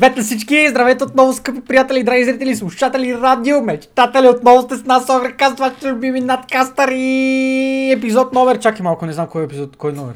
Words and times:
Привет 0.00 0.16
на 0.16 0.22
всички! 0.22 0.68
Здравейте 0.68 1.04
отново, 1.04 1.32
скъпи 1.32 1.60
приятели, 1.60 2.02
драги 2.02 2.24
зрители, 2.24 2.56
слушатели, 2.56 3.14
радио, 3.14 3.60
мечтатели, 3.60 4.28
отново 4.28 4.62
сте 4.62 4.76
с 4.76 4.84
нас, 4.84 5.08
Огрекаст, 5.08 5.58
вашите 5.58 5.88
любими 5.88 6.20
надкастъри! 6.20 7.90
Епизод 7.90 8.32
номер, 8.32 8.58
чакай 8.58 8.82
малко, 8.82 9.06
не 9.06 9.12
знам 9.12 9.26
кой 9.26 9.42
е 9.42 9.44
епизод, 9.44 9.76
кой 9.76 9.92
номер. 9.92 10.14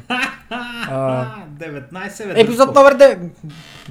А, 0.91 1.25
19 1.59 2.33
бе. 2.33 2.41
епизод 2.41 2.75
номер 2.75 2.97
9... 2.97 3.17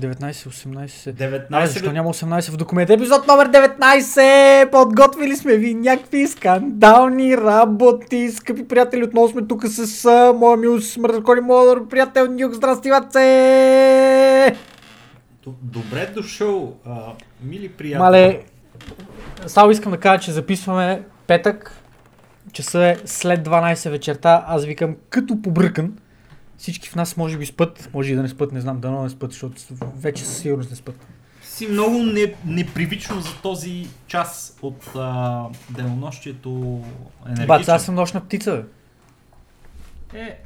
19, 0.01 0.33
18... 0.33 1.13
19 1.13 1.45
Ай, 1.53 1.67
защо 1.67 1.93
няма 1.93 2.15
18 2.15 2.51
в 2.51 2.57
документа? 2.57 2.93
Епизод 2.93 3.27
номер 3.27 3.51
19! 3.51 4.71
Подготвили 4.71 5.37
сме 5.37 5.57
ви 5.57 5.75
някакви 5.75 6.27
скандални 6.27 7.37
работи, 7.37 8.31
скъпи 8.31 8.69
приятели. 8.69 9.05
Отново 9.05 9.29
сме 9.29 9.43
тук 9.43 9.67
с 9.67 10.05
а, 10.05 10.33
моя 10.33 10.57
мил 10.57 10.81
смъртъркони, 10.81 11.41
моя 11.41 11.89
приятел 11.89 12.27
Нюк. 12.31 12.53
Здрасти, 12.53 12.91
ваце! 12.91 13.88
Дошъл, 16.23 16.77
а, 16.87 17.13
мили 17.43 17.69
приятели. 17.69 17.99
Мале, 17.99 18.45
само 19.47 19.71
искам 19.71 19.93
да 19.93 20.01
кажа, 20.01 20.23
че 20.23 20.33
записваме 20.33 21.03
петък, 21.27 21.73
часа 22.53 22.85
е 22.85 22.97
след 23.05 23.49
12 23.49 23.91
вечерта, 23.91 24.45
аз 24.47 24.65
викам 24.65 24.97
като 25.11 25.43
побръкан. 25.43 25.99
Всички 26.57 26.89
в 26.89 26.95
нас 26.95 27.17
може 27.17 27.39
би 27.39 27.47
спът, 27.47 27.91
може 27.95 28.13
и 28.13 28.17
да 28.17 28.23
не 28.23 28.29
спът, 28.29 28.53
не 28.53 28.61
знам, 28.61 28.81
дано 28.81 29.03
не 29.03 29.11
спът, 29.11 29.33
защото 29.33 29.63
вече 29.97 30.25
със 30.25 30.39
сигурност 30.39 30.71
не 30.71 30.77
спът. 30.77 31.07
Си 31.43 31.67
много 31.69 31.99
не, 31.99 32.35
непривично 32.47 33.21
за 33.21 33.31
този 33.43 33.89
час 34.07 34.59
от 34.63 34.91
а, 34.97 35.45
денонощието 35.71 36.83
енергичен. 37.27 37.47
Бац, 37.47 37.69
аз 37.69 37.85
съм 37.85 37.95
нощна 37.95 38.21
птица, 38.21 38.63
бе. 40.13 40.21
Е, 40.21 40.39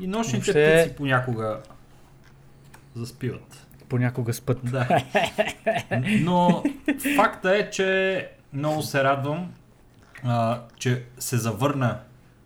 и 0.00 0.06
нощните 0.06 0.52
Въобще- 0.52 0.82
птици 0.82 0.96
понякога 0.96 1.58
заспиват. 2.94 3.65
Понякога 3.88 4.34
спът. 4.34 4.58
Да. 4.62 5.04
Но 6.20 6.62
факта 7.16 7.56
е, 7.56 7.70
че 7.70 8.30
много 8.52 8.82
се 8.82 9.04
радвам, 9.04 9.52
а, 10.24 10.62
че 10.78 11.04
се 11.18 11.36
завърна 11.36 11.98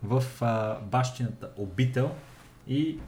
в 0.02 0.24
а, 0.40 0.78
бащината 0.80 1.48
обител 1.56 2.10
и 2.68 2.98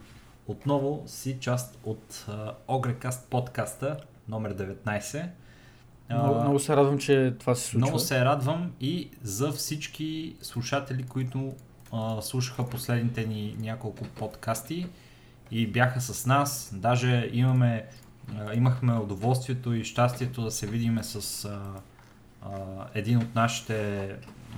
отново 0.47 1.02
си 1.06 1.36
част 1.41 1.78
от 1.84 2.24
а, 2.28 2.52
Огрекаст 2.69 3.27
подкаста 3.30 3.97
номер 4.28 4.55
19. 4.55 5.27
А, 6.08 6.22
Много, 6.22 6.41
много 6.41 6.58
се 6.58 6.77
радвам, 6.77 6.98
че 6.98 7.34
това 7.39 7.55
се 7.55 7.62
случва. 7.62 7.78
много 7.78 7.98
се 7.98 8.24
радвам 8.24 8.72
и 8.80 9.11
за 9.22 9.52
всички 9.52 10.36
слушатели, 10.42 11.02
които 11.02 11.55
а, 11.92 12.22
слушаха 12.22 12.70
последните 12.70 13.27
ни 13.27 13.56
няколко 13.58 14.05
подкасти 14.05 14.86
и 15.50 15.67
бяха 15.67 16.00
с 16.00 16.27
нас. 16.27 16.70
Даже 16.74 17.30
имаме, 17.33 17.84
имахме 18.54 18.92
удоволствието 18.92 19.74
и 19.74 19.84
щастието 19.84 20.42
да 20.42 20.50
се 20.50 20.66
видиме 20.66 21.02
с 21.02 21.44
а, 21.44 21.60
а, 22.42 22.48
един 22.94 23.18
от 23.18 23.34
нашите 23.34 24.08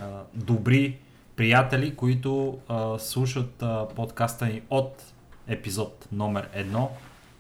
а, 0.01 0.23
добри 0.35 0.99
приятели, 1.37 1.97
които 1.97 2.59
а, 2.69 2.99
слушат 2.99 3.63
а, 3.63 3.89
подкаста 3.97 4.47
ни 4.47 4.63
от 4.71 5.13
епизод 5.47 6.09
номер 6.13 6.49
едно. 6.53 6.91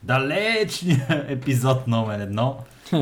Далечния 0.02 1.26
епизод 1.28 1.86
номер 1.86 2.20
едно. 2.20 2.64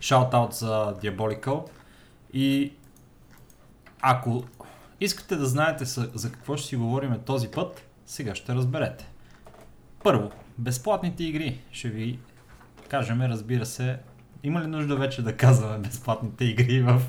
Шаут-аут 0.00 0.52
за 0.52 0.94
Diabolical. 1.02 1.68
И 2.32 2.72
ако 4.00 4.44
искате 5.00 5.36
да 5.36 5.46
знаете 5.46 5.84
за 5.84 6.32
какво 6.32 6.56
ще 6.56 6.68
си 6.68 6.76
говорим 6.76 7.20
този 7.24 7.50
път, 7.50 7.84
сега 8.06 8.34
ще 8.34 8.54
разберете. 8.54 9.08
Първо, 10.02 10.30
безплатните 10.58 11.24
игри. 11.24 11.58
Ще 11.72 11.88
ви 11.88 12.18
кажем, 12.88 13.22
разбира 13.22 13.66
се, 13.66 13.96
има 14.42 14.60
ли 14.60 14.66
нужда 14.66 14.96
вече 14.96 15.22
да 15.22 15.32
казваме 15.32 15.78
безплатните 15.78 16.44
игри 16.44 16.80
в, 16.80 17.02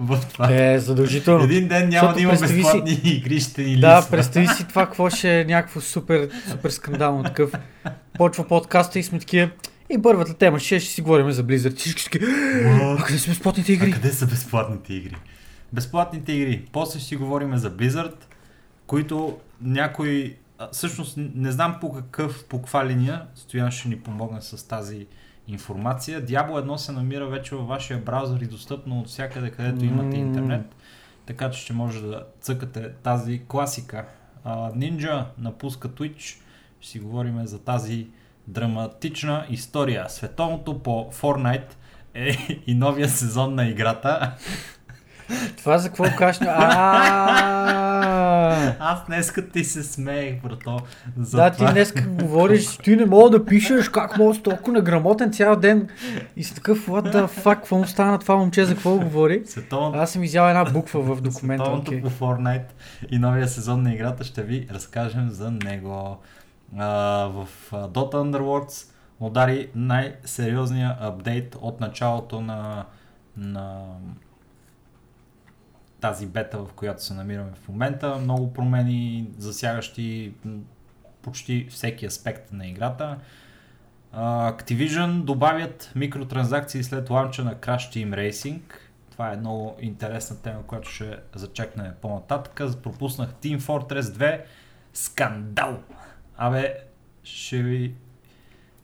в 0.00 0.18
това? 0.32 0.52
Е, 0.52 0.78
задължително. 0.78 1.44
Един 1.44 1.68
ден 1.68 1.80
няма 1.80 1.90
Защото 1.92 2.14
да 2.14 2.20
има 2.20 2.30
представи 2.30 2.52
си- 2.52 2.62
безплатни 2.62 3.00
игри, 3.04 3.40
ще 3.40 3.62
ни 3.62 3.76
Да, 3.76 3.96
липсва. 3.96 4.10
представи 4.10 4.46
си 4.46 4.68
това, 4.68 4.86
какво 4.86 5.10
ще 5.10 5.40
е 5.40 5.44
някакво 5.44 5.80
супер, 5.80 6.28
супер 6.50 6.70
скандално 6.70 7.22
такъв. 7.24 7.52
Почва 8.14 8.48
подкаста 8.48 8.98
и 8.98 9.02
сме 9.02 9.18
такива. 9.18 9.50
И 9.90 10.02
първата 10.02 10.34
тема 10.34 10.58
ще, 10.58 10.80
ще 10.80 10.90
си 10.90 11.02
говорим 11.02 11.30
за 11.30 11.44
Blizzard. 11.44 11.76
Всички 11.76 12.18
What? 12.18 13.00
А 13.00 13.04
къде 13.04 13.18
са 13.18 13.28
безплатните 13.28 13.72
А 13.72 13.74
игри? 13.74 13.90
къде 13.90 14.12
са 14.12 14.26
безплатните 14.26 14.94
игри? 14.94 15.16
Безплатните 15.72 16.32
игри. 16.32 16.62
После 16.72 16.98
ще 16.98 17.08
си 17.08 17.16
говорим 17.16 17.56
за 17.56 17.70
Blizzard, 17.70 18.14
които 18.86 19.38
някой... 19.62 20.36
а, 20.58 20.68
Всъщност 20.72 21.14
не 21.16 21.52
знам 21.52 21.78
по 21.80 21.92
какъв, 21.92 22.44
по 22.48 22.58
каква 22.58 22.86
линия 22.86 23.26
Стоян 23.34 23.70
ще 23.70 23.88
ни 23.88 24.00
помогне 24.00 24.40
с 24.40 24.68
тази 24.68 25.06
информация. 25.48 26.26
Diablo 26.26 26.50
1 26.50 26.76
се 26.76 26.92
намира 26.92 27.26
вече 27.26 27.54
във 27.54 27.68
вашия 27.68 27.98
браузър 27.98 28.40
и 28.40 28.46
достъпно 28.46 29.00
от 29.00 29.08
всякъде, 29.08 29.50
където 29.50 29.84
имате 29.84 30.16
интернет. 30.16 30.74
Така 31.26 31.50
че 31.50 31.60
ще 31.60 31.72
може 31.72 32.00
да 32.00 32.26
цъкате 32.40 32.92
тази 32.92 33.42
класика. 33.48 34.06
А, 34.44 34.72
Ninja 34.72 35.24
напуска 35.38 35.88
Twitch. 35.88 36.40
Ще 36.80 36.90
си 36.90 36.98
говорим 36.98 37.46
за 37.46 37.58
тази 37.58 38.06
драматична 38.46 39.46
история. 39.50 40.08
Световното 40.08 40.82
по 40.82 41.10
Fortnite 41.12 41.74
е 42.14 42.36
и 42.66 42.74
новия 42.74 43.08
сезон 43.08 43.54
на 43.54 43.68
играта. 43.68 44.34
Това 45.56 45.78
за 45.78 45.88
какво? 45.88 46.04
А, 47.36 48.74
Аз 48.80 49.06
днеска 49.06 49.48
ти 49.48 49.64
се 49.64 49.82
смеех, 49.82 50.42
брато. 50.42 50.78
За 51.18 51.36
Да, 51.36 51.50
ти 51.50 51.58
това. 51.58 51.72
днес 51.72 51.94
говориш, 52.08 52.76
ти 52.76 52.96
не 52.96 53.06
мога 53.06 53.30
да 53.30 53.44
пишеш, 53.44 53.88
как 53.88 54.18
мога 54.18 54.34
да 54.34 54.42
толкова 54.42 54.72
неграмотен 54.72 55.32
цял 55.32 55.56
ден. 55.56 55.88
И 56.36 56.44
си 56.44 56.54
такъв, 56.54 56.86
what 56.86 57.14
the 57.14 57.26
fuck, 57.26 57.54
какво 57.54 57.78
му 57.78 57.86
стана 57.86 58.12
на 58.12 58.18
това 58.18 58.36
момче, 58.36 58.64
за 58.64 58.74
какво 58.74 58.98
говори? 58.98 59.42
Световното, 59.46 59.98
Аз 59.98 60.10
съм 60.10 60.22
изял 60.24 60.48
една 60.48 60.64
буква 60.64 61.00
в 61.02 61.20
документа, 61.20 61.64
световното 61.64 61.90
окей. 61.90 62.02
по 62.02 62.10
Fortnite 62.10 62.64
и 63.10 63.18
новия 63.18 63.48
сезон 63.48 63.82
на 63.82 63.92
играта 63.94 64.24
ще 64.24 64.42
ви 64.42 64.68
разкажем 64.72 65.30
за 65.30 65.50
него. 65.50 66.18
А, 66.78 66.86
в 67.26 67.48
Dota 67.72 68.14
Underworlds 68.14 68.90
удари 69.20 69.68
най-сериозния 69.74 70.96
апдейт 71.00 71.56
от 71.60 71.80
началото 71.80 72.40
на, 72.40 72.84
на 73.36 73.82
тази 76.04 76.26
бета, 76.26 76.58
в 76.58 76.72
която 76.72 77.04
се 77.04 77.14
намираме 77.14 77.50
в 77.64 77.68
момента. 77.68 78.16
Много 78.16 78.52
промени, 78.52 79.30
засягащи 79.38 80.34
почти 81.22 81.66
всеки 81.70 82.06
аспект 82.06 82.52
на 82.52 82.66
играта. 82.66 83.18
Activision 84.16 85.22
добавят 85.22 85.92
микротранзакции 85.94 86.84
след 86.84 87.10
ланча 87.10 87.44
на 87.44 87.54
Crash 87.54 87.76
Team 87.76 88.10
Racing. 88.10 88.60
Това 89.10 89.32
е 89.32 89.36
много 89.36 89.76
интересна 89.80 90.36
тема, 90.42 90.62
която 90.66 90.88
ще 90.88 91.16
зачекнем 91.34 91.92
по-нататък. 92.00 92.82
Пропуснах 92.82 93.30
Team 93.42 93.58
Fortress 93.58 94.00
2. 94.00 94.40
Скандал! 94.92 95.78
Абе, 96.36 96.74
ще 97.22 97.62
ви 97.62 97.94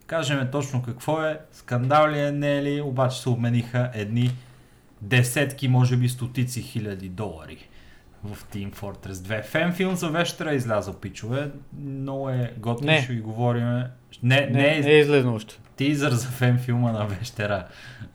кажем 0.07 0.49
точно 0.53 0.83
какво 0.83 1.23
е. 1.23 1.41
Скандал 1.53 2.09
ли 2.09 2.21
е, 2.21 2.33
не 2.33 2.59
е 2.59 2.63
ли, 2.63 2.81
обаче 2.81 3.21
се 3.21 3.29
обмениха 3.29 3.91
едни 3.95 4.31
десетки, 5.03 5.69
може 5.69 5.97
би 5.97 6.09
стотици 6.09 6.63
хиляди 6.63 7.09
долари 7.09 7.69
в 8.25 8.45
Team 8.45 8.75
Fortress 8.75 9.13
2. 9.13 9.45
Фенфилм 9.45 9.97
за 9.97 10.09
вечера 10.09 10.53
е 10.53 10.57
излязъл, 10.57 10.95
пичове. 10.95 11.51
Много 11.79 12.31
е 12.31 12.55
готин, 12.59 12.87
Не. 12.87 13.03
ще 13.03 13.13
ви 13.13 13.21
говорим. 13.21 13.65
Не, 13.65 13.89
не, 14.23 14.47
Не, 14.47 14.77
е, 14.77 14.81
не 14.81 14.91
е 14.91 14.99
излезнал 14.99 15.35
още. 15.35 15.59
тизър 15.77 16.13
за 16.13 16.29
фенфилма 16.29 16.93
на 16.93 17.07
Вещера, 17.07 17.67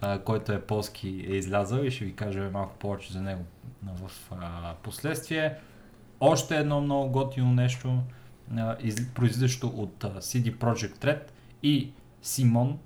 а, 0.01 0.19
който 0.19 0.51
е 0.51 0.61
полски, 0.61 1.25
е 1.29 1.35
излязъл 1.35 1.83
и 1.83 1.91
ще 1.91 2.05
ви 2.05 2.15
кажем 2.15 2.51
малко 2.51 2.75
повече 2.79 3.13
за 3.13 3.21
него 3.21 3.41
в 3.83 4.11
а, 4.31 4.73
последствие. 4.83 5.55
Още 6.19 6.57
едно 6.57 6.81
много 6.81 7.11
готино 7.11 7.53
нещо, 7.53 7.99
а, 8.57 8.75
из, 8.81 9.13
произлизащо 9.13 9.67
от 9.67 10.03
а, 10.03 10.21
CD 10.21 10.55
Projekt 10.55 10.97
Red 11.05 11.21
и 11.63 11.91
Симон, 12.21 12.77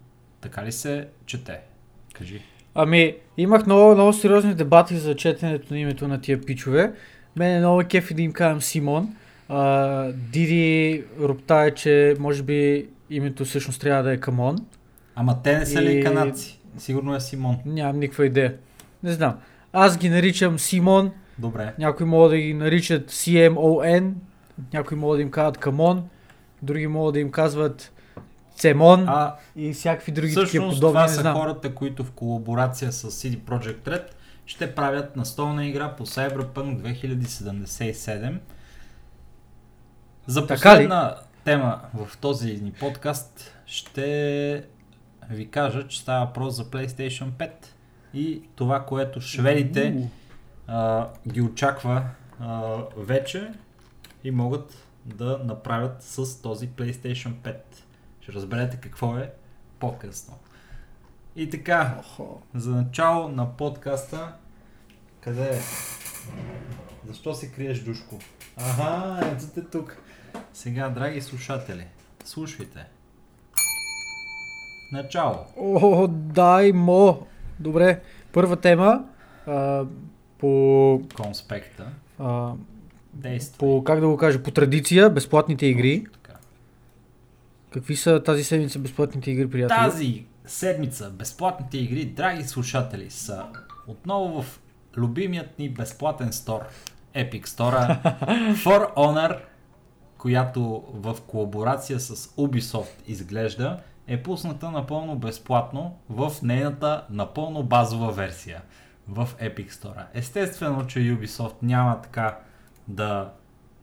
така 0.42 0.66
ли 0.66 0.72
се 0.72 1.07
чете? 1.25 1.60
Кажи. 2.13 2.42
Ами, 2.75 3.16
имах 3.38 3.66
много, 3.66 3.94
много 3.94 4.13
сериозни 4.13 4.54
дебати 4.54 4.98
за 4.98 5.16
четенето 5.16 5.74
на 5.74 5.80
името 5.80 6.07
на 6.07 6.21
тия 6.21 6.42
пичове. 6.42 6.94
Мене 7.36 7.56
е 7.56 7.60
много 7.60 7.81
кефи 7.89 8.13
да 8.13 8.21
им 8.21 8.31
казвам 8.31 8.62
Симон. 8.62 9.16
А, 9.50 10.12
Диди 10.31 11.04
роптае, 11.21 11.71
че 11.71 12.16
може 12.19 12.44
би 12.44 12.88
името 13.10 13.45
всъщност 13.45 13.81
трябва 13.81 14.04
да 14.04 14.13
е 14.13 14.18
Камон. 14.18 14.56
Ама 15.16 15.38
те 15.44 15.57
не 15.57 15.66
са 15.66 15.81
ли 15.81 16.00
И- 16.00 16.04
канадци? 16.04 16.60
Сигурно 16.77 17.16
е 17.16 17.19
Симон. 17.19 17.57
Нямам 17.66 18.00
никаква 18.00 18.25
идея. 18.25 18.54
Не 19.04 19.12
знам. 19.12 19.33
Аз 19.74 19.98
ги 19.98 20.10
наричам 20.10 20.60
Симон, 20.60 21.12
Добре. 21.38 21.74
някои 21.80 22.06
могат 22.06 22.31
да 22.31 22.38
ги 22.38 22.54
наричат 22.54 23.12
CMON, 23.12 24.12
някои 24.74 24.98
могат 24.98 25.18
да 25.18 25.22
им 25.22 25.31
казват 25.31 25.57
Камон, 25.57 26.04
други 26.62 26.88
могат 26.88 27.13
да 27.13 27.19
им 27.19 27.31
казват 27.31 27.92
Цемон 28.60 29.06
А 29.08 29.36
и 29.56 29.74
всякакви 29.74 30.12
други 30.12 30.36
такива 30.36 30.70
подобни, 30.70 30.80
това 30.80 31.02
не 31.02 31.10
са 31.10 31.22
знам. 31.22 31.36
хората, 31.36 31.76
които 31.76 32.04
в 32.04 32.12
колаборация 32.12 32.92
с 32.92 33.12
CD 33.12 33.38
Projekt 33.38 33.82
Red 33.82 34.06
ще 34.46 34.76
правят 34.76 35.16
настолна 35.16 35.66
игра 35.66 35.96
по 35.96 36.06
Cyberpunk 36.06 36.96
2077. 36.98 38.38
За 40.28 40.48
последна 40.48 41.16
тема 41.44 41.82
в 41.94 42.18
този 42.18 42.54
ни 42.54 42.72
подкаст 42.72 43.56
ще 43.66 44.64
ви 45.30 45.48
кажа, 45.48 45.88
че 45.88 46.00
става 46.00 46.26
въпрос 46.26 46.56
за 46.56 46.66
PlayStation 46.66 47.32
5 47.32 47.52
и 48.14 48.42
това, 48.56 48.86
което 48.86 49.22
шведите 49.22 50.10
а, 50.68 51.08
ги 51.28 51.42
очаква 51.42 52.04
а, 52.40 52.76
вече 52.98 53.52
и 54.24 54.32
могат 54.32 54.88
да 55.06 55.40
направят 55.44 56.04
с 56.04 56.42
този 56.42 56.70
PlayStation 56.70 57.34
5. 57.34 57.56
Ще 58.30 58.36
разберете 58.38 58.78
какво 58.78 59.18
е 59.18 59.31
по-късно. 59.80 60.34
И 61.36 61.50
така, 61.50 62.02
за 62.56 62.72
начало 62.72 63.30
на 63.30 63.58
подкаста, 63.58 64.34
къде 65.22 65.50
е? 65.50 65.60
Защо 67.08 67.34
се 67.34 67.52
криеш, 67.52 67.80
Душко? 67.80 68.20
Ага, 68.58 69.20
ето 69.28 69.46
те 69.56 69.62
тук. 69.62 69.98
Сега, 70.54 70.90
драги 70.90 71.22
слушатели, 71.22 71.88
слушайте. 72.24 72.86
Начало. 74.92 75.38
О, 75.58 76.08
дай 76.08 76.72
мо. 76.72 77.28
Добре, 77.60 78.02
първа 78.32 78.56
тема. 78.56 79.06
А, 79.48 79.86
по, 80.38 81.02
Конспекта. 81.16 81.92
а, 82.20 82.54
Действа. 83.14 83.58
по, 83.58 83.84
как 83.84 84.00
да 84.00 84.08
го 84.08 84.18
кажа, 84.18 84.44
по 84.44 84.52
традиция, 84.52 85.10
безплатните 85.10 85.66
игри. 85.66 86.04
Така. 86.04 86.19
Какви 87.74 87.95
са 87.95 88.24
тази 88.24 88.44
седмица 88.44 88.80
безплатните 88.80 89.31
игри, 89.31 89.50
приятели? 89.50 89.77
Тази 89.77 90.25
седмица 90.45 91.10
безплатните 91.10 91.77
игри, 91.77 92.06
драги 92.06 92.44
слушатели, 92.44 93.10
са 93.10 93.45
отново 93.88 94.42
в 94.42 94.60
любимият 94.98 95.60
ни 95.60 95.69
безплатен 95.69 96.33
стор, 96.33 96.62
Epic 97.16 97.45
Store, 97.45 98.04
For 98.66 98.95
Honor, 98.95 99.39
която 100.18 100.83
в 100.94 101.18
колаборация 101.27 102.00
с 102.00 102.16
Ubisoft 102.16 103.07
изглежда, 103.07 103.80
е 104.07 104.24
пусната 104.24 104.72
напълно 104.72 105.15
безплатно 105.15 105.98
в 106.10 106.31
нейната 106.44 107.06
напълно 107.10 107.63
базова 107.63 108.12
версия 108.12 108.62
в 109.07 109.30
Epic 109.42 109.72
Store. 109.72 110.06
Естествено, 110.13 110.88
че 110.88 111.00
Ubisoft 111.00 111.56
няма 111.62 112.01
така 112.01 112.39
да, 112.88 113.31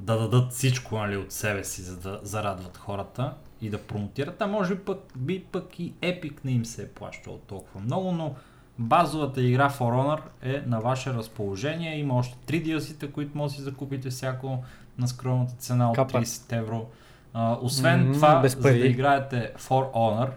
да 0.01 0.19
дадат 0.19 0.53
всичко 0.53 0.99
нали, 0.99 1.17
от 1.17 1.33
себе 1.33 1.65
си, 1.65 1.83
за 1.83 1.97
да 1.97 2.21
зарадват 2.23 2.77
хората 2.77 3.35
и 3.61 3.71
да 3.71 3.79
промотират, 3.79 4.43
а 4.43 4.47
може 4.47 4.79
пък, 4.79 4.99
би 5.17 5.45
пък 5.53 5.81
и 5.81 5.93
Epic 5.93 6.33
не 6.45 6.51
им 6.51 6.65
се 6.65 6.83
е 6.83 6.89
плащал 6.89 7.39
толкова 7.39 7.81
много, 7.81 8.13
но 8.13 8.35
базовата 8.79 9.43
игра 9.43 9.71
For 9.71 9.79
Honor 9.81 10.21
е 10.43 10.63
на 10.67 10.81
ваше 10.81 11.13
разположение. 11.15 11.99
Има 11.99 12.15
още 12.15 12.37
3 12.47 12.65
DLC-та, 12.67 13.13
които 13.13 13.39
може 13.39 13.51
да 13.53 13.57
си 13.57 13.63
закупите 13.63 14.11
всяко 14.11 14.59
на 14.99 15.09
скромната 15.09 15.55
цена 15.59 15.91
от 15.91 15.97
Капа. 15.97 16.19
30 16.19 16.53
евро. 16.59 16.87
А, 17.35 17.59
освен 17.63 18.07
М, 18.07 18.13
това, 18.13 18.41
без 18.41 18.53
за 18.57 18.63
пари. 18.63 18.79
да 18.79 18.87
играете 18.87 19.53
For 19.59 19.93
Honor 19.93 20.31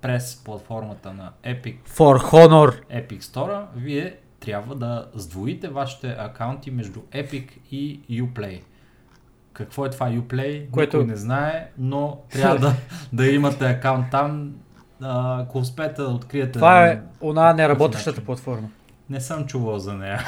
през 0.00 0.42
платформата 0.44 1.12
на 1.12 1.32
Epic 1.44 1.76
For 1.88 2.18
Honor. 2.32 2.82
Epic 2.90 3.20
Store, 3.22 3.64
вие 3.76 4.16
трябва 4.40 4.74
да 4.74 5.08
сдвоите 5.14 5.68
вашите 5.68 6.16
акаунти 6.18 6.70
между 6.70 7.00
Epic 7.00 7.48
и 7.70 8.00
Uplay. 8.22 8.60
Какво 9.54 9.86
е 9.86 9.90
това 9.90 10.10
Uplay? 10.10 10.70
Което- 10.70 10.96
Никой 10.96 11.10
не 11.10 11.16
знае, 11.16 11.68
но 11.78 12.18
трябва 12.30 12.58
да, 12.58 12.72
да 13.12 13.26
имате 13.26 13.64
акаунт 13.66 14.06
там. 14.10 14.52
Ако 15.02 15.58
успеете 15.58 16.02
да 16.02 16.08
откриете... 16.08 16.52
Това 16.52 16.86
е 16.86 17.00
она 17.20 17.52
неработещата 17.52 18.20
платформа. 18.20 18.68
Не 19.10 19.20
съм 19.20 19.46
чувал 19.46 19.78
за 19.78 19.94
нея. 19.94 20.20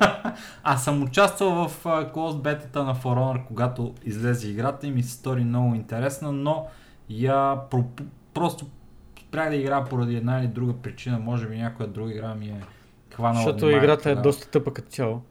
Аз 0.62 0.84
съм 0.84 1.02
участвал 1.02 1.68
в 1.68 1.84
Closed 1.84 2.40
бетата 2.42 2.84
на 2.84 2.94
For 2.94 3.02
Honor, 3.04 3.44
когато 3.44 3.94
излезе 4.04 4.48
играта 4.50 4.86
и 4.86 4.90
ми 4.90 5.02
се 5.02 5.12
стори 5.12 5.44
много 5.44 5.74
интересна, 5.74 6.32
но 6.32 6.66
я 7.10 7.56
проп... 7.70 8.00
просто 8.34 8.66
спрях 9.28 9.50
да 9.50 9.56
игра 9.56 9.84
поради 9.84 10.16
една 10.16 10.38
или 10.38 10.46
друга 10.46 10.72
причина. 10.72 11.18
Може 11.18 11.48
би 11.48 11.58
някоя 11.58 11.88
друга 11.88 12.10
игра 12.12 12.34
ми 12.34 12.46
е 12.46 12.60
хванала 13.14 13.34
Защото 13.44 13.70
играта 13.70 14.10
е 14.10 14.12
тогава. 14.12 14.22
доста 14.22 14.50
тъпа 14.50 14.72
като 14.72 14.88
цяло. 14.88 15.22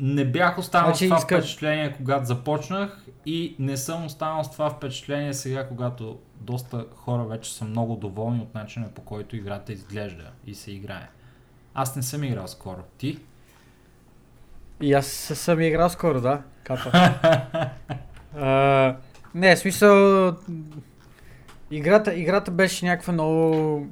Не 0.00 0.24
бях 0.24 0.58
останал 0.58 0.88
Значи 0.88 1.04
с 1.04 1.08
това 1.08 1.18
иска- 1.18 1.38
впечатление, 1.38 1.92
когато 1.96 2.26
започнах 2.26 3.04
и 3.26 3.56
не 3.58 3.76
съм 3.76 4.04
останал 4.04 4.44
с 4.44 4.50
това 4.50 4.70
впечатление 4.70 5.34
сега, 5.34 5.68
когато 5.68 6.18
доста 6.40 6.86
хора 6.96 7.24
вече 7.24 7.54
са 7.54 7.64
много 7.64 7.96
доволни 7.96 8.40
от 8.40 8.54
начина 8.54 8.88
по 8.94 9.02
който 9.02 9.36
играта 9.36 9.72
изглежда 9.72 10.30
и 10.46 10.54
се 10.54 10.72
играе. 10.72 11.08
Аз 11.74 11.96
не 11.96 12.02
съм 12.02 12.24
играл 12.24 12.48
скоро. 12.48 12.82
Ти? 12.98 13.18
И 14.80 14.92
аз 14.92 15.06
съм 15.06 15.60
играл 15.60 15.88
скоро, 15.88 16.20
да. 16.20 16.42
Капа. 16.64 16.90
а, 18.36 18.96
не, 19.34 19.56
смисъл... 19.56 20.32
Играта, 21.70 22.14
играта 22.14 22.50
беше 22.50 22.86
някаква 22.86 23.12
много 23.12 23.86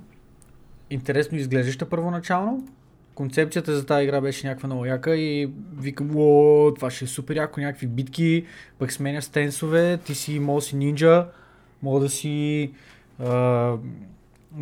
интересно 0.90 1.38
изглеждаща 1.38 1.88
първоначално. 1.88 2.68
Концепцията 3.14 3.76
за 3.76 3.86
тази 3.86 4.04
игра 4.04 4.20
беше 4.20 4.46
някаква 4.46 4.66
много 4.66 4.84
яка 4.86 5.16
и 5.16 5.50
викам, 5.78 6.10
о, 6.16 6.72
това 6.74 6.90
ще 6.90 7.04
е 7.04 7.08
супер 7.08 7.36
яко, 7.36 7.60
някакви 7.60 7.86
битки, 7.86 8.46
пък 8.78 8.92
сменя 8.92 9.22
стенсове, 9.22 9.98
ти 10.04 10.14
си 10.14 10.38
мога 10.38 10.60
си 10.60 10.76
нинджа, 10.76 11.26
мога 11.82 12.00
да 12.00 12.08
си 12.08 12.70
а, 13.18 13.72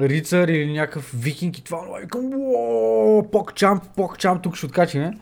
рицар 0.00 0.49
или 0.49 0.73
някакъв 0.73 1.12
викинг 1.14 1.58
и 1.58 1.64
това, 1.64 1.79
но 1.87 2.00
викам, 2.00 2.31
о, 2.35 3.23
пок-чамп, 3.23 3.81
пок-чамп, 3.97 4.43
тук 4.43 4.56
ще 4.56 4.67
откачиме. 4.67 5.19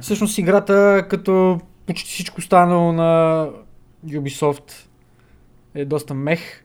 Всъщност 0.00 0.38
играта, 0.38 1.06
като 1.10 1.60
почти 1.86 2.10
всичко 2.10 2.38
останало 2.38 2.92
на 2.92 3.48
Ubisoft, 4.06 4.72
е 5.74 5.84
доста 5.84 6.14
мех. 6.14 6.64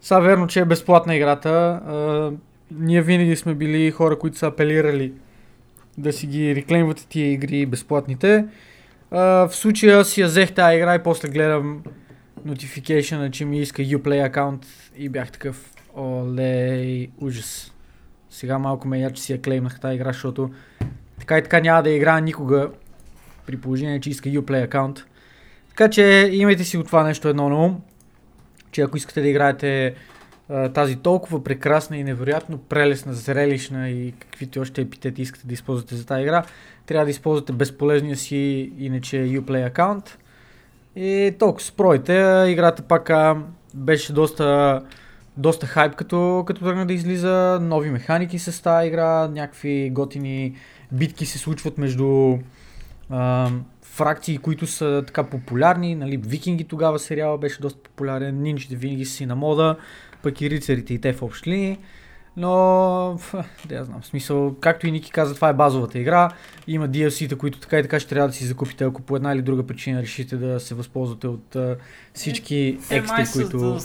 Сега 0.00 0.20
верно, 0.20 0.46
че 0.46 0.60
е 0.60 0.64
безплатна 0.64 1.16
играта. 1.16 1.50
А, 1.50 2.32
ние 2.78 3.02
винаги 3.02 3.36
сме 3.36 3.54
били 3.54 3.90
хора, 3.90 4.18
които 4.18 4.38
са 4.38 4.46
апелирали 4.46 5.12
да 5.98 6.12
си 6.12 6.26
ги 6.26 6.54
реклеймвате 6.54 7.06
тия 7.06 7.32
игри 7.32 7.66
безплатните. 7.66 8.46
А, 9.10 9.48
в 9.48 9.56
случая 9.56 10.04
си 10.04 10.20
я 10.20 10.26
взех 10.26 10.52
тази 10.52 10.76
игра 10.76 10.94
и 10.94 11.02
после 11.02 11.28
гледам 11.28 11.82
notification, 12.46 13.30
че 13.30 13.44
ми 13.44 13.60
иска 13.60 13.82
Uplay 13.82 14.26
аккаунт 14.26 14.66
и 14.96 15.08
бях 15.08 15.32
такъв, 15.32 15.74
олей, 15.96 17.08
ужас. 17.20 17.74
Сега 18.30 18.58
малко 18.58 18.88
ме 18.88 19.00
я, 19.00 19.10
че 19.10 19.22
си 19.22 19.32
я 19.32 19.42
клеймнах 19.42 19.80
тази 19.80 19.94
игра, 19.94 20.12
защото 20.12 20.50
така 21.18 21.38
и 21.38 21.42
така 21.42 21.60
няма 21.60 21.82
да 21.82 21.90
играя 21.90 22.20
никога 22.20 22.70
при 23.46 23.56
положение, 23.56 24.00
че 24.00 24.10
иска 24.10 24.28
Uplay 24.28 24.64
аккаунт. 24.64 25.04
Така 25.68 25.90
че 25.90 26.30
имайте 26.32 26.64
си 26.64 26.76
от 26.76 26.86
това 26.86 27.02
нещо 27.02 27.28
едно 27.28 27.48
на 27.48 27.64
ум, 27.64 27.80
че 28.72 28.82
ако 28.82 28.96
искате 28.96 29.20
да 29.20 29.28
играете 29.28 29.94
тази 30.74 30.96
толкова 30.96 31.44
прекрасна 31.44 31.96
и 31.96 32.04
невероятно 32.04 32.58
прелесна, 32.58 33.12
зрелищна 33.14 33.90
и 33.90 34.12
каквито 34.12 34.60
още 34.60 34.80
епитети 34.80 35.22
искате 35.22 35.46
да 35.46 35.54
използвате 35.54 35.94
за 35.94 36.06
тази 36.06 36.22
игра, 36.22 36.44
трябва 36.86 37.04
да 37.04 37.10
използвате 37.10 37.52
безполезния 37.52 38.16
си 38.16 38.72
иначе 38.78 39.16
Uplay 39.16 39.66
аккаунт. 39.66 40.18
И 40.96 41.34
толкова 41.38 41.64
спройте, 41.64 42.44
играта 42.48 42.82
пак 42.82 43.10
беше 43.74 44.12
доста, 44.12 44.80
доста 45.36 45.66
хайп 45.66 45.94
като, 45.94 46.44
като 46.46 46.60
тръгна 46.64 46.86
да 46.86 46.92
излиза, 46.92 47.58
нови 47.62 47.90
механики 47.90 48.38
с 48.38 48.62
тази 48.62 48.88
игра, 48.88 49.28
някакви 49.28 49.90
готини 49.92 50.54
битки 50.92 51.26
се 51.26 51.38
случват 51.38 51.78
между 51.78 52.38
фракции, 53.82 54.38
които 54.38 54.66
са 54.66 55.04
така 55.06 55.24
популярни, 55.24 55.94
нали, 55.94 56.16
викинги 56.16 56.64
тогава 56.64 56.98
сериала 56.98 57.38
беше 57.38 57.60
доста 57.60 57.80
популярен, 57.80 58.42
нинчите 58.42 58.76
винаги 58.76 59.04
си 59.04 59.26
на 59.26 59.36
мода, 59.36 59.76
пък 60.22 60.40
и 60.40 60.50
рицарите 60.50 60.94
и 60.94 61.00
те 61.00 61.12
в 61.12 61.22
общи 61.22 61.50
линии. 61.50 61.78
Но, 62.36 63.18
да 63.66 63.74
я 63.74 63.84
знам, 63.84 64.00
в 64.00 64.06
смисъл, 64.06 64.54
както 64.54 64.86
и 64.86 64.90
Ники 64.90 65.10
каза, 65.10 65.34
това 65.34 65.48
е 65.48 65.54
базовата 65.54 65.98
игра. 65.98 66.30
Има 66.66 66.88
DLC-та, 66.88 67.36
които 67.36 67.60
така 67.60 67.78
и 67.78 67.82
така 67.82 68.00
ще 68.00 68.08
трябва 68.08 68.28
да 68.28 68.34
си 68.34 68.44
закупите, 68.44 68.84
ако 68.84 69.02
по 69.02 69.16
една 69.16 69.32
или 69.32 69.42
друга 69.42 69.66
причина 69.66 70.02
решите 70.02 70.36
да 70.36 70.60
се 70.60 70.74
възползвате 70.74 71.28
от 71.28 71.56
а, 71.56 71.76
всички 72.14 72.56
Е, 72.90 72.96
екстри, 72.96 73.24
които 73.32 73.58
да- 73.58 73.80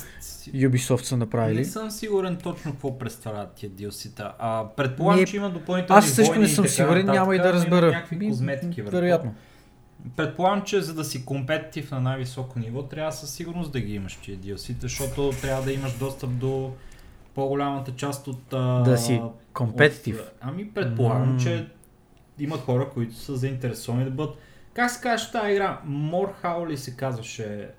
Ubisoft 0.47 1.01
са 1.01 1.17
направили. 1.17 1.57
Не 1.57 1.65
съм 1.65 1.91
сигурен 1.91 2.35
точно 2.35 2.71
какво 2.71 2.97
представляват 2.99 3.53
тия 3.53 3.69
DLC-та. 3.69 4.33
А, 4.39 4.65
предполагам, 4.67 5.19
Ми, 5.19 5.27
че 5.27 5.35
има 5.37 5.49
допълнителни 5.49 5.97
Аз 5.99 6.09
също 6.09 6.39
не 6.39 6.47
съм 6.47 6.67
сигурен, 6.67 7.05
няма 7.05 7.35
и 7.35 7.39
да 7.39 7.53
разбера. 7.53 7.85
някакви 7.87 8.27
козметики 8.29 8.81
върху. 8.81 9.27
Предполагам, 10.15 10.61
че 10.61 10.81
за 10.81 10.93
да 10.93 11.03
си 11.03 11.25
компетитив 11.25 11.91
на 11.91 11.99
най-високо 12.01 12.59
ниво, 12.59 12.83
трябва 12.83 13.11
със 13.11 13.33
сигурност 13.33 13.71
да 13.71 13.79
ги 13.79 13.93
имаш 13.93 14.15
тия 14.15 14.37
DLC-та, 14.37 14.77
защото 14.81 15.33
трябва 15.41 15.63
да 15.63 15.71
имаш 15.73 15.93
достъп 15.93 16.29
до 16.31 16.71
по-голямата 17.35 17.91
част 17.91 18.27
от... 18.27 18.53
А, 18.53 18.57
Да 18.79 18.97
си 18.97 19.21
компетитив. 19.53 20.19
от- 20.19 20.31
Ами 20.41 20.69
предполагам, 20.69 21.33
М. 21.33 21.39
че 21.39 21.67
има 22.39 22.57
хора, 22.57 22.89
които 22.89 23.15
са 23.15 23.35
заинтересовани 23.37 24.03
да 24.03 24.11
бъдат... 24.11 24.35
Как 24.73 24.91
се 24.91 25.01
казваш 25.01 25.31
тази 25.31 25.51
игра? 25.51 25.79
Морхау 25.85 26.67
ли 26.67 26.77
се 26.77 26.95
казваше? 26.95 27.69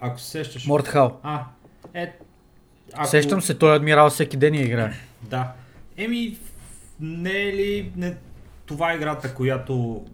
Ако 0.00 0.20
се 0.20 0.26
сещаш... 0.26 0.66
Мортхал. 0.66 1.20
А, 1.22 1.44
е... 1.94 2.16
Ако... 2.92 3.08
Сещам 3.08 3.42
се, 3.42 3.54
той 3.54 3.76
адмирал 3.76 4.10
всеки 4.10 4.36
ден 4.36 4.54
я 4.54 4.62
играе. 4.62 4.92
Да. 5.22 5.52
Еми, 5.96 6.38
не 7.00 7.42
е 7.42 7.52
ли 7.52 7.92
не, 7.96 8.16
това 8.66 8.92
е 8.92 8.96
играта, 8.96 9.34
която 9.34 10.04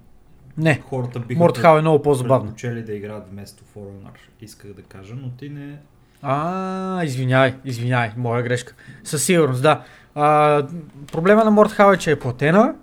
Не, 0.59 0.81
хората 0.89 1.21
биха 1.21 1.39
Мортхал 1.39 1.79
е 1.79 1.81
много 1.81 2.03
по-забавно. 2.03 2.45
предпочели 2.45 2.83
да 2.83 2.93
играят 2.95 3.29
вместо 3.31 3.65
For 3.65 3.79
Honor, 3.81 4.19
исках 4.41 4.73
да 4.73 4.83
кажа, 4.83 5.15
но 5.15 5.31
ти 5.31 5.49
не... 5.49 5.79
А, 6.23 7.05
извиняй, 7.05 7.55
извиняй, 7.65 8.11
моя 8.17 8.43
грешка. 8.43 8.75
Със 9.05 9.25
сигурност, 9.25 9.63
да. 9.63 9.85
А, 10.15 10.67
проблема 11.13 11.45
на 11.45 11.51
Мортхал 11.51 11.93
е, 11.93 11.97
че 11.97 12.11
е 12.11 12.19
платена, 12.19 12.75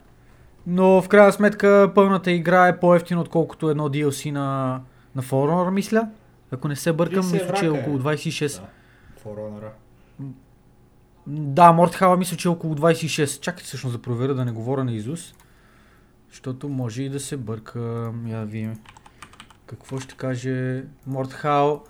но 0.68 1.02
в 1.02 1.08
крайна 1.08 1.32
сметка 1.34 1.92
пълната 1.96 2.32
игра 2.32 2.68
е 2.68 2.80
по-ефтина, 2.80 3.22
отколкото 3.22 3.70
едно 3.70 3.90
DLC 3.90 4.32
на, 4.32 4.80
на 5.16 5.24
For 5.24 5.50
Honor, 5.52 5.70
мисля. 5.70 6.08
Ако 6.52 6.68
не 6.68 6.76
се 6.76 6.94
бъркам, 6.94 7.24
30 7.24 7.34
мисля, 7.34 7.54
че 7.54 7.66
е 7.66 7.68
е. 7.68 7.72
около 7.72 8.00
26. 8.00 8.62
Да, 8.62 8.68
For 9.26 9.36
Honor. 9.36 9.70
Да, 11.28 11.72
Мортхала 11.72 12.18
мисля, 12.18 12.38
че 12.38 12.48
е 12.48 12.52
около 12.52 12.76
26. 12.76 13.40
Чакайте 13.40 13.64
всъщност 13.64 13.96
да 13.96 14.02
проверя 14.02 14.34
да 14.34 14.46
не 14.46 14.52
говоря 14.52 14.84
на 14.84 14.92
Изус. 14.92 15.34
Защото 16.32 16.70
може 16.70 17.04
и 17.04 17.10
да 17.10 17.20
се 17.20 17.38
бърка. 17.38 18.12
Я 18.28 18.40
да 18.40 18.46
видим. 18.46 18.80
Какво 19.66 20.00
ще 20.00 20.16
каже 20.16 20.84
Мортхал? 21.08 21.84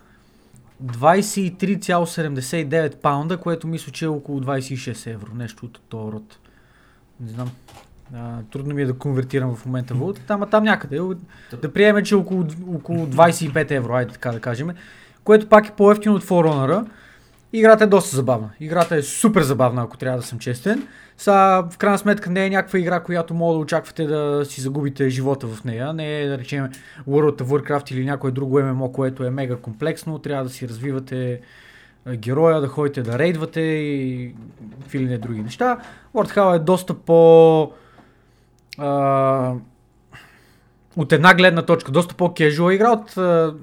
23,79 0.85 2.95
паунда, 2.95 3.37
което 3.37 3.67
мисля, 3.67 3.91
че 3.91 4.05
е 4.05 4.07
около 4.07 4.39
26 4.39 5.13
евро. 5.13 5.35
Нещо 5.35 5.65
от 5.65 5.79
този 5.89 6.11
род. 6.11 6.37
Не 7.19 7.29
знам. 7.29 7.51
А, 8.15 8.39
трудно 8.51 8.75
ми 8.75 8.81
е 8.81 8.85
да 8.85 8.93
конвертирам 8.93 9.55
в 9.55 9.65
момента 9.65 9.93
валутата, 9.93 10.33
ама 10.33 10.49
там 10.49 10.63
някъде. 10.63 10.99
Да 11.61 11.73
приемем, 11.73 12.05
че 12.05 12.15
около, 12.15 12.45
около 12.75 13.07
25 13.07 13.71
евро, 13.71 13.93
айде 13.93 14.11
така 14.11 14.31
да 14.31 14.39
кажем. 14.39 14.69
Което 15.23 15.49
пак 15.49 15.67
е 15.67 15.71
по-ефтино 15.71 16.15
от 16.15 16.23
For 16.23 16.47
Honor. 16.47 16.87
Играта 17.53 17.83
е 17.83 17.87
доста 17.87 18.15
забавна. 18.15 18.49
Играта 18.59 18.95
е 18.95 19.01
супер 19.01 19.41
забавна, 19.41 19.81
ако 19.81 19.97
трябва 19.97 20.19
да 20.19 20.25
съм 20.25 20.39
честен. 20.39 20.87
Са, 21.21 21.63
в 21.71 21.77
крайна 21.77 21.97
сметка 21.97 22.29
не 22.29 22.45
е 22.45 22.49
някаква 22.49 22.79
игра, 22.79 22.99
която 22.99 23.33
мога 23.33 23.53
да 23.53 23.59
очаквате 23.59 24.05
да 24.05 24.45
си 24.45 24.61
загубите 24.61 25.09
живота 25.09 25.47
в 25.47 25.63
нея. 25.63 25.93
Не 25.93 26.21
е, 26.21 26.27
да 26.27 26.37
речем, 26.37 26.69
World 27.09 27.41
of 27.41 27.43
Warcraft 27.43 27.91
или 27.91 28.05
някое 28.05 28.31
друго 28.31 28.59
MMO, 28.59 28.91
което 28.91 29.23
е 29.23 29.29
мега 29.29 29.55
комплексно. 29.55 30.19
Трябва 30.19 30.43
да 30.43 30.49
си 30.49 30.67
развивате 30.67 31.41
героя, 32.15 32.61
да 32.61 32.67
ходите 32.67 33.01
да 33.01 33.19
рейдвате 33.19 33.61
и 33.61 34.35
какви 34.81 34.99
не 34.99 35.17
други 35.17 35.41
неща. 35.41 35.77
World 36.15 36.55
е 36.55 36.59
доста 36.59 36.93
по... 36.93 37.71
А, 38.77 39.53
от 40.95 41.11
една 41.11 41.33
гледна 41.33 41.61
точка, 41.61 41.91
доста 41.91 42.15
по-кежуал 42.15 42.71
игра 42.71 42.91
от 42.91 43.17
а, 43.17 43.55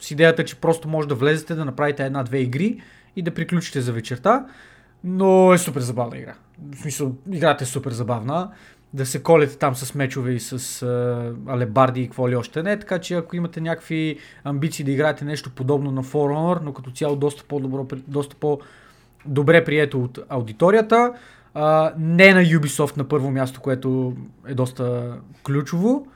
с 0.00 0.10
идеята, 0.10 0.44
че 0.44 0.60
просто 0.60 0.88
може 0.88 1.08
да 1.08 1.14
влезете, 1.14 1.54
да 1.54 1.64
направите 1.64 2.06
една-две 2.06 2.38
игри 2.38 2.82
и 3.16 3.22
да 3.22 3.34
приключите 3.34 3.80
за 3.80 3.92
вечерта. 3.92 4.46
Но 5.04 5.52
е 5.52 5.58
супер 5.58 5.80
забавна 5.80 6.18
игра. 6.18 6.34
В 6.72 6.76
смисъл, 6.76 7.12
играта 7.32 7.64
е 7.64 7.66
супер 7.66 7.90
забавна. 7.90 8.50
Да 8.94 9.06
се 9.06 9.22
колете 9.22 9.58
там 9.58 9.74
с 9.74 9.94
мечове 9.94 10.32
и 10.32 10.40
с 10.40 10.82
а, 10.82 11.32
алебарди 11.52 12.02
и 12.02 12.06
какво 12.06 12.28
ли 12.28 12.36
още 12.36 12.62
не. 12.62 12.78
Така 12.78 12.98
че 12.98 13.14
ако 13.14 13.36
имате 13.36 13.60
някакви 13.60 14.18
амбиции 14.44 14.84
да 14.84 14.90
играете 14.90 15.24
нещо 15.24 15.50
подобно 15.50 15.90
на 15.90 16.04
For 16.04 16.34
Honor, 16.34 16.60
но 16.62 16.72
като 16.72 16.90
цяло 16.90 17.16
доста 17.16 17.44
по-добро, 17.44 17.86
доста 18.08 18.36
по-добре 18.36 19.64
прието 19.64 20.02
от 20.04 20.18
аудиторията, 20.28 21.12
а, 21.54 21.92
не 21.98 22.34
на 22.34 22.40
Ubisoft 22.40 22.96
на 22.96 23.08
първо 23.08 23.30
място, 23.30 23.60
което 23.60 24.16
е 24.46 24.54
доста 24.54 25.16
ключово. 25.44 26.06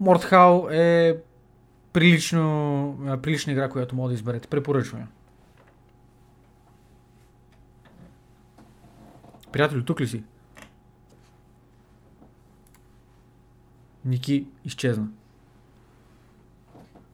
Мортхал 0.00 0.68
е 0.72 1.16
прилично, 1.92 3.18
прилична 3.22 3.52
игра, 3.52 3.68
която 3.68 3.96
може 3.96 4.08
да 4.08 4.14
изберете. 4.14 4.48
Препоръчвам 4.48 5.00
Приятелю, 9.52 9.84
тук 9.84 10.00
ли 10.00 10.06
си? 10.06 10.22
Ники 14.04 14.46
изчезна. 14.64 15.08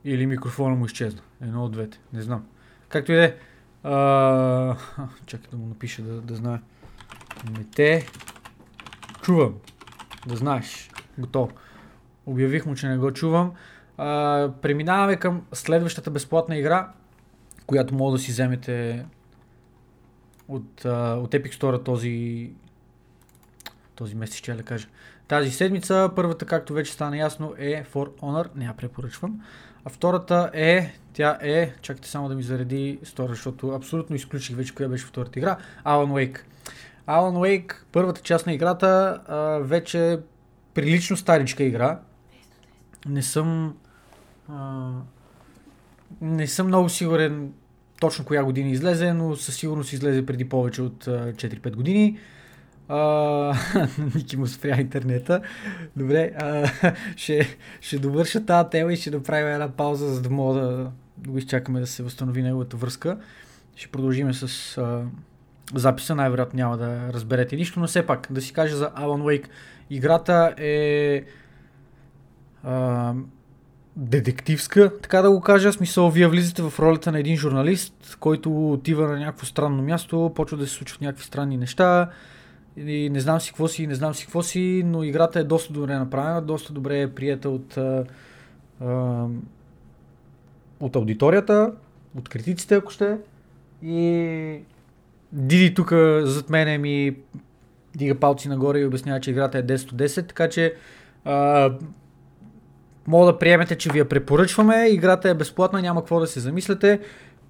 Или 0.04 0.26
микрофона 0.26 0.76
му 0.76 0.86
изчезна. 0.86 1.20
Едно 1.40 1.64
от 1.64 1.72
двете. 1.72 2.00
Не 2.12 2.22
знам. 2.22 2.46
Както 2.88 3.12
и 3.12 3.14
да 3.14 3.24
е. 3.24 3.34
Чакай 5.26 5.50
да 5.50 5.56
му 5.56 5.66
напиша 5.66 6.02
да, 6.02 6.20
да 6.20 6.34
знае. 6.34 6.60
Не 7.50 7.64
те 7.64 8.06
чувам. 9.22 9.54
Да 10.26 10.36
знаеш. 10.36 10.90
Готово. 11.18 11.50
Обявих 12.26 12.66
му, 12.66 12.74
че 12.74 12.88
не 12.88 12.98
го 12.98 13.12
чувам. 13.12 13.52
А, 13.98 14.50
преминаваме 14.62 15.16
към 15.16 15.46
следващата 15.52 16.10
безплатна 16.10 16.56
игра, 16.56 16.92
която 17.66 17.94
мога 17.94 18.12
да 18.12 18.18
си 18.18 18.30
вземете 18.30 19.06
от, 20.48 20.84
а, 20.84 21.14
от 21.14 21.32
Epic 21.32 21.54
Store 21.54 21.84
този, 21.84 22.50
този 23.94 24.14
месец, 24.14 24.36
ще 24.36 24.54
да 24.54 24.62
кажа. 24.62 24.88
Тази 25.28 25.50
седмица, 25.50 26.10
първата, 26.16 26.46
както 26.46 26.72
вече 26.72 26.92
стана 26.92 27.16
ясно, 27.16 27.54
е 27.58 27.84
For 27.84 28.08
Honor, 28.20 28.48
не 28.56 28.64
я 28.64 28.74
препоръчвам. 28.76 29.40
А 29.84 29.90
втората 29.90 30.50
е, 30.54 30.94
тя 31.12 31.38
е, 31.42 31.74
чакайте 31.80 32.08
само 32.08 32.28
да 32.28 32.34
ми 32.34 32.42
зареди 32.42 32.98
стора, 33.02 33.28
защото 33.28 33.68
абсолютно 33.68 34.16
изключих 34.16 34.56
вече 34.56 34.74
коя 34.74 34.88
беше 34.88 35.06
втората 35.06 35.38
игра, 35.38 35.56
Alan 35.84 36.10
Wake. 36.10 36.38
Alan 37.06 37.34
Wake, 37.34 37.72
първата 37.92 38.20
част 38.20 38.46
на 38.46 38.52
играта, 38.52 39.20
а, 39.26 39.36
вече 39.58 40.12
е 40.12 40.18
прилично 40.74 41.16
старичка 41.16 41.62
игра. 41.62 42.00
Не 43.06 43.22
съм... 43.22 43.76
А, 44.48 44.90
не 46.20 46.46
съм 46.46 46.66
много 46.66 46.88
сигурен 46.88 47.52
точно 48.04 48.24
коя 48.24 48.44
година 48.44 48.68
излезе, 48.68 49.12
но 49.12 49.36
със 49.36 49.56
сигурност 49.56 49.92
излезе 49.92 50.26
преди 50.26 50.48
повече 50.48 50.82
от 50.82 51.06
а, 51.06 51.32
4-5 51.32 51.74
години. 51.74 52.18
А, 52.88 53.54
Ники 54.14 54.36
му 54.36 54.46
спря 54.46 54.80
интернета. 54.80 55.40
Добре, 55.96 56.32
а, 56.38 56.70
ще, 57.16 57.56
ще 57.80 57.98
довърша 57.98 58.46
тази 58.46 58.68
тема 58.70 58.92
и 58.92 58.96
ще 58.96 59.10
направим 59.10 59.48
една 59.48 59.68
пауза, 59.68 60.08
за 60.08 60.22
да 60.22 60.30
мога 60.30 60.60
да, 60.60 60.90
го 61.30 61.38
изчакаме 61.38 61.80
да 61.80 61.86
се 61.86 62.02
възстанови 62.02 62.42
неговата 62.42 62.76
връзка. 62.76 63.18
Ще 63.76 63.88
продължим 63.88 64.34
с 64.34 64.78
а, 64.78 65.02
записа, 65.74 66.14
най-вероятно 66.14 66.56
няма 66.56 66.76
да 66.78 67.12
разберете 67.12 67.56
нищо, 67.56 67.80
но 67.80 67.86
все 67.86 68.06
пак 68.06 68.26
да 68.30 68.40
си 68.40 68.52
кажа 68.52 68.76
за 68.76 68.90
Alan 68.90 69.22
Wake. 69.22 69.46
Играта 69.90 70.54
е 70.58 71.24
а, 72.64 73.14
детективска, 73.96 74.92
така 75.02 75.22
да 75.22 75.30
го 75.30 75.40
кажа. 75.40 75.72
Смисъл, 75.72 76.10
вие 76.10 76.28
влизате 76.28 76.62
в 76.62 76.72
ролята 76.78 77.12
на 77.12 77.18
един 77.18 77.36
журналист, 77.36 78.16
който 78.20 78.72
отива 78.72 79.08
на 79.08 79.18
някакво 79.18 79.46
странно 79.46 79.82
място, 79.82 80.32
почва 80.34 80.56
да 80.56 80.66
се 80.66 80.72
случват 80.72 81.00
някакви 81.00 81.24
странни 81.24 81.56
неща. 81.56 82.10
И 82.76 83.10
не 83.10 83.20
знам 83.20 83.40
си 83.40 83.50
какво 83.50 83.68
си, 83.68 83.86
не 83.86 83.94
знам 83.94 84.14
си 84.14 84.24
какво 84.24 84.42
си, 84.42 84.82
но 84.86 85.02
играта 85.02 85.40
е 85.40 85.44
доста 85.44 85.72
добре 85.72 85.98
направена, 85.98 86.42
доста 86.42 86.72
добре 86.72 87.00
е 87.00 87.14
прията 87.14 87.50
от, 87.50 87.76
а, 87.76 88.04
а, 88.80 89.26
от 90.80 90.96
аудиторията, 90.96 91.72
от 92.18 92.28
критиците, 92.28 92.74
ако 92.74 92.90
ще. 92.90 93.16
И 93.82 94.60
Диди 95.32 95.74
тук 95.74 95.92
зад 96.22 96.50
мене 96.50 96.78
ми 96.78 97.16
дига 97.96 98.14
палци 98.14 98.48
нагоре 98.48 98.78
и 98.78 98.86
обяснява, 98.86 99.20
че 99.20 99.30
играта 99.30 99.58
е 99.58 99.62
10 99.62 99.92
от 99.92 99.98
10, 99.98 100.28
така 100.28 100.48
че 100.48 100.74
а, 101.24 101.70
мога 103.06 103.26
да 103.26 103.38
приемете, 103.38 103.76
че 103.76 103.90
ви 103.90 103.98
я 103.98 104.08
препоръчваме. 104.08 104.88
Играта 104.88 105.28
е 105.28 105.34
безплатна, 105.34 105.82
няма 105.82 106.00
какво 106.00 106.20
да 106.20 106.26
се 106.26 106.40
замислите. 106.40 107.00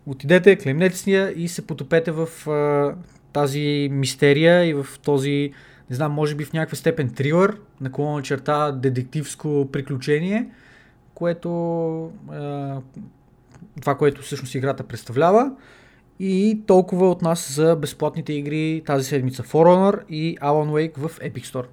Отидете, 0.07 0.57
клемнете 0.57 0.97
с 0.97 1.07
нея 1.07 1.33
и 1.37 1.49
се 1.49 1.67
потопете 1.67 2.11
в 2.11 2.49
а, 2.51 2.95
тази 3.33 3.89
мистерия 3.93 4.65
и 4.65 4.75
в 4.75 4.87
този, 5.05 5.53
не 5.91 5.97
знам, 5.97 6.13
може 6.13 6.35
би 6.35 6.45
в 6.45 6.53
някаква 6.53 6.77
степен 6.77 7.11
трилър, 7.11 7.61
наклона 7.81 8.23
черта 8.23 8.73
детективско 8.73 9.69
приключение, 9.73 10.51
което 11.15 11.51
а, 12.33 12.77
това, 13.81 13.95
което 13.95 14.23
всъщност 14.23 14.55
играта 14.55 14.83
представлява. 14.83 15.53
И 16.21 16.61
толкова 16.67 17.11
от 17.11 17.23
нас 17.23 17.53
за 17.53 17.77
безплатните 17.77 18.33
игри 18.33 18.83
тази 18.87 19.05
седмица 19.05 19.43
For 19.43 19.49
Honor 19.49 20.07
и 20.09 20.39
Alan 20.39 20.71
Wake 20.71 20.99
в 20.99 21.19
Epic 21.21 21.45
Store. 21.45 21.67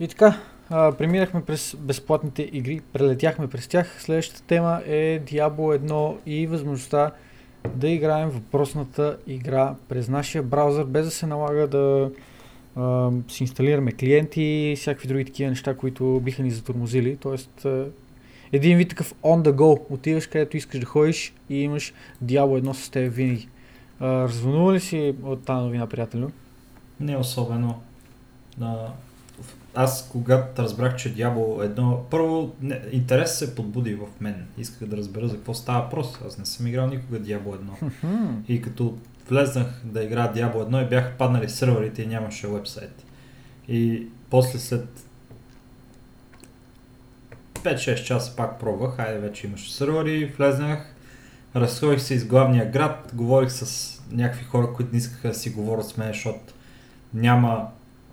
И 0.00 0.08
така, 0.08 0.40
а, 0.70 0.92
преминахме 0.92 1.44
през 1.44 1.76
безплатните 1.78 2.50
игри, 2.52 2.80
прелетяхме 2.92 3.48
през 3.48 3.68
тях. 3.68 4.02
Следващата 4.02 4.42
тема 4.42 4.82
е 4.86 5.20
Diablo 5.20 5.78
1 5.78 6.16
и 6.26 6.46
възможността 6.46 7.10
да 7.74 7.88
играем 7.88 8.30
въпросната 8.30 9.16
игра 9.26 9.74
през 9.88 10.08
нашия 10.08 10.42
браузър, 10.42 10.84
без 10.84 11.04
да 11.04 11.10
се 11.10 11.26
налага 11.26 11.66
да 11.66 12.10
а, 12.76 13.10
си 13.28 13.42
инсталираме 13.42 13.92
клиенти 13.92 14.42
и 14.42 14.76
всякакви 14.76 15.08
други 15.08 15.24
такива 15.24 15.50
неща, 15.50 15.76
които 15.76 16.20
биха 16.24 16.42
ни 16.42 16.50
затормозили. 16.50 17.16
Тоест, 17.16 17.64
а, 17.64 17.86
един 18.52 18.78
вид 18.78 18.88
такъв 18.88 19.14
on 19.14 19.42
the 19.42 19.52
go. 19.52 19.80
Отиваш 19.90 20.26
където 20.26 20.56
искаш 20.56 20.80
да 20.80 20.86
ходиш 20.86 21.34
и 21.48 21.62
имаш 21.62 21.92
Diablo 22.24 22.62
1 22.62 22.72
с 22.72 22.90
теб 22.90 23.12
винаги. 23.12 23.48
А, 24.00 24.28
ли 24.72 24.80
си 24.80 25.14
от 25.22 25.44
тази 25.44 25.64
новина, 25.64 25.86
приятелю? 25.86 26.28
Не 27.00 27.16
особено. 27.16 27.80
А, 28.60 28.86
аз 29.74 30.08
когато 30.12 30.62
разбрах, 30.62 30.96
че 30.96 31.14
Diablo 31.16 31.64
едно... 31.64 32.04
Първо, 32.10 32.54
не, 32.60 32.80
интерес 32.92 33.38
се 33.38 33.54
подбуди 33.54 33.94
в 33.94 34.06
мен. 34.20 34.46
Исках 34.58 34.88
да 34.88 34.96
разбера 34.96 35.28
за 35.28 35.34
какво 35.34 35.54
става 35.54 35.82
въпрос. 35.82 36.18
Аз 36.26 36.38
не 36.38 36.46
съм 36.46 36.66
играл 36.66 36.86
никога 36.86 37.20
Diablo 37.20 37.58
1. 38.04 38.30
И 38.48 38.62
като 38.62 38.98
влезнах 39.28 39.80
да 39.84 40.04
игра 40.04 40.32
Diablo 40.32 40.54
1 40.54 40.86
и 40.86 40.88
бяха 40.88 41.12
паднали 41.18 41.48
сървърите 41.48 42.02
и 42.02 42.06
нямаше 42.06 42.48
вебсайт. 42.48 43.04
И 43.68 44.06
после 44.30 44.58
след 44.58 44.88
5-6 47.54 48.04
часа 48.04 48.36
пак 48.36 48.60
пробвах, 48.60 48.96
хайде 48.96 49.18
вече 49.18 49.46
имаше 49.46 49.72
сървъри, 49.72 50.32
влезнах, 50.38 50.94
разходих 51.56 52.00
се 52.00 52.14
из 52.14 52.26
главния 52.26 52.70
град, 52.70 53.10
говорих 53.14 53.50
с 53.52 54.00
някакви 54.12 54.44
хора, 54.44 54.72
които 54.72 54.92
не 54.92 54.98
искаха 54.98 55.28
да 55.28 55.34
си 55.34 55.50
говорят 55.50 55.86
с 55.86 55.96
мен, 55.96 56.08
защото 56.08 56.54
няма 57.14 57.68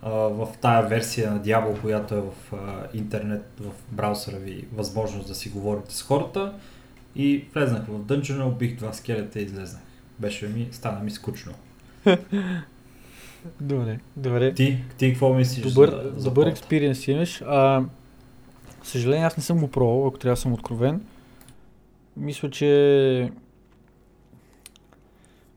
а, 0.07 0.09
в 0.09 0.47
тая 0.61 0.87
версия 0.87 1.31
на 1.31 1.39
Diablo, 1.41 1.81
която 1.81 2.15
е 2.15 2.21
в 2.21 2.53
а, 2.53 2.57
интернет, 2.93 3.45
в 3.59 3.71
браузъра 3.91 4.37
ви, 4.37 4.67
възможност 4.73 5.27
да 5.27 5.35
си 5.35 5.49
говорите 5.49 5.95
с 5.95 6.01
хората. 6.01 6.53
И 7.15 7.45
влезнах 7.53 7.83
в 7.87 7.99
дънжена, 7.99 8.47
убих 8.47 8.77
два 8.77 8.93
скелета 8.93 9.39
и 9.39 9.43
излезнах. 9.43 9.81
Беше 10.19 10.47
ми, 10.47 10.67
стана 10.71 10.99
ми 10.99 11.11
скучно. 11.11 11.53
Добре, 13.61 13.99
добре. 14.15 14.53
Ти, 14.53 14.77
ти 14.97 15.09
какво 15.09 15.33
мислиш 15.33 15.73
Добър, 15.73 15.89
за, 15.89 16.13
за 16.17 16.29
добър 16.29 16.47
експириенс 16.47 17.07
имаш. 17.07 17.41
А, 17.41 17.83
съжаление, 18.83 19.25
аз 19.25 19.37
не 19.37 19.43
съм 19.43 19.59
го 19.59 19.67
пробвал, 19.67 20.07
ако 20.07 20.17
трябва 20.17 20.33
да 20.33 20.41
съм 20.41 20.53
откровен. 20.53 21.01
Мисля, 22.17 22.49
че... 22.49 23.31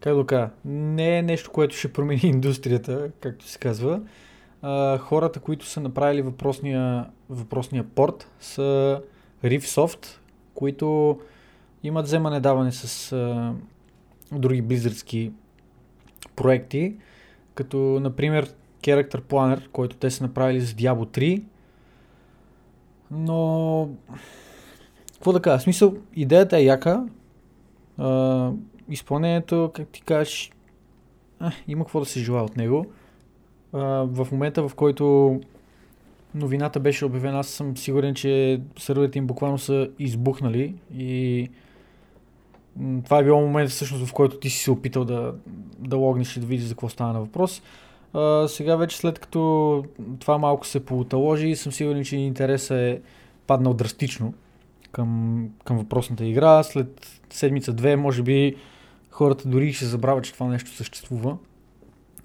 Как 0.01 0.17
да 0.17 0.27
кажа? 0.27 0.51
Не 0.65 1.19
е 1.19 1.23
нещо, 1.23 1.51
което 1.51 1.77
ще 1.77 1.93
промени 1.93 2.21
индустрията, 2.25 3.11
както 3.21 3.49
се 3.49 3.59
казва. 3.59 4.01
Хората, 4.99 5.41
които 5.41 5.67
са 5.67 5.81
направили 5.81 6.23
въпросния, 6.23 7.07
въпросния 7.31 7.85
порт, 7.85 8.31
са 8.41 9.01
Riftsoft, 9.45 10.07
които 10.55 11.19
имат 11.83 12.07
вземане 12.07 12.41
даване 12.41 12.73
с 12.73 13.13
а, 13.13 13.53
други 14.33 14.63
близърски 14.63 15.33
проекти, 16.37 16.97
като 17.55 17.77
например 17.77 18.55
Character 18.83 19.21
Planner, 19.21 19.69
който 19.69 19.97
те 19.97 20.11
са 20.11 20.25
направили 20.25 20.61
с 20.61 20.75
Diablo 20.75 21.19
3. 21.19 21.43
Но, 23.11 23.89
какво 25.13 25.33
да 25.33 25.43
кажа, 25.43 25.61
смисъл, 25.61 25.95
идеята 26.15 26.59
е 26.59 26.65
яка, 26.65 27.07
а, 27.99 28.51
изпълнението, 28.89 29.71
как 29.75 29.89
ти 29.89 30.03
кажеш, 30.03 30.51
а, 31.41 31.53
има 31.69 31.85
какво 31.85 32.01
да 32.01 32.07
се 32.07 32.21
желая 32.21 32.45
от 32.45 32.57
него. 32.57 32.87
В 33.73 34.29
момента, 34.33 34.69
в 34.69 34.75
който 34.75 35.41
новината 36.35 36.81
беше 36.81 37.05
обявена, 37.05 37.39
аз 37.39 37.49
съм 37.49 37.77
сигурен, 37.77 38.15
че 38.15 38.61
сървърите 38.79 39.19
им 39.19 39.27
буквално 39.27 39.59
са 39.59 39.89
избухнали 39.99 40.75
и 40.95 41.49
това 43.05 43.19
е 43.19 43.25
било 43.25 43.41
момент 43.41 43.71
всъщност, 43.71 44.07
в 44.07 44.13
който 44.13 44.39
ти 44.39 44.51
си 44.51 44.59
се 44.59 44.71
опитал 44.71 45.05
да, 45.05 45.35
да 45.79 45.97
логнеш 45.97 46.37
и 46.37 46.41
да 46.41 46.47
видиш 46.47 46.67
за 46.67 46.75
какво 46.75 46.89
стана 46.89 47.13
на 47.13 47.21
въпрос. 47.21 47.63
А, 48.15 48.49
сега 48.49 48.77
вече 48.77 48.97
след 48.97 49.19
като 49.19 49.85
това 50.19 50.39
малко 50.39 50.67
се 50.67 50.85
поуталожи, 50.85 51.57
съм 51.57 51.73
сигурен, 51.73 52.05
че 52.05 52.17
интересът 52.17 52.79
е 52.79 53.01
паднал 53.47 53.75
драстично 53.75 54.35
към, 54.93 55.49
към 55.65 55.79
въпросната 55.79 56.25
игра. 56.25 56.63
След 56.63 57.21
седмица-две, 57.31 57.97
може 57.97 58.23
би, 58.23 58.57
хората 59.11 59.49
дори 59.49 59.73
ще 59.73 59.85
забравят, 59.85 60.25
че 60.25 60.33
това 60.33 60.47
нещо 60.47 60.71
съществува. 60.71 61.37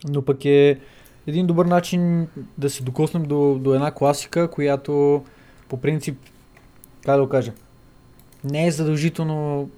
Но 0.10 0.22
пък 0.22 0.46
е 0.46 0.80
един 1.28 1.48
добър 1.48 1.66
начин 1.66 2.28
да 2.58 2.70
се 2.70 2.84
докоснем 2.84 3.24
до, 3.24 3.60
до 3.62 3.74
една 3.74 3.92
класика, 3.92 4.52
която 4.52 5.24
по 5.70 5.82
принцип, 5.82 6.18
как 7.06 7.16
да 7.16 7.24
го 7.24 7.30
кажа, 7.30 7.52
не 8.44 8.68
е 8.68 8.72
задължително 8.72 9.70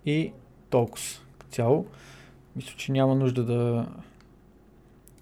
И 0.06 0.32
толкова 0.70 1.04
цяло. 1.50 1.86
Мисля, 2.56 2.74
че 2.76 2.92
няма 2.92 3.14
нужда 3.14 3.44
да, 3.44 3.86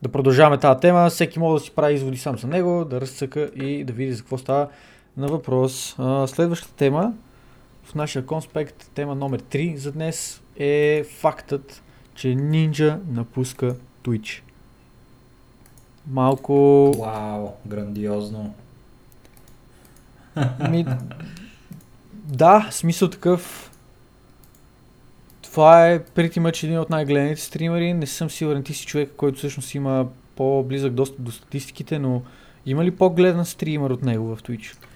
да 0.03 0.09
продължаваме 0.09 0.59
тази 0.59 0.81
тема. 0.81 1.11
Всеки 1.11 1.39
може 1.39 1.61
да 1.61 1.67
си 1.67 1.75
прави 1.75 1.95
изводи 1.95 2.17
сам 2.17 2.39
за 2.39 2.47
него, 2.47 2.85
да 2.85 3.01
разцъка 3.01 3.51
и 3.57 3.85
да 3.85 3.93
види 3.93 4.13
за 4.13 4.23
какво 4.23 4.39
става 4.39 4.69
на 5.17 5.27
въпрос. 5.27 5.95
А, 5.99 6.27
следващата 6.27 6.75
тема 6.75 7.15
в 7.89 7.95
нашия 7.95 8.27
конспект, 8.27 8.91
тема 8.95 9.15
номер 9.15 9.43
3 9.43 9.77
за 9.77 9.93
днес 9.93 10.41
е 10.57 11.05
фактът, 11.05 11.83
че 12.15 12.29
Ninja 12.29 12.99
напуска 13.09 13.77
Twitch. 14.05 14.41
Малко... 16.07 16.53
Вау, 16.99 17.49
грандиозно. 17.67 18.55
Ми, 20.71 20.87
да, 22.15 22.69
смисъл 22.71 23.11
такъв. 23.11 23.71
Това 25.43 25.89
е 25.89 26.05
преди 26.05 26.41
мъч 26.41 26.63
един 26.63 26.79
от 26.79 26.91
най-гледаните 26.91 27.41
стримери. 27.41 27.95
Не 27.95 28.07
съм 28.07 28.31
сигурен, 28.31 28.63
ти 28.63 28.75
си 28.75 28.87
човек, 28.87 29.13
който 29.17 29.39
всъщност 29.39 29.75
има 29.75 30.09
по-близък 30.37 30.93
достъп 30.93 31.23
до 31.23 31.33
статистиките, 31.33 31.99
но 31.99 32.23
има 32.67 32.85
ли 32.85 32.97
по-гледан 32.97 33.45
стример 33.45 33.91
от 33.91 34.03
него 34.03 34.37
в 34.37 34.43
Twitch? 34.43 34.88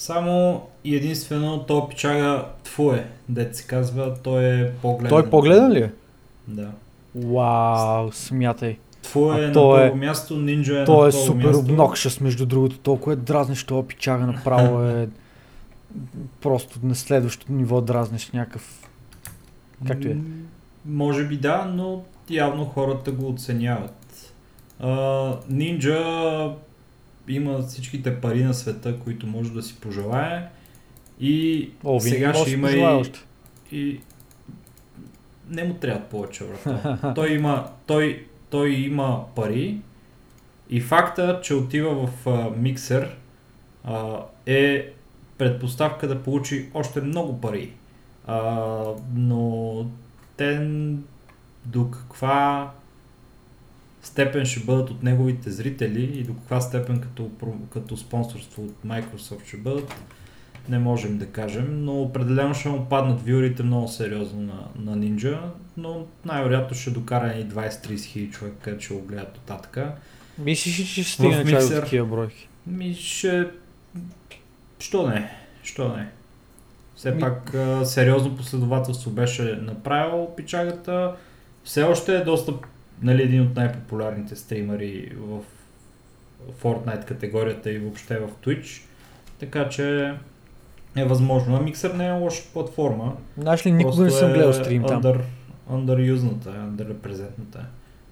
Само 0.00 0.62
и 0.84 0.96
единствено 0.96 1.64
то 1.66 1.88
пичага 1.88 2.44
твое, 2.64 3.06
дет 3.28 3.56
се 3.56 3.66
казва, 3.66 4.14
той 4.22 4.44
е 4.44 4.72
по-гледан. 4.72 5.08
Той 5.08 5.30
по-гледан 5.30 5.72
ли 5.72 5.78
е? 5.78 5.92
Да. 6.48 6.68
Вау, 7.14 8.12
смятай. 8.12 8.78
Твое 9.02 9.44
е 9.44 9.46
на 9.46 9.48
е- 9.48 9.52
първо 9.52 9.96
място, 9.96 10.34
Ninja 10.34 10.82
е 10.82 10.84
Той 10.84 11.02
на 11.02 11.08
е 11.08 11.12
супер 11.12 11.44
място. 11.44 11.58
обнокшъс, 11.58 12.20
между 12.20 12.46
другото. 12.46 12.78
Толкова 12.78 13.12
е 13.12 13.16
дразнещ, 13.16 13.66
това 13.66 13.86
пичага 13.86 14.26
направо 14.26 14.82
е 14.82 15.08
просто 16.40 16.78
на 16.82 16.94
следващото 16.94 17.52
ниво 17.52 17.80
дразнещ 17.80 18.34
някакъв. 18.34 18.88
Както 19.86 20.08
е. 20.08 20.16
Може 20.86 21.26
би 21.26 21.36
да, 21.36 21.64
но 21.74 22.02
явно 22.30 22.64
хората 22.64 23.12
го 23.12 23.28
оценяват. 23.28 24.32
Нинджа 25.48 26.50
има 27.34 27.62
всичките 27.62 28.20
пари 28.20 28.44
на 28.44 28.54
света, 28.54 28.98
които 28.98 29.26
може 29.26 29.52
да 29.52 29.62
си 29.62 29.76
пожелае. 29.80 30.48
И 31.20 31.70
О, 31.84 32.00
сега 32.00 32.34
ще 32.34 32.50
има 32.50 32.70
и, 32.70 33.12
и... 33.72 34.00
Не 35.48 35.64
му 35.64 35.74
трябва 35.74 36.00
повече, 36.00 36.44
брат. 36.44 36.98
той, 37.14 37.32
има, 37.32 37.68
той, 37.86 38.26
той 38.50 38.70
има 38.70 39.24
пари 39.34 39.78
и 40.70 40.80
факта, 40.80 41.40
че 41.42 41.54
отива 41.54 42.06
в 42.06 42.26
а, 42.26 42.50
миксер 42.56 43.16
а, 43.84 44.18
е 44.46 44.92
предпоставка 45.38 46.08
да 46.08 46.22
получи 46.22 46.68
още 46.74 47.00
много 47.00 47.40
пари. 47.40 47.72
А, 48.26 48.82
но 49.14 49.86
те 50.36 50.70
до 51.64 51.90
каква 51.90 52.70
степен 54.02 54.46
ще 54.46 54.60
бъдат 54.60 54.90
от 54.90 55.02
неговите 55.02 55.50
зрители 55.50 56.02
и 56.02 56.22
до 56.22 56.34
каква 56.34 56.60
степен 56.60 57.00
като, 57.00 57.30
като 57.72 57.96
спонсорство 57.96 58.62
от 58.62 58.74
Microsoft 58.86 59.46
ще 59.46 59.56
бъдат, 59.56 59.94
не 60.68 60.78
можем 60.78 61.18
да 61.18 61.26
кажем, 61.26 61.84
но 61.84 62.02
определено 62.02 62.54
ще 62.54 62.68
му 62.68 62.84
паднат 62.84 63.26
вюрите 63.26 63.62
много 63.62 63.88
сериозно 63.88 64.40
на, 64.40 64.92
на 64.92 64.98
Ninja, 64.98 65.38
но 65.76 66.06
най-вероятно 66.24 66.76
ще 66.76 66.90
докара 66.90 67.32
и 67.32 67.46
20-30 67.46 68.04
хиляди 68.04 68.30
човека, 68.30 68.76
ще 68.80 68.94
го 68.94 69.00
гледат 69.00 69.36
от 69.36 69.42
татъка. 69.42 69.92
Мислиш, 70.38 70.76
че 70.76 71.04
ще 71.04 71.12
стигне 71.12 71.58
от 71.58 71.70
такива 71.70 72.06
бройки? 72.06 72.48
Ми 72.66 72.94
ще... 72.94 73.46
Що 74.78 75.06
не? 75.06 75.36
Що 75.62 75.88
не? 75.88 76.08
Все 76.96 77.10
Ми- 77.10 77.20
пак 77.20 77.54
сериозно 77.84 78.36
последователство 78.36 79.10
беше 79.10 79.58
направил 79.62 80.28
пичагата. 80.36 81.16
Все 81.64 81.82
още 81.82 82.16
е 82.16 82.24
доста 82.24 82.52
нали, 83.02 83.22
един 83.22 83.42
от 83.42 83.56
най-популярните 83.56 84.36
стримери 84.36 85.12
в 85.18 85.40
Fortnite 86.62 87.04
категорията 87.04 87.72
и 87.72 87.78
въобще 87.78 88.18
в 88.18 88.28
Twitch. 88.44 88.82
Така 89.40 89.68
че 89.68 90.14
е 90.96 91.04
възможно. 91.04 91.56
А 91.56 91.60
Mixer 91.60 91.96
не 91.96 92.06
е 92.06 92.12
лоша 92.12 92.42
платформа. 92.52 93.12
Знаеш 93.38 93.66
ли, 93.66 93.72
никога 93.72 94.04
не 94.04 94.10
съм 94.10 94.30
е 94.30 94.32
гледал 94.32 94.52
стрим 94.52 94.82
там. 94.82 95.02
Under, 95.02 95.20
underusната, 95.72 96.70
underrepresentната. 96.70 97.60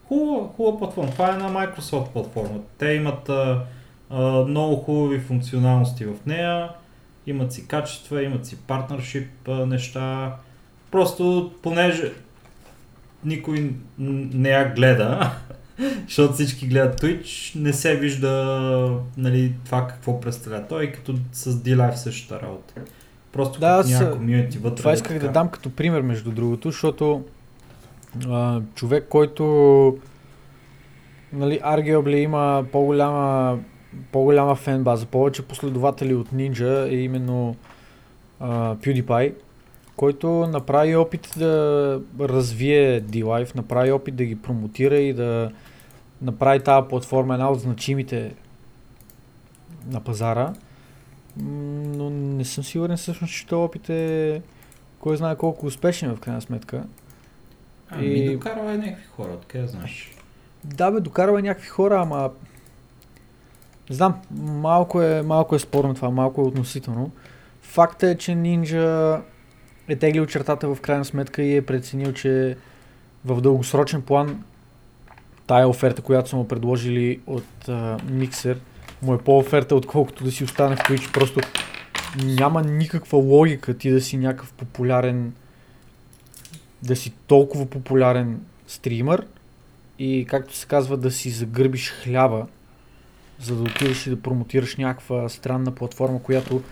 Хубава, 0.09 0.49
хубава 0.57 0.79
платформа. 0.79 1.11
Това 1.11 1.29
е 1.29 1.33
една 1.33 1.49
Microsoft 1.49 2.09
платформа. 2.09 2.61
Те 2.79 2.89
имат 2.89 3.29
а, 3.29 3.65
а, 4.11 4.23
много 4.45 4.77
хубави 4.77 5.21
функционалности 5.21 6.05
в 6.05 6.15
нея. 6.27 6.69
Имат 7.27 7.53
си 7.53 7.69
качества, 7.69 8.23
имат 8.23 8.47
си 8.47 8.57
партнершип 8.57 9.49
а, 9.49 9.67
неща. 9.67 10.37
Просто 10.91 11.53
понеже 11.63 12.13
никой 13.25 13.75
не 13.99 14.49
я 14.49 14.75
гледа, 14.75 15.31
защото 16.07 16.33
всички 16.33 16.67
гледат 16.67 17.01
Twitch, 17.01 17.61
не 17.61 17.73
се 17.73 17.97
вижда 17.97 19.01
нали, 19.17 19.53
това 19.65 19.87
какво 19.87 20.21
представлява. 20.21 20.67
Той 20.69 20.85
е 20.85 20.93
като 20.93 21.15
с 21.33 21.53
D-Live 21.53 21.95
същата 21.95 22.47
работа. 22.47 22.75
Просто 23.33 23.61
Да, 23.61 23.73
да, 23.73 23.79
аз, 23.79 23.91
няма 23.91 24.11
комьюнити 24.11 24.59
вътре. 24.59 24.77
Това 24.77 24.91
е 24.91 24.95
исках 24.95 25.13
да 25.13 25.21
така. 25.21 25.33
дам 25.33 25.49
като 25.49 25.71
пример, 25.71 26.01
между 26.01 26.31
другото, 26.31 26.71
защото 26.71 27.25
а, 28.29 28.61
човек, 28.75 29.07
който 29.09 29.45
нали, 31.33 31.61
arguably 31.65 32.17
има 32.17 32.65
по-голяма, 32.73 33.59
по-голяма 34.13 34.55
фен 34.55 34.85
база, 34.85 35.07
повече 35.07 35.43
последователи 35.43 36.15
от 36.15 36.31
Ninja 36.31 36.91
е 36.91 36.95
именно 36.95 37.57
а, 38.41 38.77
PewDiePie, 38.77 39.35
който 39.99 40.29
направи 40.29 40.97
опит 40.97 41.35
да 41.37 42.01
развие 42.21 43.03
D-Live, 43.03 43.57
направи 43.57 43.93
опит 43.93 44.17
да 44.17 44.25
ги 44.25 44.43
промотира 44.43 44.97
и 44.97 45.13
да 45.13 45.51
направи 46.23 46.61
тази 46.61 46.89
платформа 46.89 47.35
една 47.35 47.51
от 47.51 47.61
значимите 47.61 48.35
на 49.87 50.01
пазара. 50.01 50.53
Но 51.37 52.11
не 52.11 52.45
съм 52.45 52.65
сигурен 52.65 52.97
всъщност, 52.97 53.35
че 53.35 53.47
този 53.47 53.61
опит 53.61 53.91
е 53.91 54.43
кой 55.01 55.17
знае 55.17 55.37
колко 55.37 55.67
успешен 55.67 56.17
в 56.17 56.21
крайна 56.21 56.41
сметка. 56.41 56.85
Ами 57.91 58.07
И- 58.07 58.33
докарва 58.33 58.73
е 58.73 58.79
някакви 58.79 59.07
хора, 59.07 59.33
откъде 59.33 59.67
знаеш. 59.67 60.13
Да 60.65 60.91
бе, 60.91 61.01
докарва 61.01 61.43
някакви 61.43 61.69
хора, 61.69 62.01
ама... 62.01 62.31
Не 63.91 63.97
знам, 63.97 64.15
малко 64.41 65.03
е, 65.03 65.23
малко 65.23 65.55
е 65.55 65.59
спорно 65.59 65.95
това, 65.95 66.11
малко 66.11 66.41
е 66.41 66.45
относително. 66.45 67.11
Факт 67.63 68.03
е, 68.03 68.19
че 68.19 68.33
Ninja 68.33 69.21
е 69.89 69.97
теглил 69.97 70.27
чертата 70.27 70.75
в 70.75 70.81
крайна 70.81 71.05
сметка 71.05 71.43
и 71.43 71.57
е 71.57 71.63
преценил, 71.63 72.13
че 72.13 72.57
в 73.25 73.41
дългосрочен 73.41 74.03
план 74.03 74.45
тая 75.47 75.69
оферта, 75.69 76.03
която 76.03 76.29
са 76.29 76.37
му 76.37 76.49
предложили 76.49 77.21
от 77.27 77.69
а, 77.69 77.99
Mixer, 77.99 78.57
му 79.03 79.15
е 79.15 79.19
по-оферта, 79.19 79.75
отколкото 79.75 80.25
да 80.25 80.31
си 80.31 80.45
остане 80.45 80.77
в 80.77 80.79
Twitch. 80.79 81.13
Просто 81.13 81.41
няма 82.25 82.63
никаква 82.63 83.19
логика 83.19 83.79
ти 83.79 83.91
да 83.91 84.01
си 84.01 84.17
някакъв 84.17 84.53
популярен, 84.53 85.33
да 86.83 86.97
си 86.97 87.13
толкова 87.27 87.67
популярен 87.67 88.41
стример 88.67 89.27
и 89.99 90.27
както 90.29 90.57
се 90.57 90.67
казва 90.67 90.97
да 90.97 91.11
си 91.11 91.31
загърбиш 91.31 91.91
хляба, 91.91 92.47
за 93.41 93.57
да 93.57 93.63
отидеш 93.63 94.07
и 94.07 94.11
да 94.11 94.23
промотираш 94.23 94.77
някаква 94.77 95.29
странна 95.29 95.75
платформа, 95.75 96.23
която 96.23 96.63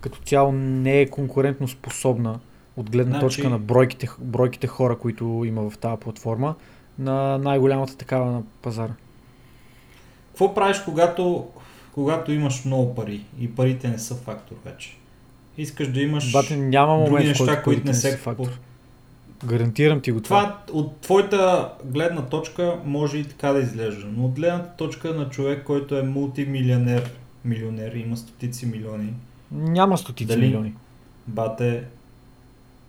като 0.00 0.18
цяло 0.18 0.52
не 0.52 1.00
е 1.00 1.10
конкурентно 1.10 1.68
способна 1.68 2.38
от 2.76 2.90
гледна 2.90 3.10
Значи- 3.10 3.26
точка 3.26 3.50
на 3.50 3.58
бройките, 3.58 4.08
бройките 4.18 4.66
хора, 4.66 4.98
които 4.98 5.42
има 5.46 5.70
в 5.70 5.78
тази 5.78 6.00
платформа, 6.00 6.54
на 6.98 7.38
най-голямата 7.38 7.96
такава 7.96 8.32
на 8.32 8.42
пазара. 8.62 8.92
Какво 10.28 10.54
правиш, 10.54 10.78
когато, 10.78 11.46
когато 11.94 12.32
имаш 12.32 12.64
много 12.64 12.94
пари 12.94 13.24
и 13.40 13.54
парите 13.54 13.88
не 13.88 13.98
са 13.98 14.14
фактор 14.14 14.56
вече? 14.64 14.96
Искаш 15.58 15.88
да 15.88 16.00
имаш 16.00 16.32
Бате, 16.32 16.56
няма 16.56 16.96
други 16.96 17.10
момент, 17.10 17.26
в 17.26 17.40
неща, 17.40 17.62
които 17.62 17.86
не 17.86 17.94
са 17.94 18.16
фактор. 18.16 18.48
Гарантирам 19.44 20.00
ти 20.00 20.12
го 20.12 20.20
това. 20.20 20.56
Това 20.66 20.80
от 20.80 20.96
твоята 20.96 21.72
гледна 21.84 22.22
точка 22.22 22.78
може 22.84 23.18
и 23.18 23.24
така 23.24 23.52
да 23.52 23.58
изглежда, 23.60 24.06
но 24.06 24.24
от 24.24 24.32
гледната 24.32 24.70
точка 24.76 25.14
на 25.14 25.28
човек, 25.28 25.64
който 25.64 25.98
е 25.98 26.02
мултимилионер, 26.02 27.10
милионер, 27.44 27.92
има 27.94 28.16
стотици 28.16 28.66
милиони, 28.66 29.12
Няма 29.52 29.98
стотици 29.98 30.28
Дали- 30.28 30.46
милиони. 30.46 30.74
бате, 31.26 31.84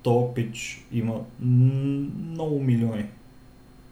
то 0.07 0.31
пич 0.35 0.85
има 0.93 1.13
много 1.39 2.59
милиони. 2.59 3.05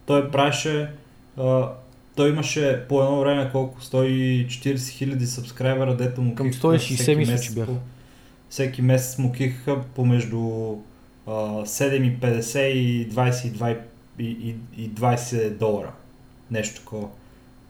Той 0.06 0.32
правеше, 0.32 0.90
а, 1.38 1.70
той 2.16 2.30
имаше 2.30 2.84
по 2.90 3.04
едно 3.04 3.20
време 3.20 3.50
колко, 3.52 3.82
140 3.82 4.90
хиляди 4.90 5.26
сабскрайбера, 5.26 5.96
дето 5.96 6.22
му 6.22 6.36
Към 6.36 6.52
кихаха 6.52 6.68
160 6.68 6.96
всеки 6.96 7.18
мисля, 7.18 7.32
месец 7.32 7.48
че 7.48 7.54
бяха. 7.54 7.72
Всеки 8.50 8.82
месец 8.82 9.18
му 9.18 9.32
кихаха 9.32 9.82
помежду 9.96 10.38
а, 11.28 11.32
7,50 11.66 12.60
и 12.60 13.10
22 13.10 13.78
и, 14.20 14.24
и, 14.26 14.56
и 14.84 14.90
20 14.90 15.50
долара. 15.50 15.92
Нещо 16.52 16.80
такова. 16.80 17.08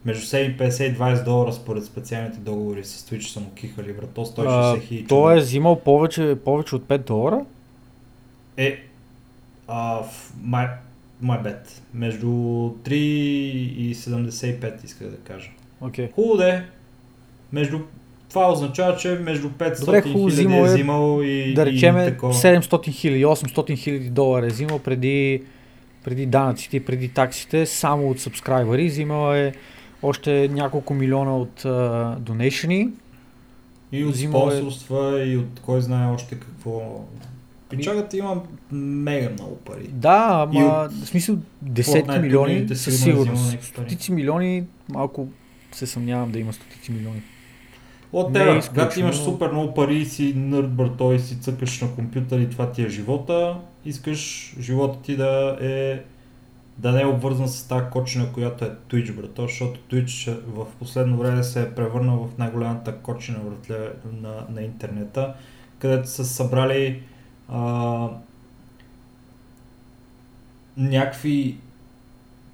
Между 0.05 0.25
7,50 0.25 0.83
и 0.83 0.97
20 0.97 1.23
долара 1.23 1.53
според 1.53 1.85
специалните 1.85 2.39
договори 2.39 2.83
с 2.83 3.09
Twitch 3.09 3.27
са 3.27 3.39
му 3.39 3.51
кихали, 3.55 3.93
брато, 3.93 4.25
160 4.25 4.81
хиляди. 4.81 5.07
той 5.07 5.37
е 5.37 5.39
взимал 5.39 5.79
повече, 5.79 6.37
повече 6.45 6.75
от 6.75 6.83
5 6.83 6.97
долара. 6.97 7.45
Е, 8.57 8.83
а, 9.67 10.03
в 10.03 10.33
my, 10.47 10.69
my 11.23 11.43
bad. 11.43 11.59
Между 11.93 12.27
3 12.27 12.93
и 12.93 13.95
75 13.95 14.85
исках 14.85 15.07
да 15.07 15.17
кажа. 15.17 15.49
Okay. 15.81 16.11
Хубаво 16.11 16.37
да 16.37 16.49
е. 16.49 16.63
Между... 17.51 17.79
Това 18.29 18.51
означава, 18.51 18.97
че 18.97 19.09
между 19.09 19.49
500 19.49 19.79
Добре, 19.79 20.01
хубаво, 20.01 20.29
хиляди 20.29 20.53
е 20.53 20.57
е, 20.57 20.63
взимал 20.63 21.21
и, 21.23 21.53
да 21.53 21.61
и 21.61 21.65
речем 21.65 21.95
такова. 21.95 22.33
700 22.33 22.91
хиляди, 22.91 23.25
800 23.25 23.77
хиляди 23.77 24.09
долара 24.09 24.45
е 24.45 24.49
взимал 24.49 24.79
преди, 24.79 25.43
преди 26.03 26.25
данъците 26.25 26.77
и 26.77 26.85
преди 26.85 27.09
таксите, 27.09 27.65
само 27.65 28.09
от 28.09 28.19
сабскрайбъри. 28.19 28.87
Взимал 28.87 29.35
е 29.35 29.53
още 30.03 30.47
няколко 30.47 30.93
милиона 30.93 31.37
от 31.37 31.61
uh, 31.61 32.15
донейшени. 32.15 32.89
И 33.91 34.05
от 34.05 34.13
взимал 34.13 34.47
е- 34.47 34.51
спонсорства, 34.51 35.23
и 35.25 35.37
от 35.37 35.59
кой 35.65 35.81
знае 35.81 36.13
още 36.13 36.35
какво. 36.35 37.05
Пичагата 37.69 38.17
има 38.17 38.41
мега 38.71 39.29
много 39.29 39.55
пари. 39.55 39.87
Да, 39.87 40.49
И 40.53 40.57
ама 40.57 40.89
в 41.03 41.05
смисъл 41.07 41.37
десетки 41.61 42.19
милиони 42.19 42.31
турнирите 42.31 42.75
със 42.75 42.93
е 42.93 42.97
сигурност. 42.97 43.63
Стотици 43.63 44.11
милиони, 44.11 44.63
малко 44.89 45.27
се 45.71 45.87
съмнявам 45.87 46.31
да 46.31 46.39
има 46.39 46.53
стотици 46.53 46.91
милиони. 46.91 47.21
От 48.13 48.29
е 48.29 48.33
тебе, 48.33 48.61
когато 48.69 48.99
имаш 48.99 49.17
но- 49.17 49.23
супер 49.23 49.51
много 49.51 49.73
пари 49.73 49.97
и 49.97 50.05
си 50.05 50.33
нърд 50.35 50.71
брато 50.71 51.13
и 51.13 51.19
си 51.19 51.39
цъкаш 51.39 51.81
на 51.81 51.95
компютър 51.95 52.39
и 52.39 52.49
това 52.49 52.71
ти 52.71 52.81
е 52.81 52.89
живота, 52.89 53.57
искаш 53.85 54.55
живота 54.59 55.01
ти 55.01 55.15
да 55.15 55.57
е 55.61 55.99
да 56.77 56.91
не 56.91 57.01
е 57.01 57.05
обвързан 57.05 57.47
с 57.47 57.67
тази 57.67 57.85
кочина, 57.91 58.31
която 58.33 58.65
е 58.65 58.71
Twitch, 58.89 59.15
брато, 59.15 59.41
защото 59.41 59.79
Twitch 59.79 60.39
в 60.47 60.65
последно 60.79 61.17
време 61.17 61.43
се 61.43 61.61
е 61.61 61.71
превърнал 61.71 62.17
в 62.27 62.37
най-голямата 62.37 62.95
кочина 62.95 63.39
братле, 63.39 63.89
на, 64.21 64.45
на 64.49 64.61
интернета, 64.61 65.33
където 65.79 66.09
са 66.09 66.25
събрали 66.25 67.01
а, 67.49 68.09
някакви 70.77 71.57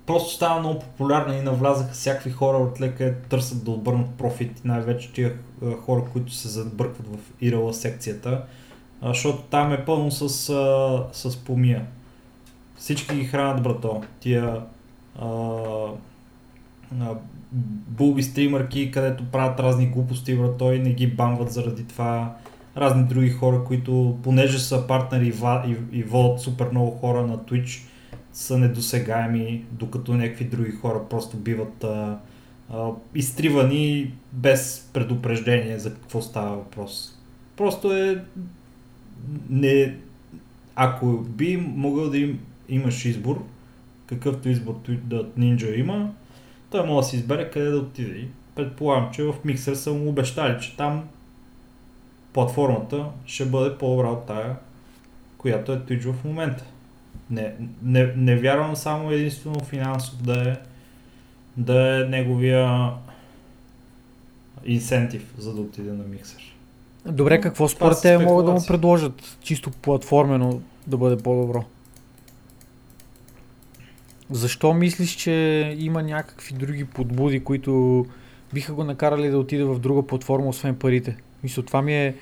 просто 0.06 0.34
става 0.34 0.60
много 0.60 0.80
популярна 0.80 1.36
и 1.36 1.42
навлязаха 1.42 1.94
всякакви 1.94 2.32
хора 2.32 2.58
от 2.58 2.82
лека 2.82 3.16
търсят 3.30 3.64
да 3.64 3.72
отбърнат 3.72 4.10
профит, 4.10 4.62
най-вече 4.66 5.14
тия 5.14 5.38
хора, 5.82 6.04
които 6.14 6.34
се 6.34 6.48
забъркват 6.48 7.08
в 7.08 7.18
ирала 7.42 7.74
секцията, 7.74 8.44
защото 9.04 9.42
там 9.42 9.74
е 9.74 9.86
пълно 9.86 10.12
с, 10.12 10.30
с 11.14 11.38
помия. 11.38 11.86
Всички 12.78 13.16
ги 13.16 13.26
хранят, 13.26 13.64
брато. 13.64 14.04
Тия 14.20 14.62
а, 15.20 15.28
а, 17.00 17.16
булби 17.88 18.24
стримърки, 18.24 18.92
където 18.92 19.32
правят 19.32 19.60
разни 19.60 19.88
глупости, 19.88 20.36
брато, 20.36 20.74
и 20.74 20.80
не 20.80 20.94
ги 20.94 21.08
бамват 21.08 21.52
заради 21.52 21.88
това. 21.88 22.36
Разни 22.78 23.04
други 23.04 23.30
хора, 23.30 23.64
които, 23.64 24.18
понеже 24.24 24.60
са 24.60 24.88
партнери 24.88 25.28
и, 25.28 25.32
ва- 25.32 25.64
и, 25.68 25.98
и 26.00 26.04
водят 26.04 26.42
супер 26.42 26.70
много 26.72 26.92
хора 26.92 27.28
на 27.28 27.38
Twitch, 27.38 27.88
са 28.34 28.58
недосегаеми, 28.58 29.66
докато 29.72 30.14
някакви 30.14 30.46
други 30.46 30.72
хора 30.72 31.02
просто 31.10 31.38
биват 31.38 31.84
а, 31.84 32.18
а, 32.74 32.90
изтривани 33.16 34.14
без 34.32 34.90
предупреждение 34.94 35.80
за 35.80 35.94
какво 35.94 36.22
става 36.22 36.56
въпрос. 36.56 37.18
Просто 37.58 37.94
е... 37.94 38.24
Не... 39.50 39.96
Ако 40.76 41.18
би 41.18 41.58
могъл 41.58 42.10
да 42.10 42.18
им, 42.18 42.40
имаш 42.70 43.06
избор, 43.06 43.44
какъвто 44.06 44.50
избор 44.50 44.76
да 44.88 45.26
Ninja 45.26 45.80
има, 45.80 46.12
той 46.70 46.88
може 46.88 47.06
да 47.06 47.10
си 47.10 47.16
избере 47.16 47.52
къде 47.52 47.70
да 47.70 47.78
отиде. 47.78 48.28
Предполагам, 48.56 49.10
че 49.14 49.24
в 49.24 49.36
миксер 49.46 49.74
са 49.74 49.94
му 49.94 50.10
обещали, 50.10 50.62
че 50.62 50.78
там 50.78 51.04
платформата 52.34 53.06
ще 53.26 53.46
бъде 53.46 53.78
по-добра 53.78 54.08
от 54.08 54.26
тая, 54.26 54.56
която 55.38 55.74
е 55.74 55.78
Twitch 55.78 56.12
в 56.12 56.24
момента. 56.24 56.64
Не, 57.30 57.54
не, 57.84 58.14
не 58.16 58.36
вярвам 58.36 58.76
само 58.76 59.12
единствено 59.12 59.60
финансов 59.60 60.24
да 60.24 60.50
е, 60.50 60.56
да 61.58 62.02
е 62.02 62.10
неговия 62.10 62.92
инсентив, 64.66 65.34
за 65.38 65.54
да 65.54 65.62
отиде 65.62 65.92
на 65.92 66.04
миксер. 66.04 66.56
Добре, 67.06 67.42
какво 67.42 67.68
според 67.68 67.98
те 68.02 68.18
могат 68.18 68.46
да 68.46 68.52
му 68.52 68.66
предложат 68.68 69.38
чисто 69.42 69.72
платформено 69.72 70.62
да 70.88 70.98
бъде 70.98 71.24
по-добро? 71.24 71.64
Защо 74.32 74.74
мислиш, 74.74 75.16
че 75.16 75.32
има 75.80 76.04
някакви 76.04 76.54
други 76.54 76.86
подбуди, 76.86 77.44
които 77.44 78.06
биха 78.54 78.74
го 78.74 78.84
накарали 78.84 79.30
да 79.30 79.38
отиде 79.38 79.64
в 79.64 79.80
друга 79.80 80.08
платформа, 80.08 80.48
освен 80.48 80.76
парите? 80.76 81.18
Мисля, 81.44 81.64
това 81.64 81.82
ми 81.82 81.96
е, 81.96 82.16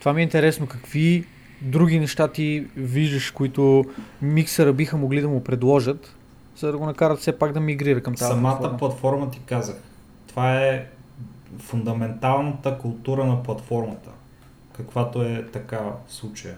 това 0.00 0.12
ми 0.12 0.20
е 0.20 0.24
интересно. 0.24 0.66
Какви 0.66 1.24
други 1.60 2.00
неща 2.00 2.28
ти 2.28 2.66
виждаш, 2.76 3.30
които 3.30 3.84
миксера 4.22 4.72
биха 4.72 4.96
могли 4.96 5.20
да 5.20 5.28
му 5.28 5.44
предложат, 5.44 6.14
за 6.56 6.72
да 6.72 6.78
го 6.78 6.86
накарат 6.86 7.18
все 7.18 7.38
пак 7.38 7.52
да 7.52 7.60
мигрира 7.60 8.02
към 8.02 8.14
тази 8.14 8.28
Самата 8.28 8.58
платформа, 8.58 8.78
платформа 8.78 9.30
ти 9.30 9.40
казах. 9.46 9.76
Това 10.28 10.62
е 10.62 10.86
фундаменталната 11.58 12.78
култура 12.78 13.24
на 13.24 13.42
платформата, 13.42 14.10
каквато 14.72 15.22
е 15.22 15.44
така 15.52 15.78
в 15.78 16.14
случая. 16.14 16.54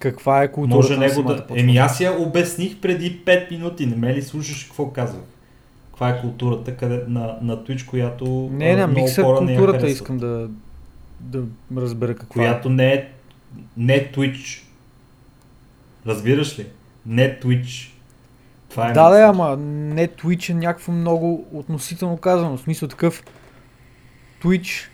Каква 0.00 0.42
е 0.42 0.52
културата 0.52 0.76
Може 0.76 0.96
него 0.96 1.22
да... 1.22 1.46
Еми 1.56 1.76
аз 1.76 2.00
я 2.00 2.20
обясних 2.20 2.80
преди 2.80 3.24
5 3.24 3.50
минути, 3.50 3.86
не 3.86 3.96
ме 3.96 4.14
ли 4.14 4.22
слушаш 4.22 4.64
какво 4.64 4.90
казвах? 4.90 5.22
Каква 5.90 6.08
е 6.08 6.20
културата 6.20 6.76
къде, 6.76 7.04
на, 7.08 7.38
на 7.42 7.56
Twitch, 7.56 7.86
която 7.86 8.50
Не, 8.52 8.76
на 8.76 8.86
миксър 8.86 9.24
културата 9.24 9.86
искам 9.86 10.18
да, 10.18 10.48
да 11.22 11.44
разбера 11.76 12.14
каква 12.14 12.42
е. 12.42 12.46
Която 12.46 12.68
е. 12.68 12.72
не 12.72 12.92
е 12.92 13.08
не 13.76 14.12
Twitch. 14.12 14.62
Разбираш 16.06 16.58
ли? 16.58 16.66
Не 17.06 17.40
Twitch. 17.40 17.90
Това 18.68 18.88
е 18.88 18.92
да, 18.92 19.10
да, 19.10 19.22
ама 19.22 19.56
не 19.56 20.08
Twitch 20.08 20.50
е 20.50 20.54
някакво 20.54 20.92
много 20.92 21.48
относително 21.52 22.16
казано. 22.16 22.56
В 22.56 22.60
смисъл 22.60 22.88
такъв 22.88 23.24
Twitch 24.42 24.88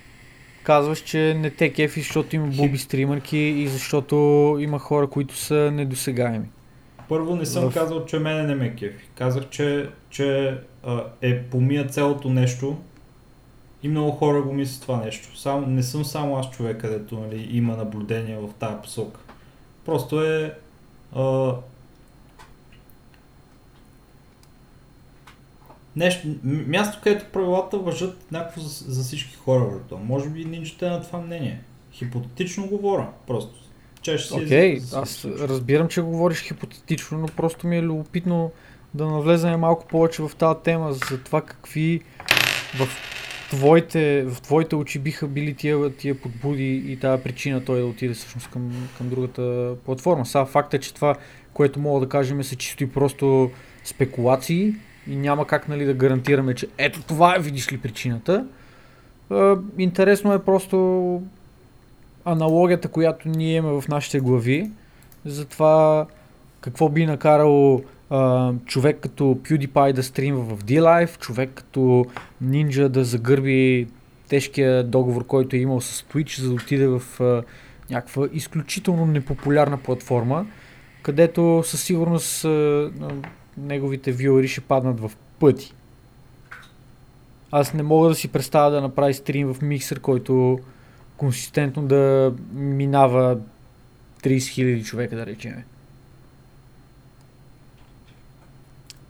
казваш, 0.62 0.98
че 0.98 1.36
не 1.38 1.50
те 1.50 1.72
кефи, 1.72 2.00
защото 2.00 2.36
има 2.36 2.46
буби 2.46 2.78
стримърки 2.78 3.38
и 3.38 3.68
защото 3.68 4.16
има 4.60 4.78
хора, 4.78 5.06
които 5.06 5.36
са 5.36 5.70
недосегаеми. 5.72 6.46
Първо 7.08 7.36
не 7.36 7.46
съм 7.46 7.70
в... 7.70 7.74
казал, 7.74 8.04
че 8.04 8.18
мене 8.18 8.42
не 8.42 8.54
ме 8.54 8.74
кефи. 8.74 9.08
Казах, 9.14 9.48
че, 9.48 9.88
че 10.10 10.58
а, 10.84 11.04
е 11.22 11.42
помия 11.42 11.86
цялото 11.86 12.30
нещо 12.30 12.76
и 13.82 13.88
много 13.88 14.10
хора 14.10 14.42
го 14.42 14.52
мислят 14.52 14.82
това 14.82 15.04
нещо. 15.04 15.38
Само, 15.38 15.66
не 15.66 15.82
съм 15.82 16.04
само 16.04 16.36
аз 16.36 16.50
човек, 16.50 16.80
където 16.80 17.18
нали, 17.18 17.48
има 17.50 17.76
наблюдение 17.76 18.36
в 18.36 18.48
тази 18.58 18.76
посока. 18.82 19.20
Просто 19.84 20.22
е 20.22 20.54
а, 21.16 21.54
нещо, 25.96 26.28
място, 26.44 26.98
където 27.02 27.32
правилата 27.32 27.78
въжат 27.78 28.32
някакво 28.32 28.60
за, 28.60 28.92
за 28.92 29.02
всички 29.02 29.34
хора. 29.34 29.64
Върто. 29.64 29.98
Може 29.98 30.28
би 30.28 30.44
нинджата 30.44 30.86
е 30.86 30.90
на 30.90 31.02
това 31.02 31.18
мнение. 31.18 31.60
Хипотетично 31.92 32.66
говоря, 32.66 33.08
просто. 33.26 33.54
Чеш 34.02 34.32
Окей, 34.32 34.78
okay, 34.78 35.02
аз 35.02 35.24
разбирам, 35.24 35.88
че 35.88 36.00
говориш 36.00 36.42
хипотетично, 36.42 37.18
но 37.18 37.26
просто 37.26 37.66
ми 37.66 37.76
е 37.76 37.82
любопитно 37.82 38.50
да 38.94 39.06
навлезаме 39.06 39.56
малко 39.56 39.86
повече 39.86 40.22
в 40.22 40.30
тази 40.38 40.58
тема 40.64 40.92
за 40.92 41.18
това 41.24 41.40
какви 41.40 42.00
в 42.78 42.88
твоите, 43.50 44.22
в 44.22 44.42
твоите 44.42 44.76
очи 44.76 44.98
биха 44.98 45.26
били 45.26 45.54
тия, 45.54 45.92
тия 45.92 46.20
подбуди 46.20 46.84
и 46.86 46.96
тази 46.96 47.22
причина 47.22 47.64
той 47.64 47.80
да 47.80 47.86
отиде 47.86 48.14
всъщност 48.14 48.50
към, 48.50 48.88
към 48.98 49.08
другата 49.08 49.74
платформа. 49.84 50.26
Сега 50.26 50.44
факт 50.44 50.74
е, 50.74 50.78
че 50.78 50.94
това, 50.94 51.14
което 51.52 51.80
мога 51.80 52.00
да 52.00 52.08
кажем, 52.08 52.44
са 52.44 52.56
чисто 52.56 52.84
и 52.84 52.90
просто 52.90 53.50
спекулации 53.84 54.74
и 55.08 55.16
няма 55.16 55.46
как 55.46 55.68
нали, 55.68 55.84
да 55.84 55.94
гарантираме, 55.94 56.54
че 56.54 56.66
ето 56.78 57.02
това 57.02 57.36
е, 57.36 57.40
видиш 57.40 57.72
ли 57.72 57.78
причината. 57.78 58.46
Е, 59.32 59.54
интересно 59.78 60.32
е 60.32 60.44
просто 60.44 61.22
аналогията, 62.24 62.88
която 62.88 63.28
ние 63.28 63.56
имаме 63.56 63.80
в 63.80 63.88
нашите 63.88 64.20
глави 64.20 64.70
за 65.24 65.44
това 65.44 66.06
какво 66.60 66.88
би 66.88 67.06
накарало 67.06 67.82
човек 68.66 68.98
като 69.00 69.22
PewDiePie 69.22 69.92
да 69.92 70.02
стримва 70.02 70.56
в 70.56 70.64
D-Live, 70.64 71.18
човек 71.18 71.50
като 71.54 72.06
Ninja 72.44 72.88
да 72.88 73.04
загърби 73.04 73.86
тежкия 74.28 74.84
договор, 74.84 75.26
който 75.26 75.56
е 75.56 75.58
имал 75.58 75.80
с 75.80 76.02
Twitch, 76.02 76.40
за 76.40 76.48
да 76.48 76.54
отиде 76.54 76.86
в 76.86 77.02
а, 77.20 77.42
някаква 77.90 78.28
изключително 78.32 79.06
непопулярна 79.06 79.78
платформа, 79.78 80.46
където 81.02 81.62
със 81.66 81.82
сигурност 81.82 82.44
а, 82.44 82.90
неговите 83.58 84.12
вюери 84.12 84.48
ще 84.48 84.60
паднат 84.60 85.00
в 85.00 85.10
пъти. 85.38 85.74
Аз 87.50 87.74
не 87.74 87.82
мога 87.82 88.08
да 88.08 88.14
си 88.14 88.28
представя 88.28 88.70
да 88.70 88.80
направи 88.80 89.14
стрим 89.14 89.54
в 89.54 89.62
миксер, 89.62 90.00
който 90.00 90.58
консистентно 91.16 91.82
да 91.82 92.32
минава 92.52 93.38
30 94.22 94.36
000 94.36 94.84
човека, 94.84 95.16
да 95.16 95.26
речем. 95.26 95.54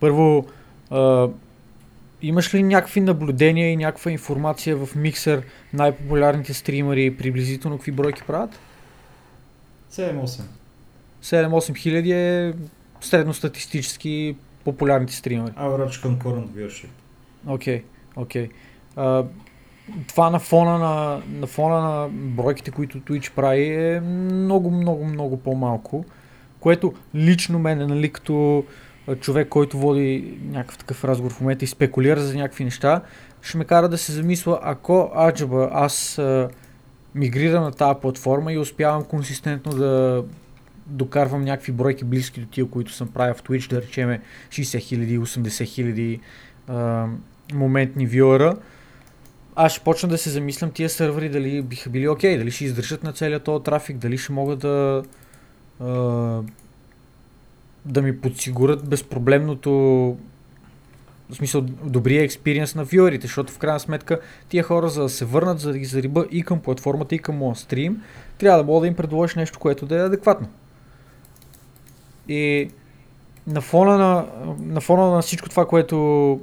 Първо, 0.01 0.47
а, 0.91 1.29
имаш 2.23 2.55
ли 2.55 2.63
някакви 2.63 3.01
наблюдения 3.01 3.73
и 3.73 3.77
някаква 3.77 4.11
информация 4.11 4.77
в 4.77 4.97
миксер 4.97 5.43
най-популярните 5.73 6.55
стримери 6.55 7.17
приблизително 7.17 7.77
какви 7.77 7.93
бройки 7.93 8.23
правят? 8.27 8.51
7-8. 9.93 10.43
7-8 11.23 11.77
хиляди 11.77 12.13
е 12.13 12.53
средностатистически 13.01 14.37
популярните 14.65 15.15
стримери. 15.15 15.53
Average 15.53 16.05
concurrent 16.07 16.47
viewership. 16.47 16.89
Окей, 17.47 17.79
okay, 17.79 17.83
окей. 18.17 18.49
Okay. 18.97 19.27
това 20.09 20.31
на 20.31 20.39
фона 20.39 20.79
на, 20.79 21.23
на 21.29 21.47
фона 21.47 21.81
на 21.81 22.09
бройките, 22.13 22.71
които 22.71 22.99
Twitch 22.99 23.33
прави 23.33 23.75
е 23.75 24.01
много, 24.01 24.71
много, 24.71 25.05
много 25.05 25.41
по-малко, 25.41 26.05
което 26.61 26.95
лично 27.15 27.59
мене, 27.59 27.87
нали, 27.87 28.13
като 28.13 28.65
човек, 29.21 29.49
който 29.49 29.79
води 29.79 30.39
някакъв 30.51 30.79
такъв 30.79 31.05
разговор 31.05 31.33
в 31.33 31.41
момента 31.41 31.65
и 31.65 31.69
спекулира 31.69 32.21
за 32.21 32.37
някакви 32.37 32.65
неща, 32.65 33.01
ще 33.43 33.59
ме 33.59 33.65
кара 33.65 33.89
да 33.89 33.99
се 33.99 34.13
замисля, 34.13 34.59
ако 34.63 35.13
аджаба 35.17 35.69
аз 35.73 36.19
а, 36.19 36.49
мигрирам 37.15 37.65
на 37.65 37.73
тази 37.73 38.01
платформа 38.01 38.53
и 38.53 38.59
успявам 38.59 39.05
консистентно 39.05 39.73
да 39.73 40.25
докарвам 40.87 41.45
някакви 41.45 41.73
бройки 41.73 42.05
близки 42.05 42.41
до 42.41 42.47
тия, 42.47 42.67
които 42.67 42.93
съм 42.93 43.09
правил 43.09 43.35
в 43.35 43.43
Twitch, 43.43 43.71
да 43.71 43.83
речеме 43.83 44.21
60 44.51 44.81
хиляди, 44.81 45.19
80 45.19 45.65
хиляди 45.65 46.21
моментни 47.55 48.07
вюера, 48.07 48.57
аз 49.57 49.73
ще 49.73 49.85
почна 49.85 50.09
да 50.09 50.19
се 50.19 50.31
замислям 50.31 50.71
тия 50.71 50.91
сървъри 50.91 51.29
дали 51.29 51.63
биха 51.63 51.91
били 51.91 52.09
окей, 52.09 52.35
okay, 52.35 52.39
дали 52.39 52.51
ще 52.51 52.65
издържат 52.65 53.03
на 53.03 53.13
целият 53.13 53.43
този 53.43 53.65
трафик, 53.65 53.97
дали 53.97 54.19
ще 54.19 54.33
могат 54.33 54.59
да 54.59 55.03
а, 55.81 55.87
да 57.89 58.03
ми 58.03 58.21
подсигурят 58.21 58.89
безпроблемното 58.89 59.71
в 61.31 61.35
смисъл 61.35 61.61
добрия 61.85 62.23
експириенс 62.23 62.75
на 62.75 62.85
вюерите, 62.85 63.27
защото 63.27 63.53
в 63.53 63.59
крайна 63.59 63.81
сметка 63.81 64.21
тия 64.49 64.63
хора 64.63 64.89
за 64.89 65.03
да 65.03 65.09
се 65.09 65.25
върнат, 65.25 65.61
за 65.61 65.73
да 65.73 65.79
ги 65.79 65.85
зариба 65.85 66.27
и 66.31 66.43
към 66.43 66.61
платформата, 66.61 67.15
и 67.15 67.19
към 67.19 67.37
моя 67.37 67.57
стрим, 67.57 68.03
трябва 68.39 68.59
да 68.59 68.65
мога 68.65 68.81
да 68.81 68.87
им 68.87 68.95
предложиш 68.95 69.35
нещо, 69.35 69.59
което 69.59 69.87
да 69.87 69.97
е 69.97 70.07
адекватно. 70.07 70.49
И 72.29 72.71
на 73.47 73.61
фона 73.61 73.99
на, 73.99 74.27
на 74.61 74.81
фона 74.81 75.11
на 75.11 75.23
всичко 75.23 75.49
това, 75.49 75.67
което 75.67 76.41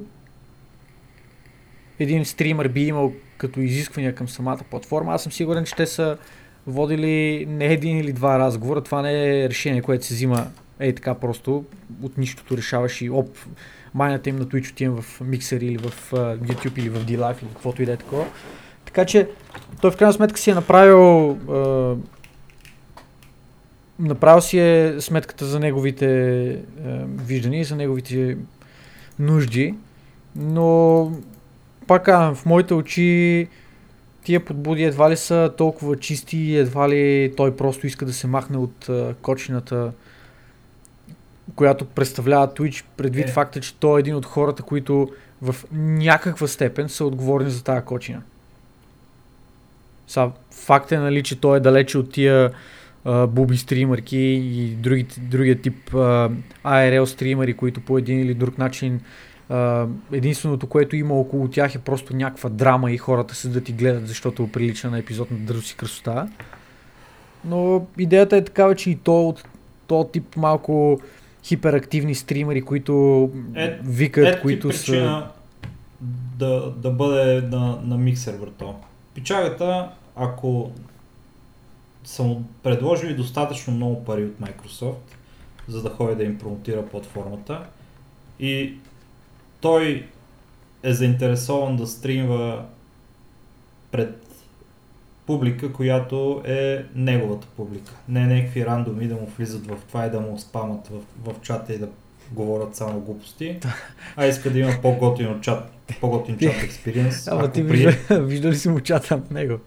един 2.00 2.26
стример 2.26 2.68
би 2.68 2.88
имал 2.88 3.14
като 3.38 3.60
изисквания 3.60 4.16
към 4.16 4.30
самата 4.30 4.60
платформа, 4.70 5.14
аз 5.14 5.24
съм 5.24 5.32
сигурен, 5.32 5.66
че 5.66 5.76
те 5.76 5.86
са 5.86 6.18
водили 6.68 7.46
не 7.50 7.66
един 7.66 7.98
или 7.98 8.14
два 8.14 8.40
разговора. 8.40 8.82
Това 8.82 9.02
не 9.02 9.44
е 9.44 9.50
решение, 9.50 9.82
което 9.82 10.06
се 10.06 10.14
взима 10.14 10.48
Ей 10.80 10.96
така 10.96 11.14
просто 11.14 11.66
от 12.04 12.18
нищото 12.18 12.58
решаваш 12.58 13.02
и 13.02 13.10
оп, 13.10 13.38
майната 13.94 14.30
им 14.30 14.36
на 14.36 14.46
Twitch 14.46 14.72
отивам 14.72 15.02
в 15.02 15.22
миксер 15.22 15.62
или 15.62 15.78
в 15.78 16.12
uh, 16.12 16.40
YouTube 16.40 16.80
или 16.80 16.90
в 16.90 17.06
D-Live 17.06 17.42
или 17.42 17.50
каквото 17.50 17.82
и 17.82 17.86
да 17.86 17.92
е 17.92 17.98
такова. 17.98 18.26
Така 18.86 19.06
че 19.06 19.30
той 19.82 19.92
в 19.92 19.98
крайна 19.98 20.14
сметка 20.14 20.40
си 20.40 20.50
е 20.50 20.54
направил 20.54 21.36
uh, 21.36 21.98
направил 24.00 24.42
си 24.42 24.60
е 24.60 24.96
сметката 25.00 25.46
за 25.46 25.60
неговите 25.60 26.06
uh, 26.06 27.06
виждания 27.06 27.62
и 27.62 27.64
за 27.64 27.76
неговите 27.76 28.38
нужди, 29.20 29.76
но 30.36 31.12
пак 31.88 32.08
в 32.08 32.38
моите 32.46 32.74
очи 32.74 33.48
тия 34.26 34.46
подбуди 34.46 34.84
едва 34.84 35.12
ли 35.12 35.18
са 35.18 35.54
толкова 35.58 35.98
чисти, 35.98 36.56
едва 36.56 36.90
ли 36.90 37.34
той 37.38 37.56
просто 37.56 37.88
иска 37.88 38.06
да 38.06 38.14
се 38.14 38.28
махне 38.28 38.58
от 38.58 38.90
а, 38.90 39.16
кочината, 39.22 39.92
която 41.56 41.86
представлява 41.86 42.48
Twitch, 42.48 42.84
предвид 42.98 43.30
Е. 43.30 43.32
факта, 43.32 43.60
че 43.62 43.76
той 43.76 44.00
е 44.00 44.02
един 44.02 44.16
от 44.16 44.26
хората, 44.26 44.64
които 44.64 45.10
в 45.42 45.56
някаква 45.72 46.48
степен 46.48 46.90
са 46.90 47.06
отговорни 47.06 47.50
за 47.50 47.64
тази 47.64 47.86
кочина. 47.86 48.22
Са, 50.08 50.32
факт 50.52 50.92
е, 50.92 50.98
нали, 50.98 51.24
че 51.24 51.40
той 51.40 51.58
е 51.58 51.60
далече 51.60 51.98
от 51.98 52.12
тия 52.12 52.52
а, 53.06 53.28
буби 53.28 53.58
стримърки 53.58 54.18
и 54.18 54.68
другите, 54.68 55.20
другия 55.20 55.62
тип 55.62 55.94
а, 55.94 56.30
ARL 56.64 57.06
стримери, 57.06 57.54
които 57.54 57.82
по 57.82 57.98
един 57.98 58.20
или 58.20 58.34
друг 58.34 58.58
начин 58.58 59.00
а, 59.50 59.88
единственото, 60.12 60.68
което 60.68 60.96
има 60.96 61.14
около 61.14 61.48
тях 61.48 61.76
е 61.76 61.80
просто 61.80 62.16
някаква 62.16 62.50
драма 62.50 62.92
и 62.92 62.98
хората 62.98 63.36
седат 63.36 63.70
и 63.70 63.74
гледат, 63.74 64.08
защото 64.08 64.48
прилича 64.48 64.90
на 64.90 65.00
епизод 65.00 65.32
на 65.32 65.38
Дързо 65.38 65.62
си 65.62 65.76
красота. 65.76 66.28
Но 67.46 67.88
идеята 67.98 68.38
е 68.38 68.44
такава, 68.44 68.76
че 68.76 68.90
и 68.90 68.96
то 68.96 69.30
от 69.30 69.44
то 69.88 70.10
тип 70.14 70.36
малко 70.36 71.00
хиперактивни 71.46 72.16
стримери, 72.16 72.62
които 72.62 73.30
Е- 73.56 73.80
викат, 73.84 74.36
ти 74.36 74.42
които 74.42 74.72
са... 74.72 75.28
да, 76.38 76.72
да 76.78 76.92
бъде 76.92 77.42
на, 77.42 77.80
на 77.84 77.98
миксер, 77.98 78.38
брато. 78.38 78.76
Пичагата, 79.14 79.90
ако 80.16 80.72
са 82.04 82.36
предложили 82.64 83.14
достатъчно 83.14 83.74
много 83.74 84.06
пари 84.06 84.26
от 84.26 84.40
Microsoft, 84.40 84.96
за 85.68 85.82
да 85.82 85.90
ходи 85.90 86.16
да 86.16 86.24
им 86.24 86.38
промотира 86.38 86.86
платформата 86.86 87.62
и 88.40 88.74
той 89.62 90.08
е 90.84 90.94
заинтересован 90.94 91.78
да 91.78 91.88
стримва 91.88 92.66
пред 93.92 94.35
публика, 95.26 95.74
която 95.74 96.42
е 96.46 96.86
неговата 96.96 97.48
публика. 97.58 97.92
Не 98.10 98.26
някакви 98.26 98.66
рандоми 98.66 99.08
да 99.08 99.16
му 99.16 99.30
влизат 99.38 99.68
в 99.68 99.76
това 99.88 100.06
и 100.06 100.10
да 100.10 100.20
му 100.20 100.40
спамат 100.40 100.88
в, 100.88 101.32
в 101.32 101.42
чата 101.42 101.74
и 101.74 101.78
да 101.78 101.90
говорят 102.32 102.76
само 102.76 103.00
глупости, 103.00 103.60
а 104.16 104.26
иска 104.26 104.50
да 104.50 104.60
има 104.60 104.72
по-готин 104.82 105.42
чат, 105.42 105.72
по-готин 106.02 106.38
чат 106.38 106.64
експириенс. 106.64 107.28
Ама 107.28 107.52
ти 107.52 107.64
вижда, 107.64 107.96
вижда 108.22 108.50
ли 108.50 108.56
си 108.56 108.70
му 108.70 108.80
чата 108.80 109.18
на 109.18 109.24
него? 109.32 109.60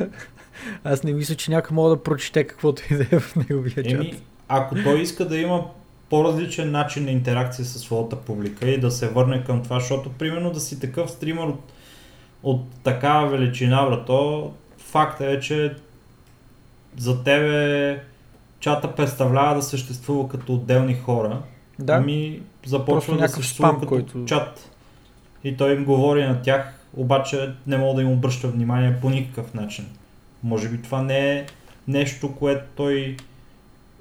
Аз 0.84 1.02
не 1.04 1.12
мисля, 1.12 1.34
че 1.34 1.50
някой 1.50 1.74
мога 1.74 1.90
да 1.90 2.02
прочете 2.02 2.44
каквото 2.44 2.82
и 2.90 2.96
да 2.96 3.02
е 3.02 3.20
в 3.20 3.36
неговия 3.36 3.74
чат. 3.74 3.92
Еми, 3.92 4.20
ако 4.48 4.74
той 4.74 5.00
иска 5.00 5.28
да 5.28 5.38
има 5.38 5.64
по-различен 6.10 6.70
начин 6.70 7.04
на 7.04 7.10
интеракция 7.10 7.64
с 7.64 7.78
своята 7.78 8.16
публика 8.16 8.68
и 8.70 8.80
да 8.80 8.90
се 8.90 9.08
върне 9.08 9.44
към 9.44 9.62
това, 9.62 9.80
защото 9.80 10.10
примерно 10.10 10.50
да 10.50 10.60
си 10.60 10.80
такъв 10.80 11.10
стример 11.10 11.42
от, 11.42 11.72
от 12.42 12.60
такава 12.84 13.28
величина, 13.28 13.86
брато, 13.86 14.52
факт 14.90 15.20
е, 15.20 15.40
че 15.40 15.74
за 16.96 17.24
тебе 17.24 18.00
чата 18.60 18.94
представлява 18.94 19.54
да 19.54 19.62
съществува 19.62 20.28
като 20.28 20.54
отделни 20.54 20.94
хора. 20.94 21.42
Да, 21.78 21.96
Просто 21.96 22.42
започва 22.66 23.16
да 23.16 23.28
съществува 23.28 23.68
спам, 23.68 23.80
като 23.80 23.88
който- 23.88 24.24
чат. 24.24 24.70
И 25.44 25.56
той 25.56 25.74
им 25.74 25.84
говори 25.84 26.24
на 26.24 26.42
тях, 26.42 26.74
обаче 26.96 27.52
не 27.66 27.76
мога 27.76 27.94
да 27.94 28.02
им 28.02 28.10
обръща 28.10 28.48
внимание 28.48 29.00
по 29.00 29.10
никакъв 29.10 29.54
начин. 29.54 29.86
Може 30.42 30.68
би 30.68 30.82
това 30.82 31.02
не 31.02 31.32
е 31.32 31.46
нещо, 31.88 32.34
което 32.34 32.64
той 32.76 33.16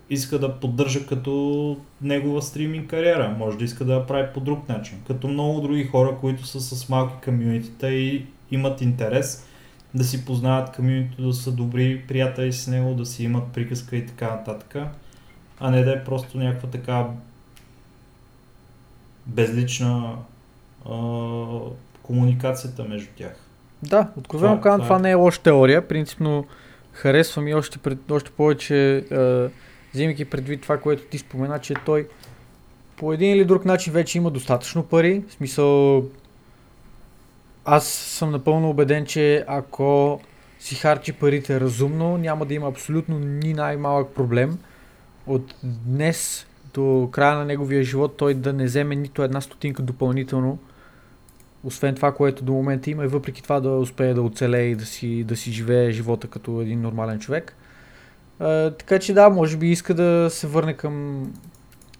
иска 0.09 0.39
да 0.39 0.59
поддържа 0.59 1.05
като 1.05 1.77
негова 2.01 2.41
стриминг 2.41 2.89
кариера. 2.89 3.35
Може 3.37 3.57
да 3.57 3.63
иска 3.63 3.85
да 3.85 3.93
я 3.93 4.05
прави 4.07 4.27
по 4.33 4.39
друг 4.39 4.69
начин. 4.69 4.97
Като 5.07 5.27
много 5.27 5.61
други 5.61 5.83
хора, 5.85 6.15
които 6.21 6.45
са 6.45 6.61
с 6.61 6.89
малки 6.89 7.13
комьюнитита 7.25 7.89
и 7.89 8.25
имат 8.51 8.81
интерес 8.81 9.46
да 9.97 10.03
си 10.03 10.25
познават 10.25 10.75
комьюнитито, 10.75 11.27
да 11.27 11.33
са 11.33 11.51
добри 11.51 12.03
приятели 12.07 12.53
с 12.53 12.67
него, 12.67 12.93
да 12.93 13.05
си 13.05 13.23
имат 13.23 13.47
приказка 13.47 13.95
и 13.95 14.05
така 14.05 14.27
нататък. 14.29 14.75
А 15.59 15.71
не 15.71 15.83
да 15.83 15.93
е 15.93 16.03
просто 16.03 16.37
някаква 16.37 16.69
така 16.69 17.05
безлична 19.25 20.15
а, 20.89 20.95
комуникацията 22.01 22.83
между 22.83 23.07
тях. 23.17 23.35
да, 23.83 24.07
откровено 24.17 24.51
Това- 24.53 24.61
казвам, 24.63 24.79
това 24.79 24.87
това 24.87 24.95
е. 24.97 25.01
не 25.01 25.11
е 25.11 25.15
лоша 25.15 25.41
теория. 25.41 25.87
Принципно 25.87 26.45
харесвам 26.91 27.47
и 27.47 27.53
още, 27.53 27.77
пред, 27.77 28.11
още 28.11 28.31
повече, 28.31 29.05
е, 29.11 29.47
взимайки 29.93 30.25
предвид 30.25 30.61
това, 30.61 30.77
което 30.77 31.03
ти 31.03 31.17
спомена, 31.17 31.59
че 31.59 31.73
той 31.85 32.07
по 32.97 33.13
един 33.13 33.31
или 33.31 33.45
друг 33.45 33.65
начин 33.65 33.93
вече 33.93 34.17
има 34.17 34.31
достатъчно 34.31 34.83
пари. 34.83 35.23
В 35.29 35.33
смисъл, 35.33 36.03
аз 37.69 37.87
съм 37.87 38.31
напълно 38.31 38.69
убеден, 38.69 39.05
че 39.05 39.45
ако 39.47 40.19
си 40.59 40.75
харчи 40.75 41.13
парите 41.13 41.59
разумно, 41.59 42.17
няма 42.17 42.45
да 42.45 42.53
има 42.53 42.67
абсолютно 42.67 43.19
ни 43.19 43.53
най-малък 43.53 44.15
проблем 44.15 44.57
от 45.27 45.55
днес 45.63 46.47
до 46.73 47.09
края 47.11 47.35
на 47.37 47.45
неговия 47.45 47.83
живот 47.83 48.17
той 48.17 48.33
да 48.33 48.53
не 48.53 48.65
вземе 48.65 48.95
нито 48.95 49.23
една 49.23 49.41
стотинка 49.41 49.83
допълнително, 49.83 50.59
освен 51.63 51.95
това, 51.95 52.11
което 52.11 52.43
до 52.43 52.53
момента 52.53 52.89
има 52.89 53.03
и 53.03 53.07
въпреки 53.07 53.43
това 53.43 53.59
да 53.59 53.69
успее 53.69 54.13
да 54.13 54.21
оцелее 54.21 54.65
и 54.65 54.75
да 54.75 54.85
си, 54.85 55.23
да 55.23 55.35
си 55.35 55.51
живее 55.51 55.91
живота 55.91 56.27
като 56.27 56.61
един 56.61 56.81
нормален 56.81 57.19
човек. 57.19 57.55
А, 58.39 58.71
така 58.71 58.99
че 58.99 59.13
да, 59.13 59.29
може 59.29 59.57
би 59.57 59.71
иска 59.71 59.93
да 59.93 60.27
се 60.31 60.47
върне 60.47 60.73
към 60.73 61.23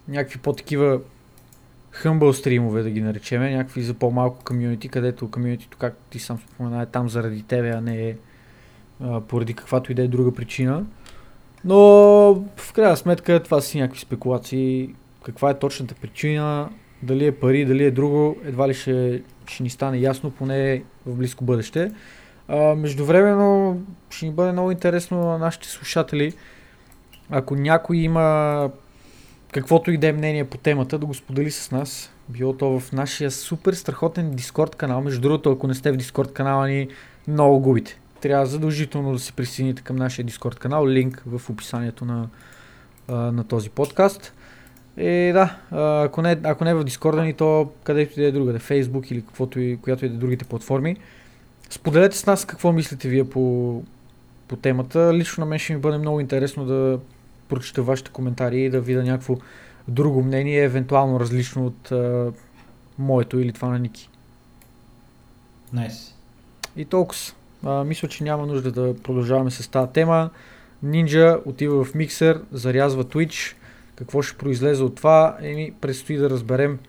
някакви 0.08 0.40
по-такива 0.40 1.00
хъмбъл 1.98 2.34
стримове, 2.34 2.84
да 2.84 2.90
ги 2.90 3.02
наречеме, 3.02 3.56
някакви 3.56 3.82
за 3.82 3.94
по-малко 3.94 4.44
комьюнити, 4.46 4.90
където 4.90 5.32
комьюнитито, 5.32 5.78
както 5.78 6.00
ти 6.10 6.20
сам 6.20 6.38
спомена, 6.38 6.82
е 6.82 6.86
там 6.86 7.10
заради 7.10 7.44
тебе, 7.44 7.70
а 7.70 7.82
не 7.82 8.10
е 8.10 8.16
поради 9.28 9.54
каквато 9.54 9.92
и 9.92 9.96
да 9.96 10.04
е 10.04 10.08
друга 10.08 10.34
причина. 10.34 10.86
Но 11.66 11.78
в 12.56 12.74
крайна 12.74 12.98
сметка 12.98 13.44
това 13.44 13.62
са 13.62 13.68
си 13.68 13.80
някакви 13.80 14.00
спекулации. 14.00 14.90
Каква 15.24 15.50
е 15.50 15.60
точната 15.60 15.96
причина, 15.96 16.70
дали 17.04 17.26
е 17.26 17.32
пари, 17.32 17.66
дали 17.66 17.84
е 17.84 17.92
друго, 17.92 18.38
едва 18.46 18.68
ли 18.68 18.74
ще, 18.74 19.22
ще 19.48 19.64
ни 19.64 19.70
стане 19.70 19.98
ясно, 19.98 20.32
поне 20.32 20.84
в 21.06 21.16
близко 21.16 21.44
бъдеще. 21.44 21.92
А, 22.48 22.76
междувременно 22.76 23.82
ще 24.10 24.26
ни 24.26 24.32
бъде 24.32 24.52
много 24.52 24.72
интересно 24.72 25.18
на 25.18 25.38
нашите 25.38 25.68
слушатели, 25.68 26.34
ако 27.30 27.56
някой 27.56 27.98
има 27.98 28.70
каквото 29.62 29.92
и 29.92 29.98
да 29.98 30.08
е 30.08 30.14
мнение 30.14 30.46
по 30.46 30.58
темата, 30.58 31.00
да 31.00 31.06
го 31.06 31.14
сподели 31.14 31.52
с 31.52 31.72
нас. 31.72 32.12
Било 32.30 32.54
то 32.54 32.80
в 32.80 32.92
нашия 32.92 33.32
супер 33.32 33.74
страхотен 33.74 34.32
Дискорд 34.32 34.76
канал. 34.76 35.02
Между 35.02 35.22
другото, 35.22 35.52
ако 35.52 35.68
не 35.68 35.74
сте 35.74 35.92
в 35.92 35.98
Дискорд 35.98 36.34
канала 36.34 36.68
ни, 36.68 36.88
много 37.28 37.60
губите. 37.60 38.00
Трябва 38.22 38.46
задължително 38.46 39.14
да 39.14 39.20
се 39.20 39.32
присъедините 39.32 39.82
към 39.82 39.96
нашия 39.96 40.26
Дискорд 40.26 40.60
канал. 40.60 40.88
Линк 40.88 41.24
в 41.26 41.50
описанието 41.50 42.06
на, 42.06 42.28
на 43.10 43.44
този 43.44 43.70
подкаст. 43.70 44.34
И 44.98 45.32
да, 45.34 45.58
а, 45.72 46.04
ако 46.04 46.22
не, 46.22 46.38
ако 46.44 46.64
не 46.64 46.74
в 46.74 46.84
Дискорда 46.84 47.24
ни, 47.24 47.34
то 47.34 47.72
където 47.84 48.20
и 48.20 48.24
да 48.24 48.28
е 48.28 48.32
другаде, 48.32 48.60
Facebook 48.60 49.12
или 49.12 49.22
каквото 49.22 49.60
и, 49.60 49.78
която 49.82 50.06
и 50.06 50.10
да 50.10 50.16
е 50.16 50.18
другите 50.18 50.46
платформи. 50.46 50.98
Споделете 51.70 52.18
с 52.18 52.26
нас 52.26 52.46
какво 52.46 52.72
мислите 52.72 53.10
вие 53.10 53.30
по, 53.30 53.84
по 54.48 54.56
темата. 54.56 55.14
Лично 55.14 55.42
на 55.42 55.50
мен 55.50 55.60
ще 55.60 55.74
ми 55.74 55.80
бъде 55.80 55.98
много 55.98 56.20
интересно 56.20 56.66
да 56.66 57.00
прочета 57.50 57.84
вашите 57.84 58.12
коментари 58.12 58.62
и 58.62 58.70
да 58.70 58.82
видя 58.82 59.04
някакво 59.04 59.38
друго 59.88 60.24
мнение, 60.24 60.64
евентуално 60.64 61.20
различно 61.20 61.66
от 61.66 61.92
а, 61.92 62.32
моето 63.00 63.40
или 63.40 63.54
това 63.54 63.68
на 63.68 63.80
Ники. 63.80 64.10
Найс. 65.74 66.16
И 66.76 66.86
толкова. 66.86 67.20
А, 67.64 67.84
мисля, 67.84 68.08
че 68.08 68.24
няма 68.24 68.46
нужда 68.46 68.72
да 68.72 68.96
продължаваме 69.04 69.52
с 69.52 69.68
тази 69.68 69.92
тема. 69.92 70.30
Ninja 70.86 71.42
отива 71.46 71.84
в 71.84 71.96
миксер, 71.96 72.42
зарязва 72.52 73.04
Twitch. 73.04 73.56
Какво 73.96 74.22
ще 74.22 74.38
произлезе 74.38 74.84
от 74.84 74.96
това? 74.96 75.38
Еми, 75.42 75.74
предстои 75.82 76.18
да 76.18 76.30
разберем 76.30 76.80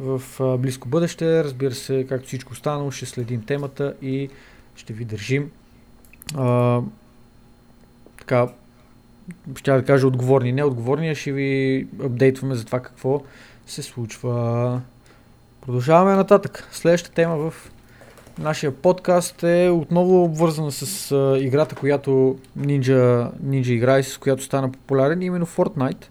в 0.00 0.22
а, 0.40 0.56
близко 0.56 0.88
бъдеще. 0.88 1.44
Разбира 1.44 1.74
се, 1.74 2.06
както 2.08 2.26
всичко 2.26 2.52
останало, 2.52 2.90
ще 2.90 3.06
следим 3.06 3.42
темата 3.42 3.94
и 4.02 4.28
ще 4.76 4.92
ви 4.92 5.04
държим 5.04 5.50
а, 6.34 6.80
така, 8.18 8.48
ще 9.56 9.72
да 9.72 9.84
кажа 9.84 10.06
отговорни, 10.06 10.52
не 10.52 10.64
отговорни, 10.64 11.14
ще 11.14 11.32
ви 11.32 11.86
апдейтваме 12.04 12.54
за 12.54 12.64
това 12.64 12.80
какво 12.80 13.22
се 13.66 13.82
случва. 13.82 14.80
Продължаваме 15.60 16.16
нататък. 16.16 16.68
Следващата 16.72 17.14
тема 17.14 17.36
в 17.36 17.70
нашия 18.38 18.74
подкаст 18.74 19.42
е 19.42 19.68
отново 19.68 20.24
обвързана 20.24 20.72
с 20.72 21.12
а, 21.12 21.38
играта, 21.38 21.74
която 21.74 22.38
Ninja, 22.58 23.30
Ninja 23.44 23.70
играе, 23.70 24.02
с 24.02 24.18
която 24.18 24.42
стана 24.42 24.72
популярен, 24.72 25.22
именно 25.22 25.46
Fortnite. 25.46 26.04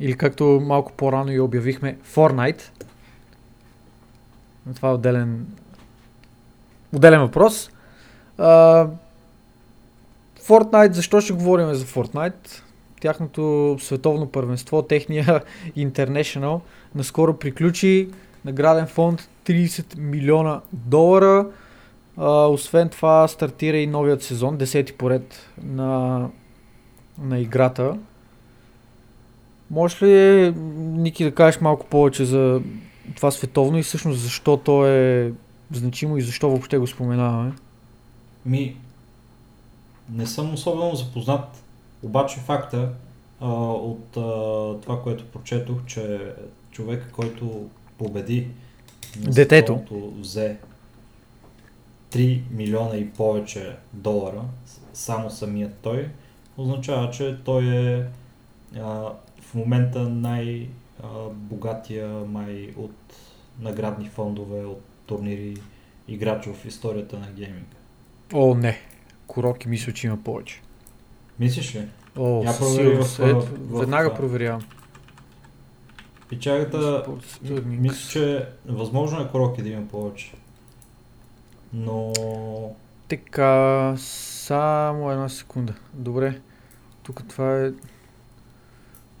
Или 0.00 0.16
както 0.16 0.44
малко 0.44 0.92
по-рано 0.92 1.32
и 1.32 1.40
обявихме, 1.40 1.98
Fortnite. 2.14 2.62
Това 4.74 4.88
е 4.88 4.92
отделен, 4.92 5.46
отделен 6.94 7.20
въпрос. 7.20 7.70
А, 8.38 8.86
Fortnite, 10.46 10.92
защо 10.92 11.20
ще 11.20 11.32
говорим 11.32 11.74
за 11.74 11.84
Fortnite? 11.84 12.62
Тяхното 13.00 13.76
световно 13.80 14.26
първенство, 14.26 14.82
техния 14.82 15.42
International, 15.76 16.60
наскоро 16.94 17.38
приключи 17.38 18.08
награден 18.44 18.86
фонд 18.86 19.28
30 19.46 19.98
милиона 19.98 20.60
долара 20.72 21.46
А, 22.16 22.46
освен 22.46 22.88
това 22.88 23.28
стартира 23.28 23.76
и 23.76 23.86
новият 23.86 24.22
сезон, 24.22 24.58
10-ти 24.58 24.92
поред 24.92 25.50
на, 25.62 26.28
на 27.22 27.38
играта. 27.38 27.98
Може 29.70 30.06
ли, 30.06 30.54
Ники, 30.76 31.24
да 31.24 31.34
кажеш 31.34 31.60
малко 31.60 31.86
повече 31.86 32.24
за 32.24 32.60
това 33.16 33.30
световно 33.30 33.78
и 33.78 33.82
всъщност 33.82 34.20
защо 34.20 34.56
то 34.56 34.86
е 34.86 35.32
значимо 35.72 36.16
и 36.16 36.22
защо 36.22 36.48
въобще 36.48 36.78
го 36.78 36.86
споменаваме? 36.86 37.52
Ми, 38.46 38.76
не 40.10 40.26
съм 40.26 40.54
особено 40.54 40.94
запознат, 40.94 41.62
обаче 42.02 42.40
факта 42.40 42.88
а, 43.40 43.48
от 43.72 44.16
а, 44.16 44.20
това, 44.82 45.02
което 45.02 45.24
прочетох, 45.24 45.76
че 45.86 46.32
човек, 46.70 47.10
който 47.12 47.68
победи 47.98 48.48
на 49.20 49.30
Детето. 49.30 49.80
взе 50.20 50.56
3 52.12 52.40
милиона 52.50 52.96
и 52.96 53.10
повече 53.10 53.76
долара, 53.92 54.42
само 54.92 55.30
самият 55.30 55.74
той, 55.82 56.08
означава, 56.56 57.10
че 57.10 57.36
той 57.44 57.64
е 57.64 58.04
а, 58.78 59.12
в 59.40 59.54
момента 59.54 60.08
най-богатия 60.08 62.08
май 62.08 62.74
от 62.76 62.94
наградни 63.60 64.08
фондове, 64.08 64.64
от 64.64 64.82
турнири 65.06 65.56
играч 66.08 66.46
в 66.46 66.66
историята 66.66 67.18
на 67.18 67.26
гейминга. 67.26 67.76
О, 68.32 68.54
не. 68.54 68.80
Куроки 69.26 69.68
мисля, 69.68 69.92
че 69.92 70.06
има 70.06 70.16
повече. 70.16 70.60
Мислиш 71.38 71.74
ли? 71.74 71.88
О, 72.16 72.42
Я 72.44 72.52
със 72.52 72.74
сигурност. 72.74 73.16
в- 73.16 73.48
веднага 73.70 74.10
в- 74.10 74.14
проверявам. 74.14 74.62
Печагата, 76.28 77.04
мисля, 77.64 78.10
че 78.10 78.46
възможно 78.66 79.20
е 79.20 79.28
Кроки 79.28 79.62
да 79.62 79.68
има 79.68 79.82
повече. 79.82 80.32
Но 81.72 82.12
Така, 83.08 83.94
само 83.96 85.10
една 85.10 85.28
секунда. 85.28 85.74
Добре. 85.94 86.40
Тук 87.02 87.28
това 87.28 87.56
е... 87.56 87.70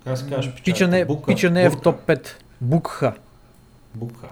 как 0.04 0.18
се 0.18 0.28
казваш? 0.28 0.62
Пича 0.64 0.88
не, 0.88 1.04
Бука, 1.04 1.26
пича 1.26 1.50
не 1.50 1.62
е 1.62 1.70
в 1.70 1.80
топ 1.80 2.00
5. 2.00 2.28
Букха. 2.60 3.14
Букха. 3.94 4.28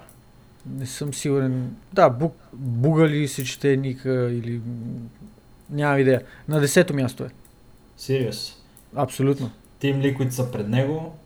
Не 0.67 0.87
съм 0.87 1.15
сигурен. 1.15 1.77
Да, 1.93 2.11
бук, 2.11 2.35
буга 2.53 3.09
ли 3.09 3.29
се 3.29 3.45
чете 3.45 3.77
Ника 3.77 4.11
или... 4.33 4.61
Нямам 5.71 5.99
идея. 5.99 6.23
На 6.49 6.61
десето 6.61 6.95
място 6.95 7.25
е. 7.25 7.29
Сириус. 7.97 8.57
Абсолютно. 8.97 9.51
Тим 9.79 10.03
Liquid 10.03 10.29
са 10.29 10.51
пред 10.51 10.69
него. 10.69 11.17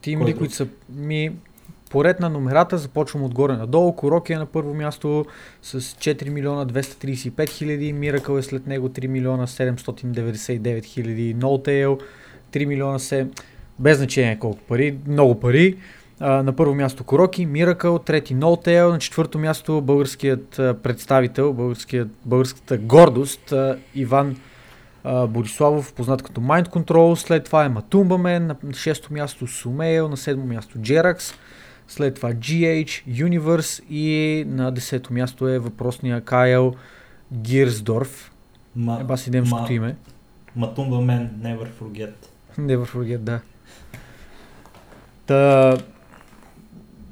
Тим 0.00 0.24
ли, 0.24 0.36
които 0.36 0.54
са 0.54 0.66
ми 0.88 1.32
поред 1.90 2.20
на 2.20 2.28
номерата, 2.28 2.78
започвам 2.78 3.22
отгоре 3.22 3.56
надолу. 3.56 3.96
Куроки 3.96 4.32
е 4.32 4.38
на 4.38 4.46
първо 4.46 4.74
място 4.74 5.26
с 5.62 5.80
4 5.80 6.28
милиона 6.28 6.66
235 6.66 7.48
хиляди, 7.48 7.94
Miracle 7.94 8.38
е 8.38 8.42
след 8.42 8.66
него 8.66 8.88
3 8.88 9.06
милиона 9.06 9.46
799 9.46 10.84
хиляди, 10.84 11.36
No 11.36 11.98
3 12.52 12.64
милиона 12.64 12.98
7, 12.98 13.28
без 13.78 13.98
значение 13.98 14.38
колко 14.38 14.58
пари, 14.58 14.98
много 15.06 15.40
пари. 15.40 15.76
А, 16.20 16.42
на 16.42 16.52
първо 16.52 16.74
място 16.74 17.04
Куроки, 17.04 17.48
Miracle, 17.48 18.04
трети 18.04 18.36
No 18.36 18.90
на 18.92 18.98
четвърто 18.98 19.38
място 19.38 19.80
българският 19.80 20.58
а, 20.58 20.74
представител, 20.82 21.52
българският, 21.52 22.08
българската 22.24 22.78
гордост 22.78 23.52
а, 23.52 23.78
Иван 23.94 24.36
Бориславов, 25.28 25.92
познат 25.92 26.22
като 26.22 26.40
Mind 26.40 26.68
Control, 26.68 27.14
след 27.14 27.44
това 27.44 27.64
е 27.64 27.68
Матумбамен, 27.68 28.46
на 28.46 28.56
шесто 28.74 29.12
място 29.12 29.46
Сумейл, 29.46 30.08
на 30.08 30.16
седмо 30.16 30.46
място 30.46 30.78
Jerax, 30.78 31.34
след 31.88 32.14
това 32.14 32.32
GH, 32.32 33.06
Universe 33.08 33.84
и 33.90 34.44
на 34.48 34.72
десето 34.72 35.12
място 35.12 35.48
е 35.48 35.58
въпросния 35.58 36.20
Кайл 36.20 36.74
Гирсдорф. 37.32 38.32
Ма, 38.76 38.98
Еба 39.00 39.16
си 39.16 39.30
немското 39.30 39.72
ма- 39.72 39.74
име. 39.74 39.96
Матумба 40.56 40.96
Man, 40.96 41.28
Never 41.30 41.68
Forget. 41.80 42.14
Never 42.58 42.86
forget, 42.94 43.18
да. 43.18 43.40
Та, 45.26 45.76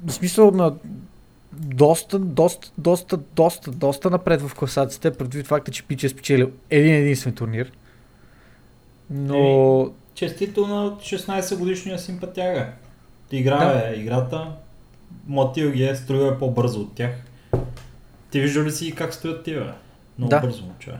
в 0.06 0.12
смисъл 0.12 0.50
на 0.50 0.74
доста, 1.52 2.18
доста, 2.18 2.70
доста, 2.78 3.16
доста, 3.16 3.70
доста 3.70 4.10
напред 4.10 4.42
в 4.42 4.54
класацията, 4.54 5.18
предвид 5.18 5.46
факта, 5.46 5.70
че 5.70 5.82
Пич 5.82 6.04
е 6.04 6.08
спечелил 6.08 6.50
един 6.70 6.94
единствен 6.94 7.34
турнир. 7.34 7.72
Но 9.10 9.90
Честито 10.14 10.66
на 10.66 10.90
16 10.90 11.58
годишния 11.58 11.98
симпатяга. 11.98 12.72
Играе 13.32 13.94
играта, 13.96 14.52
Матил 15.26 15.70
ги 15.70 15.84
е, 15.84 15.96
строил 15.96 16.32
е 16.32 16.38
по-бързо 16.38 16.80
от 16.80 16.94
тях. 16.94 17.10
Ти 18.30 18.40
виждал 18.40 18.64
ли 18.64 18.70
си 18.70 18.92
как 18.94 19.14
стоят 19.14 19.44
тия? 19.44 19.64
бе? 19.64 19.70
Много 20.18 20.30
Да. 20.30 20.40
бързо, 20.40 20.62
момче. 20.62 20.92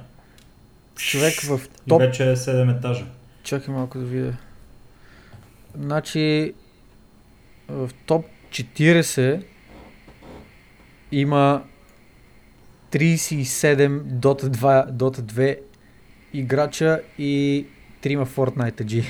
човек 0.96 1.40
в 1.40 1.61
И 1.86 1.88
топ 1.88 2.00
вече 2.00 2.30
е 2.30 2.36
7 2.36 2.78
етажа. 2.78 3.04
Чакай 3.42 3.74
малко 3.74 3.98
да 3.98 4.04
видя. 4.04 4.36
Значи 5.78 6.54
в 7.68 7.90
топ 8.07 8.24
40 8.62 9.42
има 11.12 11.62
37 12.92 14.02
Dota 14.02 14.48
2, 14.48 14.90
Dota 14.90 15.20
2 15.20 15.59
играча 16.32 17.00
и 17.18 17.66
3 18.02 18.24
Fortnite 18.24 18.84
G. 18.84 19.04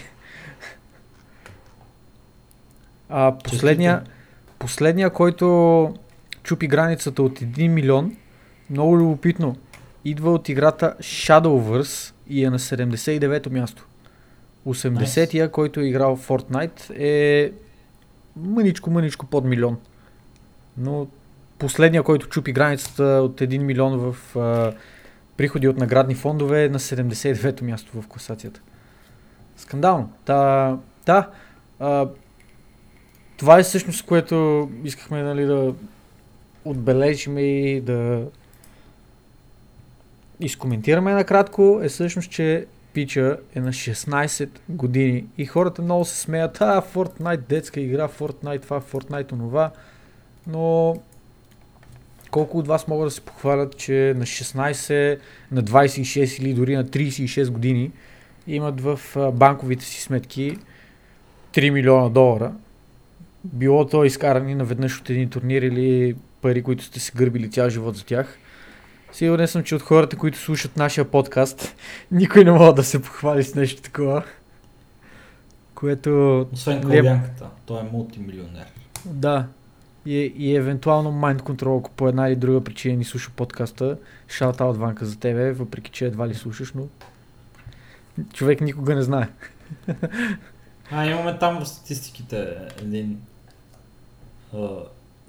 А 3.08 3.38
последния, 3.44 4.02
последния, 4.58 5.10
който 5.10 5.94
чупи 6.42 6.66
границата 6.66 7.22
от 7.22 7.40
1 7.40 7.68
милион, 7.68 8.16
много 8.70 8.98
любопитно, 8.98 9.56
идва 10.04 10.32
от 10.32 10.48
играта 10.48 10.96
Shadowverse 11.00 12.14
и 12.28 12.44
е 12.44 12.50
на 12.50 12.58
79-то 12.58 13.50
място. 13.50 13.86
80-я, 14.66 15.50
който 15.50 15.80
е 15.80 15.84
играл 15.84 16.16
Fortnite 16.16 16.90
е 16.96 17.52
мъничко, 18.36 18.90
мъничко 18.90 19.26
под 19.26 19.44
милион. 19.44 19.78
Но 20.78 21.06
последния, 21.58 22.02
който 22.02 22.28
чупи 22.28 22.52
границата 22.52 23.02
от 23.04 23.40
1 23.40 23.58
милион 23.58 23.98
в 23.98 24.36
а, 24.36 24.72
приходи 25.36 25.68
от 25.68 25.76
наградни 25.76 26.14
фондове 26.14 26.64
е 26.64 26.68
на 26.68 26.78
79-то 26.78 27.64
място 27.64 28.02
в 28.02 28.08
класацията. 28.08 28.60
Скандално. 29.56 30.12
Та, 30.24 30.76
да, 31.06 31.30
а, 31.80 32.08
това 33.36 33.58
е 33.58 33.62
всъщност, 33.62 34.06
което 34.06 34.68
искахме 34.84 35.22
нали, 35.22 35.44
да 35.44 35.74
отбележим 36.64 37.38
и 37.38 37.80
да 37.80 38.22
изкоментираме 40.40 41.12
накратко, 41.12 41.80
е 41.82 41.88
всъщност, 41.88 42.30
че 42.30 42.66
Пича 42.96 43.36
е 43.54 43.60
на 43.60 43.72
16 43.72 44.48
години 44.68 45.24
и 45.38 45.46
хората 45.46 45.82
много 45.82 46.04
се 46.04 46.16
смеят, 46.16 46.60
а, 46.60 46.82
Fortnite 46.94 47.48
детска 47.48 47.80
игра, 47.80 48.08
Fortnite 48.08 48.62
това, 48.62 48.80
Fortnite 48.80 49.32
онова, 49.32 49.70
но 50.46 50.96
колко 52.30 52.58
от 52.58 52.66
вас 52.66 52.88
могат 52.88 53.06
да 53.06 53.10
се 53.10 53.20
похвалят, 53.20 53.76
че 53.76 54.14
на 54.16 54.26
16, 54.26 55.18
на 55.52 55.62
26 55.62 56.42
или 56.42 56.54
дори 56.54 56.76
на 56.76 56.84
36 56.84 57.50
години 57.50 57.90
имат 58.46 58.80
в 58.80 59.00
банковите 59.32 59.84
си 59.84 60.02
сметки 60.02 60.56
3 61.52 61.70
милиона 61.70 62.08
долара. 62.08 62.52
Било 63.44 63.86
то 63.86 64.04
изкарани 64.04 64.54
наведнъж 64.54 65.00
от 65.00 65.10
един 65.10 65.30
турнир 65.30 65.62
или 65.62 66.16
пари, 66.42 66.62
които 66.62 66.84
сте 66.84 67.00
се 67.00 67.12
гърбили 67.16 67.50
цял 67.50 67.68
живот 67.68 67.96
за 67.96 68.04
тях. 68.04 68.38
Сигурен 69.12 69.48
съм, 69.48 69.62
че 69.62 69.74
от 69.74 69.82
хората, 69.82 70.16
които 70.16 70.38
слушат 70.38 70.76
нашия 70.76 71.10
подкаст, 71.10 71.74
никой 72.10 72.44
не 72.44 72.52
може 72.52 72.74
да 72.74 72.84
се 72.84 73.02
похвали 73.02 73.44
с 73.44 73.54
нещо 73.54 73.82
такова. 73.82 74.22
Което, 75.74 76.40
Освен 76.52 76.76
Леп. 76.76 76.82
Калбянката, 76.82 77.46
той 77.66 77.80
е 77.80 77.82
мултимилионер. 77.92 78.66
да, 79.04 79.46
и, 80.06 80.32
и 80.36 80.56
евентуално 80.56 81.12
Mind 81.12 81.40
Control, 81.40 81.78
ако 81.78 81.90
по 81.90 82.08
една 82.08 82.28
или 82.28 82.36
друга 82.36 82.64
причина 82.64 82.96
ни 82.96 83.04
слуша 83.04 83.30
подкаста, 83.36 83.98
шаут 84.28 84.60
аут 84.60 84.76
Ванка 84.76 85.06
за 85.06 85.18
тебе, 85.18 85.52
въпреки 85.52 85.90
че 85.90 86.06
едва 86.06 86.28
ли 86.28 86.34
слушаш, 86.34 86.72
но 86.72 86.86
човек 88.32 88.60
никога 88.60 88.94
не 88.94 89.02
знае. 89.02 89.28
А, 90.90 91.06
имаме 91.06 91.38
там 91.38 91.60
в 91.60 91.68
статистиките 91.68 92.56
един 92.82 93.20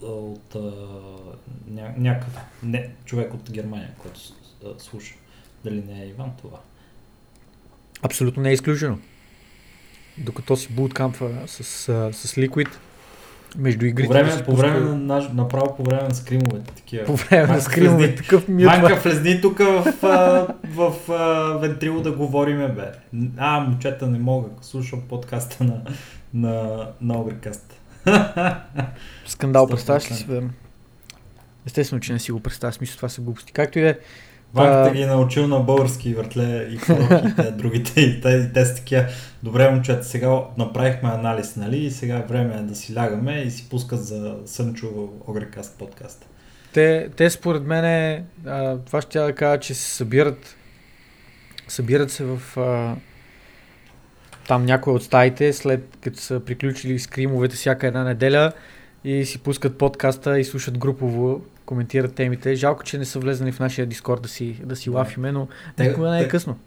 от 0.02 0.56
а, 0.56 0.72
ня, 1.68 1.94
някакъв 1.98 2.34
не, 2.64 2.90
човек 3.06 3.34
от 3.34 3.52
Германия, 3.52 3.90
който 3.98 4.20
а, 4.66 4.68
слуша. 4.80 5.16
Дали 5.64 5.84
не 5.88 6.02
е 6.02 6.08
Иван 6.08 6.32
това? 6.42 6.58
Абсолютно 8.02 8.44
не 8.44 8.50
е 8.50 8.54
изключено. 8.54 9.00
Докато 10.18 10.58
си 10.58 10.68
буткампва 10.72 11.32
с, 11.48 11.60
а, 11.90 12.14
с 12.14 12.36
Liquid, 12.36 12.68
между 13.58 13.80
По 13.80 13.86
игрите... 13.86 14.10
време, 14.10 14.30
да 14.30 14.38
се 14.38 14.44
по 14.44 14.56
време 14.56 14.80
на, 14.80 14.96
наш, 14.96 15.26
направо 15.34 15.76
по 15.76 15.84
време 15.84 16.02
на 16.04 16.16
скримовете 16.16 16.72
такива. 16.72 17.06
по 17.06 17.16
време 17.16 17.42
на 17.42 17.48
Ванка 17.48 17.62
скримове, 17.62 18.08
влезни- 18.08 18.16
такъв 18.18 18.48
ми 18.48 18.64
е. 18.64 18.66
Ванка, 18.66 18.96
влезни 18.96 19.42
тук 19.42 19.58
в, 19.60 19.94
а, 20.04 20.48
в 20.66 21.12
а, 21.12 21.58
вентрило 21.58 22.02
да 22.02 22.12
говориме, 22.12 22.68
бе. 22.68 22.92
А, 23.38 23.60
момчета, 23.60 24.08
не 24.08 24.20
мога. 24.20 24.50
Слушам 24.62 25.02
подкаста 25.10 25.64
на, 25.64 25.82
на, 26.34 26.86
на 27.02 27.18
Огрекаст. 27.18 27.77
Скандал, 29.26 29.68
100%. 29.68 29.70
представяш 29.70 30.12
ли 30.12 30.16
си? 30.16 30.26
Бе? 30.26 30.42
Естествено, 31.66 32.00
че 32.00 32.14
не 32.14 32.20
си 32.20 32.32
го 32.32 32.40
представя, 32.40 32.74
смисъл 32.74 32.96
това 32.96 33.10
са 33.10 33.22
глупости. 33.22 33.54
Както 33.54 33.80
и 33.80 33.82
да 33.82 33.90
е, 33.90 33.98
Ванката 34.54 34.96
ги 34.96 35.02
е 35.02 35.06
научил 35.06 35.48
на 35.48 35.60
български 35.60 36.14
въртле 36.14 36.68
и 36.72 36.78
те, 37.36 37.52
другите, 37.52 38.02
и 38.02 38.22
те, 38.22 38.30
и 38.30 38.54
те 38.54 38.66
са 38.66 38.76
такива. 38.76 39.06
Добре, 39.44 39.72
момчета, 39.72 40.04
сега 40.04 40.42
направихме 40.58 41.10
анализ, 41.10 41.56
нали? 41.56 41.78
И 41.78 41.92
сега 41.92 42.18
е 42.18 42.26
време 42.30 42.62
да 42.62 42.76
си 42.76 42.96
лягаме 42.96 43.42
и 43.42 43.52
си 43.52 43.70
пускат 43.70 44.06
за 44.06 44.36
Сънчо 44.46 45.10
Огрекаст 45.28 45.78
подкаста. 45.78 46.28
Те, 46.74 47.10
те 47.16 47.30
според 47.30 47.64
мен, 47.64 47.86
а, 48.46 48.78
това 48.78 49.02
ще 49.02 49.20
да 49.20 49.36
кажа, 49.36 49.60
че 49.60 49.74
се 49.74 49.96
събират, 49.96 50.56
събират 51.68 52.12
се 52.12 52.24
в 52.24 52.58
а, 52.58 52.96
там 54.48 54.66
някои 54.66 54.94
от 54.94 55.04
стаите, 55.04 55.54
след 55.54 55.98
като 56.02 56.20
са 56.20 56.40
приключили 56.40 57.00
скримовете 57.00 57.56
всяка 57.56 57.88
една 57.88 58.04
неделя 58.04 58.52
и 59.04 59.26
си 59.26 59.40
пускат 59.40 59.78
подкаста 59.78 60.40
и 60.40 60.44
слушат 60.44 60.78
групово, 60.78 61.42
коментират 61.66 62.16
темите. 62.16 62.56
Жалко, 62.56 62.84
че 62.84 62.98
не 62.98 63.06
са 63.06 63.20
влезнали 63.20 63.52
в 63.52 63.60
нашия 63.60 63.86
дискорд 63.86 64.22
да 64.22 64.30
си, 64.30 64.62
да 64.64 64.76
си 64.76 64.90
лафиме, 64.90 65.32
но 65.32 65.48
Те- 65.76 65.88
никога 65.88 66.10
не 66.10 66.20
е 66.20 66.24
те- 66.24 66.28
късно. 66.28 66.58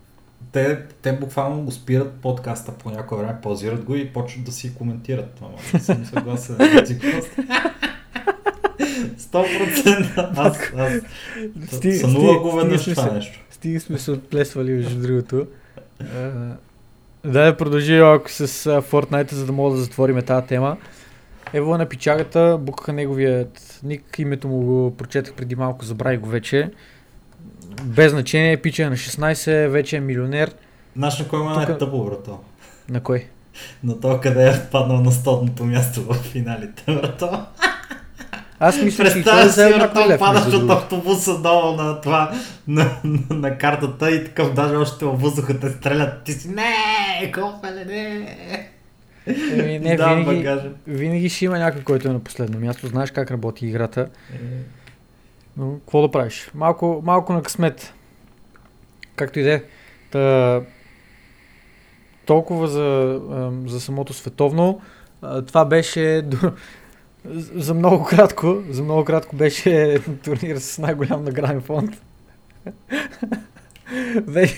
Те, 0.53 0.79
те 1.03 1.13
буквално 1.13 1.63
го 1.63 1.71
спират 1.71 2.13
подкаста 2.13 2.73
по 2.73 2.91
някое 2.91 3.19
време, 3.19 3.37
паузират 3.43 3.85
го 3.85 3.95
и 3.95 4.07
почват 4.07 4.45
да 4.45 4.53
си 4.53 4.75
коментират. 4.75 5.39
Ама 5.41 5.51
не 5.75 5.81
съм 5.81 6.05
съгласен. 6.07 6.57
Ти 6.87 6.99
какво 6.99 7.23
сте? 7.23 7.47
100%. 9.19 10.31
Аз, 10.37 10.59
аз 10.77 10.93
Сти- 11.71 11.93
сънува 11.93 12.41
го 12.41 12.53
веднъж 12.53 12.85
това 12.85 13.13
нещо. 13.13 13.41
Стига 13.51 13.81
сме 13.81 13.99
се 13.99 14.11
отплесвали, 14.11 14.71
между 14.71 15.03
другото. 15.03 15.47
Да, 17.25 17.57
продължи 17.57 18.01
малко 18.01 18.31
с 18.31 18.49
Fortnite, 18.83 19.33
за 19.33 19.47
да 19.47 19.53
мога 19.53 19.71
да 19.71 19.77
затворим 19.77 20.23
тази 20.23 20.47
тема. 20.47 20.77
Ево 21.53 21.79
на 21.79 21.87
пичагата, 21.87 22.59
букаха 22.61 22.93
неговият 22.93 23.81
ник, 23.83 24.19
името 24.19 24.49
му 24.49 24.57
го 24.57 24.97
прочетах 24.97 25.35
преди 25.35 25.57
малко, 25.57 25.85
забравих 25.85 26.21
го 26.21 26.29
вече. 26.29 26.71
Без 27.85 28.13
значение, 28.13 28.57
пича 28.57 28.83
е 28.83 28.91
на 28.91 28.97
16, 28.97 29.69
вече 29.69 29.97
е 29.97 30.01
милионер. 30.01 30.55
Знаеш 30.97 31.19
на 31.19 31.29
кой 31.29 31.39
Тука- 31.39 31.73
е 31.73 31.79
тъпо, 31.79 32.05
брато? 32.05 32.39
На 32.89 33.03
кой? 33.03 33.27
На 33.85 34.01
то 34.01 34.21
къде 34.21 34.49
е 34.49 34.71
паднал 34.73 35.01
на 35.01 35.13
стотното 35.13 35.65
място 35.65 36.03
в 36.03 36.15
финалите, 36.15 36.85
брато. 36.89 37.47
Аз 38.63 38.83
мисля, 38.83 39.13
че 39.13 39.23
той 39.23 39.43
е 39.43 39.47
взел 39.47 39.69
брато, 39.69 39.81
някой 39.81 40.09
лев. 40.13 40.19
падаш 40.19 40.55
от 40.55 40.71
автобуса 40.71 41.39
долу 41.39 41.77
на 41.77 42.01
това, 42.01 42.33
на, 42.69 42.91
на, 43.05 43.37
на 43.37 43.59
картата 43.59 44.11
и 44.11 44.25
такъв 44.25 44.55
даже 44.55 44.77
още 44.77 45.05
във 45.05 45.21
въздуха 45.21 45.61
те 45.61 45.71
стрелят. 45.71 46.25
Ти 46.25 46.33
си, 46.33 46.49
не, 46.49 47.33
кофеле, 47.33 47.85
не. 47.85 48.37
Еми, 49.53 49.79
не, 49.79 49.97
да, 49.97 50.15
винаги, 50.15 50.37
багажа. 50.37 50.71
винаги 50.87 51.29
ще 51.29 51.45
има 51.45 51.59
някой, 51.59 51.83
който 51.83 52.09
е 52.09 52.13
на 52.13 52.21
последно 52.21 52.61
място. 52.61 52.87
Знаеш 52.87 53.11
как 53.11 53.31
работи 53.31 53.67
играта. 53.67 54.01
Е, 54.01 54.37
Но 55.57 55.79
какво 55.79 56.03
да 56.03 56.11
правиш? 56.11 56.51
Малко, 56.55 57.03
малко 57.05 57.33
на 57.33 57.43
късмет. 57.43 57.95
Както 59.17 59.39
и 59.39 59.43
да 59.43 59.53
е. 59.53 59.63
Та, 60.11 60.61
толкова 62.27 62.69
за, 62.69 63.21
за 63.67 63.81
самото 63.81 64.13
световно. 64.13 64.81
Това 65.47 65.65
беше 65.65 66.23
до, 66.25 66.53
за 67.55 67.75
много 67.75 68.05
кратко. 68.05 68.57
За 68.71 68.83
много 68.83 69.05
кратко 69.05 69.37
беше 69.37 69.99
турнир 70.25 70.57
с 70.57 70.79
най-голям 70.79 71.25
награден 71.25 71.61
фонд. 71.61 71.91
вече, 74.27 74.57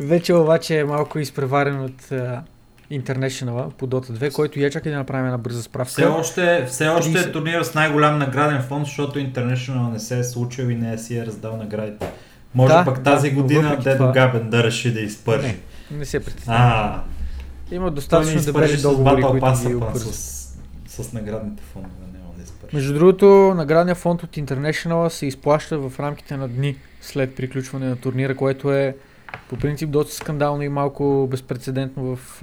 вече 0.00 0.34
обаче 0.34 0.78
е 0.78 0.84
малко 0.84 1.18
изпреварен 1.18 1.84
от 1.84 2.12
а, 2.12 2.42
International 2.92 3.70
по 3.70 3.86
Dota 3.86 4.10
2, 4.10 4.32
който 4.32 4.60
я 4.60 4.70
чакай 4.70 4.92
да 4.92 4.98
направим 4.98 5.24
една 5.26 5.38
бърза 5.38 5.62
справка. 5.62 5.90
Все 5.92 6.04
още, 6.04 6.66
все 6.68 6.88
още 6.88 7.10
30. 7.10 7.28
е 7.28 7.32
турнир 7.32 7.62
с 7.62 7.74
най-голям 7.74 8.18
награден 8.18 8.62
фонд, 8.62 8.86
защото 8.86 9.18
International 9.18 9.92
не 9.92 9.98
се 10.00 10.18
е 10.18 10.24
случил 10.24 10.64
и 10.64 10.74
не 10.74 10.92
е 10.92 10.98
си 10.98 11.18
е 11.18 11.26
раздал 11.26 11.56
наградите. 11.56 12.06
Може 12.54 12.74
Да, 12.74 12.84
пък 12.84 13.04
тази 13.04 13.30
да, 13.30 13.36
година 13.36 13.78
Дедо 13.82 13.96
това- 13.96 14.12
Габен 14.12 14.50
да 14.50 14.64
реши 14.64 14.92
да 14.92 15.00
изпържи. 15.00 15.46
Не, 15.90 15.98
не 15.98 16.04
се 16.04 16.20
притеснявай. 16.20 16.62
А, 16.64 17.02
Има 17.72 17.90
достатъчно 17.90 18.40
дебели 18.42 18.78
с 18.78 18.82
договори, 18.82 19.22
които 19.22 19.46
ги. 19.46 20.10
С, 21.02 21.12
наградните 21.12 21.62
фондове 21.62 21.94
няма 22.12 22.34
да 22.36 22.42
изпържи. 22.42 22.76
Между 22.76 22.94
другото, 22.94 23.54
наградният 23.56 23.98
фонд 23.98 24.22
от 24.22 24.30
International 24.30 25.08
се 25.08 25.26
изплаща 25.26 25.78
в 25.78 26.00
рамките 26.00 26.36
на 26.36 26.48
дни 26.48 26.76
след 27.00 27.36
приключване 27.36 27.88
на 27.88 27.96
турнира, 27.96 28.36
което 28.36 28.72
е 28.72 28.96
по 29.48 29.56
принцип 29.56 29.90
доста 29.90 30.14
скандално 30.14 30.62
и 30.62 30.68
малко 30.68 31.28
безпредседентно 31.30 32.16
в, 32.16 32.40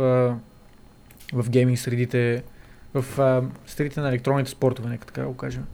в 1.33 1.49
гейминг 1.49 1.79
средите, 1.79 2.43
в 2.93 3.05
средите 3.67 3.99
на 3.99 4.09
електронните 4.09 4.51
спортове, 4.51 4.89
нека 4.89 5.07
така 5.07 5.25
го 5.25 5.37
кажем. 5.37 5.65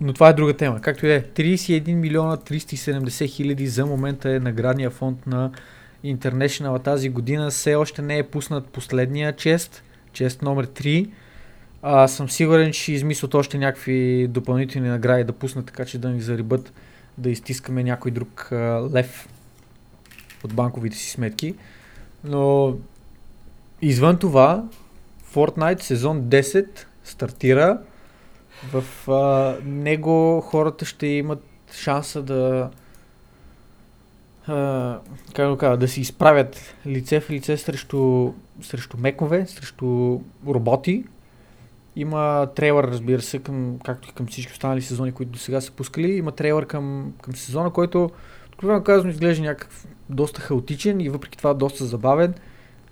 Но 0.00 0.12
това 0.12 0.28
е 0.28 0.32
друга 0.32 0.56
тема. 0.56 0.80
Както 0.80 1.06
и 1.06 1.08
да 1.08 1.14
е, 1.14 1.22
31 1.22 1.94
милиона 1.94 2.36
370 2.36 3.28
хиляди 3.28 3.66
за 3.66 3.86
момента 3.86 4.30
е 4.30 4.40
наградния 4.40 4.90
фонд 4.90 5.26
на 5.26 5.50
International 6.04 6.82
тази 6.82 7.08
година. 7.08 7.50
Все 7.50 7.74
още 7.74 8.02
не 8.02 8.18
е 8.18 8.22
пуснат 8.22 8.66
последния 8.66 9.36
чест, 9.36 9.82
чест 10.12 10.42
номер 10.42 10.66
3. 10.66 11.10
А, 11.82 12.08
съм 12.08 12.30
сигурен, 12.30 12.72
че 12.72 12.92
измислят 12.92 13.34
още 13.34 13.58
някакви 13.58 14.26
допълнителни 14.28 14.88
награди 14.88 15.24
да 15.24 15.32
пуснат, 15.32 15.66
така 15.66 15.84
че 15.84 15.98
да 15.98 16.08
ни 16.08 16.20
зарибат 16.20 16.72
да 17.18 17.30
изтискаме 17.30 17.82
някой 17.82 18.10
друг 18.10 18.48
а, 18.52 18.88
лев 18.94 19.28
от 20.44 20.54
банковите 20.54 20.96
си 20.96 21.10
сметки. 21.10 21.54
Но 22.24 22.76
извън 23.82 24.18
това, 24.18 24.64
Fortnite 25.34 25.80
сезон 25.80 26.22
10 26.22 26.66
стартира. 27.04 27.78
В 28.72 29.10
а, 29.10 29.56
него 29.64 30.40
хората 30.40 30.84
ще 30.84 31.06
имат 31.06 31.44
шанса 31.72 32.22
да 32.22 32.70
а, 34.46 34.98
как 35.34 35.50
го 35.50 35.56
кажа, 35.56 35.76
да 35.76 35.88
се 35.88 36.00
изправят 36.00 36.74
лице 36.86 37.20
в 37.20 37.30
лице 37.30 37.56
срещу, 37.56 38.32
срещу 38.62 38.96
мекове, 39.00 39.46
срещу 39.46 40.20
роботи. 40.46 41.04
Има 41.96 42.48
трейлър, 42.54 42.84
разбира 42.84 43.22
се, 43.22 43.38
към, 43.38 43.78
както 43.84 44.08
и 44.08 44.12
към 44.12 44.26
всички 44.26 44.52
останали 44.52 44.82
сезони, 44.82 45.12
които 45.12 45.32
до 45.32 45.38
сега 45.38 45.60
са 45.60 45.72
пускали. 45.72 46.12
Има 46.12 46.32
трейлър 46.32 46.66
към, 46.66 47.12
към 47.22 47.36
сезона, 47.36 47.70
който, 47.70 48.10
откровено 48.48 48.84
казано, 48.84 49.10
изглежда 49.10 49.44
някакъв 49.44 49.86
доста 50.10 50.40
хаотичен 50.40 51.00
и 51.00 51.08
въпреки 51.08 51.38
това 51.38 51.54
доста 51.54 51.84
забавен. 51.84 52.34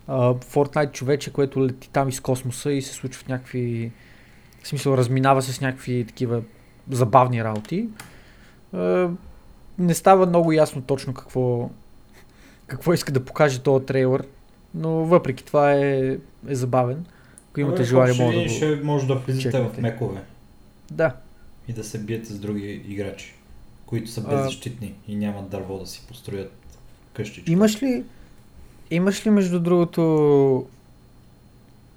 Uh, 0.09 0.45
Fortnite 0.45 0.93
човече, 0.93 1.33
което 1.33 1.65
лети 1.65 1.91
там 1.91 2.09
из 2.09 2.21
космоса 2.21 2.73
и 2.73 2.83
се 2.83 2.95
случва 2.95 3.25
в 3.25 3.29
някакви... 3.29 3.93
В 4.63 4.69
смисъл, 4.69 4.95
разминава 4.95 5.43
се 5.43 5.53
с 5.53 5.61
някакви 5.61 6.05
такива 6.09 6.43
забавни 6.91 7.45
работи. 7.45 7.89
Не 9.79 9.95
става 9.95 10.27
много 10.27 10.53
ясно 10.53 10.83
точно 10.83 11.15
какво, 11.15 11.71
какво 12.67 12.93
иска 12.93 13.13
да 13.13 13.25
покаже 13.25 13.59
този 13.61 13.87
трейлър, 13.87 14.25
но 14.75 14.91
въпреки 14.91 15.45
това 15.45 15.75
е, 15.75 16.19
е 16.49 16.55
забавен. 16.55 17.05
Ако 17.51 17.61
имате 17.61 17.85
желание, 17.85 18.25
мога 18.25 18.37
да 18.37 18.43
го... 18.43 18.49
ще 18.49 18.77
може 18.77 19.07
да 19.07 19.15
влизате 19.15 19.61
в 19.61 19.79
мекове 19.79 20.21
Да, 20.91 21.13
и 21.69 21.73
да 21.73 21.85
се 21.85 21.99
биете 21.99 22.33
с 22.33 22.39
други 22.39 22.83
играчи, 22.89 23.35
които 23.87 24.11
са 24.11 24.25
А. 24.27 24.31
беззащитни 24.31 24.95
и 25.09 25.17
нямат 25.17 25.49
дърво 25.49 25.79
да 25.79 25.87
си 25.87 26.05
построят 26.09 26.53
къщичка. 27.13 27.53
Имаш 27.53 27.83
ли, 27.83 28.05
имаш 28.91 29.27
ли 29.27 29.31
между 29.31 29.61
другото 29.61 30.67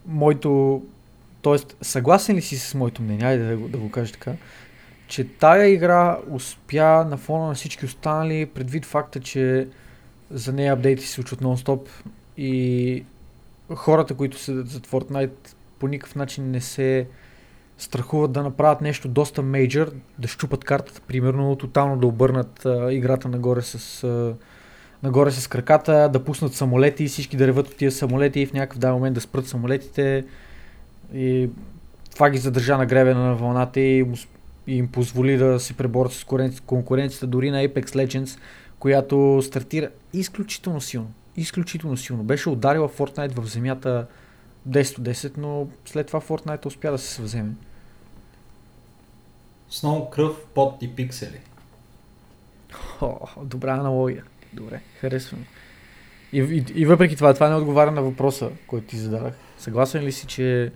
моето, 0.05 0.83
т.е. 1.41 1.57
съгласен 1.81 2.35
ли 2.35 2.41
си 2.41 2.57
с 2.59 2.73
моето 2.73 3.01
мнение, 3.01 3.25
айде 3.25 3.43
да 3.43 3.67
да 3.67 3.77
го 3.77 3.91
кажа 3.91 4.13
така, 4.13 4.33
че 5.11 5.23
тая 5.23 5.67
игра 5.67 6.17
успя 6.29 7.05
на 7.09 7.17
фона 7.17 7.47
на 7.47 7.53
всички 7.53 7.85
останали, 7.85 8.45
предвид 8.45 8.85
факта, 8.85 9.19
че 9.19 9.67
за 10.31 10.53
нея 10.53 10.73
апдейти 10.73 11.05
се 11.05 11.13
случват 11.13 11.41
нон-стоп 11.41 11.87
и 12.37 13.03
хората, 13.75 14.13
които 14.13 14.39
седят 14.39 14.67
зад 14.67 14.87
Fortnite 14.87 15.53
по 15.79 15.87
никакъв 15.87 16.15
начин 16.15 16.51
не 16.51 16.61
се 16.61 17.07
страхуват 17.77 18.31
да 18.31 18.43
направят 18.43 18.81
нещо 18.81 19.07
доста 19.07 19.41
мейджор, 19.41 19.91
да 20.19 20.27
щупат 20.27 20.63
картата, 20.63 21.01
примерно 21.07 21.55
тотално 21.55 21.97
да 21.97 22.07
обърнат 22.07 22.65
а, 22.65 22.93
играта 22.93 23.27
нагоре 23.27 23.61
с 23.61 24.03
а, 24.03 24.33
нагоре 25.03 25.31
с 25.31 25.47
краката, 25.47 26.09
да 26.13 26.23
пуснат 26.23 26.53
самолети 26.53 27.03
и 27.03 27.07
всички 27.07 27.37
да 27.37 27.47
реват 27.47 27.67
от 27.67 27.75
тия 27.77 27.91
самолети 27.91 28.39
и 28.39 28.45
в 28.45 28.53
някакъв 28.53 28.79
дай 28.79 28.91
момент 28.91 29.13
да 29.13 29.21
спрат 29.21 29.47
самолетите. 29.47 30.25
И 31.13 31.49
това 32.13 32.29
ги 32.29 32.37
задържа 32.37 32.77
на 32.77 32.85
гребена 32.85 33.25
на 33.25 33.35
вълната 33.35 33.79
и, 33.79 34.05
и 34.67 34.77
им 34.77 34.87
позволи 34.87 35.37
да 35.37 35.59
се 35.59 35.73
преборят 35.73 36.13
с 36.13 36.23
конкуренци- 36.23 36.61
конкуренцията 36.61 37.27
дори 37.27 37.51
на 37.51 37.67
Apex 37.67 37.85
Legends, 37.85 38.39
която 38.79 39.41
стартира 39.43 39.89
изключително 40.13 40.81
силно. 40.81 41.11
Изключително 41.37 41.97
силно. 41.97 42.23
Беше 42.23 42.49
ударила 42.49 42.89
Fortnite 42.89 43.41
в 43.41 43.47
земята 43.47 44.07
10 44.69 44.99
от 44.99 45.05
10, 45.05 45.37
но 45.37 45.67
след 45.85 46.07
това 46.07 46.21
Fortnite 46.21 46.65
успя 46.65 46.91
да 46.91 46.97
се 46.97 47.13
съвземе. 47.13 47.51
С 49.69 49.83
много 49.83 50.09
кръв, 50.09 50.35
пот 50.53 50.81
и 50.81 50.95
пиксели. 50.95 51.39
О, 53.01 53.17
добра 53.43 53.73
аналогия. 53.73 54.23
Добре, 54.53 54.81
харесвам. 54.99 55.45
И, 56.33 56.39
и, 56.39 56.65
и 56.75 56.85
въпреки 56.85 57.15
това, 57.15 57.33
това 57.33 57.49
не 57.49 57.55
отговаря 57.55 57.91
на 57.91 58.01
въпроса, 58.01 58.49
който 58.67 58.87
ти 58.87 58.97
зададах. 58.97 59.33
Съгласен 59.57 60.03
ли 60.03 60.11
си, 60.11 60.27
че 60.27 60.71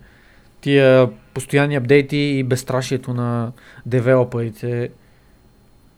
тия 0.66 1.10
постоянни 1.34 1.76
апдейти 1.76 2.16
и 2.16 2.42
безстрашието 2.42 3.14
на 3.14 3.52
девелоперите 3.86 4.90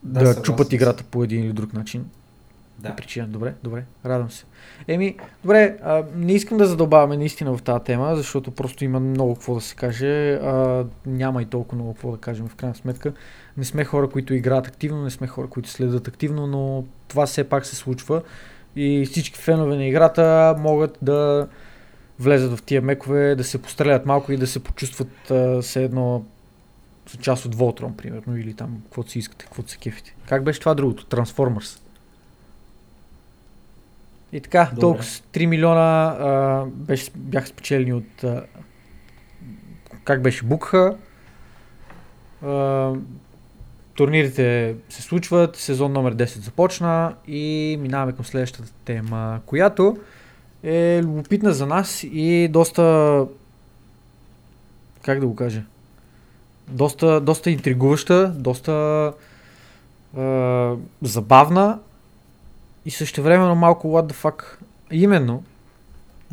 да, 0.03 0.35
Да, 0.35 0.43
чупат 0.43 0.73
играта 0.73 1.05
по 1.11 1.25
един 1.25 1.45
или 1.45 1.53
друг 1.53 1.73
начин. 1.73 2.05
Да. 2.79 2.97
Причина. 2.97 3.27
Добре, 3.27 3.55
добре, 3.63 3.85
радвам 4.07 4.31
се. 4.31 4.45
Еми, 4.89 5.17
добре, 5.43 5.77
а, 5.83 6.05
не 6.17 6.33
искам 6.33 6.59
да 6.59 6.67
задълбаваме 6.67 7.17
наистина 7.17 7.57
в 7.57 7.63
тази 7.63 7.85
тема, 7.85 8.17
защото 8.17 8.51
просто 8.51 8.85
има 8.85 9.01
много 9.01 9.35
какво 9.35 9.55
да 9.55 9.61
се 9.61 9.75
каже. 9.75 10.33
А, 10.33 10.85
няма 11.07 11.43
и 11.43 11.47
толкова 11.47 11.77
много 11.77 11.95
какво 11.95 12.11
да 12.11 12.19
кажем 12.19 12.49
в 12.49 12.55
крайна 12.55 12.75
сметка. 12.75 13.13
Не 13.57 13.65
сме 13.65 13.85
хора, 13.85 14.11
които 14.11 14.35
играят 14.35 14.67
активно, 14.67 15.05
не 15.05 15.11
сме 15.11 15.27
хора, 15.27 15.49
които 15.49 15.71
следят 15.71 16.09
активно, 16.09 16.47
но 16.47 16.85
това 17.09 17.27
все 17.27 17.45
пак 17.45 17.67
се 17.67 17.77
случва. 17.77 18.23
И 18.77 19.07
всички 19.07 19.39
фенове 19.39 19.77
на 19.77 19.87
играта 19.87 20.55
могат 20.59 20.99
да 21.03 21.49
влезат 22.21 22.59
в 22.59 22.63
тия 22.63 22.83
мекове, 22.83 23.35
да 23.35 23.45
се 23.45 23.63
пострелят 23.63 24.07
малко 24.07 24.33
и 24.33 24.37
да 24.37 24.47
се 24.47 24.65
почувстват 24.65 25.31
а, 25.31 25.63
все 25.63 25.85
едно 25.85 26.25
са 27.07 27.17
част 27.17 27.45
от 27.45 27.57
Voltron, 27.57 27.97
примерно, 27.97 28.37
или 28.37 28.55
там, 28.55 28.81
каквото 28.85 29.11
си 29.11 29.19
искате, 29.19 29.45
каквото 29.45 29.71
се 29.71 29.77
кефите. 29.77 30.15
Как 30.27 30.45
беше 30.45 30.61
това 30.61 30.75
другото? 30.75 31.05
Transformers. 31.05 31.81
И 34.33 34.41
така, 34.41 34.65
Добре. 34.71 34.81
толкова 34.81 35.05
с 35.05 35.21
3 35.21 35.47
милиона 35.47 36.07
а, 36.07 36.65
беше, 36.67 37.11
бяха 37.15 37.47
спечелени 37.47 37.93
от 37.93 38.25
а, 38.25 38.45
как 40.05 40.23
беше 40.23 40.45
Букха. 40.45 40.97
А, 42.43 42.93
турнирите 43.95 44.77
се 44.89 45.03
случват, 45.03 45.57
сезон 45.57 45.93
номер 45.93 46.17
10 46.17 46.25
започна 46.25 47.15
и 47.27 47.77
минаваме 47.81 48.13
към 48.13 48.25
следващата 48.25 48.73
тема, 48.85 49.41
която 49.47 49.97
е 50.69 51.03
любопитна 51.03 51.53
за 51.53 51.67
нас 51.67 52.05
и 52.05 52.49
доста 52.49 53.27
как 55.03 55.21
да 55.21 55.27
го 55.27 55.37
кажа 55.37 55.63
доста, 56.69 57.21
доста 57.21 57.51
интригуваща, 57.51 58.33
доста 58.37 58.73
а, 60.17 60.75
забавна 61.03 61.79
и 62.87 62.91
същевременно 62.91 63.55
малко 63.55 63.89
what 63.89 64.13
the 64.13 64.15
fuck. 64.15 64.43
Именно 64.91 65.43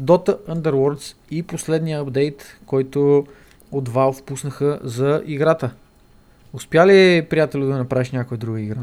Dota 0.01 0.37
Underworlds 0.47 1.15
и 1.31 1.43
последния 1.43 2.01
апдейт, 2.01 2.57
който 2.65 3.27
от 3.71 3.89
Valve 3.89 4.23
пуснаха 4.23 4.79
за 4.83 5.23
играта. 5.25 5.71
Успя 6.53 6.87
ли, 6.87 7.27
приятелю, 7.29 7.65
да 7.65 7.77
направиш 7.77 8.11
някоя 8.11 8.37
друга 8.37 8.61
игра? 8.61 8.81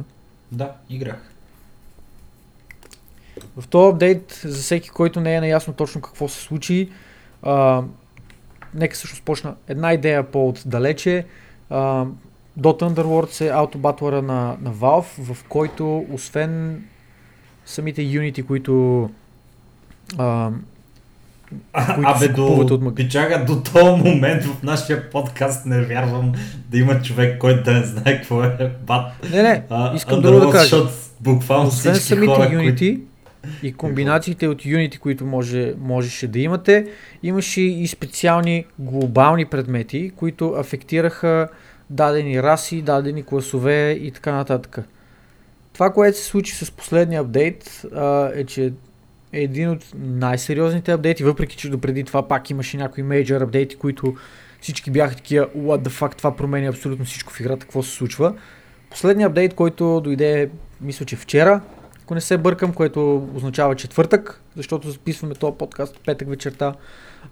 Да, 0.52 0.72
играх. 0.90 1.31
В 3.56 3.68
този 3.68 3.92
апдейт, 3.92 4.40
за 4.44 4.62
всеки, 4.62 4.88
който 4.88 5.20
не 5.20 5.34
е 5.34 5.40
наясно 5.40 5.74
точно 5.74 6.00
какво 6.00 6.28
се 6.28 6.40
случи, 6.40 6.88
а, 7.42 7.82
нека 8.74 8.96
също 8.96 9.22
почна 9.24 9.54
една 9.68 9.92
идея 9.92 10.22
по-отдалече. 10.22 11.24
А, 11.70 12.04
Dota 12.60 12.82
Underworlds 12.82 13.40
е 13.40 13.48
аутобатлера 13.48 14.22
на, 14.22 14.56
на 14.62 14.72
Valve, 14.72 15.34
в 15.34 15.44
който 15.48 16.06
освен 16.12 16.82
самите 17.66 18.02
юнити, 18.02 18.42
които 18.42 19.10
а, 20.18 20.50
които 21.94 22.10
Абе, 22.10 22.28
до, 22.28 22.46
от 22.46 22.94
пичага, 22.94 23.44
до 23.44 23.62
този 23.62 24.02
момент 24.02 24.44
в 24.44 24.62
нашия 24.62 25.10
подкаст 25.10 25.66
не 25.66 25.80
вярвам 25.80 26.32
да 26.70 26.78
има 26.78 27.02
човек, 27.02 27.38
който 27.38 27.62
да 27.62 27.72
не 27.72 27.84
знае 27.84 28.16
какво 28.16 28.42
е 28.44 28.72
бат. 28.86 29.12
Не, 29.30 29.42
не, 29.42 29.62
искам 29.94 30.20
друго 30.20 30.40
да 30.40 30.50
кажа. 30.50 30.62
Защото 30.62 30.92
буквално 31.20 31.68
Освен 31.68 31.94
всички 31.94 32.08
самите 32.08 32.34
хора, 32.34 32.50
юнити 32.52 33.00
и 33.62 33.72
комбинациите 33.72 34.48
от 34.48 34.66
юнити, 34.66 34.98
които 34.98 35.24
може, 35.24 35.74
можеше 35.80 36.28
да 36.28 36.38
имате, 36.38 36.86
имаше 37.22 37.60
и 37.60 37.86
специални 37.86 38.64
глобални 38.78 39.44
предмети, 39.44 40.12
които 40.16 40.48
афектираха 40.48 41.48
дадени 41.90 42.42
раси, 42.42 42.82
дадени 42.82 43.22
класове 43.22 43.90
и 43.90 44.10
така 44.10 44.32
нататък. 44.32 44.78
Това, 45.72 45.92
което 45.92 46.18
се 46.18 46.24
случи 46.24 46.54
с 46.54 46.70
последния 46.70 47.20
апдейт, 47.20 47.82
а, 47.94 48.30
е, 48.34 48.44
че 48.44 48.72
е 49.32 49.42
един 49.42 49.70
от 49.70 49.84
най-сериозните 49.94 50.92
апдейти, 50.92 51.24
въпреки 51.24 51.56
че 51.56 51.70
допреди 51.70 52.04
това 52.04 52.28
пак 52.28 52.50
имаше 52.50 52.76
някои 52.76 53.02
мейджор 53.02 53.40
апдейти, 53.40 53.76
които 53.76 54.14
всички 54.60 54.90
бяха 54.90 55.16
такива, 55.16 55.46
what 55.46 55.88
the 55.88 55.88
fuck, 55.88 56.16
това 56.16 56.36
променя 56.36 56.68
абсолютно 56.68 57.04
всичко 57.04 57.32
в 57.32 57.40
играта, 57.40 57.60
какво 57.60 57.82
се 57.82 57.90
случва. 57.90 58.34
Последният 58.90 59.30
апдейт, 59.30 59.54
който 59.54 60.00
дойде, 60.00 60.50
мисля, 60.80 61.04
че 61.04 61.16
вчера, 61.16 61.60
ако 62.02 62.14
не 62.14 62.20
се 62.20 62.38
бъркам, 62.38 62.72
което 62.72 63.28
означава 63.34 63.74
четвъртък, 63.74 64.40
защото 64.56 64.90
записваме 64.90 65.34
този 65.34 65.56
подкаст 65.58 66.00
петък 66.06 66.28
вечерта. 66.28 66.74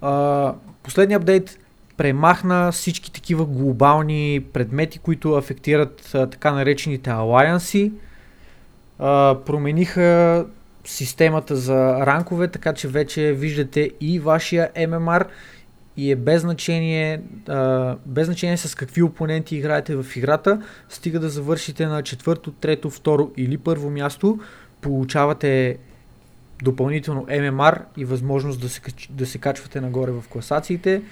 А, 0.00 0.54
последният 0.82 1.22
апдейт 1.22 1.58
премахна 1.96 2.72
всички 2.72 3.12
такива 3.12 3.46
глобални 3.46 4.44
предмети, 4.52 4.98
които 4.98 5.34
афектират 5.34 6.10
а, 6.14 6.26
така 6.26 6.52
наречените 6.52 7.10
алайанси. 7.10 7.92
А, 8.98 9.36
промениха 9.46 10.46
системата 10.84 11.56
за 11.56 12.06
ранкове, 12.06 12.48
така 12.48 12.72
че 12.72 12.88
вече 12.88 13.32
виждате 13.32 13.90
и 14.00 14.18
вашия 14.18 14.70
MMR 14.76 15.24
и 16.00 16.10
е 16.10 16.16
без 16.16 16.42
значение, 16.42 17.20
а, 17.48 17.96
без 18.06 18.26
значение 18.26 18.56
с 18.56 18.74
какви 18.74 19.02
опоненти 19.02 19.56
играете 19.56 19.96
в 19.96 20.06
играта, 20.16 20.62
стига 20.88 21.20
да 21.20 21.28
завършите 21.28 21.86
на 21.86 22.02
четвърто, 22.02 22.52
трето, 22.52 22.90
второ 22.90 23.30
или 23.36 23.58
първо 23.58 23.90
място, 23.90 24.38
получавате 24.80 25.78
допълнително 26.62 27.26
MMR 27.26 27.82
и 27.96 28.04
възможност 28.04 28.60
да 28.60 28.68
се, 28.68 28.80
да 29.10 29.26
се 29.26 29.38
качвате 29.38 29.80
нагоре 29.80 30.10
в 30.10 30.24
класациите 30.28 31.02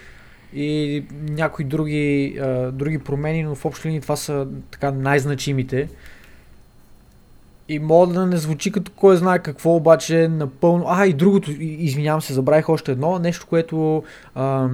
и 0.55 1.05
някои 1.29 1.65
други, 1.65 2.39
а, 2.41 2.73
други 2.73 2.99
промени, 2.99 3.43
но 3.43 3.55
в 3.55 3.65
общи 3.65 3.89
линии 3.89 4.01
това 4.01 4.17
са 4.17 4.49
така 4.71 4.91
най-значимите. 4.91 5.89
И 7.69 7.79
мога 7.79 8.13
да 8.13 8.27
не 8.27 8.37
звучи 8.37 8.73
като 8.73 8.93
кой 8.97 9.17
знае 9.17 9.39
какво, 9.39 9.77
обаче 9.77 10.25
е 10.25 10.29
напълно... 10.29 10.85
А, 10.89 11.07
и 11.07 11.13
другото, 11.13 11.51
извинявам 11.61 12.23
се, 12.23 12.33
забравих 12.33 12.69
още 12.69 12.93
едно, 12.93 13.19
нещо, 13.19 13.47
което 13.49 14.05
а, 14.35 14.69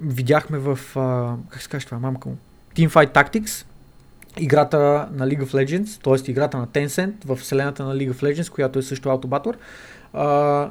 видяхме 0.00 0.58
в... 0.58 0.78
А, 0.96 1.34
как 1.48 1.62
се 1.62 1.68
казва 1.68 1.86
това, 1.86 1.98
мамка 1.98 2.28
му? 2.28 2.36
Teamfight 2.76 3.14
Tactics, 3.14 3.66
играта 4.38 5.08
на 5.12 5.28
League 5.28 5.44
of 5.44 5.64
Legends, 5.64 6.04
т.е. 6.04 6.30
играта 6.30 6.58
на 6.58 6.66
Tencent 6.66 7.12
в 7.24 7.36
вселената 7.36 7.84
на 7.84 7.94
League 7.94 8.12
of 8.12 8.22
Legends, 8.22 8.50
която 8.50 8.78
е 8.78 8.82
също 8.82 9.10
аутобатор. 9.10 9.56
А, 10.12 10.70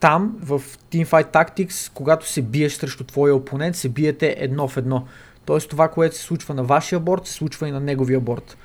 там, 0.00 0.36
в 0.42 0.62
Teamfight 0.92 1.32
Tactics, 1.32 1.90
когато 1.94 2.28
се 2.28 2.42
биеш 2.42 2.72
срещу 2.72 3.04
твоя 3.04 3.34
опонент, 3.34 3.76
се 3.76 3.88
биете 3.88 4.36
едно 4.38 4.68
в 4.68 4.76
едно. 4.76 5.06
Тоест 5.46 5.70
това, 5.70 5.88
което 5.88 6.16
се 6.16 6.22
случва 6.22 6.54
на 6.54 6.64
вашия 6.64 7.00
борт, 7.00 7.26
се 7.26 7.32
случва 7.32 7.68
и 7.68 7.70
на 7.70 7.80
неговия 7.80 8.20
борт. 8.20 8.56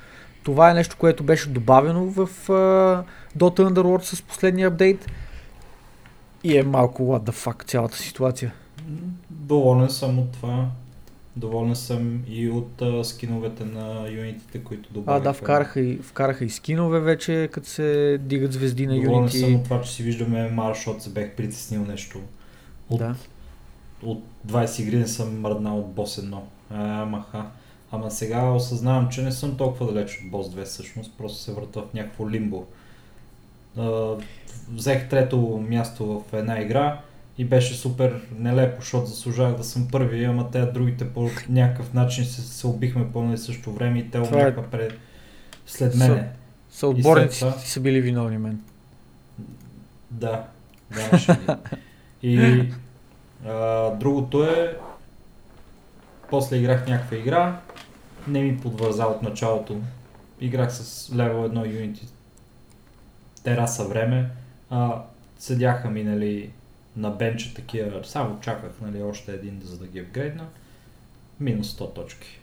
Това 0.42 0.70
е 0.70 0.74
нещо, 0.74 0.96
което 0.98 1.24
беше 1.24 1.48
добавено 1.48 2.04
в 2.06 2.28
uh, 2.48 3.02
Dota 3.38 3.68
Underworld 3.70 4.02
с 4.02 4.22
последния 4.22 4.68
апдейт. 4.68 5.06
И 6.44 6.58
е 6.58 6.62
малко 6.62 7.02
what 7.02 7.30
the 7.30 7.46
fuck 7.46 7.64
цялата 7.64 7.96
ситуация. 7.96 8.52
Доволен 9.30 9.90
съм 9.90 10.18
от 10.18 10.32
това. 10.32 10.66
Доволен 11.36 11.76
съм 11.76 12.20
и 12.28 12.48
от 12.50 12.82
а, 12.82 13.04
скиновете 13.04 13.64
на 13.64 14.08
юнитите, 14.10 14.58
които 14.64 14.88
А, 14.90 14.94
добавиха. 14.94 15.24
да, 15.24 15.32
вкараха 15.32 15.80
и, 15.80 15.96
вкараха 15.96 16.44
и 16.44 16.50
скинове 16.50 17.00
вече, 17.00 17.48
като 17.52 17.68
се 17.68 18.18
дигат 18.20 18.52
звезди 18.52 18.86
на 18.86 18.94
Доволен 18.94 19.14
юнити. 19.18 19.38
съм 19.38 19.54
от 19.54 19.64
това, 19.64 19.80
че 19.82 19.92
си 19.92 20.02
виждаме 20.02 20.48
Мар, 20.50 20.74
защото 20.74 21.02
се 21.02 21.10
бех 21.10 21.30
притеснил 21.36 21.84
нещо. 21.84 22.20
От, 22.90 22.98
Да. 22.98 23.14
от 24.02 24.24
20 24.46 24.80
игри 24.82 24.96
не 24.96 25.06
съм 25.06 25.40
мръднал 25.40 25.78
от 25.78 25.92
бос 25.92 26.16
1. 26.16 26.38
А, 26.70 27.04
маха. 27.04 27.44
Ама 27.92 28.10
сега 28.10 28.42
осъзнавам, 28.44 29.08
че 29.08 29.22
не 29.22 29.32
съм 29.32 29.56
толкова 29.56 29.92
далеч 29.92 30.20
от 30.24 30.30
бос 30.30 30.46
2 30.48 30.64
всъщност, 30.64 31.12
просто 31.18 31.38
се 31.38 31.52
върта 31.52 31.80
в 31.80 31.94
някакво 31.94 32.30
лимбо. 32.30 32.66
Взех 34.68 35.08
трето 35.08 35.38
място 35.68 36.06
в 36.22 36.38
една 36.38 36.60
игра 36.60 37.00
и 37.38 37.44
беше 37.44 37.74
супер 37.74 38.20
нелепо, 38.38 38.80
защото 38.80 39.06
заслужавах 39.06 39.56
да 39.56 39.64
съм 39.64 39.88
първи, 39.88 40.24
ама 40.24 40.50
те 40.50 40.62
другите 40.62 41.08
по 41.08 41.28
някакъв 41.48 41.94
начин 41.94 42.24
се, 42.24 42.40
се 42.42 42.66
убихме 42.66 43.12
по 43.12 43.18
едно 43.18 43.32
и 43.34 43.38
също 43.38 43.72
време 43.72 43.98
и 43.98 44.04
те 44.04 44.22
Това 44.22 44.26
е- 44.28 44.42
умряха 44.42 44.62
пред... 44.62 44.92
след 45.66 45.94
мене. 45.94 46.28
Са 46.70 46.86
отборниците 46.86 47.40
това- 47.40 47.56
ти 47.56 47.70
са 47.70 47.80
били 47.80 48.00
виновни 48.00 48.38
мен. 48.38 48.60
Да, 50.10 50.44
да, 50.90 51.08
може 51.12 51.32
би. 51.32 51.52
И 52.22 52.64
а, 53.46 53.90
другото 53.90 54.44
е, 54.44 54.76
после 56.30 56.56
играх 56.56 56.86
някаква 56.88 57.16
игра, 57.16 57.60
не 58.30 58.42
ми 58.42 58.60
подвърза 58.60 59.04
от 59.04 59.22
началото. 59.22 59.80
Играх 60.40 60.74
с 60.74 61.12
левел 61.14 61.48
1 61.48 61.52
Unity 61.52 62.04
тераса 63.44 63.84
време. 63.84 64.30
А, 64.70 65.02
седяха 65.38 65.90
ми, 65.90 66.04
нали, 66.04 66.50
на 66.96 67.10
бенча 67.10 67.54
такива, 67.54 68.04
само 68.04 68.40
чаках, 68.40 68.72
нали, 68.80 69.02
още 69.02 69.32
един, 69.32 69.60
за 69.64 69.78
да 69.78 69.86
ги 69.86 70.00
апгрейдна. 70.00 70.46
Минус 71.40 71.76
100 71.76 71.94
точки. 71.94 72.40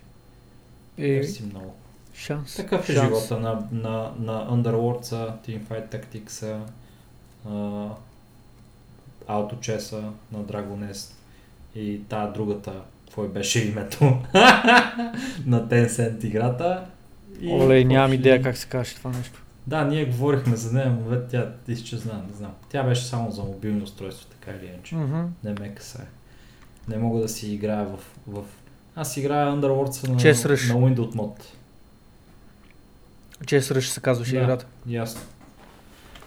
Е, 0.97 1.07
Мерси 1.07 1.43
много. 1.43 1.73
шанс. 2.13 2.55
Такъв 2.55 2.89
е 2.89 2.93
шанс. 2.93 3.05
живота 3.05 3.39
на, 3.39 3.67
на, 3.71 4.11
на 4.19 4.51
Underworlds, 4.51 5.33
Teamfight 5.45 5.91
Tactics, 5.91 6.59
uh, 7.47 7.91
Autochess 9.27 10.11
на 10.31 10.39
Dragon 10.39 10.91
Nest 10.91 11.13
и 11.75 12.01
тая 12.09 12.31
другата, 12.31 12.81
какво 13.07 13.23
й 13.23 13.27
беше 13.27 13.67
името 13.67 14.03
на 15.45 15.67
Tencent 15.67 16.25
играта. 16.25 16.85
И 17.41 17.51
Оле, 17.51 17.83
нямам 17.83 18.13
идея 18.13 18.41
как 18.41 18.57
се 18.57 18.67
каже 18.67 18.95
това 18.95 19.09
нещо. 19.11 19.43
Да, 19.67 19.83
ние 19.85 20.05
говорихме 20.05 20.55
за 20.55 20.73
нея, 20.73 20.89
но 20.89 21.09
бе, 21.09 21.27
тя 21.27 21.51
изчезна, 21.67 22.13
не 22.29 22.33
знам. 22.37 22.51
Тя 22.69 22.83
беше 22.83 23.05
само 23.05 23.31
за 23.31 23.43
мобилно 23.43 23.83
устройство, 23.83 24.27
така 24.29 24.57
или 24.57 24.65
иначе. 24.65 24.95
Мгм. 24.95 25.21
Не 25.43 25.53
ме 25.59 25.75
касае. 25.75 26.05
Не 26.87 26.97
мога 26.97 27.21
да 27.21 27.29
си 27.29 27.53
играя 27.53 27.85
в... 27.85 27.99
в... 28.27 28.43
Аз 28.95 29.17
играя 29.17 29.47
Underworlds 29.51 30.07
на, 30.07 30.13
на 30.13 30.19
Windows 30.19 31.13
Mod. 31.15 31.41
Chess 33.43 33.73
Rush 33.73 33.79
се 33.79 34.01
казваше 34.01 34.35
Да. 34.35 34.41
играта. 34.41 34.65
Ясно. 34.87 35.21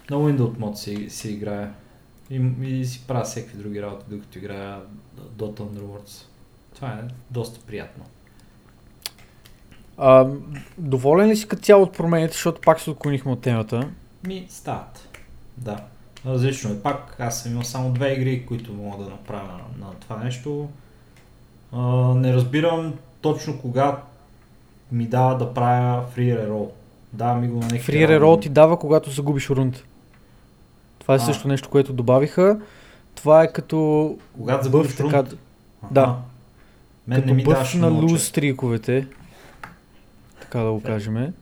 На 0.09 0.17
Windows 0.17 0.57
Mod 0.57 0.73
си, 0.73 1.09
си 1.09 1.31
играя. 1.31 1.71
И, 2.29 2.51
и 2.61 2.85
си 2.85 3.01
правя 3.07 3.23
всеки 3.23 3.57
други 3.57 3.81
работи, 3.81 4.05
докато 4.09 4.37
играя 4.37 4.79
Dota 5.37 5.59
Underworlds. 5.59 6.25
Това 6.81 6.93
е 6.93 7.01
доста 7.29 7.59
приятно. 7.59 8.03
А, 9.97 10.27
доволен 10.77 11.29
ли 11.29 11.35
си 11.37 11.47
като 11.47 11.61
цяло 11.61 11.83
от 11.83 11.93
промените, 11.93 12.33
защото 12.33 12.61
пак 12.61 12.79
се 12.79 12.89
отклонихме 12.89 13.31
от 13.31 13.41
темата? 13.41 13.89
Ми 14.27 14.45
стават. 14.49 15.07
Да. 15.57 15.77
Различно 16.25 16.71
е. 16.71 16.79
Пак 16.79 17.15
аз 17.19 17.41
съм 17.43 17.51
имал 17.51 17.63
само 17.63 17.91
две 17.91 18.13
игри, 18.13 18.45
които 18.45 18.73
мога 18.73 19.03
да 19.03 19.09
направя 19.09 19.59
на, 19.79 19.87
това 19.99 20.17
нещо. 20.23 20.69
А, 21.73 21.81
не 22.15 22.33
разбирам 22.33 22.93
точно 23.21 23.59
кога 23.59 23.97
ми 24.91 25.05
дава 25.05 25.37
да 25.37 25.53
правя 25.53 26.05
free 26.15 26.47
reroll. 26.47 26.69
Дава 27.13 27.35
ми 27.39 27.47
го 27.47 27.59
на 27.59 27.65
някакви 27.65 27.93
Free 27.93 28.07
reroll 28.09 28.41
ти 28.41 28.49
дава, 28.49 28.79
когато 28.79 29.11
загубиш 29.11 29.49
рунд. 29.49 29.83
Това 30.99 31.13
е 31.13 31.17
А. 31.17 31.19
също 31.19 31.47
нещо, 31.47 31.69
което 31.69 31.93
добавиха. 31.93 32.59
Това 33.15 33.43
е 33.43 33.51
като 33.53 34.17
Когато 34.37 34.63
загубиш 34.63 34.87
бъв, 34.87 34.97
така, 34.97 35.17
рунд. 35.17 35.39
да. 35.91 36.17
Мен 37.07 37.19
като 37.19 37.27
не 37.27 37.33
ми 37.33 37.43
бъв 37.43 37.75
на 37.75 37.89
луз 37.89 38.11
често. 38.11 38.27
стриковете. 38.27 39.07
Така 40.41 40.59
да 40.59 40.71
го 40.71 40.81
кажем. 40.83 41.33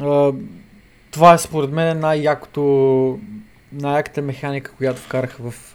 А, 0.00 0.32
това 1.10 1.34
е 1.34 1.38
според 1.38 1.70
мен 1.70 2.00
най-якото, 2.00 3.18
най-яката 3.72 4.22
механика, 4.22 4.72
която 4.72 5.00
вкараха 5.00 5.50
в, 5.50 5.74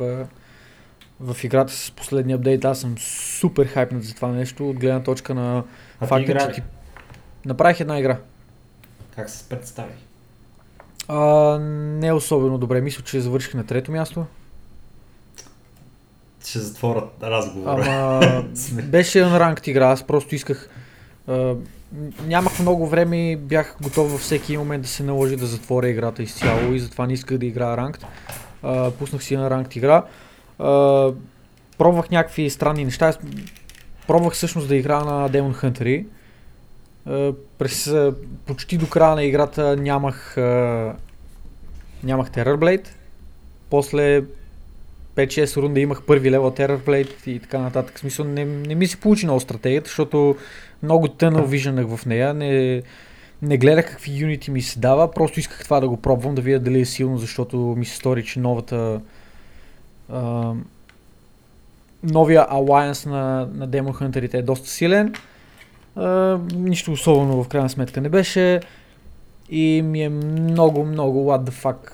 в 1.19 1.43
играта 1.43 1.73
с 1.73 1.91
последния 1.91 2.35
апдейт. 2.35 2.65
Аз 2.65 2.79
съм 2.79 2.95
супер 2.97 3.65
хайпнат 3.65 4.03
за 4.03 4.15
това 4.15 4.27
нещо, 4.27 4.69
от 4.69 4.79
гледна 4.79 5.03
точка 5.03 5.35
на 5.35 5.63
А 5.99 6.07
факта, 6.07 6.37
че 6.37 6.51
ти 6.51 6.61
направих 7.45 7.79
една 7.79 7.99
игра. 7.99 8.17
Как 9.15 9.29
се 9.29 9.49
представи? 9.49 9.93
А, 11.07 11.59
не 11.59 12.13
особено 12.13 12.57
добре. 12.57 12.81
Мисля, 12.81 13.03
че 13.03 13.19
завърших 13.19 13.53
на 13.53 13.65
трето 13.65 13.91
място. 13.91 14.25
Ще 16.45 16.59
затворят 16.59 17.13
разговора. 17.23 17.83
Ама 17.87 18.43
беше 18.83 19.21
на 19.21 19.39
ранг 19.39 19.67
игра, 19.67 19.87
аз 19.87 20.03
просто 20.03 20.35
исках. 20.35 20.69
А, 21.27 21.55
нямах 22.25 22.59
много 22.59 22.87
време 22.87 23.31
и 23.31 23.35
бях 23.35 23.75
готов 23.81 24.11
във 24.11 24.21
всеки 24.21 24.57
момент 24.57 24.83
да 24.83 24.89
се 24.89 25.03
наложи 25.03 25.35
да 25.35 25.45
затворя 25.45 25.89
играта 25.89 26.23
изцяло 26.23 26.73
и 26.73 26.79
затова 26.79 27.07
не 27.07 27.13
исках 27.13 27.37
да 27.37 27.45
играя 27.45 27.77
ранг. 27.77 27.99
пуснах 28.99 29.23
си 29.23 29.37
на 29.37 29.49
ранг 29.49 29.75
игра. 29.75 30.03
А, 30.59 31.11
пробвах 31.77 32.09
някакви 32.09 32.49
странни 32.49 32.85
неща. 32.85 33.13
Пробвах 34.07 34.33
всъщност 34.33 34.67
да 34.67 34.75
играя 34.75 35.05
на 35.05 35.29
Demon 35.29 35.53
Hunter. 35.53 36.05
През 37.57 37.93
почти 38.45 38.77
до 38.77 38.89
края 38.89 39.15
на 39.15 39.23
играта 39.23 39.77
нямах, 39.77 40.37
нямах 42.03 42.31
Terrorblade. 42.31 42.87
После 43.69 44.23
5-6 45.27 45.61
рунда 45.61 45.79
имах 45.79 46.03
първи 46.03 46.31
левел 46.31 46.51
Terrorblade 46.51 47.27
и 47.27 47.39
така 47.39 47.59
нататък. 47.59 47.95
В 47.95 47.99
смисъл 47.99 48.25
не, 48.25 48.45
не 48.45 48.75
ми 48.75 48.87
се 48.87 48.97
получи 48.97 49.25
много 49.25 49.39
стратегията, 49.39 49.87
защото 49.87 50.35
много 50.83 51.07
тънъл 51.07 51.45
вижданах 51.45 51.95
в 51.95 52.05
нея. 52.05 52.33
Не, 52.33 52.81
не 53.41 53.57
гледах 53.57 53.85
какви 53.89 54.17
юнити 54.17 54.51
ми 54.51 54.61
се 54.61 54.79
дава, 54.79 55.11
просто 55.11 55.39
исках 55.39 55.63
това 55.63 55.79
да 55.79 55.89
го 55.89 55.97
пробвам, 55.97 56.35
да 56.35 56.41
видя 56.41 56.59
дали 56.59 56.79
е 56.79 56.85
силно, 56.85 57.17
защото 57.17 57.57
ми 57.57 57.85
се 57.85 57.95
стори, 57.95 58.25
че 58.25 58.39
новата 58.39 59.01
а, 60.09 60.53
новия 62.03 62.47
Alliance 62.47 63.05
на, 63.05 63.49
на 63.53 63.69
Demon 63.69 63.91
Hunter 63.91 64.33
е 64.33 64.41
доста 64.41 64.69
силен. 64.69 65.13
А, 65.95 66.39
нищо 66.53 66.91
особено 66.91 67.43
в 67.43 67.47
крайна 67.47 67.69
сметка 67.69 68.01
не 68.01 68.09
беше. 68.09 68.61
И 69.49 69.81
ми 69.85 70.03
е 70.03 70.09
много, 70.09 70.85
много 70.85 71.29
what 71.29 71.49
the 71.49 71.51
fuck 71.51 71.91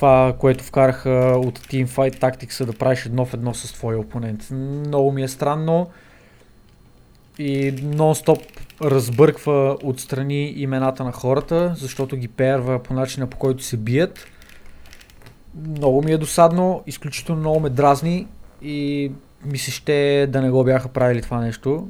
това, 0.00 0.34
което 0.38 0.64
вкараха 0.64 1.34
от 1.44 1.58
Teamfight 1.58 2.20
Tactics 2.20 2.64
да 2.64 2.72
правиш 2.72 3.06
едно 3.06 3.26
в 3.26 3.34
едно 3.34 3.54
с 3.54 3.72
твоя 3.72 3.98
опонент. 3.98 4.50
Много 4.50 5.12
ми 5.12 5.22
е 5.22 5.28
странно 5.28 5.90
и 7.38 7.74
нон-стоп 7.74 8.42
разбърква 8.82 9.76
отстрани 9.82 10.48
имената 10.50 11.04
на 11.04 11.12
хората, 11.12 11.74
защото 11.76 12.16
ги 12.16 12.28
перва 12.28 12.82
по 12.82 12.94
начина 12.94 13.26
по 13.26 13.36
който 13.36 13.64
се 13.64 13.76
бият. 13.76 14.26
Много 15.54 16.02
ми 16.02 16.12
е 16.12 16.18
досадно, 16.18 16.82
изключително 16.86 17.40
много 17.40 17.60
ме 17.60 17.70
дразни 17.70 18.26
и 18.62 19.12
ми 19.44 19.58
се 19.58 19.70
ще 19.70 20.26
да 20.26 20.42
не 20.42 20.50
го 20.50 20.64
бяха 20.64 20.88
правили 20.88 21.22
това 21.22 21.40
нещо. 21.40 21.88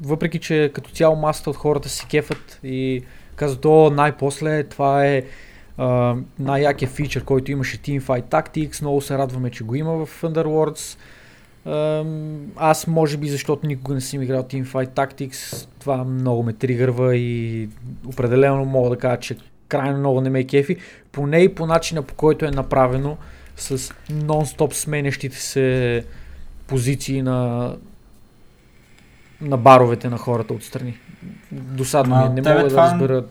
Въпреки, 0.00 0.38
че 0.38 0.70
като 0.74 0.90
цяло 0.90 1.16
масата 1.16 1.50
от 1.50 1.56
хората 1.56 1.88
се 1.88 2.06
кефат 2.06 2.60
и 2.64 3.02
казват, 3.36 3.64
о, 3.64 3.90
най-после 3.90 4.64
това 4.64 5.06
е 5.06 5.22
а, 5.82 6.16
най-якия 6.38 6.88
фичър, 6.88 7.24
който 7.24 7.50
имаше 7.50 7.78
Teamfight 7.78 8.24
Tactics, 8.24 8.82
много 8.82 9.00
се 9.00 9.18
радваме, 9.18 9.50
че 9.50 9.64
го 9.64 9.74
има 9.74 10.06
в 10.06 10.22
Underworlds. 10.22 10.98
Ам, 11.66 12.40
Аз 12.56 12.86
може 12.86 13.16
би, 13.16 13.28
защото 13.28 13.66
никога 13.66 13.94
не 13.94 14.00
съм 14.00 14.22
играл 14.22 14.42
Teamfight 14.42 14.90
Tactics, 14.90 15.68
това 15.80 16.04
много 16.04 16.42
ме 16.42 16.52
тригърва 16.52 17.16
и 17.16 17.68
определено 18.06 18.64
мога 18.64 18.90
да 18.90 18.98
кажа, 18.98 19.20
че 19.20 19.36
крайно 19.68 19.98
много 19.98 20.20
не 20.20 20.30
ме 20.30 20.40
е 20.40 20.44
кефи, 20.44 20.76
поне 21.12 21.38
и 21.38 21.54
по 21.54 21.66
начина 21.66 22.02
по 22.02 22.14
който 22.14 22.44
е 22.44 22.50
направено 22.50 23.16
с 23.56 23.78
нон-стоп 24.10 24.72
сменящите 24.72 25.36
се 25.36 26.04
позиции 26.66 27.22
на, 27.22 27.72
на 29.40 29.56
баровете 29.56 30.08
на 30.08 30.18
хората 30.18 30.54
отстрани. 30.54 30.98
Досадно 31.52 32.16
ми 32.16 32.24
е, 32.24 32.28
не 32.28 32.54
мога 32.54 32.68
да 32.68 32.76
разбера. 32.76 33.24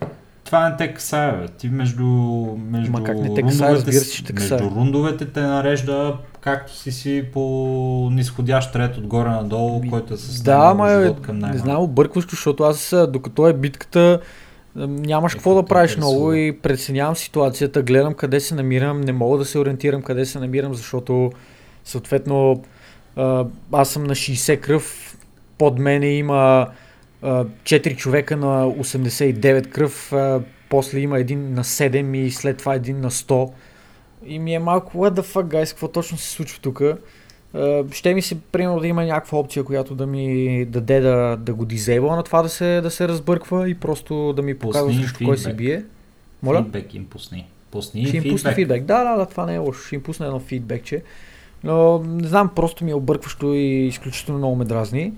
Това 0.52 0.68
не 0.68 0.76
те 0.76 0.94
касае, 0.94 1.32
бе. 1.32 1.48
Ти 1.48 1.68
между, 1.68 2.04
между 2.70 2.92
Ма 2.92 3.04
как 3.04 3.18
не 3.18 3.34
те 3.34 3.42
касае, 3.42 3.68
рундовете, 3.68 3.86
разбира 3.86 4.04
се, 4.04 4.12
че 4.12 4.24
те 4.24 4.32
между 4.32 4.58
рундовете 4.58 5.26
те 5.26 5.40
нарежда 5.40 6.16
както 6.40 6.76
си 6.76 6.92
си 6.92 7.24
по 7.32 8.08
нисходящ 8.12 8.76
ред 8.76 8.96
отгоре 8.96 9.28
надолу, 9.28 9.82
който 9.90 10.14
е 10.14 10.16
с 10.16 10.42
Да, 10.42 10.60
ама 10.62 10.92
е, 10.92 11.14
към 11.22 11.34
не 11.34 11.40
най-малко. 11.40 11.64
знам, 11.64 11.82
объркващо, 11.82 12.30
защото 12.30 12.62
аз 12.62 12.94
докато 13.08 13.48
е 13.48 13.52
битката 13.52 14.20
нямаш 14.76 15.32
Е, 15.32 15.36
какво 15.36 15.54
да 15.54 15.62
правиш 15.62 15.90
интересува? 15.90 16.14
много 16.14 16.32
и 16.32 16.58
преценявам 16.62 17.16
ситуацията, 17.16 17.82
гледам 17.82 18.14
къде 18.14 18.40
се 18.40 18.54
намирам, 18.54 19.00
не 19.00 19.12
мога 19.12 19.38
да 19.38 19.44
се 19.44 19.58
ориентирам 19.58 20.02
къде 20.02 20.26
се 20.26 20.38
намирам, 20.38 20.74
защото 20.74 21.32
съответно 21.84 22.62
аз 23.72 23.88
съм 23.88 24.04
на 24.04 24.14
60 24.14 24.60
кръв, 24.60 25.16
под 25.58 25.78
мене 25.78 26.06
има 26.06 26.66
4 27.22 27.96
човека 27.96 28.36
на 28.36 28.66
89 28.66 29.68
кръв, 29.68 30.12
после 30.68 30.98
има 30.98 31.18
един 31.18 31.54
на 31.54 31.64
7 31.64 32.16
и 32.16 32.30
след 32.30 32.56
това 32.56 32.74
един 32.74 33.00
на 33.00 33.10
100. 33.10 33.50
И 34.26 34.38
ми 34.38 34.54
е 34.54 34.58
малко, 34.58 34.98
what 34.98 35.20
the 35.20 35.22
fuck, 35.22 35.44
guys, 35.44 35.70
какво 35.70 35.88
точно 35.88 36.18
се 36.18 36.30
случва 36.30 36.60
тук? 36.62 36.82
Uh, 37.54 37.94
ще 37.94 38.14
ми 38.14 38.22
се, 38.22 38.40
примерно, 38.40 38.80
да 38.80 38.86
има 38.86 39.04
някаква 39.04 39.38
опция, 39.38 39.64
която 39.64 39.94
да 39.94 40.06
ми 40.06 40.64
даде 40.64 41.00
да, 41.00 41.36
да 41.36 41.54
го 41.54 41.64
дизейбла 41.64 42.16
на 42.16 42.22
това 42.22 42.42
да 42.42 42.48
се, 42.48 42.80
да 42.80 42.90
се 42.90 43.08
разбърква 43.08 43.68
и 43.68 43.74
просто 43.74 44.32
да 44.32 44.42
ми 44.42 44.58
показва 44.58 44.94
срещу 44.94 45.24
кой 45.24 45.38
се 45.38 45.52
бие. 45.52 45.84
Моля? 46.42 46.62
Фидбек 46.62 46.94
им 46.94 47.06
пусни. 47.06 47.46
Пусни 47.70 48.06
Ще 48.06 48.16
им 48.16 48.24
пусна 48.30 48.52
фидбек. 48.52 48.84
Да, 48.84 49.04
да, 49.04 49.16
да, 49.16 49.26
това 49.26 49.46
не 49.46 49.54
е 49.54 49.58
лошо. 49.58 49.86
Ще 49.86 49.94
им 49.94 50.02
пусна 50.02 50.26
едно 50.26 50.40
фидбекче. 50.40 51.02
Но 51.64 51.98
не 51.98 52.28
знам, 52.28 52.50
просто 52.56 52.84
ми 52.84 52.90
е 52.90 52.94
объркващо 52.94 53.54
и 53.54 53.86
изключително 53.86 54.38
много 54.38 54.56
ме 54.56 54.64
дразни. 54.64 55.12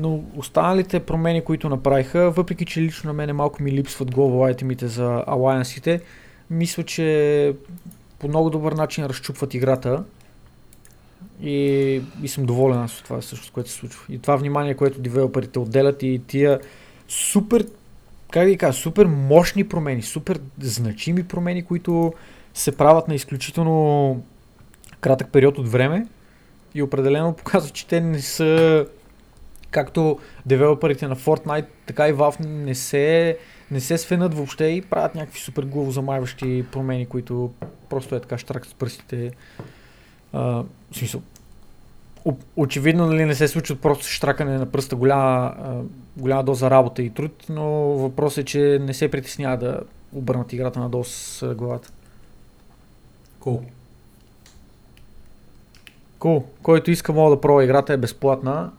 Но 0.00 0.20
останалите 0.36 1.00
промени, 1.00 1.44
които 1.44 1.68
направиха, 1.68 2.30
въпреки 2.30 2.64
че 2.64 2.80
лично 2.80 3.08
на 3.08 3.14
мене 3.14 3.32
малко 3.32 3.62
ми 3.62 3.72
липсват 3.72 4.14
глобал 4.14 4.44
айтемите 4.44 4.88
за 4.88 5.24
алайансите, 5.26 6.00
мисля, 6.50 6.82
че 6.82 7.54
по 8.18 8.28
много 8.28 8.50
добър 8.50 8.72
начин 8.72 9.04
разчупват 9.04 9.54
играта. 9.54 10.04
И, 11.42 12.00
и 12.22 12.28
съм 12.28 12.46
доволен 12.46 12.78
аз 12.78 12.98
от 12.98 13.04
това 13.04 13.22
също, 13.22 13.52
което 13.52 13.70
се 13.70 13.76
случва. 13.76 14.14
И 14.14 14.18
това 14.18 14.36
внимание, 14.36 14.74
което 14.74 15.00
девелоперите 15.00 15.58
отделят 15.58 16.02
и 16.02 16.20
тия 16.26 16.60
супер, 17.08 17.66
как 18.30 18.48
ги 18.48 18.56
кажа, 18.56 18.78
супер 18.78 19.06
мощни 19.06 19.68
промени, 19.68 20.02
супер 20.02 20.40
значими 20.60 21.24
промени, 21.24 21.62
които 21.62 22.12
се 22.54 22.76
правят 22.76 23.08
на 23.08 23.14
изключително 23.14 24.22
кратък 25.00 25.28
период 25.32 25.58
от 25.58 25.68
време 25.68 26.06
и 26.74 26.82
определено 26.82 27.32
показва, 27.32 27.70
че 27.70 27.86
те 27.86 28.00
не 28.00 28.20
са 28.20 28.86
както 29.70 30.18
девелоперите 30.46 31.08
на 31.08 31.16
Fortnite, 31.16 31.66
така 31.86 32.08
и 32.08 32.14
Valve 32.14 32.46
не 32.46 32.74
се, 32.74 33.38
не 33.70 33.80
се 33.80 33.98
свенат 33.98 34.34
въобще 34.34 34.64
и 34.64 34.82
правят 34.82 35.14
някакви 35.14 35.40
супер 35.40 35.62
главозамайващи 35.62 36.64
промени, 36.72 37.06
които 37.06 37.52
просто 37.90 38.14
е 38.14 38.20
така 38.20 38.38
штрак 38.38 38.66
с 38.66 38.74
пръстите. 38.74 39.30
А, 40.32 40.40
в 40.40 40.64
смисъл, 40.92 41.22
очевидно 42.56 43.06
нали, 43.06 43.24
не 43.24 43.34
се 43.34 43.48
случва 43.48 43.76
просто 43.76 44.04
штракане 44.04 44.58
на 44.58 44.66
пръста, 44.66 44.96
голяма, 44.96 45.54
голяма 46.16 46.44
доза 46.44 46.70
работа 46.70 47.02
и 47.02 47.10
труд, 47.10 47.46
но 47.48 47.64
въпросът 47.80 48.38
е, 48.38 48.44
че 48.44 48.78
не 48.80 48.94
се 48.94 49.10
притеснява 49.10 49.56
да 49.56 49.80
обърнат 50.12 50.52
играта 50.52 50.80
надолу 50.80 51.04
с 51.04 51.54
главата. 51.54 51.90
Cool. 53.40 53.60
Cool. 56.18 56.44
Който 56.62 56.90
иска 56.90 57.12
мога 57.12 57.36
да 57.36 57.40
пробва 57.40 57.64
играта 57.64 57.92
е 57.92 57.96
безплатна. 57.96 58.70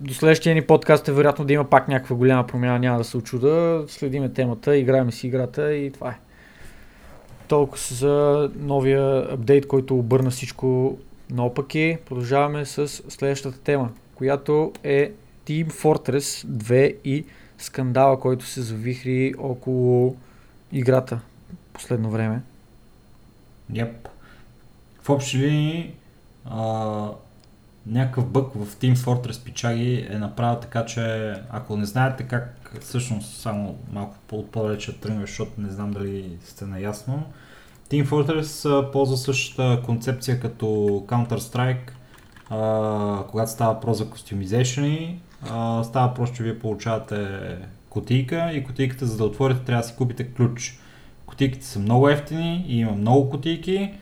До 0.00 0.14
следващия 0.14 0.54
ни 0.54 0.62
подкаст 0.62 1.08
е 1.08 1.12
вероятно 1.12 1.44
да 1.44 1.52
има 1.52 1.64
пак 1.64 1.88
някаква 1.88 2.16
голяма 2.16 2.46
промяна, 2.46 2.78
няма 2.78 2.98
да 2.98 3.04
се 3.04 3.16
очуда. 3.16 3.84
Следиме 3.88 4.32
темата, 4.32 4.76
играем 4.76 5.12
си 5.12 5.26
играта 5.26 5.74
и 5.74 5.92
това 5.92 6.10
е. 6.10 6.18
Толкова 7.48 7.78
за 7.94 8.50
новия 8.56 9.32
апдейт, 9.32 9.66
който 9.66 9.98
обърна 9.98 10.30
всичко 10.30 10.98
наопаки. 11.30 11.98
Продължаваме 12.06 12.64
с 12.64 12.88
следващата 12.88 13.60
тема, 13.60 13.90
която 14.14 14.72
е 14.84 15.12
Team 15.46 15.70
Fortress 15.70 16.46
2 16.46 16.96
и 17.04 17.24
скандала, 17.58 18.20
който 18.20 18.46
се 18.46 18.62
завихри 18.62 19.34
около 19.38 20.16
играта 20.72 21.20
последно 21.72 22.10
време. 22.10 22.40
Yep. 23.72 23.92
В 25.02 25.10
общи 25.10 25.38
линии 25.38 25.94
някакъв 27.90 28.26
бък 28.26 28.52
в 28.54 28.76
Team 28.76 28.94
Fortress 28.94 29.44
Пичаги 29.44 30.06
е 30.10 30.18
направил 30.18 30.60
така, 30.60 30.84
че 30.84 31.34
ако 31.50 31.76
не 31.76 31.84
знаете 31.84 32.22
как, 32.22 32.70
всъщност 32.80 33.40
само 33.40 33.78
малко 33.92 34.16
по-далече 34.28 35.00
тръгваме, 35.00 35.26
защото 35.26 35.60
не 35.60 35.70
знам 35.70 35.90
дали 35.90 36.38
сте 36.44 36.66
наясно, 36.66 37.22
Team 37.90 38.06
Fortress 38.06 38.90
ползва 38.92 39.16
същата 39.16 39.82
концепция 39.84 40.40
като 40.40 40.64
Counter-Strike, 41.06 41.90
а, 42.50 43.24
когато 43.30 43.50
става 43.50 43.74
въпрос 43.74 43.98
за 43.98 44.10
костюмизейшни, 44.10 45.20
става 45.84 46.08
въпрос, 46.08 46.32
че 46.32 46.42
вие 46.42 46.58
получавате 46.58 47.38
кутийка 47.88 48.50
и 48.52 48.64
кутийката 48.64 49.06
за 49.06 49.16
да 49.16 49.24
отворите 49.24 49.64
трябва 49.64 49.82
да 49.82 49.88
си 49.88 49.94
купите 49.96 50.28
ключ. 50.28 50.78
Кутийките 51.26 51.66
са 51.66 51.78
много 51.78 52.08
ефтини 52.08 52.64
и 52.68 52.78
има 52.78 52.92
много 52.92 53.30
кутийки, 53.30 53.94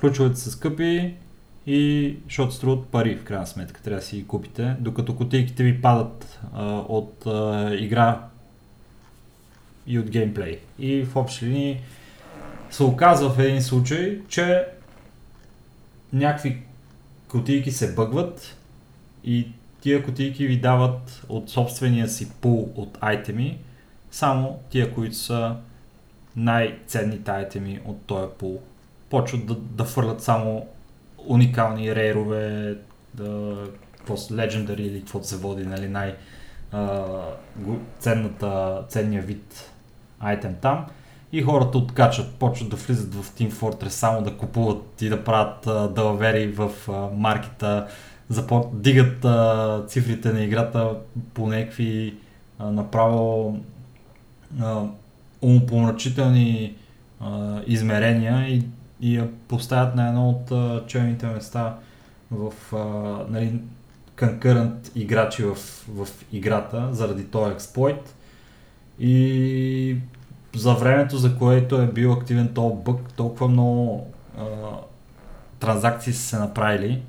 ключовете 0.00 0.40
са 0.40 0.50
скъпи 0.50 1.14
и 1.66 2.16
защото 2.24 2.52
струват 2.52 2.86
пари 2.88 3.16
в 3.16 3.24
крайна 3.24 3.46
сметка, 3.46 3.82
трябва 3.82 4.00
да 4.00 4.06
си 4.06 4.16
ги 4.16 4.26
купите, 4.26 4.76
докато 4.80 5.16
кутийките 5.16 5.62
ви 5.62 5.82
падат 5.82 6.40
а, 6.54 6.64
от 6.88 7.26
а, 7.26 7.70
игра 7.74 8.20
и 9.86 9.98
от 9.98 10.10
геймплей. 10.10 10.58
И 10.78 11.04
в 11.04 11.16
общи 11.16 11.46
линии 11.46 11.80
се 12.70 12.82
оказва 12.82 13.30
в 13.30 13.38
един 13.38 13.62
случай, 13.62 14.20
че 14.28 14.66
някакви 16.12 16.62
кутийки 17.28 17.70
се 17.70 17.94
бъгват 17.94 18.56
и 19.24 19.48
тия 19.80 20.04
кутийки 20.04 20.46
ви 20.46 20.60
дават 20.60 21.24
от 21.28 21.50
собствения 21.50 22.08
си 22.08 22.30
пул 22.40 22.72
от 22.76 22.98
айтеми, 23.00 23.58
само 24.10 24.58
тия, 24.70 24.94
които 24.94 25.16
са 25.16 25.56
най-ценните 26.36 27.30
айтеми 27.30 27.80
от 27.84 28.02
този 28.06 28.28
пул. 28.38 28.60
Почват 29.10 29.46
да, 29.46 29.54
да 29.54 29.84
фърлят 29.84 30.22
само 30.22 30.66
уникални 31.26 31.94
рейрове, 31.94 32.76
да, 33.14 33.56
Legendary 34.08 34.80
или 34.80 35.00
каквото 35.00 35.26
се 35.26 35.36
води, 35.36 35.64
нали, 35.64 35.88
най- 35.88 36.14
ценната, 38.00 38.82
ценния 38.88 39.22
вид 39.22 39.70
айтем 40.20 40.54
там. 40.62 40.86
И 41.32 41.42
хората 41.42 41.78
откачат, 41.78 42.34
почват 42.34 42.70
да 42.70 42.76
влизат 42.76 43.14
в 43.14 43.30
Team 43.30 43.52
Fortress 43.52 43.88
само 43.88 44.22
да 44.22 44.36
купуват 44.36 45.02
и 45.02 45.08
да 45.08 45.24
правят 45.24 45.66
а, 45.66 45.88
далавери 45.88 46.46
в 46.46 46.70
маркета, 47.12 47.86
запо... 48.28 48.70
дигат 48.74 49.24
а, 49.24 49.84
цифрите 49.86 50.32
на 50.32 50.44
играта 50.44 50.96
по 51.34 51.46
някакви 51.46 52.14
направо 52.60 53.56
а, 54.60 54.82
умопомрачителни 55.42 56.74
а, 57.20 57.60
измерения 57.66 58.48
и, 58.48 58.62
и 59.04 59.16
я 59.16 59.28
поставят 59.48 59.94
на 59.94 60.08
едно 60.08 60.28
от 60.28 60.50
а, 60.50 60.84
челните 60.86 61.26
места 61.26 61.76
в 62.30 62.52
а, 62.72 62.78
нали, 63.32 63.60
конкурент 64.18 64.92
играчи 64.94 65.42
в, 65.42 65.54
в 65.88 66.08
играта 66.32 66.88
заради 66.92 67.24
този 67.24 67.52
експлойт. 67.52 68.14
И 68.98 69.96
за 70.56 70.74
времето, 70.74 71.16
за 71.16 71.38
което 71.38 71.76
е 71.76 71.86
бил 71.86 72.12
активен 72.12 72.54
този 72.54 72.74
бък, 72.84 73.12
толкова 73.16 73.48
много 73.48 74.10
а, 74.38 74.44
транзакции 75.60 76.12
са 76.12 76.22
се 76.22 76.38
направили 76.38 77.02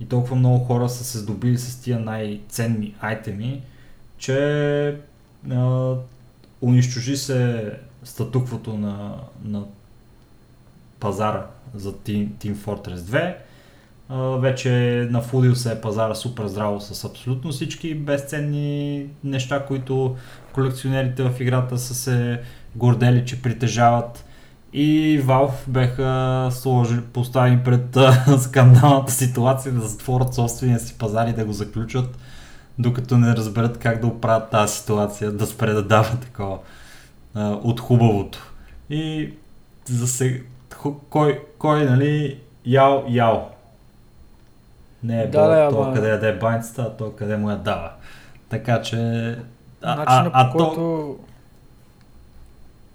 и 0.00 0.06
толкова 0.06 0.36
много 0.36 0.64
хора 0.64 0.88
са 0.88 1.04
се 1.04 1.18
здобили 1.18 1.58
с 1.58 1.80
тия 1.80 1.98
най-ценни 1.98 2.94
айтеми, 3.00 3.62
че 4.18 4.96
а, 5.50 5.94
унищожи 6.62 7.16
се 7.16 7.72
статуквото 8.04 8.78
на, 8.78 9.14
на 9.44 9.64
пазара 11.00 11.46
за 11.74 11.92
Team, 11.92 12.28
Team 12.28 12.54
Fortress 12.54 12.96
2. 12.96 13.34
Uh, 14.10 14.40
вече 14.40 14.70
нафудил 15.10 15.54
се 15.54 15.72
е 15.72 15.80
пазара 15.80 16.14
супер 16.14 16.46
здраво 16.46 16.80
с 16.80 17.04
абсолютно 17.04 17.50
всички 17.50 17.94
безценни 17.94 19.06
неща, 19.24 19.66
които 19.66 20.16
колекционерите 20.52 21.22
в 21.22 21.40
играта 21.40 21.78
са 21.78 21.94
се 21.94 22.40
гордели, 22.76 23.26
че 23.26 23.42
притежават. 23.42 24.24
И 24.72 25.20
Valve 25.24 25.68
беха 25.68 26.48
сложили, 26.52 27.00
поставени 27.00 27.58
пред 27.64 27.96
скандалната 28.40 29.12
ситуация 29.12 29.72
да 29.72 29.80
затворят 29.80 30.34
собствения 30.34 30.80
си 30.80 30.98
пазар 30.98 31.26
и 31.26 31.32
да 31.32 31.44
го 31.44 31.52
заключат, 31.52 32.18
докато 32.78 33.18
не 33.18 33.36
разберат 33.36 33.78
как 33.78 34.00
да 34.00 34.06
оправят 34.06 34.50
тази 34.50 34.76
ситуация, 34.76 35.32
да 35.32 35.46
спре 35.46 35.72
да 35.72 35.82
дава 35.82 36.16
такова 36.16 36.58
а, 37.34 37.48
от 37.48 37.80
хубавото. 37.80 38.52
И 38.90 39.30
за 39.88 40.08
сега, 40.08 40.38
кой, 41.10 41.42
кой, 41.58 41.84
нали, 41.84 42.40
ял, 42.66 43.04
ял. 43.08 43.50
Не 45.02 45.22
е 45.22 45.26
да, 45.26 45.48
да, 45.48 45.70
то 45.70 45.82
ама... 45.82 45.94
къде 45.94 46.08
яде 46.08 46.32
баницата, 46.32 46.82
а 46.82 46.96
то 46.96 47.12
къде 47.16 47.36
му 47.36 47.50
я 47.50 47.56
дава. 47.56 47.90
Така 48.48 48.82
че... 48.82 48.96
А, 49.82 50.04
а, 50.06 50.30
а, 50.32 50.52
по 50.52 50.58
който... 50.58 50.74
то 50.74 51.18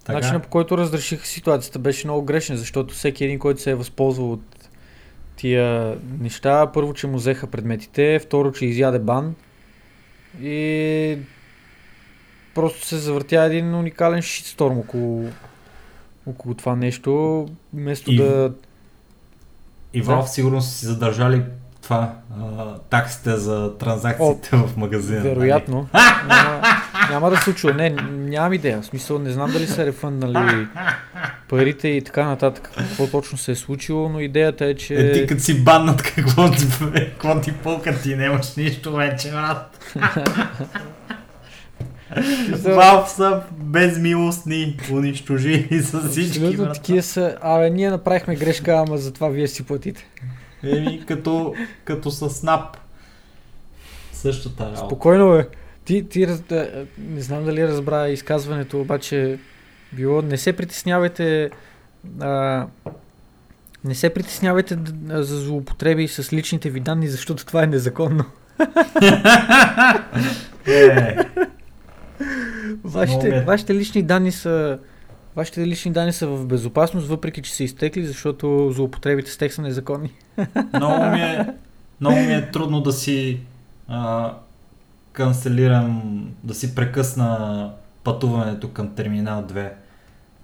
така? 0.04 0.38
По 0.38 0.48
който 0.48 0.78
разрешиха 0.78 1.26
ситуацията 1.26 1.78
беше 1.78 2.06
много 2.06 2.22
грешен, 2.22 2.56
защото 2.56 2.94
всеки 2.94 3.24
един, 3.24 3.38
който 3.38 3.60
се 3.60 3.70
е 3.70 3.74
възползвал 3.74 4.32
от 4.32 4.68
тия 5.36 5.96
неща, 6.20 6.72
първо, 6.74 6.94
че 6.94 7.06
му 7.06 7.16
взеха 7.16 7.46
предметите, 7.46 8.18
второ, 8.18 8.52
че 8.52 8.66
изяде 8.66 8.98
бан 8.98 9.34
и 10.42 11.18
просто 12.54 12.86
се 12.86 12.96
завъртя 12.96 13.42
един 13.42 13.74
уникален 13.74 14.22
шитсторм 14.22 14.78
около, 14.78 15.28
около 16.26 16.54
това 16.54 16.76
нещо, 16.76 17.46
вместо 17.74 18.12
и, 18.12 18.16
да... 18.16 18.52
И 19.92 20.04
Valve 20.04 20.22
да. 20.22 20.26
сигурно 20.26 20.62
са 20.62 20.70
си 20.70 20.86
задържали 20.86 21.42
това, 21.82 22.12
а, 22.40 22.74
таксите 22.90 23.36
за 23.36 23.78
транзакциите 23.78 24.56
О, 24.56 24.66
в 24.66 24.76
магазина. 24.76 25.18
Нали? 25.18 25.28
Вероятно. 25.28 25.88
няма, 26.28 26.62
няма 27.10 27.30
да 27.30 27.36
се 27.36 27.42
случва. 27.42 27.74
Не, 27.74 27.90
нямам 28.10 28.52
идея. 28.52 28.82
В 28.82 28.86
смисъл, 28.86 29.18
не 29.18 29.30
знам 29.30 29.52
дали 29.52 29.66
са 29.66 29.86
рефънднали 29.86 30.66
парите 31.48 31.88
и 31.88 32.02
така 32.02 32.24
нататък. 32.24 32.70
Какво 32.76 33.06
точно 33.06 33.38
се 33.38 33.52
е 33.52 33.54
случило, 33.54 34.08
но 34.08 34.20
идеята 34.20 34.64
е, 34.66 34.74
че... 34.74 34.94
Е, 34.94 35.12
ти 35.12 35.26
като 35.26 35.42
си 35.42 35.64
баннат, 35.64 36.02
какво 36.16 36.50
ти, 36.50 36.66
какво 36.94 37.40
ти 37.40 37.52
пълка, 37.52 38.00
ти 38.02 38.16
нямаш 38.16 38.54
нищо 38.56 38.92
вече, 38.92 39.30
брат. 39.30 39.78
Valve 42.14 43.06
са 43.06 43.42
безмилостни, 43.52 44.78
унищожили 44.92 45.82
с 45.82 46.08
всички. 46.08 46.38
Абсолютно 46.38 46.72
такива 46.72 47.02
са. 47.02 47.36
Абе, 47.40 47.70
ние 47.70 47.90
направихме 47.90 48.36
грешка, 48.36 48.84
ама 48.86 48.98
затова 48.98 49.28
вие 49.28 49.48
си 49.48 49.66
платите. 49.66 50.06
Еми, 50.62 51.04
като, 51.06 51.54
като 51.84 52.10
с 52.10 52.30
снап. 52.30 52.76
Същата 54.12 54.64
работа. 54.64 54.78
Спокойно, 54.78 55.30
бе. 55.30 55.48
Ти, 55.84 56.08
ти 56.08 56.26
не 56.98 57.20
знам 57.20 57.44
дали 57.44 57.68
разбра 57.68 58.08
изказването, 58.08 58.80
обаче 58.80 59.38
било, 59.92 60.22
не 60.22 60.36
се 60.36 60.52
притеснявайте 60.52 61.50
а, 62.20 62.66
не 63.84 63.94
се 63.94 64.10
притеснявайте 64.10 64.78
за 65.08 65.40
злоупотреби 65.40 66.08
с 66.08 66.32
личните 66.32 66.70
ви 66.70 66.80
данни, 66.80 67.08
защото 67.08 67.46
това 67.46 67.62
е 67.62 67.66
незаконно. 67.66 68.24
Е. 70.68 71.16
вашите, 72.84 73.40
вашите 73.40 73.74
лични 73.74 74.02
данни 74.02 74.32
са 74.32 74.78
Вашите 75.36 75.66
лични 75.66 75.92
данни 75.92 76.12
са 76.12 76.26
в 76.26 76.46
безопасност, 76.46 77.06
въпреки 77.08 77.42
че 77.42 77.54
са 77.54 77.64
изтекли, 77.64 78.06
защото 78.06 78.70
злоупотребите 78.72 79.30
с 79.30 79.38
тях 79.38 79.54
са 79.54 79.62
незаконни. 79.62 80.12
Много 80.74 81.04
ми 81.04 81.20
е, 81.20 81.46
много 82.00 82.16
ми 82.16 82.34
е 82.34 82.50
трудно 82.50 82.80
да 82.80 82.92
си 82.92 83.40
а, 83.88 84.32
канцелирам, 85.12 86.24
да 86.44 86.54
си 86.54 86.74
прекъсна 86.74 87.70
пътуването 88.04 88.70
към 88.70 88.94
терминал 88.94 89.42
2. 89.42 89.70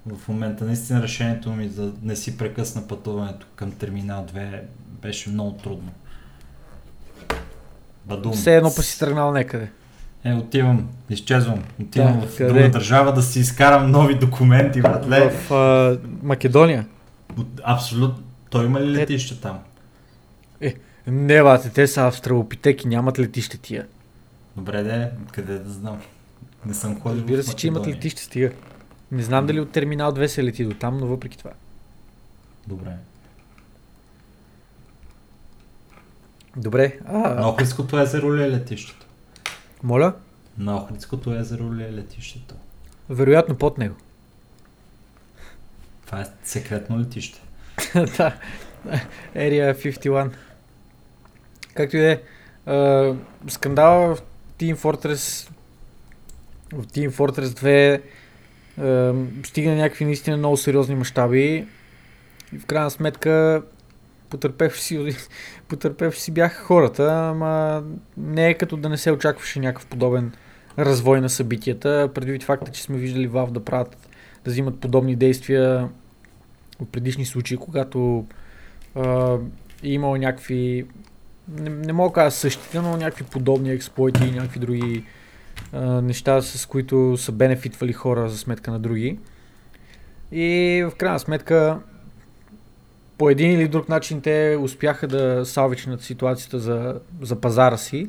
В 0.07 0.29
момента 0.29 0.65
наистина 0.65 1.03
решението 1.03 1.51
ми 1.51 1.69
да 1.69 1.93
не 2.03 2.17
си 2.17 2.39
прекъсна 2.39 2.89
пътуването 2.89 3.47
към 3.57 3.73
терминал 3.73 4.27
2 4.35 4.61
Беше 5.03 5.31
много 5.31 5.53
трудно. 5.53 5.93
Бадум. 8.05 8.33
Все 8.33 8.57
едно 8.57 8.73
па 8.77 8.83
си 8.83 8.99
тръгнал 8.99 9.33
някъде. 9.33 9.71
Е, 10.25 10.35
отивам, 10.35 10.89
изчезвам. 11.11 11.63
Отивам 11.83 12.21
Да, 12.21 12.27
в 12.27 12.37
къде? 12.37 12.49
друга 12.53 12.71
държава 12.71 13.13
да 13.13 13.23
си 13.23 13.41
изкарам 13.41 13.91
нови 13.91 14.15
документи, 14.15 14.83
братле. 14.83 15.31
В 15.31 15.53
а, 15.53 15.99
Македония. 16.23 16.87
Абсолютно. 17.63 18.23
Той 18.51 18.65
има 18.65 18.81
ли 18.81 18.85
Е, 18.85 18.89
летище 18.93 19.41
там? 19.41 19.59
Не, 21.07 21.43
бате, 21.43 21.71
те 21.71 21.87
са 21.87 22.07
австралопитеки, 22.07 22.89
нямат 22.89 23.19
летище 23.19 23.59
тия. 23.59 23.87
Добре, 24.57 24.83
де, 24.83 25.11
къде 25.33 25.59
да 25.59 25.71
знам. 25.71 26.01
Не 26.67 26.75
съм 26.75 27.01
ходил 27.01 27.19
Разбира 27.19 27.43
се, 27.43 27.55
че 27.55 27.67
имат 27.67 27.87
летище, 27.87 28.23
стига. 28.23 28.51
Не 29.13 29.23
знам 29.23 29.47
дали 29.47 29.61
от 29.61 29.71
терминал 29.73 30.13
2 30.13 30.27
се 30.27 30.45
лети 30.45 30.65
до 30.65 30.75
там, 30.75 30.99
но 30.99 31.07
въпреки 31.07 31.39
това. 31.39 31.51
Добре. 32.67 32.91
Добре. 36.57 36.99
А, 37.07 37.19
На 37.35 37.49
Охридското 37.49 38.01
езеро 38.01 38.35
ли 38.35 38.43
е 38.43 38.51
летището? 38.51 39.02
Моля? 39.83 40.15
На 40.59 40.77
Охридското 40.77 41.35
езеро 41.35 41.75
ли 41.75 41.85
е 41.85 41.93
летището? 41.93 42.55
Вероятно 43.11 43.55
под 43.57 43.79
него. 43.79 43.97
Това 46.07 46.21
е 46.21 46.27
секретно 46.45 47.01
летище. 47.01 47.41
да. 47.95 48.37
Area 49.35 49.75
51. 49.75 50.31
Както 51.75 51.97
и 51.97 52.01
да 52.01 52.11
е. 52.11 52.21
Скандала 53.49 54.15
в 54.15 54.23
Team 54.59 54.77
Fortress 54.77 55.51
в 56.73 56.87
Team 56.87 57.11
Fortress 57.11 57.45
2 57.45 58.01
а, 58.79 59.47
стигна 59.47 59.75
някакви 59.75 60.05
наистина 60.05 60.37
много 60.37 60.57
сериозни 60.57 60.95
мащаби 60.95 61.67
и 62.53 62.59
в 62.59 62.67
крайна 62.67 62.91
сметка 62.91 63.63
потърпевши 64.31 64.83
си, 64.83 65.17
потърпевши 65.73 66.21
си 66.21 66.31
бяха 66.31 66.65
хората, 66.65 67.29
ама 67.31 67.83
не 68.17 68.49
е 68.49 68.55
като 68.55 68.77
да 68.77 68.89
не 68.89 68.97
се 68.97 69.13
очакваше 69.13 69.61
някакъв 69.61 69.87
подобен 69.87 70.33
развой 70.79 71.21
на 71.21 71.29
събитията, 71.29 72.11
предвид 72.15 72.43
факта, 72.43 72.73
че 72.73 72.83
сме 72.83 72.99
виждали 72.99 73.29
Valve 73.29 73.51
да 73.51 73.65
правят, 73.65 73.97
да 74.45 74.51
взимат 74.51 74.81
подобни 74.81 75.17
действия 75.17 75.89
от 76.81 76.93
предишни 76.93 77.25
случаи, 77.25 77.57
когато 77.57 78.27
а, 78.95 79.37
е 79.83 79.89
имало 79.89 80.17
някакви, 80.17 80.87
не, 81.49 81.71
не 81.71 81.93
мога 81.93 82.11
да 82.11 82.15
кажа 82.15 82.31
същите, 82.31 82.81
но 82.81 82.97
някакви 82.97 83.25
подобни 83.25 83.71
експлойти 83.71 84.25
и 84.25 84.31
някакви 84.31 84.61
други 84.61 85.05
а, 85.73 85.81
неща, 86.01 86.43
с 86.43 86.67
които 86.67 87.17
са 87.17 87.33
бенефитвали 87.33 87.93
хора 87.93 88.29
за 88.29 88.39
сметка 88.39 88.71
на 88.71 88.79
други. 88.79 89.19
И 90.33 90.85
в 90.91 90.97
крайна 90.97 91.19
сметка 91.19 91.79
по 93.23 93.31
един 93.31 93.51
или 93.51 93.69
друг 93.69 93.89
начин 93.89 94.21
те 94.21 94.59
успяха 94.61 95.09
да 95.09 95.47
салвичнат 95.47 96.03
ситуацията 96.03 96.59
за, 96.59 97.01
за 97.21 97.41
пазара 97.41 97.77
си 97.77 98.09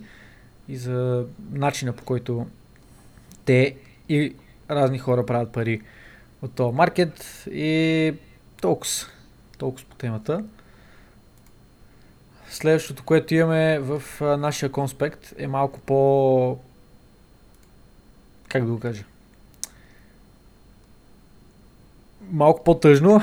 и 0.67 0.77
за 0.77 1.25
начина 1.51 1.93
по 1.93 2.03
който 2.03 2.47
те 3.45 3.75
и 4.09 4.35
разни 4.69 4.97
хора 4.97 5.25
правят 5.25 5.51
пари 5.51 5.81
от 6.41 6.53
този 6.53 6.75
маркет 6.75 7.43
и 7.51 8.13
толкова. 8.61 8.91
Толкова 9.57 9.85
по 9.89 9.95
темата. 9.95 10.43
Следващото, 12.49 13.03
което 13.03 13.35
имаме 13.35 13.79
в 13.79 14.03
нашия 14.37 14.71
конспект 14.71 15.33
е 15.37 15.47
малко 15.47 15.79
по... 15.79 16.57
Как 18.47 18.65
да 18.65 18.71
го 18.71 18.79
кажа? 18.79 19.03
Малко 22.33 22.63
по-тъжно, 22.63 23.21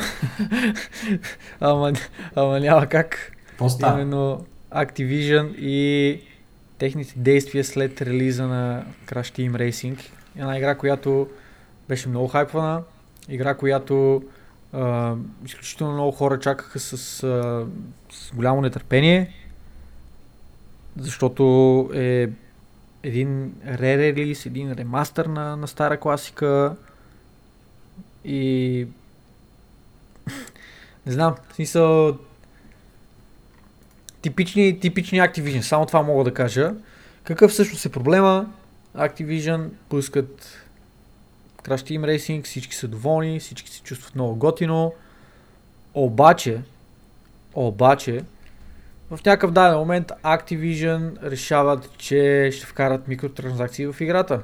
ама, 1.61 1.93
ама 2.35 2.61
няма 2.61 2.87
как. 2.87 3.33
Става? 3.69 4.01
Именно 4.01 4.47
Activision 4.73 5.57
и 5.57 6.21
техните 6.79 7.15
действия 7.17 7.65
след 7.65 8.03
релиза 8.03 8.47
на 8.47 8.85
Crash 9.07 9.39
Team 9.39 9.51
Racing. 9.53 10.01
Една 10.37 10.59
игра, 10.59 10.75
която 10.75 11.29
беше 11.89 12.09
много 12.09 12.29
хайпвана, 12.29 12.83
игра, 13.29 13.55
която 13.55 14.23
а, 14.73 15.15
изключително 15.45 15.93
много 15.93 16.13
хора 16.13 16.39
чакаха 16.39 16.81
с, 16.81 16.93
а, 17.23 17.67
с 18.11 18.33
голямо 18.35 18.61
нетърпение, 18.61 19.35
защото 20.97 21.45
е 21.95 22.29
един 23.03 23.53
re-релиз, 23.67 24.47
един 24.47 24.73
ремастър 24.73 25.27
на, 25.27 25.57
на 25.57 25.69
стара 25.69 26.01
класика 26.01 26.77
и 28.25 28.87
не 31.07 31.13
знам, 31.13 31.35
в 31.51 31.55
смисъл 31.55 32.19
типични, 34.23 34.81
типични 34.81 35.21
Activision, 35.21 35.61
само 35.61 35.87
това 35.87 36.03
мога 36.03 36.25
да 36.25 36.35
кажа. 36.35 36.73
Какъв 37.25 37.51
всъщност 37.51 37.85
е 37.85 37.93
проблема? 37.93 38.53
Activision 38.97 39.69
пускат 39.89 40.57
Crash 41.63 41.99
Team 41.99 42.01
Racing, 42.01 42.45
всички 42.45 42.75
са 42.75 42.89
доволни, 42.89 43.41
всички 43.41 43.71
се 43.71 43.83
чувстват 43.83 44.15
много 44.15 44.37
готино. 44.37 44.93
Обаче, 45.95 46.61
обаче, 47.55 48.25
в 49.11 49.25
някакъв 49.27 49.51
даден 49.51 49.79
момент 49.79 50.13
Activision 50.25 51.23
решават, 51.23 51.99
че 51.99 52.51
ще 52.53 52.67
вкарат 52.67 53.09
микротранзакции 53.09 53.87
в 53.87 54.01
играта. 54.01 54.43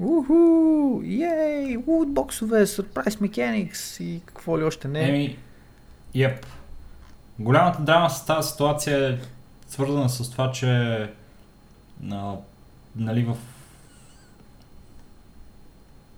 Уху! 0.00 1.02
Ей! 1.04 1.76
Лутбоксове, 1.86 2.66
Surprise 2.66 3.28
Mechanics 3.28 4.02
и 4.02 4.20
какво 4.26 4.58
ли 4.58 4.64
още 4.64 4.88
не. 4.88 5.08
Еми, 5.08 5.38
еп. 6.14 6.46
Голямата 7.38 7.82
драма 7.82 8.10
с 8.10 8.26
тази 8.26 8.48
ситуация 8.48 9.10
е 9.10 9.18
свързана 9.68 10.08
с 10.08 10.30
това, 10.30 10.52
че 10.52 10.68
а, 12.10 12.34
нали 12.96 13.24
в 13.24 13.36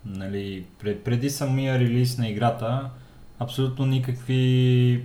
нали, 0.05 0.64
пред, 0.80 1.05
преди 1.05 1.30
самия 1.30 1.78
релиз 1.78 2.18
на 2.18 2.28
играта 2.28 2.90
абсолютно 3.38 3.86
никакви 3.86 5.05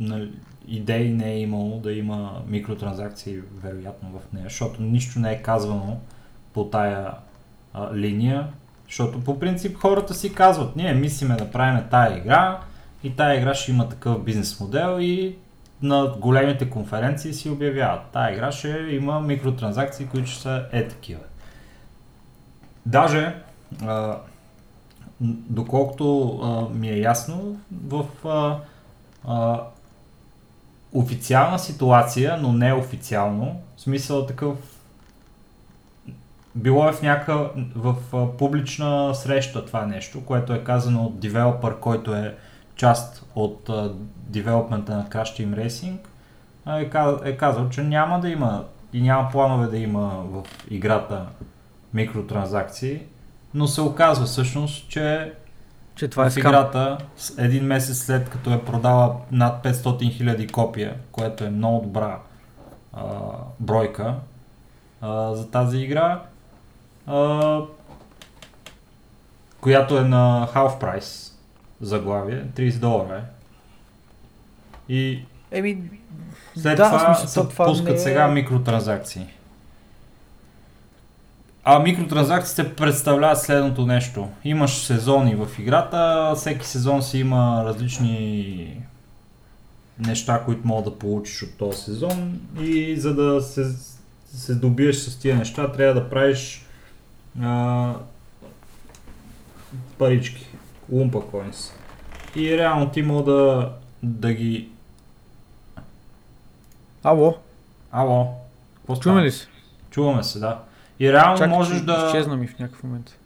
нали, 0.00 0.32
идеи 0.68 1.12
не 1.12 1.32
е 1.32 1.40
имало 1.40 1.78
да 1.78 1.92
има 1.92 2.42
микротранзакции 2.46 3.38
вероятно 3.62 4.08
в 4.08 4.32
нея, 4.32 4.44
защото 4.44 4.82
нищо 4.82 5.18
не 5.18 5.32
е 5.32 5.42
казвано 5.42 5.96
по 6.52 6.64
тая 6.64 7.10
а, 7.74 7.94
линия, 7.94 8.48
защото 8.86 9.24
по 9.24 9.40
принцип 9.40 9.76
хората 9.76 10.14
си 10.14 10.34
казват, 10.34 10.76
ние 10.76 10.94
мислиме 10.94 11.36
да 11.36 11.50
правим 11.50 11.84
тая 11.90 12.18
игра 12.18 12.60
и 13.06 13.16
тая 13.16 13.38
игра 13.38 13.54
ще 13.54 13.70
има 13.70 13.88
такъв 13.88 14.24
бизнес 14.24 14.60
модел 14.60 14.96
и 15.00 15.36
на 15.82 16.14
големите 16.18 16.70
конференции 16.70 17.34
си 17.34 17.50
обявяват, 17.50 18.00
тая 18.12 18.32
игра 18.32 18.52
ще 18.52 18.68
има 18.90 19.20
микротранзакции, 19.20 20.06
които 20.06 20.30
ще 20.30 20.42
са 20.42 20.66
е 20.72 20.88
такива. 20.88 21.20
Даже, 22.86 23.34
а, 23.82 24.16
доколкото 25.20 26.38
а, 26.42 26.74
ми 26.74 26.88
е 26.88 27.00
ясно, 27.00 27.56
в 27.86 28.04
а, 28.24 28.58
а, 29.28 29.62
официална 30.92 31.58
ситуация, 31.58 32.38
но 32.40 32.52
не 32.52 32.72
официално, 32.72 33.60
в 33.76 33.80
смисъл 33.80 34.26
такъв 34.26 34.56
било 36.54 36.88
е 36.88 36.92
в 36.92 37.02
някакъв 37.02 37.50
в 37.74 37.96
публична 38.38 39.14
среща 39.14 39.66
това 39.66 39.86
нещо, 39.86 40.24
което 40.24 40.52
е 40.52 40.64
казано 40.64 41.04
от 41.04 41.20
девелопър, 41.20 41.78
който 41.80 42.14
е 42.14 42.34
част 42.76 43.24
от 43.34 43.68
а, 43.68 43.92
девелопмента 44.08 44.96
на 44.96 45.04
Crash 45.04 45.40
Team 45.40 45.66
Racing, 45.66 45.96
а, 46.64 46.78
е, 46.80 46.90
каз- 46.90 47.24
е 47.24 47.36
казал, 47.36 47.68
че 47.68 47.82
няма 47.82 48.20
да 48.20 48.28
има 48.28 48.64
и 48.92 49.02
няма 49.02 49.30
планове 49.30 49.66
да 49.66 49.78
има 49.78 50.22
в 50.30 50.42
играта 50.70 51.26
микротранзакции, 51.94 53.00
но 53.54 53.66
се 53.66 53.80
оказва 53.80 54.26
всъщност, 54.26 54.88
че 54.88 55.32
Че 55.94 56.08
това 56.08 56.26
е 56.26 56.30
в 56.30 56.36
играта 56.36 56.98
един 57.38 57.64
месец 57.64 57.98
след 57.98 58.30
като 58.30 58.52
е 58.52 58.64
продала 58.64 59.16
над 59.32 59.64
500 59.64 59.74
000 59.74 60.50
копия, 60.50 60.96
което 61.12 61.44
е 61.44 61.50
много 61.50 61.82
добра 61.84 62.18
а, 62.92 63.04
бройка 63.60 64.14
а, 65.00 65.34
за 65.34 65.50
тази 65.50 65.78
игра, 65.78 66.22
а, 67.06 67.60
която 69.60 69.98
е 69.98 70.04
на 70.04 70.48
half 70.54 70.80
price 70.80 71.25
заглавие, 71.80 72.44
30 72.56 72.78
долара 72.78 73.16
е. 73.16 73.22
И 74.92 75.20
Еми, 75.50 75.82
след 76.56 76.76
да, 76.76 76.84
това 76.84 77.14
смисъл, 77.14 77.26
се 77.28 77.40
то 77.40 77.48
това 77.48 77.64
пускат 77.64 77.88
не 77.88 77.94
е- 77.94 77.98
сега 77.98 78.28
микротранзакции. 78.28 79.26
А 81.64 81.78
микротранзакциите 81.78 82.74
представляват 82.74 83.40
следното 83.40 83.86
нещо. 83.86 84.28
Имаш 84.44 84.78
сезони 84.78 85.34
в 85.34 85.58
играта, 85.58 86.32
всеки 86.36 86.66
сезон 86.66 87.02
си 87.02 87.18
има 87.18 87.62
различни 87.66 88.82
неща, 89.98 90.42
които 90.44 90.66
мога 90.66 90.90
да 90.90 90.98
получиш 90.98 91.42
от 91.42 91.56
този 91.58 91.82
сезон 91.82 92.40
и 92.60 92.96
за 92.96 93.14
да 93.14 93.42
се, 93.42 93.64
се 94.34 94.54
добиеш 94.54 94.96
с 94.96 95.18
тия 95.18 95.36
неща, 95.36 95.72
трябва 95.72 96.00
да 96.00 96.10
правиш 96.10 96.66
а, 97.42 97.92
парички, 99.98 100.45
лумпа 100.92 101.18
coins. 101.18 101.72
И 102.36 102.58
реално 102.58 102.90
ти 102.90 103.02
мога 103.02 103.32
да, 103.32 103.72
да 104.02 104.32
ги 104.32 104.68
Ало, 107.02 107.34
Ало. 107.92 108.34
Какво 108.76 108.96
чуваме 108.96 109.22
ли 109.22 109.30
се? 109.30 109.46
Чуваме 109.90 110.22
се, 110.22 110.38
да. 110.38 110.58
И 111.00 111.12
реално 111.12 111.36
Чакай, 111.38 111.52
можеш 111.52 111.78
че 111.78 111.84
да... 111.84 112.04
изчезна 112.06 112.36
ми 112.36 112.46
в 112.46 112.58
някакъв 112.58 112.82
момент. 112.82 113.18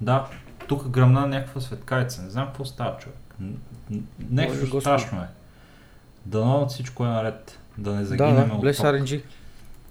Да, 0.00 0.26
тук 0.68 0.88
гръмна 0.88 1.26
някаква 1.26 1.60
светкарица. 1.60 2.22
Не 2.22 2.30
знам 2.30 2.46
какво 2.46 2.64
става, 2.64 2.98
човек. 2.98 3.18
Нещо 4.30 4.66
Боже 4.70 4.80
страшно 4.80 5.18
е. 5.18 5.26
Дано 6.26 6.66
всичко 6.66 7.04
е 7.04 7.08
наред. 7.08 7.58
Да 7.78 7.92
не 7.92 8.00
Да, 8.00 8.06
загинем 8.06 8.48
да, 8.48 8.54
от 8.54 8.64
Bless 8.64 8.76
ток. 8.76 8.86
RNG. 8.86 9.22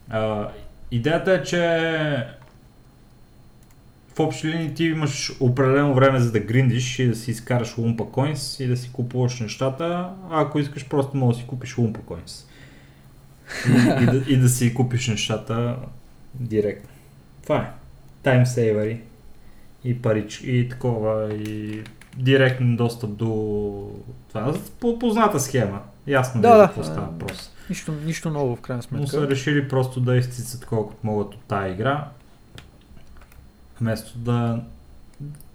А, 0.09 0.47
идеята 0.91 1.31
е, 1.33 1.43
че 1.43 2.27
в 4.15 4.19
общи 4.19 4.47
линии 4.47 4.73
ти 4.73 4.83
имаш 4.83 5.31
определено 5.39 5.93
време 5.93 6.19
за 6.19 6.31
да 6.31 6.39
гриндиш 6.39 6.99
и 6.99 7.07
да 7.07 7.15
си 7.15 7.31
изкараш 7.31 7.77
лумпа 7.77 8.05
коинс 8.11 8.59
и 8.59 8.67
да 8.67 8.77
си 8.77 8.89
купуваш 8.93 9.39
нещата, 9.39 10.09
а 10.31 10.41
ако 10.41 10.59
искаш 10.59 10.85
просто 10.85 11.17
може 11.17 11.37
да 11.37 11.41
си 11.41 11.47
купиш 11.47 11.77
лумпа 11.77 11.99
коинс. 11.99 12.45
И, 13.69 14.03
и, 14.03 14.05
да, 14.05 14.23
и 14.27 14.37
да 14.37 14.49
си 14.49 14.73
купиш 14.73 15.07
нещата 15.07 15.75
директно. 16.33 16.89
Това 17.43 17.57
е. 17.57 17.71
Таймсейвери 18.23 19.01
и 19.83 20.01
парич 20.01 20.41
и 20.43 20.69
такова 20.69 21.33
и 21.33 21.83
директен 22.17 22.75
достъп 22.75 23.15
до 23.15 23.91
това. 24.29 24.53
По 24.79 24.99
позната 24.99 25.39
схема. 25.39 25.81
Ясно 26.07 26.41
Да, 26.41 26.49
да, 26.49 26.57
да. 26.57 26.65
какво 26.67 26.83
става 26.83 27.07
въпрос. 27.07 27.51
Нищо, 27.69 27.93
нищо 28.05 28.29
ново 28.29 28.55
в 28.55 28.61
крайна 28.61 28.83
Но 28.91 29.07
са 29.07 29.11
сметка. 29.11 29.29
решили 29.29 29.67
просто 29.67 29.99
да 29.99 30.15
изцицат 30.15 30.65
колкото 30.65 30.97
могат 31.03 31.33
от 31.33 31.39
тая 31.47 31.73
игра. 31.73 32.07
Вместо 33.81 34.17
да... 34.17 34.59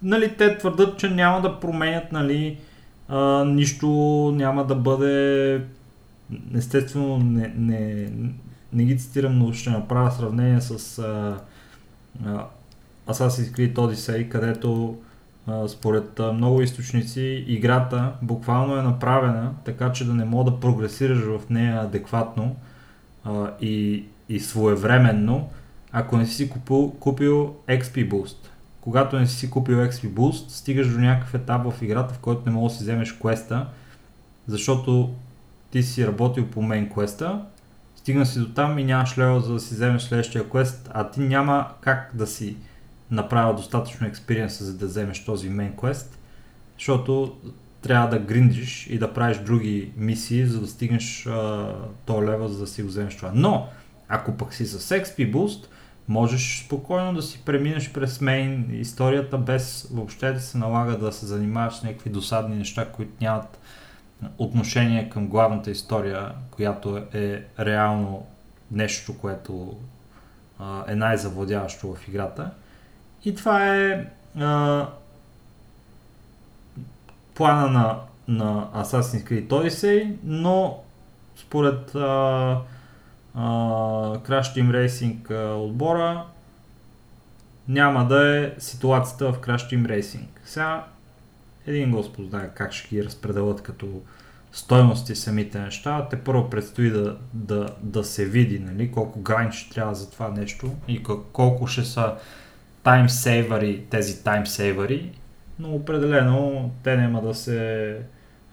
Нали, 0.02 0.36
те 0.36 0.58
твърдат, 0.58 0.98
че 0.98 1.10
няма 1.10 1.40
да 1.40 1.60
променят, 1.60 2.12
нали, 2.12 2.58
а, 3.08 3.44
нищо 3.44 3.88
няма 4.36 4.66
да 4.66 4.74
бъде... 4.74 5.64
Естествено, 6.54 7.18
не, 7.18 7.52
не, 7.56 8.10
не 8.72 8.84
ги 8.84 8.98
цитирам, 8.98 9.38
но 9.38 9.52
ще 9.52 9.70
направя 9.70 10.10
сравнение 10.10 10.60
с 10.60 10.98
а, 10.98 11.38
а, 12.26 12.44
Assassin's 13.12 13.56
Creed 13.56 13.74
Odyssey, 13.74 14.28
където 14.28 14.98
а, 15.46 15.68
според 15.68 16.20
а, 16.20 16.32
много 16.32 16.62
източници 16.62 17.44
играта 17.46 18.12
буквално 18.22 18.76
е 18.76 18.82
направена 18.82 19.52
така, 19.64 19.92
че 19.92 20.04
да 20.04 20.14
не 20.14 20.24
мога 20.24 20.50
да 20.50 20.60
прогресираш 20.60 21.18
в 21.18 21.40
нея 21.50 21.80
адекватно 21.80 22.56
а, 23.24 23.50
и, 23.60 24.04
и 24.28 24.40
своевременно, 24.40 25.48
ако 25.93 26.16
не 26.16 26.26
си 26.26 26.51
купил, 26.51 26.91
купил 27.01 27.57
XP 27.68 28.11
Boost. 28.11 28.36
Когато 28.80 29.18
не 29.18 29.26
си 29.26 29.51
купил 29.51 29.76
XP 29.76 30.09
Boost, 30.09 30.49
стигаш 30.49 30.88
до 30.88 30.99
някакъв 30.99 31.34
етап 31.34 31.62
в 31.72 31.82
играта, 31.82 32.14
в 32.14 32.18
който 32.18 32.43
не 32.47 32.57
можеш 32.57 32.72
да 32.72 32.78
си 32.78 32.84
вземеш 32.84 33.12
квеста, 33.12 33.66
защото 34.49 35.14
ти 35.70 35.82
си 35.82 36.07
работил 36.07 36.47
по 36.47 36.62
мейн 36.62 36.91
квеста, 36.91 37.41
стигна 37.97 38.26
си 38.26 38.38
до 38.38 38.49
там 38.49 38.78
и 38.78 38.84
нямаш 38.84 39.18
лева 39.18 39.41
за 39.41 39.53
да 39.53 39.61
си 39.61 39.74
вземеш 39.74 40.03
следващия 40.03 40.49
квест, 40.49 40.91
а 40.95 41.11
ти 41.11 41.20
няма 41.20 41.66
как 41.80 42.11
да 42.14 42.26
си 42.26 42.57
направил 43.11 43.57
достатъчно 43.57 44.07
експириенс 44.07 44.62
за 44.62 44.74
да 44.74 44.86
вземеш 44.86 45.24
този 45.24 45.49
мейн 45.49 45.76
квест, 45.76 46.18
защото 46.78 47.36
трябва 47.82 48.09
да 48.09 48.18
гриндиш 48.18 48.86
и 48.91 48.99
да 48.99 49.14
правиш 49.14 49.38
други 49.38 49.93
мисии, 49.97 50.47
за 50.47 50.61
да 50.61 50.66
стигнеш 50.66 51.26
а, 51.26 51.74
то 52.07 52.22
лева, 52.22 52.49
за 52.49 52.59
да 52.59 52.66
си 52.66 52.82
го 52.82 52.88
вземеш 52.88 53.16
това. 53.16 53.30
Но, 53.34 53.68
ако 54.09 54.36
пък 54.36 54.55
си 54.55 54.66
с 54.66 54.95
XP 54.95 55.32
Boost, 55.32 55.66
можеш 56.11 56.64
спокойно 56.66 57.14
да 57.14 57.22
си 57.22 57.42
преминеш 57.44 57.92
през 57.92 58.20
мейн 58.20 58.68
историята, 58.72 59.38
без 59.38 59.88
въобще 59.92 60.32
да 60.32 60.40
се 60.40 60.58
налага 60.58 60.98
да 60.98 61.12
се 61.12 61.26
занимаваш 61.26 61.74
с 61.74 61.82
някакви 61.82 62.11
досадни 62.11 62.56
неща, 62.56 62.92
които 62.92 63.12
нямат 63.20 63.58
отношение 64.38 65.11
към 65.11 65.28
главната 65.28 65.70
история, 65.70 66.32
която 66.50 67.02
е 67.14 67.44
реално 67.58 68.26
нещо, 68.70 69.18
което 69.18 69.76
а, 70.58 70.84
е 70.88 70.94
най-завладяващо 70.94 71.94
в 71.94 72.08
играта. 72.08 72.50
И 73.24 73.34
това 73.34 73.76
е 73.76 74.06
а, 74.38 74.86
плана 77.34 77.68
на, 77.68 77.98
на 78.28 78.66
Assassin's 78.84 79.24
Creed 79.24 79.48
Odyssey, 79.48 80.16
но 80.24 80.78
според 81.36 81.94
а, 81.94 82.58
Crash 83.37 84.57
Team 84.57 84.70
Racing 84.70 85.55
отбора 85.55 86.24
няма 87.68 88.09
да 88.09 88.39
е 88.39 88.53
ситуацията 88.59 89.33
в 89.33 89.41
Crash 89.41 89.74
Team 89.74 89.87
Racing. 89.87 90.26
Сега 90.45 90.85
един 91.66 91.91
Господ 91.91 92.28
знае 92.28 92.51
как 92.55 92.72
ще 92.72 92.89
ги 92.89 93.05
разпределят 93.05 93.62
като 93.62 93.87
стойности 94.53 95.14
самите 95.14 95.61
неща. 95.61 96.07
Те 96.11 96.20
първо 96.20 96.51
предстои 96.51 96.91
да, 96.91 97.16
да, 97.35 97.68
да 97.81 98.05
се 98.05 98.24
види 98.24 98.59
нали, 98.59 98.93
колко 98.93 99.20
грайн 99.20 99.53
ще 99.53 99.74
трябва 99.74 99.95
за 99.95 100.11
това 100.11 100.28
нещо 100.28 100.72
и 100.89 101.03
кол- 101.03 101.22
колко 101.33 101.66
ще 101.66 101.85
са 101.85 102.14
таймсейвъри, 102.83 103.85
тези 103.91 104.24
таймсейвъри, 104.24 105.12
но 105.59 105.74
определено 105.74 106.70
те 106.83 106.97
няма 106.97 107.22
да 107.22 107.35
се 107.35 107.97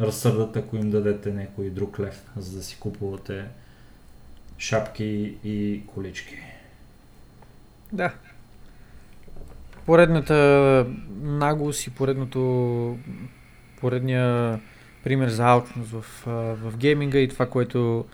разсърдат, 0.02 0.58
ако 0.58 0.76
им 0.76 0.92
дадете 0.92 1.34
някой 1.34 1.70
друг 1.70 2.00
лев, 2.00 2.24
за 2.38 2.58
да 2.58 2.64
си 2.64 2.78
купувате 2.80 3.46
шапки 4.58 5.36
и 5.43 5.82
колички. 5.88 6.36
Да. 7.93 8.14
Поредната 9.86 10.86
наглост 11.22 11.88
и 11.88 11.89
поредното, 11.89 12.97
поредния 13.80 14.60
пример 15.03 15.30
за 15.30 15.45
алчност 15.45 15.89
в, 15.91 16.05
в 16.64 16.78
гейминга 16.78 17.20
и 17.20 17.28
това, 17.28 17.45
което 17.45 18.06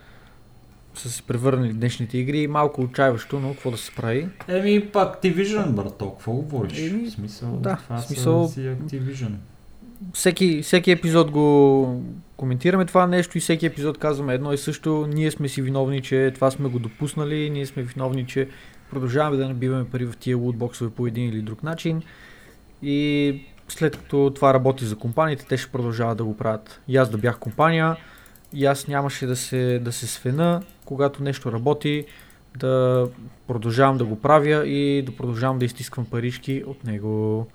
са 0.96 1.10
се 1.10 1.22
превърнали 1.22 1.74
днешните 1.74 2.18
игри. 2.18 2.48
Малко 2.48 2.82
отчаиващо, 2.82 3.40
но 3.40 3.54
какво 3.54 3.72
да 3.72 3.78
се 3.78 3.92
прави? 3.96 4.28
Еми, 4.48 4.90
па 4.94 5.00
Activision, 5.14 5.72
брато, 5.72 6.12
какво 6.12 6.32
говориш? 6.34 6.80
Еми, 6.80 7.10
в 7.10 7.12
смисъл, 7.12 7.50
да, 7.52 7.76
това 7.84 7.98
смисъл- 8.02 8.48
си 8.48 8.60
Activision. 8.60 9.32
Всеки, 10.14 10.62
всеки 10.62 10.92
епизод 10.92 11.32
го 11.32 12.04
коментираме 12.44 12.86
това 12.86 13.08
нещо 13.08 13.38
и 13.38 13.42
всеки 13.42 13.66
епизод 13.66 13.98
казваме 13.98 14.34
едно 14.34 14.54
и 14.54 14.58
също. 14.58 15.08
Ние 15.14 15.32
сме 15.32 15.50
си 15.50 15.62
виновни, 15.62 16.02
че 16.02 16.32
това 16.36 16.52
сме 16.52 16.70
го 16.70 16.80
допуснали, 16.80 17.50
ние 17.50 17.66
сме 17.66 17.84
виновни, 17.84 18.26
че 18.28 18.48
продължаваме 18.90 19.38
да 19.38 19.48
набиваме 19.48 19.90
пари 19.90 20.06
в 20.06 20.18
тия 20.20 20.38
лутбоксове 20.38 20.92
по 20.92 21.08
един 21.08 21.30
или 21.30 21.42
друг 21.42 21.64
начин. 21.64 22.02
И 22.82 23.42
след 23.68 23.98
като 23.98 24.32
това 24.36 24.54
работи 24.54 24.86
за 24.86 24.96
компаниите, 24.96 25.46
те 25.50 25.58
ще 25.58 25.72
продължават 25.72 26.18
да 26.18 26.24
го 26.24 26.38
правят. 26.38 26.82
И 26.88 26.98
аз 26.98 27.10
да 27.10 27.18
бях 27.18 27.40
компания, 27.40 27.96
и 28.54 28.66
аз 28.66 28.88
нямаше 28.88 29.26
да 29.26 29.36
се, 29.36 29.80
да 29.80 29.92
се 29.92 30.08
свена, 30.08 30.62
когато 30.86 31.24
нещо 31.24 31.52
работи, 31.52 32.06
да 32.58 33.08
продължавам 33.48 33.98
да 33.98 34.06
го 34.06 34.20
правя 34.20 34.68
и 34.68 35.02
да 35.02 35.16
продължавам 35.16 35.60
да 35.60 35.66
изтисквам 35.66 36.06
парички 36.06 36.64
от 36.68 36.84
него. 36.84 37.48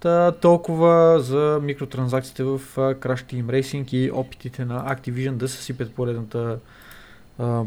Та, 0.00 0.32
толкова 0.32 1.20
за 1.20 1.58
микротранзакциите 1.62 2.42
в 2.44 2.60
Crash 2.76 3.32
Team 3.32 3.44
Racing 3.44 3.94
и 3.94 4.10
опитите 4.10 4.64
на 4.64 4.96
Activision 4.96 5.32
да 5.32 5.48
съсипят 5.48 5.94
поредната, 5.94 6.58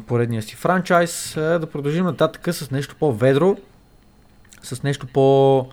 поредния 0.08 0.44
си 0.44 0.56
франчайз. 0.56 1.34
Да 1.36 1.68
продължим 1.74 2.06
нататък 2.06 2.54
с 2.56 2.72
нещо 2.72 2.96
по-ведро, 3.00 3.58
с 4.64 4.84
нещо 4.84 5.08
по, 5.08 5.66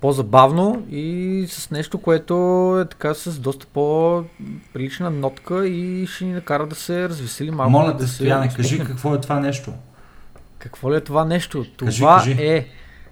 по-забавно 0.00 0.86
и 0.90 1.46
с 1.48 1.70
нещо, 1.70 1.98
което 1.98 2.34
е 2.80 2.88
така 2.88 3.14
с 3.14 3.38
доста 3.38 3.66
по-прилична 3.66 5.10
нотка 5.10 5.66
и 5.66 6.06
ще 6.06 6.24
ни 6.24 6.32
накара 6.32 6.66
да 6.66 6.74
се 6.74 7.08
развесели 7.08 7.50
малко. 7.50 7.70
Моля 7.70 7.92
да 7.92 8.08
се 8.08 8.14
Стояне, 8.14 8.54
кажи 8.56 8.78
какво 8.78 9.14
е 9.14 9.20
това 9.20 9.40
нещо. 9.40 9.72
Какво 10.58 10.92
ли 10.92 10.96
е 10.96 11.00
това 11.00 11.24
нещо? 11.24 11.66
Кажи, 11.76 11.98
Това 12.00 12.16
кажи. 12.18 12.32
е, 12.32 12.68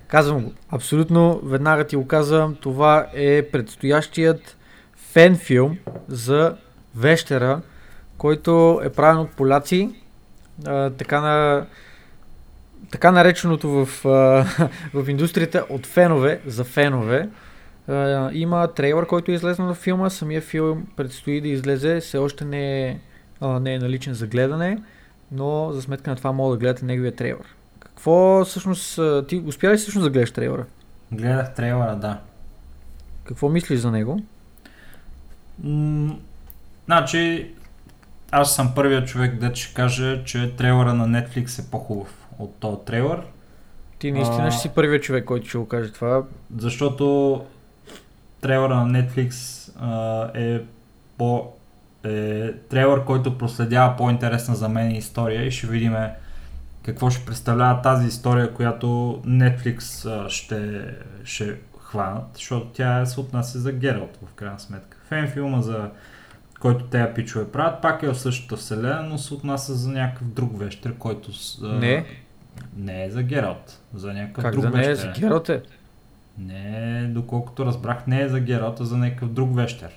казвам 0.09 0.45
го, 0.45 0.53
абсолютно 0.71 1.41
веднага 1.45 1.85
ти 1.85 1.97
го 1.97 2.07
казвам, 2.07 2.57
това 2.61 3.07
е 3.15 3.43
предстоящият 3.43 4.57
фен 4.97 5.37
филм 5.37 5.79
за 6.09 6.57
Вещера, 6.97 7.61
който 8.19 8.81
е 8.85 8.89
правен 8.89 9.21
от 9.21 9.31
поляци, 9.31 9.91
а, 10.67 10.91
така, 10.91 11.21
на, 11.21 11.67
така 12.91 13.11
нареченото 13.11 13.71
в, 13.71 14.07
а, 14.07 14.09
в 14.95 15.09
индустрията 15.09 15.65
от 15.71 15.87
фенове 15.87 16.41
за 16.47 16.65
фенове. 16.65 17.29
А, 17.89 18.31
има 18.33 18.69
трейлър, 18.75 19.07
който 19.07 19.31
е 19.31 19.35
излезнал 19.35 19.69
на 19.69 19.75
филма, 19.75 20.11
самия 20.11 20.41
филм 20.41 20.87
предстои 20.97 21.41
да 21.41 21.49
излезе, 21.49 22.01
все 22.01 22.19
още 22.19 22.45
не 22.45 22.89
е, 22.89 22.99
а, 23.41 23.61
не 23.61 23.75
е 23.75 23.79
наличен 23.79 24.15
за 24.15 24.27
гледане 24.27 24.79
но 25.33 25.73
за 25.73 25.83
сметка 25.83 26.11
на 26.11 26.17
това 26.17 26.33
мога 26.33 26.57
да 26.57 26.61
гледате 26.61 26.85
неговия 26.85 27.15
трейлър. 27.15 27.58
Какво 27.99 28.45
всъщност, 28.45 29.01
ти 29.29 29.43
успя 29.47 29.73
ли 29.73 29.77
всъщност 29.77 30.05
да 30.05 30.11
гледаш 30.11 30.31
трейлъра? 30.31 30.65
Гледах 31.13 31.55
трейлера, 31.55 31.97
да. 31.97 32.19
Какво 33.25 33.49
мислиш 33.49 33.81
за 33.81 33.91
него? 33.91 34.21
М, 35.65 36.17
значи, 36.87 37.51
аз 38.31 38.55
съм 38.55 38.75
първият 38.75 39.09
човек, 39.09 39.35
да 39.35 39.55
ще 39.55 39.75
каже, 39.75 40.23
че 40.25 40.57
трейлера 40.57 40.95
на 40.95 41.09
Netflix 41.09 41.63
е 41.67 41.71
по-хубав 41.71 42.27
от 42.39 42.55
този 42.61 42.77
трейлер, 42.87 43.21
Ти 43.99 44.13
наистина 44.13 44.47
А. 44.47 44.51
ще 44.51 44.61
си 44.63 44.69
първият 44.69 45.03
човек, 45.03 45.25
който 45.25 45.49
ще 45.49 45.59
го 45.59 45.69
каже 45.69 45.93
това. 45.93 46.23
защото 46.59 47.45
трейлера 48.41 48.85
на 48.85 49.03
Netflix 49.03 49.33
а, 49.81 50.31
е 50.41 50.61
по 51.19 51.53
е 52.05 52.53
трейлър, 52.53 53.05
който 53.05 53.39
проследява 53.39 53.97
по-интересна 53.97 54.55
за 54.55 54.69
мен 54.69 54.91
история 54.91 55.43
и 55.47 55.51
ще 55.51 55.67
видим 55.67 55.97
какво 56.89 57.11
ще 57.11 57.27
представлява 57.27 57.83
тази 57.83 58.09
история, 58.09 58.55
която 58.55 58.87
Netflix 59.27 60.29
ще, 60.29 60.85
ще 61.25 61.57
хванат, 61.81 62.25
защото 62.35 62.67
тя 62.67 63.07
се 63.07 63.21
отнася 63.21 63.59
за 63.59 63.73
Гералт 63.73 64.19
в 64.27 64.35
крайна 64.35 64.61
сметка. 64.61 64.97
Фен 65.09 65.29
филма 65.29 65.61
за 65.61 65.91
който 66.61 66.85
те 66.85 67.13
пичове 67.15 67.51
правят, 67.51 67.83
пак 67.83 68.03
е 68.03 68.09
в 68.09 68.19
същата 68.19 68.57
вселена, 68.57 69.03
но 69.03 69.19
се 69.19 69.35
отнася 69.35 69.75
за 69.75 69.91
някакъв 69.91 70.29
друг 70.29 70.59
вещер, 70.59 70.95
който... 70.99 71.31
Не. 71.63 72.07
Не 72.77 73.05
е 73.05 73.11
за 73.11 73.23
Гералт, 73.23 73.81
за 73.95 74.13
някакъв 74.13 74.45
Как 74.45 74.53
друг 74.53 74.63
да 74.63 74.71
не 74.71 74.87
е? 74.87 74.95
За 74.95 75.13
Гералт 75.21 75.49
е. 75.49 75.63
Не, 76.39 77.07
доколкото 77.11 77.67
разбрах, 77.67 78.07
не 78.07 78.23
е 78.23 78.29
за 78.29 78.41
Гералт, 78.41 78.81
а 78.81 78.85
за 78.85 78.97
някакъв 78.97 79.29
друг 79.29 79.57
вещер. 79.57 79.91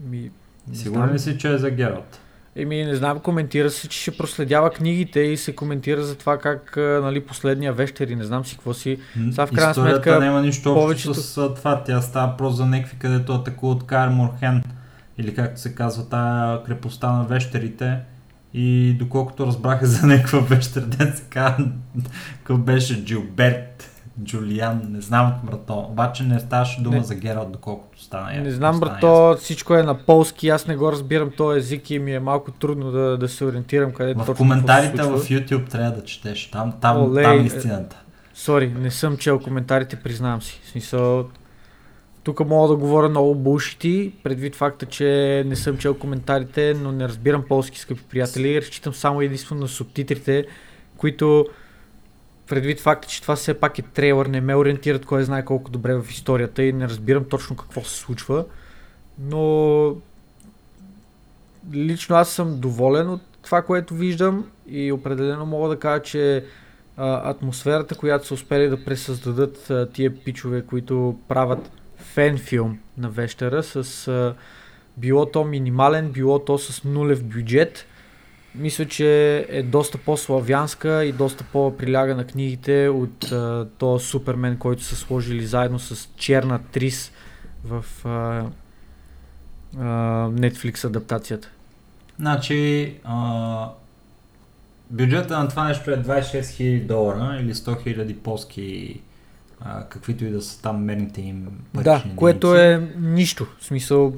Ми, 0.00 0.30
Сигурен 0.72 1.12
ли 1.12 1.18
си, 1.18 1.38
че 1.38 1.52
е 1.52 1.58
за 1.58 1.70
Гералт? 1.70 2.20
Еми, 2.56 2.84
не 2.84 2.94
знам, 2.94 3.18
коментира 3.18 3.70
се, 3.70 3.88
че 3.88 4.00
ще 4.00 4.16
проследява 4.16 4.70
книгите 4.70 5.20
и 5.20 5.36
се 5.36 5.54
коментира 5.54 6.02
за 6.02 6.14
това 6.14 6.38
как 6.38 6.76
нали, 6.76 7.20
последния 7.20 7.72
вещер 7.72 8.08
и 8.08 8.16
не 8.16 8.24
знам 8.24 8.44
си 8.44 8.54
какво 8.56 8.74
си. 8.74 8.98
Сега 9.30 9.46
в 9.46 9.52
крайна 9.52 9.74
сметка, 9.74 10.20
няма 10.20 10.42
нищо 10.42 10.70
общо 10.72 10.82
повечето- 10.82 11.14
с 11.14 11.38
а, 11.38 11.54
това. 11.54 11.82
Тя 11.84 12.00
става 12.00 12.36
просто 12.36 12.56
за 12.56 12.66
някакви, 12.66 12.96
където 12.98 13.34
атакуват 13.34 13.82
Кар 13.82 14.08
Морхен. 14.08 14.62
Или 15.18 15.34
както 15.34 15.60
се 15.60 15.74
казва, 15.74 16.08
тая 16.08 16.62
крепостта 16.62 17.12
на 17.12 17.24
вещерите. 17.24 17.98
И 18.54 18.96
доколкото 18.98 19.46
разбрах 19.46 19.82
е 19.82 19.86
за 19.86 20.06
някаква 20.06 20.38
вещер, 20.40 20.80
ден 20.80 21.12
се 21.16 21.22
казва, 21.30 22.58
беше 22.58 23.04
Джилберт, 23.04 23.90
Джулиан, 24.24 24.80
не 24.90 25.00
знам 25.00 25.34
брато. 25.44 25.78
Обаче 25.78 26.22
не 26.22 26.40
ставаше 26.40 26.82
дума 26.82 26.96
Не. 26.96 27.02
за 27.02 27.14
Гералт, 27.14 27.52
доколкото 27.52 28.02
стана. 28.02 28.40
Не 28.40 28.50
знам, 28.50 28.76
стана 28.76 28.90
брат, 28.90 29.00
то 29.00 29.36
всичко 29.40 29.74
е 29.74 29.82
на 29.82 29.94
полски, 29.94 30.48
аз 30.48 30.66
не 30.66 30.76
го 30.76 30.92
разбирам 30.92 31.30
този 31.36 31.58
език 31.58 31.90
и 31.90 31.98
ми 31.98 32.14
е 32.14 32.20
малко 32.20 32.50
трудно 32.50 32.90
да, 32.90 33.18
да 33.18 33.28
се 33.28 33.44
ориентирам 33.44 33.92
къде 33.92 34.10
ясно. 34.10 34.24
точно 34.24 34.34
В 34.34 34.38
коментарите 34.38 35.02
в 35.02 35.18
YouTube 35.18 35.68
трябва 35.68 35.90
да 35.90 36.04
четеш. 36.04 36.50
Там, 36.50 36.72
там, 36.80 37.02
Олей, 37.02 37.24
там 37.24 37.40
е 37.40 37.42
истината. 37.42 37.96
Сори, 38.34 38.68
не 38.68 38.90
съм 38.90 39.16
чел 39.16 39.38
коментарите, 39.40 39.96
признавам 39.96 40.42
си. 40.42 40.60
В 40.64 40.68
смисъл, 40.68 41.28
тук 42.24 42.46
мога 42.46 42.68
да 42.68 42.76
говоря 42.76 43.08
много 43.08 43.34
булшити, 43.34 44.12
предвид 44.22 44.56
факта, 44.56 44.86
че 44.86 45.42
не 45.46 45.56
съм 45.56 45.78
чел 45.78 45.94
коментарите, 45.94 46.74
но 46.82 46.92
не 46.92 47.08
разбирам 47.08 47.44
полски, 47.48 47.78
скъпи 47.78 48.02
приятели. 48.10 48.60
Разчитам 48.60 48.94
само 48.94 49.20
единствено 49.20 49.60
на 49.60 49.68
субтитрите, 49.68 50.44
които 50.96 51.46
предвид 52.46 52.80
факта, 52.80 53.08
че 53.08 53.22
това 53.22 53.36
все 53.36 53.54
пак 53.54 53.78
е 53.78 53.82
трейлър, 53.82 54.26
не 54.26 54.40
ме 54.40 54.56
ориентират 54.56 55.06
кой 55.06 55.24
знае 55.24 55.44
колко 55.44 55.70
добре 55.70 55.94
в 55.94 56.10
историята 56.10 56.62
и 56.62 56.72
не 56.72 56.88
разбирам 56.88 57.24
точно 57.24 57.56
какво 57.56 57.84
се 57.84 57.96
случва. 57.96 58.44
Но 59.18 59.96
лично 61.72 62.16
аз 62.16 62.30
съм 62.30 62.60
доволен 62.60 63.10
от 63.10 63.22
това, 63.42 63.62
което 63.62 63.94
виждам 63.94 64.50
и 64.68 64.92
определено 64.92 65.46
мога 65.46 65.68
да 65.68 65.78
кажа, 65.78 66.02
че 66.02 66.44
а, 66.96 67.30
атмосферата, 67.30 67.94
която 67.94 68.26
са 68.26 68.34
успели 68.34 68.68
да 68.68 68.84
пресъздадат 68.84 69.70
а, 69.70 69.88
тия 69.92 70.16
пичове, 70.24 70.62
които 70.62 71.18
правят 71.28 71.70
фен 71.96 72.38
филм 72.38 72.78
на 72.98 73.10
Вещера 73.10 73.62
с 73.62 74.08
а, 74.08 74.34
било 74.96 75.26
то 75.26 75.44
минимален, 75.44 76.12
било 76.12 76.38
то 76.38 76.58
с 76.58 76.84
нулев 76.84 77.24
бюджет. 77.24 77.86
Мисля, 78.56 78.84
че 78.86 79.36
е 79.48 79.62
доста 79.62 79.98
по-славянска 79.98 81.04
и 81.04 81.12
доста 81.12 81.44
по-приляга 81.44 82.14
на 82.14 82.24
книгите 82.26 82.88
от 82.88 83.32
а, 83.32 83.66
този 83.78 84.06
Супермен, 84.06 84.56
който 84.56 84.82
са 84.82 84.96
сложили 84.96 85.46
заедно 85.46 85.78
с 85.78 86.08
Черна 86.16 86.60
Трис 86.72 87.12
в 87.64 87.84
а, 88.04 88.08
а, 88.08 89.84
Netflix 90.28 90.84
адаптацията. 90.84 91.48
Значи, 92.18 92.94
а, 93.04 93.68
бюджета 94.90 95.38
на 95.38 95.48
това 95.48 95.68
нещо 95.68 95.90
е 95.90 95.96
26 95.96 96.40
000 96.40 96.86
долара 96.86 97.38
или 97.40 97.54
100 97.54 97.86
000 97.96 98.16
полски, 98.16 99.00
а, 99.60 99.84
каквито 99.84 100.24
и 100.24 100.30
да 100.30 100.42
са 100.42 100.62
там 100.62 100.84
мерните 100.84 101.20
им 101.20 101.48
Да, 101.74 101.82
парични 101.84 102.16
което 102.16 102.54
единици. 102.54 102.92
е 102.96 103.00
нищо. 103.00 103.46
В 103.60 103.64
смисъл, 103.64 104.14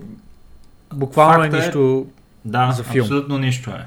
буквално 0.94 1.44
е 1.44 1.46
е- 1.46 1.50
нищо. 1.50 2.06
Да, 2.44 2.72
за 2.72 2.82
филм. 2.82 3.04
абсолютно 3.04 3.38
нищо 3.38 3.70
е. 3.70 3.86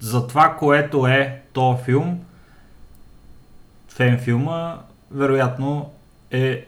За 0.00 0.26
това, 0.26 0.56
което 0.58 1.06
е 1.06 1.42
то 1.52 1.76
филм, 1.84 2.20
фен 3.88 4.18
филма, 4.18 4.78
вероятно 5.10 5.90
е 6.30 6.66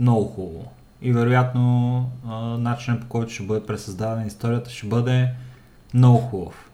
много 0.00 0.24
хубаво. 0.24 0.72
И 1.02 1.12
вероятно 1.12 2.10
начинът 2.58 3.00
по 3.00 3.08
който 3.08 3.32
ще 3.32 3.42
бъде 3.42 3.66
пресъздадена 3.66 4.26
историята 4.26 4.70
ще 4.70 4.86
бъде 4.86 5.28
много 5.94 6.18
хубав. 6.18 6.70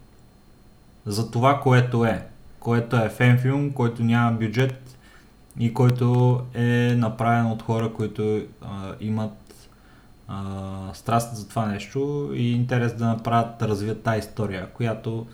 За 1.07 1.31
това, 1.31 1.61
което 1.61 2.05
е. 2.05 2.27
Което 2.61 2.97
е 2.97 3.09
фен 3.09 3.39
филм, 3.39 3.73
който 3.73 4.05
няма 4.05 4.33
бюджет 4.33 4.97
и 5.59 5.75
който 5.75 6.41
е 6.55 6.95
направен 6.97 7.47
от 7.47 7.63
хора, 7.63 7.93
които 7.93 8.41
а, 8.63 8.95
имат 9.01 9.46
а, 10.29 10.95
страст 10.95 11.37
за 11.37 11.49
това 11.49 11.67
нещо 11.67 12.31
и 12.35 12.53
интерес 12.53 12.95
да 12.95 13.07
направят, 13.07 13.59
да 13.59 13.69
развият 13.69 14.03
тази 14.03 14.19
история, 14.19 14.67
която 14.75 15.27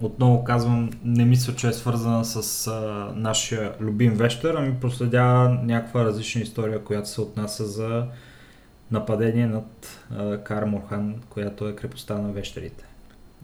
отново 0.00 0.44
казвам, 0.44 0.90
не 1.04 1.24
мисля, 1.24 1.54
че 1.54 1.68
е 1.68 1.72
свързана 1.72 2.24
с 2.24 2.66
а, 2.66 2.72
нашия 3.14 3.72
любим 3.80 4.14
вещер, 4.14 4.54
ами 4.54 4.74
проследява 4.80 5.48
някаква 5.48 6.04
различна 6.04 6.40
история, 6.40 6.84
която 6.84 7.08
се 7.08 7.20
отнася 7.20 7.66
за 7.66 8.04
нападение 8.90 9.46
над 9.46 10.00
а, 10.16 10.38
Кар 10.38 10.64
Морхан, 10.64 11.14
която 11.28 11.68
е 11.68 11.74
крепостта 11.76 12.14
на 12.14 12.32
вещерите. 12.32 12.84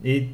И 0.04 0.28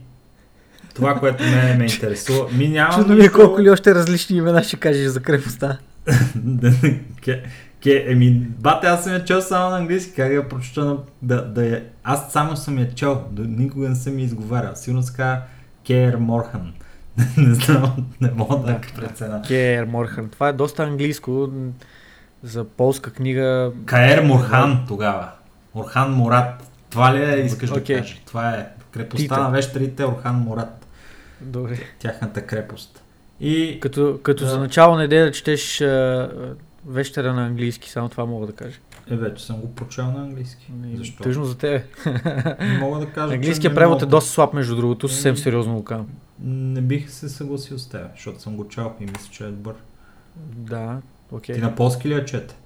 това, 0.95 1.15
което 1.15 1.43
мен 1.43 1.79
ме 1.79 1.85
интересува, 1.85 2.49
ми 2.53 2.69
няма 2.69 2.95
Чудно 2.95 3.17
ми 3.17 3.25
е 3.25 3.33
колко 3.33 3.61
ли 3.61 3.71
още 3.71 3.95
различни 3.95 4.37
имена 4.37 4.63
ще 4.63 4.77
кажеш 4.77 5.07
за 5.07 5.23
крепостта. 5.23 5.79
Ке, 7.81 8.05
еми, 8.09 8.31
бате, 8.59 8.87
аз 8.87 9.05
съм 9.05 9.13
я 9.13 9.25
чел 9.25 9.41
само 9.41 9.71
на 9.71 9.77
английски, 9.77 10.13
как 10.17 10.33
я 10.33 10.49
прочета 10.49 10.85
на... 10.85 10.97
Да, 11.23 11.45
да 11.45 11.67
я... 11.67 11.85
Аз 12.05 12.33
само 12.33 12.57
съм 12.57 12.79
я 12.79 12.95
чел, 12.95 13.25
да, 13.31 13.43
никога 13.43 13.89
не 13.89 13.95
съм 13.97 14.19
я 14.19 14.25
изговарял. 14.25 14.73
Сигурно 14.75 15.03
се 15.03 15.13
казва 15.13 15.43
Кер 15.87 16.17
Морхан. 16.17 16.73
не 17.37 17.55
знам, 17.55 18.07
не 18.21 18.31
мога 18.31 18.57
да, 18.57 18.63
Да, 18.73 18.81
преценя. 18.97 19.43
Кер 19.43 19.85
Морхан. 19.85 20.29
Това 20.29 20.49
е 20.49 20.53
доста 20.53 20.83
английско. 20.83 21.49
За 22.43 22.65
полска 22.65 23.13
книга. 23.13 23.73
Каер 23.85 24.23
Морхан 24.23 24.85
тогава. 24.89 25.29
Орхан 25.75 26.13
Мурат. 26.13 26.71
Това 26.91 27.15
ли 27.15 27.23
е, 27.25 27.37
искаш 27.45 27.71
Окей. 27.71 27.97
да 27.97 28.01
кажеш? 28.03 28.23
Това 28.27 28.51
е 28.51 28.67
крепостта 28.93 29.35
Тита. 29.35 29.43
на 29.43 29.51
вещерите 29.51 30.05
Орхан 30.05 30.37
Мурат. 30.37 30.87
Добре. 31.41 31.79
Тяхната 31.99 32.47
крепост. 32.47 33.03
И 33.41 33.79
Като, 33.81 34.19
като 34.23 34.45
Да. 34.45 34.51
за 34.51 34.59
начало 34.59 34.97
не 34.97 35.09
дей 35.09 35.21
да 35.25 35.33
четеш 35.33 35.83
вещера 36.87 37.33
на 37.35 37.47
английски, 37.47 37.91
само 37.91 38.09
това 38.09 38.25
мога 38.27 38.47
да 38.47 38.53
кажа. 38.53 38.79
е, 39.11 39.17
вече 39.17 39.47
съм 39.47 39.57
го 39.57 39.75
прочел 39.75 40.05
на 40.05 40.23
английски. 40.23 40.73
И 40.93 40.97
Защо? 40.97 41.23
Тъжно 41.23 41.45
за 41.45 41.59
тебе. 41.59 41.85
Не 42.61 42.79
мога 42.79 42.99
да 43.01 43.07
кажа, 43.07 43.35
Английският 43.35 43.73
не 43.73 43.75
превод 43.75 44.03
е 44.03 44.05
мога. 44.05 44.11
доста 44.11 44.31
слаб, 44.31 44.53
между 44.53 44.77
другото, 44.77 45.09
съвсем 45.09 45.29
Еми. 45.29 45.39
сериозно 45.39 45.75
го 45.75 45.85
казвам. 45.85 46.09
Не 46.45 46.81
бих 46.81 47.11
се 47.11 47.29
съгласил 47.29 47.79
с 47.79 47.89
теб, 47.89 48.07
защото 48.15 48.41
съм 48.41 48.57
го 48.57 48.69
чел 48.69 48.93
и 49.01 49.05
мисля, 49.05 49.29
че 49.33 49.45
е 49.45 49.49
добър. 49.49 49.75
Да, 50.47 50.99
окей. 51.33 51.55
Ти 51.55 51.61
на 51.61 51.75
полски 51.75 52.09
ли 52.09 52.13
я 52.13 52.25
чете? 52.25 52.57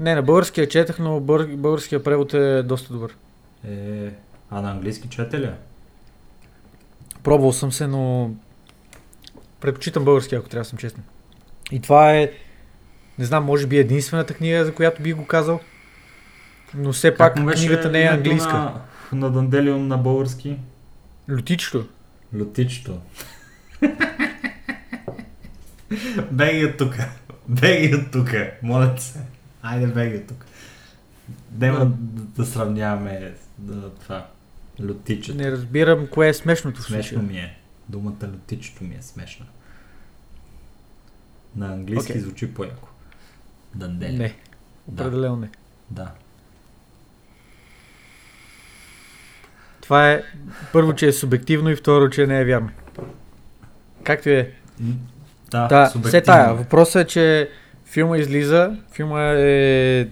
Не, 0.00 0.14
на 0.14 0.22
българския 0.22 0.68
четах, 0.68 0.98
но 0.98 1.20
бър... 1.20 1.46
българския 1.46 2.02
превод 2.02 2.34
е 2.34 2.62
доста 2.62 2.92
добър. 2.92 3.16
Е, 3.68 4.10
а 4.50 4.60
на 4.60 4.70
английски 4.70 5.08
чете 5.08 5.40
ли? 5.40 5.50
Пробвал 7.22 7.52
съм 7.52 7.72
се, 7.72 7.86
но 7.86 8.30
предпочитам 9.60 10.04
български, 10.04 10.34
ако 10.34 10.48
трябва 10.48 10.62
да 10.62 10.68
съм 10.68 10.78
честен. 10.78 11.02
И 11.72 11.80
това 11.80 12.12
е, 12.14 12.30
не 13.20 13.26
знам, 13.26 13.44
може 13.44 13.66
би 13.66 13.78
единствената 13.78 14.34
книга, 14.34 14.64
за 14.64 14.74
която 14.74 15.02
би 15.02 15.12
го 15.12 15.26
казал. 15.26 15.60
Но 16.74 16.92
все 16.92 17.16
пак 17.16 17.34
книгата 17.34 17.90
не 17.90 18.02
е 18.02 18.06
английска. 18.06 18.52
На, 18.52 18.80
на 19.12 19.30
Данделион 19.30 19.88
на 19.88 19.98
български? 19.98 20.56
Лютичето. 21.30 21.86
Лютичто. 22.38 23.00
беги 26.30 26.64
от 26.64 26.76
тук. 26.76 26.94
Беги 27.48 27.94
от 27.94 28.10
тук. 28.10 28.30
Моля 28.62 28.94
се. 28.98 29.18
Айде 29.62 29.86
беги 29.86 30.16
от 30.16 30.26
тук. 30.26 30.46
Дема 31.50 31.78
Да. 31.78 31.86
да, 32.36 32.46
сравняваме 32.46 33.32
да, 33.58 33.90
това. 33.90 34.26
Лютичето. 34.82 35.38
Не 35.38 35.50
разбирам 35.50 36.06
кое 36.06 36.28
е 36.28 36.34
смешното 36.34 36.82
Смешно 36.82 37.22
ми 37.22 37.38
е. 37.38 37.58
Думата 37.88 38.28
лютичето 38.32 38.84
ми 38.84 38.94
е 38.94 39.02
смешна. 39.02 39.46
На 41.56 41.72
английски 41.72 42.12
Окей. 42.12 42.22
звучи 42.22 42.54
по-яко. 42.54 42.89
Дандели. 43.74 44.16
Не, 44.18 44.34
Да. 44.88 45.02
определено 45.02 45.36
не. 45.36 45.50
Да. 45.90 46.10
Това 49.80 50.10
е 50.10 50.22
първо, 50.72 50.92
че 50.94 51.06
е 51.06 51.12
субективно 51.12 51.70
и 51.70 51.76
второ, 51.76 52.10
че 52.10 52.26
не 52.26 52.40
е 52.40 52.44
вярно. 52.44 52.70
Както 54.04 54.28
е. 54.28 54.52
Да, 55.50 55.66
Да, 55.66 55.84
все 55.84 55.92
субективно 55.92 56.24
тая. 56.24 56.50
е. 56.50 56.54
Въпросът 56.54 57.02
е, 57.02 57.06
че 57.06 57.50
филма 57.84 58.18
излиза, 58.18 58.76
филма 58.92 59.22
е 59.24 60.08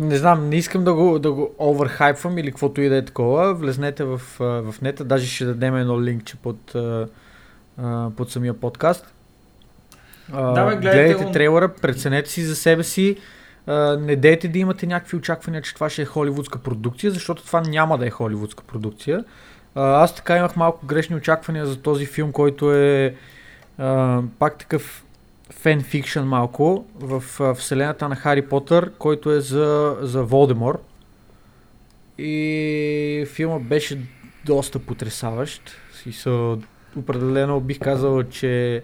Не 0.00 0.16
знам, 0.16 0.48
не 0.48 0.56
искам 0.56 0.84
да 0.84 0.94
го, 0.94 1.18
да 1.18 1.32
го 1.32 1.54
оверхайпвам 1.58 2.38
или 2.38 2.50
каквото 2.50 2.80
и 2.80 2.88
да 2.88 2.96
е 2.96 3.04
такова. 3.04 3.54
Влезнете 3.54 4.04
в, 4.04 4.20
в 4.38 4.74
нета, 4.82 5.04
даже 5.04 5.26
ще 5.26 5.44
дадем 5.44 5.76
едно 5.76 6.02
линкче 6.02 6.36
под, 6.36 6.76
под 8.16 8.30
самия 8.30 8.54
подкаст. 8.54 9.06
А, 10.32 10.52
Да, 10.52 10.64
бе, 10.64 10.76
гледайте 10.76 10.98
гледайте 10.98 11.24
го. 11.24 11.32
трейлера, 11.32 11.68
преценете 11.68 12.30
си 12.30 12.42
за 12.42 12.56
себе 12.56 12.82
си. 12.84 13.16
А, 13.66 13.96
не 13.96 14.16
дейте 14.16 14.48
да 14.48 14.58
имате 14.58 14.86
някакви 14.86 15.16
очаквания, 15.16 15.62
че 15.62 15.74
това 15.74 15.90
ще 15.90 16.02
е 16.02 16.04
холивудска 16.04 16.58
продукция, 16.58 17.10
защото 17.10 17.44
това 17.46 17.60
няма 17.60 17.98
да 17.98 18.06
е 18.06 18.10
холивудска 18.10 18.64
продукция. 18.64 19.24
А, 19.74 20.02
аз 20.02 20.14
така 20.14 20.36
имах 20.36 20.56
малко 20.56 20.86
грешни 20.86 21.16
очаквания 21.16 21.66
за 21.66 21.76
този 21.76 22.06
филм, 22.06 22.32
който 22.32 22.72
е 22.74 23.14
а, 23.78 24.20
пак 24.38 24.58
такъв 24.58 25.04
фен 25.50 25.82
фикшън 25.82 26.28
малко 26.28 26.84
в 26.94 27.22
вселената 27.54 28.08
на 28.08 28.16
Хари 28.16 28.42
Потър, 28.42 28.92
който 28.98 29.30
е 29.30 29.40
за, 29.40 29.96
за 30.00 30.22
Волдемор. 30.22 30.80
И 32.18 33.26
филма 33.32 33.58
беше 33.58 33.98
доста 34.44 34.78
потрясаващ. 34.78 35.62
Смисъл, 36.02 36.58
определено 36.96 37.60
бих 37.60 37.78
казал, 37.78 38.22
че 38.22 38.82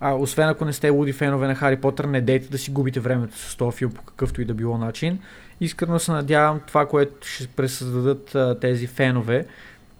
а, 0.00 0.14
освен 0.14 0.48
ако 0.48 0.64
не 0.64 0.72
сте 0.72 0.88
луди 0.88 1.12
фенове 1.12 1.46
на 1.46 1.54
Хари 1.54 1.76
Потър, 1.76 2.04
не 2.04 2.20
дейте 2.20 2.48
да 2.48 2.58
си 2.58 2.70
губите 2.70 3.00
времето 3.00 3.38
с 3.38 3.56
този 3.56 3.76
филм 3.76 3.92
по 3.92 4.02
какъвто 4.02 4.40
и 4.40 4.44
да 4.44 4.54
било 4.54 4.78
начин. 4.78 5.18
Искрено 5.60 5.98
се 5.98 6.12
надявам 6.12 6.60
това, 6.66 6.86
което 6.86 7.26
ще 7.28 7.46
пресъздадат 7.46 8.34
а, 8.34 8.58
тези 8.60 8.86
фенове 8.86 9.46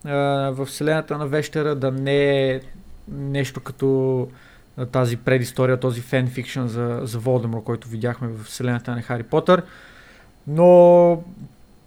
а, 0.05 0.11
в 0.51 0.67
вселената 0.67 1.19
на 1.19 1.27
Вещера 1.27 1.75
да 1.75 1.91
не 1.91 2.51
е 2.51 2.61
нещо 3.09 3.61
като 3.61 4.29
тази 4.93 5.17
предистория, 5.17 5.81
този 5.81 6.01
фен 6.01 6.29
фикшън 6.29 6.69
за, 6.69 7.01
за 7.03 7.19
Волдемор, 7.19 7.63
който 7.63 7.89
видяхме 7.89 8.29
в 8.29 8.45
вселената 8.45 8.91
на 8.91 9.03
Хари 9.03 9.23
Потър. 9.23 9.63
Но 10.47 11.23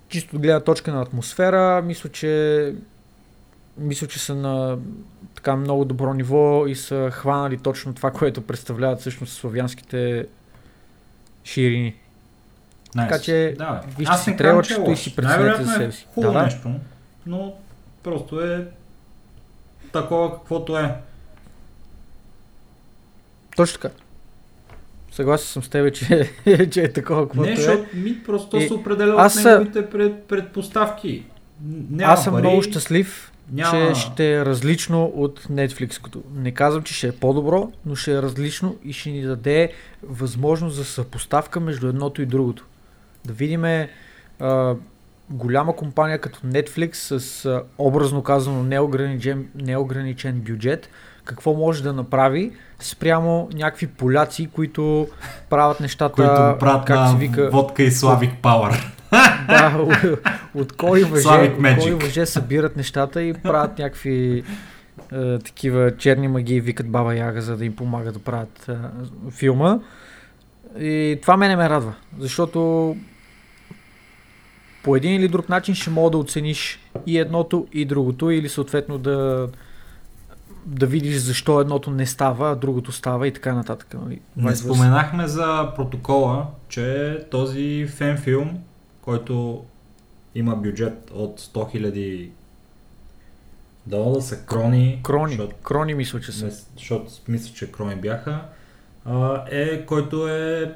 чисто 0.09 0.35
от 0.35 0.41
гледна 0.41 0.59
точка 0.59 0.93
на 0.93 1.01
атмосфера, 1.01 1.81
мисля, 1.81 2.09
че 2.09 2.73
мисля, 3.77 4.07
че 4.07 4.19
са 4.19 4.35
на 4.35 4.77
така 5.39 5.55
много 5.55 5.85
добро 5.85 6.13
ниво 6.13 6.67
и 6.67 6.75
са 6.75 7.09
хванали 7.11 7.57
точно 7.57 7.93
това, 7.93 8.11
което 8.11 8.41
представляват 8.41 8.99
всъщност 8.99 9.33
славянските 9.33 10.25
ширини. 11.43 11.95
Nice. 12.95 13.09
Така 13.09 13.19
че, 13.19 13.55
да, 13.57 13.81
вижте 13.97 14.17
си 14.17 14.37
трейлърчето 14.37 14.79
казвам, 14.79 14.95
че 14.95 15.01
е 15.01 15.01
и 15.01 15.03
си 15.03 15.15
преценете 15.15 15.63
за 15.63 15.71
е 15.71 15.75
себе 15.75 15.91
си. 15.91 16.07
Хубаво 16.13 16.33
Да, 16.33 16.39
да. 16.39 16.45
нещо, 16.45 16.71
но 17.25 17.53
просто 18.03 18.41
е 18.41 18.67
такова 19.93 20.33
каквото 20.33 20.77
е. 20.77 20.95
Точно 23.55 23.79
така. 23.81 23.95
Съгласен 25.11 25.47
съм 25.47 25.63
с 25.63 25.69
тебе, 25.69 25.91
че, 25.91 26.31
че 26.71 26.81
е 26.81 26.93
такова, 26.93 27.27
каквото 27.27 27.49
не, 27.49 27.53
е. 27.53 27.55
защото 27.55 27.97
ми 27.97 28.23
просто 28.23 28.57
И 28.57 28.67
се 28.67 28.73
определя 28.73 29.15
аз 29.17 29.35
от 29.37 29.45
неговите 29.45 29.89
пред, 29.89 30.23
предпоставки. 30.23 31.25
Няма 31.89 32.13
Аз 32.13 32.23
съм 32.23 32.33
пари, 32.33 32.41
много 32.41 32.61
щастлив, 32.61 33.31
няма... 33.51 33.93
че 33.93 33.99
ще 33.99 34.33
е 34.33 34.45
различно 34.45 35.05
от 35.05 35.43
Netflix. 35.43 36.15
Не 36.35 36.51
казвам, 36.51 36.83
че 36.83 36.93
ще 36.93 37.07
е 37.07 37.11
по-добро, 37.11 37.71
но 37.85 37.95
ще 37.95 38.13
е 38.13 38.21
различно 38.21 38.75
и 38.83 38.93
ще 38.93 39.09
ни 39.09 39.21
даде 39.21 39.71
възможност 40.03 40.75
за 40.75 40.85
съпоставка 40.85 41.59
между 41.59 41.87
едното 41.87 42.21
и 42.21 42.25
другото. 42.25 42.65
Да 43.25 43.33
видим 43.33 43.87
голяма 45.29 45.75
компания 45.75 46.21
като 46.21 46.39
Netflix 46.39 47.17
с 47.17 47.45
а, 47.45 47.63
образно 47.77 48.23
казано 48.23 48.63
неограничен, 48.63 49.47
неограничен 49.55 50.39
бюджет, 50.39 50.89
какво 51.23 51.53
може 51.53 51.83
да 51.83 51.93
направи 51.93 52.51
спрямо 52.79 53.49
някакви 53.53 53.87
поляци, 53.87 54.49
които 54.55 55.07
правят 55.49 55.79
нещата, 55.79 56.13
които 56.13 56.55
правят 56.59 56.85
как 56.85 57.09
се 57.09 57.15
вика, 57.15 57.49
водка 57.49 57.83
и 57.83 57.91
Славик 57.91 58.31
Пауър. 58.41 58.91
Да, 59.47 59.85
от, 60.55 60.73
кой 60.73 61.03
въже, 61.03 61.27
от 61.27 61.79
кой 61.79 61.91
въже 61.91 62.25
събират 62.25 62.77
нещата 62.77 63.23
и 63.23 63.33
правят 63.33 63.79
някакви 63.79 64.43
е, 65.11 65.39
такива 65.39 65.97
черни 65.97 66.27
магии, 66.27 66.61
викат 66.61 66.89
Баба 66.89 67.15
Яга, 67.15 67.41
за 67.41 67.57
да 67.57 67.65
им 67.65 67.75
помага 67.75 68.11
да 68.11 68.19
правят 68.19 68.69
е, 68.69 68.73
филма. 69.31 69.79
И 70.79 71.19
това 71.21 71.37
мене 71.37 71.55
ме 71.55 71.69
радва, 71.69 71.93
защото 72.19 72.95
по 74.83 74.95
един 74.95 75.13
или 75.13 75.27
друг 75.27 75.49
начин 75.49 75.75
ще 75.75 75.89
мога 75.89 76.09
да 76.09 76.17
оцениш 76.17 76.79
и 77.05 77.19
едното 77.19 77.67
и 77.73 77.85
другото 77.85 78.29
или 78.29 78.49
съответно 78.49 78.97
да 78.97 79.47
да 80.65 80.85
видиш 80.85 81.17
защо 81.17 81.61
едното 81.61 81.91
не 81.91 82.05
става, 82.05 82.51
а 82.51 82.55
другото 82.55 82.91
става 82.91 83.27
и 83.27 83.33
така 83.33 83.53
нататък. 83.53 83.95
Нали? 84.03 84.21
Не 84.35 84.55
споменахме 84.55 85.27
за 85.27 85.71
протокола, 85.75 86.47
че 86.69 87.17
този 87.31 87.87
фен 87.87 88.17
филм, 88.17 88.59
който 89.01 89.65
има 90.35 90.55
бюджет 90.55 91.11
от 91.13 91.41
100 91.41 91.75
000 91.75 92.29
долара, 93.85 94.21
са 94.21 94.45
крони. 94.45 94.99
Крони, 95.03 95.31
Защото, 95.31 95.55
крони 95.55 95.93
мисля, 95.93 96.21
че 96.21 96.31
са. 96.31 96.51
защото 96.77 97.11
мисля, 97.27 97.53
че 97.53 97.71
крони 97.71 97.95
бяха. 97.95 98.45
А, 99.05 99.45
е, 99.51 99.85
който 99.85 100.27
е 100.27 100.75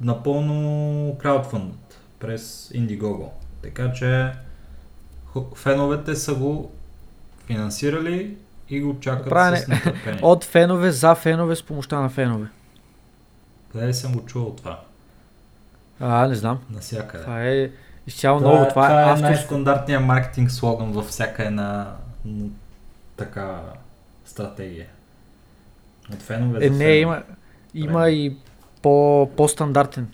напълно 0.00 1.16
краудфънд 1.18 1.74
през 2.18 2.72
Indiegogo. 2.74 3.28
Така 3.62 3.92
че 3.92 4.32
феновете 5.54 6.16
са 6.16 6.34
го 6.34 6.70
финансирали 7.46 8.36
и 8.70 8.80
го 8.80 9.00
чакат 9.00 9.28
Правене 9.28 9.56
с 9.56 9.68
нетърпение. 9.68 10.20
От 10.22 10.44
фенове, 10.44 10.90
за 10.90 11.14
фенове, 11.14 11.56
с 11.56 11.62
помощта 11.62 12.00
на 12.00 12.08
фенове. 12.08 12.46
Къде 13.72 13.94
съм 13.94 14.12
го 14.12 14.26
чувал 14.26 14.54
това? 14.56 14.80
А, 16.00 16.26
не 16.28 16.34
знам. 16.34 16.58
Насякъде. 16.70 17.24
Това 17.24 17.44
е 17.44 17.70
изцяло 18.06 18.38
Това, 18.38 18.50
ново. 18.50 18.64
е, 18.64 18.68
Това, 18.68 18.86
това 18.86 19.00
е 19.00 19.02
е 19.02 19.04
авторско. 19.04 19.22
най-стандартният 19.28 20.04
маркетинг 20.04 20.50
слоган 20.50 20.92
във 20.92 21.06
всяка 21.06 21.44
една 21.44 21.92
така 23.16 23.60
стратегия. 24.24 24.86
От 26.12 26.22
фенове 26.22 26.66
Е, 26.66 26.68
за 26.68 26.74
не, 26.78 26.92
има, 26.92 27.22
има 27.74 28.10
и 28.10 28.36
по, 28.82 29.30
по-стандартен. 29.36 30.08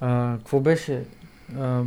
А, 0.00 0.36
какво 0.38 0.60
беше? 0.60 1.04
А, 1.58 1.82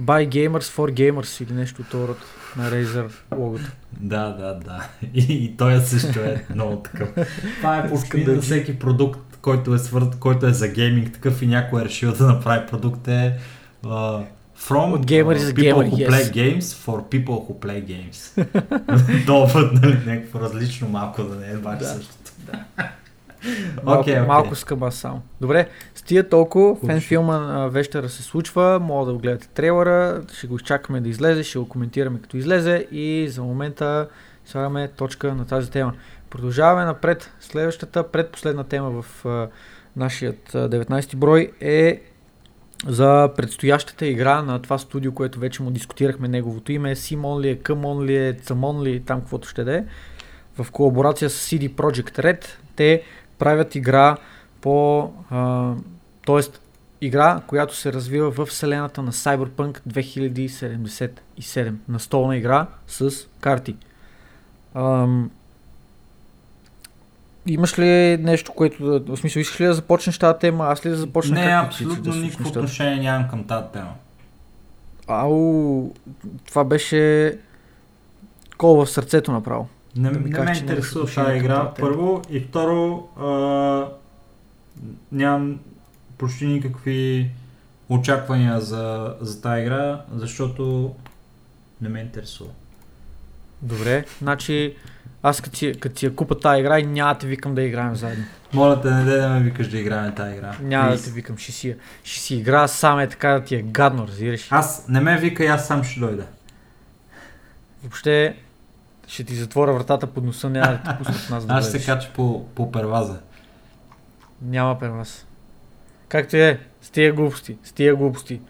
Buy 0.00 0.28
Gamers 0.28 0.48
for 0.76 0.92
Gamers 0.92 1.44
или 1.44 1.52
нещо 1.52 1.82
от 1.82 1.94
род 1.94 2.18
на 2.56 2.70
Razer 2.70 3.10
логото. 3.36 3.64
Да, 3.92 4.28
да, 4.28 4.54
да. 4.54 4.88
И, 5.14 5.44
и 5.44 5.56
той 5.56 5.80
също 5.80 6.20
е 6.20 6.46
много 6.54 6.76
такъв. 6.76 7.08
Това 7.60 7.78
е 7.78 7.88
почти 7.90 8.24
да 8.24 8.40
всеки 8.40 8.78
продукт, 8.78 9.27
който 9.48 9.74
е, 9.74 9.78
свърт, 9.78 10.18
който 10.20 10.46
е 10.46 10.52
за 10.52 10.68
гейминг, 10.68 11.12
такъв 11.12 11.42
и 11.42 11.46
някой 11.46 11.82
е 11.82 11.84
решил 11.84 12.12
да 12.12 12.26
направи 12.26 12.66
продукт 12.66 13.08
е 13.08 13.38
uh, 13.84 14.24
From 14.58 14.92
От 14.94 15.06
uh, 15.06 15.22
people 15.22 15.54
gamer, 15.54 15.90
who 15.90 16.08
yes. 16.08 16.10
play 16.10 16.32
games 16.32 16.60
for 16.60 17.02
people 17.02 17.38
who 17.46 17.58
play 17.58 17.84
games. 17.84 18.46
Долу 19.26 19.46
нали, 19.72 19.98
някакво 20.06 20.40
различно 20.40 20.88
малко 20.88 21.22
да 21.22 21.36
не 21.36 21.50
е 21.52 21.56
баш 21.56 21.78
Да. 21.78 21.84
същото. 21.84 22.30
Малко, 23.84 24.00
Окей, 24.00 24.14
окей. 24.14 24.26
малко 24.26 24.54
скъба 24.54 24.92
само. 24.92 25.22
Добре, 25.40 25.68
с 25.94 26.02
тия 26.02 26.28
толкова, 26.28 26.76
фен 26.86 27.00
филма 27.00 27.66
вечера 27.66 28.08
се 28.08 28.22
случва, 28.22 28.78
мога 28.82 29.06
да 29.06 29.12
го 29.12 29.18
гледате 29.18 29.48
трейлера, 29.48 30.22
ще 30.32 30.46
го 30.46 30.56
изчакаме 30.56 31.00
да 31.00 31.08
излезе, 31.08 31.42
ще 31.42 31.58
го 31.58 31.68
коментираме 31.68 32.20
като 32.20 32.36
излезе 32.36 32.86
и 32.92 33.28
за 33.28 33.42
момента 33.42 34.08
слагаме 34.46 34.88
точка 34.88 35.34
на 35.34 35.44
тази 35.44 35.70
тема. 35.70 35.92
Продължаваме 36.30 36.84
напред. 36.84 37.30
Следващата, 37.40 38.10
предпоследна 38.10 38.64
тема 38.64 39.02
в 39.02 39.26
а, 39.26 39.48
нашият 39.96 40.54
а, 40.54 40.68
19 40.68 41.16
брой 41.16 41.52
е 41.60 42.02
за 42.86 43.30
предстоящата 43.36 44.06
игра 44.06 44.42
на 44.42 44.62
това 44.62 44.78
студио, 44.78 45.12
което 45.12 45.38
вече 45.38 45.62
му 45.62 45.70
дискутирахме 45.70 46.28
неговото 46.28 46.72
име. 46.72 46.96
Симон 46.96 47.40
ли 47.40 47.48
е, 47.48 47.56
Къмон 47.56 48.04
ли 48.04 48.16
е, 48.16 48.32
Цамон 48.32 48.82
ли 48.82 48.96
е, 48.96 49.00
там 49.00 49.20
каквото 49.20 49.48
ще 49.48 49.64
да 49.64 49.76
е. 49.76 49.84
В 50.58 50.70
колаборация 50.70 51.30
с 51.30 51.50
CD 51.50 51.70
Projekt 51.70 52.18
Red. 52.18 52.44
Те 52.76 53.02
правят 53.38 53.74
игра 53.74 54.16
по... 54.60 55.10
А, 55.30 55.72
тоест, 56.26 56.60
игра, 57.00 57.40
която 57.46 57.76
се 57.76 57.92
развива 57.92 58.30
в 58.30 58.46
вселената 58.46 59.02
на 59.02 59.12
Cyberpunk 59.12 59.80
2077. 59.88 61.74
Настолна 61.88 62.36
игра 62.36 62.66
с 62.86 63.10
карти. 63.40 63.76
Ам, 64.74 65.30
имаш 67.48 67.78
ли 67.78 68.16
нещо, 68.16 68.52
което 68.52 68.84
да... 68.84 69.16
В 69.16 69.20
смисъл, 69.20 69.40
искаш 69.40 69.60
ли 69.60 69.64
да 69.64 69.74
започнеш 69.74 70.18
тази 70.18 70.38
тема? 70.38 70.66
Аз 70.66 70.86
ли 70.86 70.90
да 70.90 70.96
започна? 70.96 71.34
Не, 71.34 71.52
абсолютно 71.52 72.12
да 72.12 72.18
никакво 72.18 72.48
отношение 72.48 73.02
нямам 73.02 73.28
към 73.28 73.44
тази 73.44 73.66
тема. 73.72 73.92
Ау, 75.06 75.92
това 76.48 76.64
беше 76.64 77.32
кол 78.58 78.84
в 78.84 78.90
сърцето 78.90 79.32
направо. 79.32 79.68
Не, 79.96 80.10
Да 80.10 80.20
не 80.20 80.30
кажеш, 80.30 80.56
ме 80.56 80.68
интересува 80.68 81.06
тази 81.06 81.38
игра, 81.38 81.72
първо. 81.80 82.22
И 82.30 82.40
второ, 82.40 83.08
а, 83.20 83.88
нямам 85.12 85.58
почти 86.18 86.46
никакви 86.46 87.30
очаквания 87.88 88.60
за, 88.60 89.14
за 89.20 89.42
тази 89.42 89.62
игра, 89.62 90.00
защото 90.14 90.94
не 91.82 91.88
ме 91.88 92.00
интересува. 92.00 92.50
Добре, 93.62 94.04
значи 94.22 94.76
аз 95.28 95.40
като 95.40 95.56
си, 95.56 95.74
като 95.80 95.98
си 95.98 96.06
я 96.06 96.14
купа 96.14 96.38
тази 96.40 96.60
игра 96.60 96.78
и 96.78 96.86
няма 96.86 97.14
да 97.14 97.26
викам 97.26 97.54
да 97.54 97.62
играем 97.62 97.96
заедно. 97.96 98.24
Моля 98.52 98.80
те, 98.80 98.90
не 98.90 99.04
дай 99.04 99.20
да 99.20 99.28
ме 99.28 99.40
викаш 99.40 99.68
да 99.68 99.78
играем 99.78 100.14
тази 100.14 100.34
игра. 100.34 100.54
Няма 100.62 100.90
да 100.90 100.98
Please. 100.98 101.04
те 101.04 101.10
викам, 101.10 101.38
ще 101.38 101.52
си, 101.52 101.76
ще 102.04 102.20
си 102.20 102.34
игра 102.34 102.68
сам 102.68 103.00
е 103.00 103.08
така 103.08 103.28
да 103.28 103.44
ти 103.44 103.54
е 103.54 103.62
гадно, 103.62 104.06
разбираш. 104.06 104.48
Аз 104.50 104.88
не 104.88 105.00
ме 105.00 105.18
вика 105.18 105.44
и 105.44 105.46
аз 105.46 105.66
сам 105.66 105.84
ще 105.84 106.00
дойда. 106.00 106.26
Въобще 107.82 108.36
ще 109.06 109.24
ти 109.24 109.34
затворя 109.34 109.72
вратата 109.72 110.06
под 110.06 110.24
носа, 110.24 110.50
няма 110.50 110.66
да 110.66 110.80
те 110.82 110.98
пусна 110.98 111.14
в 111.14 111.30
нас 111.30 111.46
да 111.46 111.54
Аз 111.54 111.68
ще 111.68 111.78
се 111.78 111.86
кача 111.86 112.10
по, 112.14 112.46
по 112.54 112.72
перваза. 112.72 113.18
Няма 114.42 114.78
при 114.78 114.88
вас. 114.88 115.26
Както 116.08 116.36
е, 116.36 116.60
с 116.82 116.90
тия 116.90 117.12
глупости, 117.12 117.56
с 117.64 117.72
тия 117.72 117.96
глупости. 117.96 118.40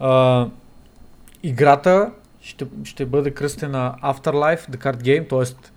А, 0.00 0.46
играта 1.42 2.10
ще, 2.40 2.66
ще 2.84 3.06
бъде 3.06 3.30
кръстена 3.30 3.94
Afterlife 4.02 4.70
The 4.70 4.76
Card 4.76 5.02
Game, 5.02 5.28
т.е. 5.28 5.69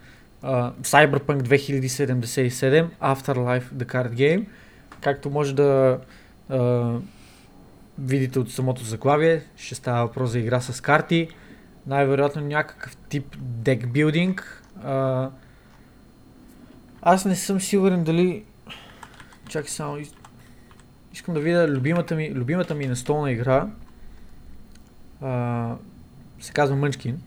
Cyberpunk 0.44 1.42
2077 1.42 2.90
Afterlife 3.02 3.74
The 3.74 3.86
Card 3.86 4.14
Game. 4.14 4.46
Както 5.02 5.30
може 5.30 5.56
да 5.56 6.00
а, 6.50 6.92
видите 8.00 8.40
от 8.40 8.52
самото 8.52 8.84
заглавие, 8.84 9.42
ще 9.58 9.76
става 9.76 10.08
въпрос 10.08 10.32
за 10.32 10.40
игра 10.40 10.62
с 10.62 10.82
карти. 10.82 11.28
Най-вероятно 11.88 12.42
някакъв 12.42 12.96
тип 12.96 13.36
декбилдинг. 13.40 14.64
А, 14.84 15.30
аз 17.02 17.26
не 17.26 17.36
съм 17.36 17.62
сигурен 17.62 18.04
дали 18.04 18.44
Чакай 19.50 19.70
само. 19.70 19.98
Искам 21.14 21.34
да 21.34 21.40
видя 21.40 21.68
любимата 21.68 22.16
ми, 22.16 22.32
любимата 22.32 22.76
ми 22.76 22.88
настолна 22.88 23.32
игра. 23.32 23.68
А, 25.22 25.76
се 26.40 26.54
казва 26.54 26.76
Мънчкин. 26.76 27.22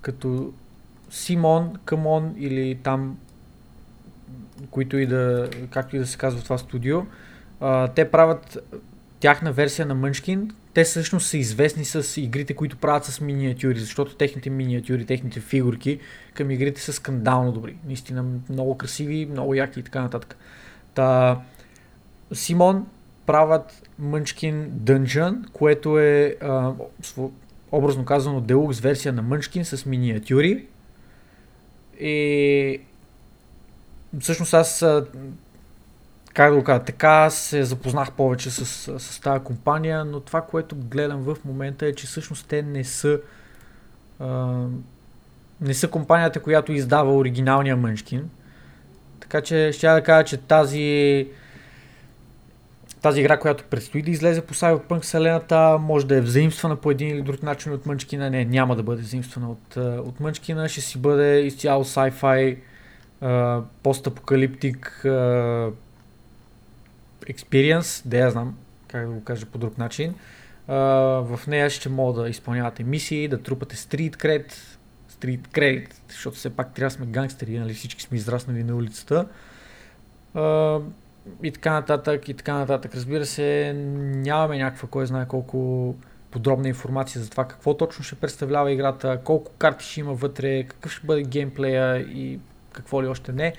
Като 0.00 0.52
Симон, 1.16 1.72
Камон 1.84 2.34
или 2.38 2.78
там, 2.82 3.18
които 4.70 4.98
и 4.98 5.06
да, 5.06 5.50
както 5.70 5.96
и 5.96 5.98
да 5.98 6.06
се 6.06 6.18
казва 6.18 6.42
това 6.42 6.58
студио, 6.58 7.02
а, 7.60 7.88
те 7.88 8.10
правят 8.10 8.58
тяхна 9.20 9.52
версия 9.52 9.86
на 9.86 9.94
Мънчкин. 9.94 10.50
Те 10.74 10.84
всъщност 10.84 11.26
са 11.26 11.38
известни 11.38 11.84
с 11.84 12.20
игрите, 12.20 12.54
които 12.54 12.76
правят 12.76 13.04
с 13.04 13.20
миниатюри, 13.20 13.78
защото 13.78 14.14
техните 14.14 14.50
миниатюри, 14.50 15.06
техните 15.06 15.40
фигурки 15.40 16.00
към 16.34 16.50
игрите 16.50 16.80
са 16.80 16.92
скандално 16.92 17.52
добри. 17.52 17.76
Наистина 17.86 18.24
много 18.50 18.78
красиви, 18.78 19.26
много 19.26 19.54
яки 19.54 19.80
и 19.80 19.82
така 19.82 20.02
нататък. 20.02 20.36
Та, 20.94 21.40
Симон 22.32 22.86
правят 23.26 23.88
Munchkin 24.02 24.68
Dungeon, 24.68 25.50
което 25.52 25.98
е 25.98 26.36
а, 26.42 26.72
образно 27.72 28.04
казано 28.04 28.40
делукс 28.40 28.80
версия 28.80 29.12
на 29.12 29.24
Munchkin 29.24 29.62
с 29.62 29.86
миниатюри. 29.86 30.66
И 32.00 32.80
всъщност 34.20 34.54
аз 34.54 34.84
как 36.34 36.50
да 36.50 36.56
го 36.56 36.64
кажа, 36.64 36.84
така 36.84 37.30
се 37.30 37.64
запознах 37.64 38.12
повече 38.12 38.50
с, 38.50 38.66
с 38.98 39.20
тази 39.20 39.44
компания, 39.44 40.04
но 40.04 40.20
това, 40.20 40.42
което 40.42 40.76
гледам 40.76 41.22
в 41.22 41.36
момента 41.44 41.86
е, 41.86 41.94
че 41.94 42.06
всъщност 42.06 42.46
те 42.48 42.62
не 42.62 42.84
са 42.84 43.20
а, 44.20 44.56
не 45.60 45.74
са 45.74 45.88
компанията, 45.88 46.40
която 46.40 46.72
издава 46.72 47.14
оригиналния 47.14 47.76
Мънчкин. 47.76 48.30
Така 49.20 49.40
че 49.40 49.72
ще 49.72 49.88
да 49.88 50.02
кажа, 50.02 50.24
че 50.24 50.36
тази 50.36 51.28
тази 53.06 53.20
игра, 53.20 53.38
която 53.38 53.64
предстои 53.64 54.02
да 54.02 54.10
излезе 54.10 54.46
по 54.46 54.54
Cyberpunk 54.54 55.00
вселената, 55.00 55.78
може 55.80 56.06
да 56.06 56.16
е 56.16 56.20
взаимствана 56.20 56.76
по 56.76 56.90
един 56.90 57.08
или 57.08 57.22
друг 57.22 57.42
начин 57.42 57.72
от 57.72 57.86
Мънчкина. 57.86 58.30
Не, 58.30 58.44
няма 58.44 58.76
да 58.76 58.82
бъде 58.82 59.02
взаимствана 59.02 59.50
от, 59.50 59.76
от 59.76 60.20
Мънчкина. 60.20 60.68
Ще 60.68 60.80
си 60.80 60.98
бъде 60.98 61.40
изцяло 61.40 61.84
sci-fi, 61.84 62.56
постапокалиптик 63.82 65.00
experience, 67.26 68.06
да 68.06 68.18
я 68.18 68.30
знам 68.30 68.56
как 68.88 69.06
да 69.06 69.12
го 69.12 69.24
кажа 69.24 69.46
по 69.46 69.58
друг 69.58 69.78
начин. 69.78 70.14
А, 70.68 70.74
в 71.20 71.40
нея 71.46 71.70
ще 71.70 71.88
мога 71.88 72.22
да 72.22 72.28
изпълнявате 72.28 72.84
мисии, 72.84 73.28
да 73.28 73.42
трупате 73.42 73.76
стрит 73.76 74.16
кред, 74.16 74.78
стрит 75.08 75.48
кредит, 75.48 76.00
защото 76.10 76.36
все 76.36 76.50
пак 76.50 76.74
трябва 76.74 76.88
да 76.88 76.94
сме 76.94 77.06
гангстери, 77.06 77.58
нали 77.58 77.74
всички 77.74 78.02
сме 78.02 78.16
израснали 78.16 78.64
на 78.64 78.76
улицата. 78.76 79.28
А, 80.34 80.78
и 81.42 81.52
така 81.52 81.72
нататък, 81.72 82.28
и 82.28 82.34
така 82.34 82.54
нататък. 82.54 82.94
Разбира 82.94 83.26
се, 83.26 83.72
нямаме 83.96 84.58
някаква, 84.58 84.88
кой 84.88 85.06
знае 85.06 85.26
колко 85.28 85.94
подробна 86.30 86.68
информация 86.68 87.22
за 87.22 87.30
това 87.30 87.44
какво 87.48 87.74
точно 87.74 88.04
ще 88.04 88.14
представлява 88.14 88.72
играта, 88.72 89.20
колко 89.24 89.52
карти 89.58 89.84
ще 89.84 90.00
има 90.00 90.14
вътре, 90.14 90.64
какъв 90.64 90.92
ще 90.92 91.06
бъде 91.06 91.22
геймплея 91.22 91.98
и 91.98 92.38
какво 92.72 93.02
ли 93.02 93.06
още 93.06 93.32
не. 93.32 93.52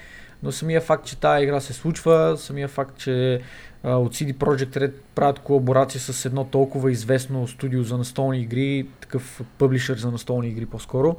Но 0.44 0.52
самия 0.52 0.82
факт, 0.82 1.06
че 1.06 1.18
тази 1.18 1.44
игра 1.44 1.60
се 1.60 1.74
случва, 1.74 2.36
самия 2.38 2.68
факт, 2.68 2.98
че 2.98 3.42
а, 3.84 3.96
от 3.96 4.16
CD 4.16 4.34
Projekt 4.34 4.78
Red 4.78 4.94
правят 5.16 5.40
колаборация 5.40 6.02
с 6.02 6.26
едно 6.26 6.44
толкова 6.44 6.92
известно 6.92 7.48
студио 7.48 7.84
за 7.84 7.98
настолни 7.98 8.40
игри, 8.40 8.88
такъв 9.02 9.42
пъблишър 9.58 9.98
за 9.98 10.12
настолни 10.12 10.48
игри 10.48 10.66
по-скоро, 10.66 11.16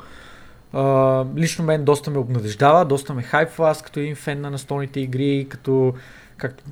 а, 0.72 1.24
лично 1.36 1.64
мен 1.64 1.84
доста 1.84 2.10
ме 2.10 2.18
обнадеждава, 2.18 2.84
доста 2.84 3.14
ме 3.14 3.22
хайпва, 3.22 3.70
аз 3.70 3.82
като 3.82 4.00
един 4.00 4.14
фен 4.14 4.40
на 4.40 4.50
настолните 4.50 5.00
игри, 5.00 5.46
като 5.50 5.94
както 6.38 6.64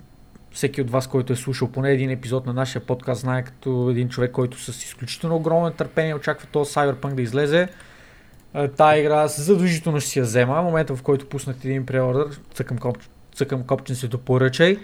всеки 0.52 0.80
от 0.80 0.90
вас, 0.90 1.06
който 1.06 1.32
е 1.32 1.36
слушал 1.36 1.68
поне 1.68 1.90
един 1.90 2.10
епизод 2.10 2.47
на 2.47 2.52
нашия 2.52 2.82
подкаст, 2.86 3.20
знае 3.20 3.43
като 3.43 3.90
един 3.90 4.09
човек, 4.09 4.30
който 4.30 4.60
с 4.60 4.84
изключително 4.84 5.36
огромно 5.36 5.70
търпение 5.70 6.14
очаква 6.14 6.47
този 6.52 6.72
Cyberpunk 6.72 7.14
да 7.14 7.22
излезе. 7.22 7.68
А, 8.55 8.68
Тая 8.68 9.01
игра 9.01 9.28
задължително 9.28 10.01
ще 10.01 10.10
си 10.10 10.18
я 10.18 10.24
взема. 10.24 10.62
Момента, 10.62 10.97
в 10.97 11.02
който 11.02 11.28
пуснат 11.28 11.64
един 11.64 11.86
преордър, 11.86 12.40
цъкам, 12.55 12.78
коп, 12.78 12.98
цъкам 13.34 13.62
копченцето 13.62 14.18
поръчай. 14.18 14.78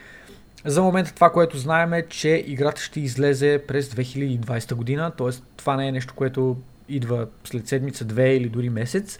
За 0.64 0.82
момента 0.82 1.14
това, 1.14 1.30
което 1.32 1.58
знаем 1.58 1.92
е, 1.92 2.06
че 2.08 2.44
играта 2.46 2.80
ще 2.80 3.00
излезе 3.00 3.64
през 3.68 3.88
2020 3.88 4.74
година, 4.74 5.10
т.е. 5.18 5.30
това 5.56 5.76
не 5.76 5.88
е 5.88 5.92
нещо, 5.92 6.14
което 6.14 6.56
идва 6.88 7.26
след 7.44 7.68
седмица, 7.68 8.04
две 8.04 8.36
или 8.36 8.48
дори 8.48 8.70
месец. 8.70 9.18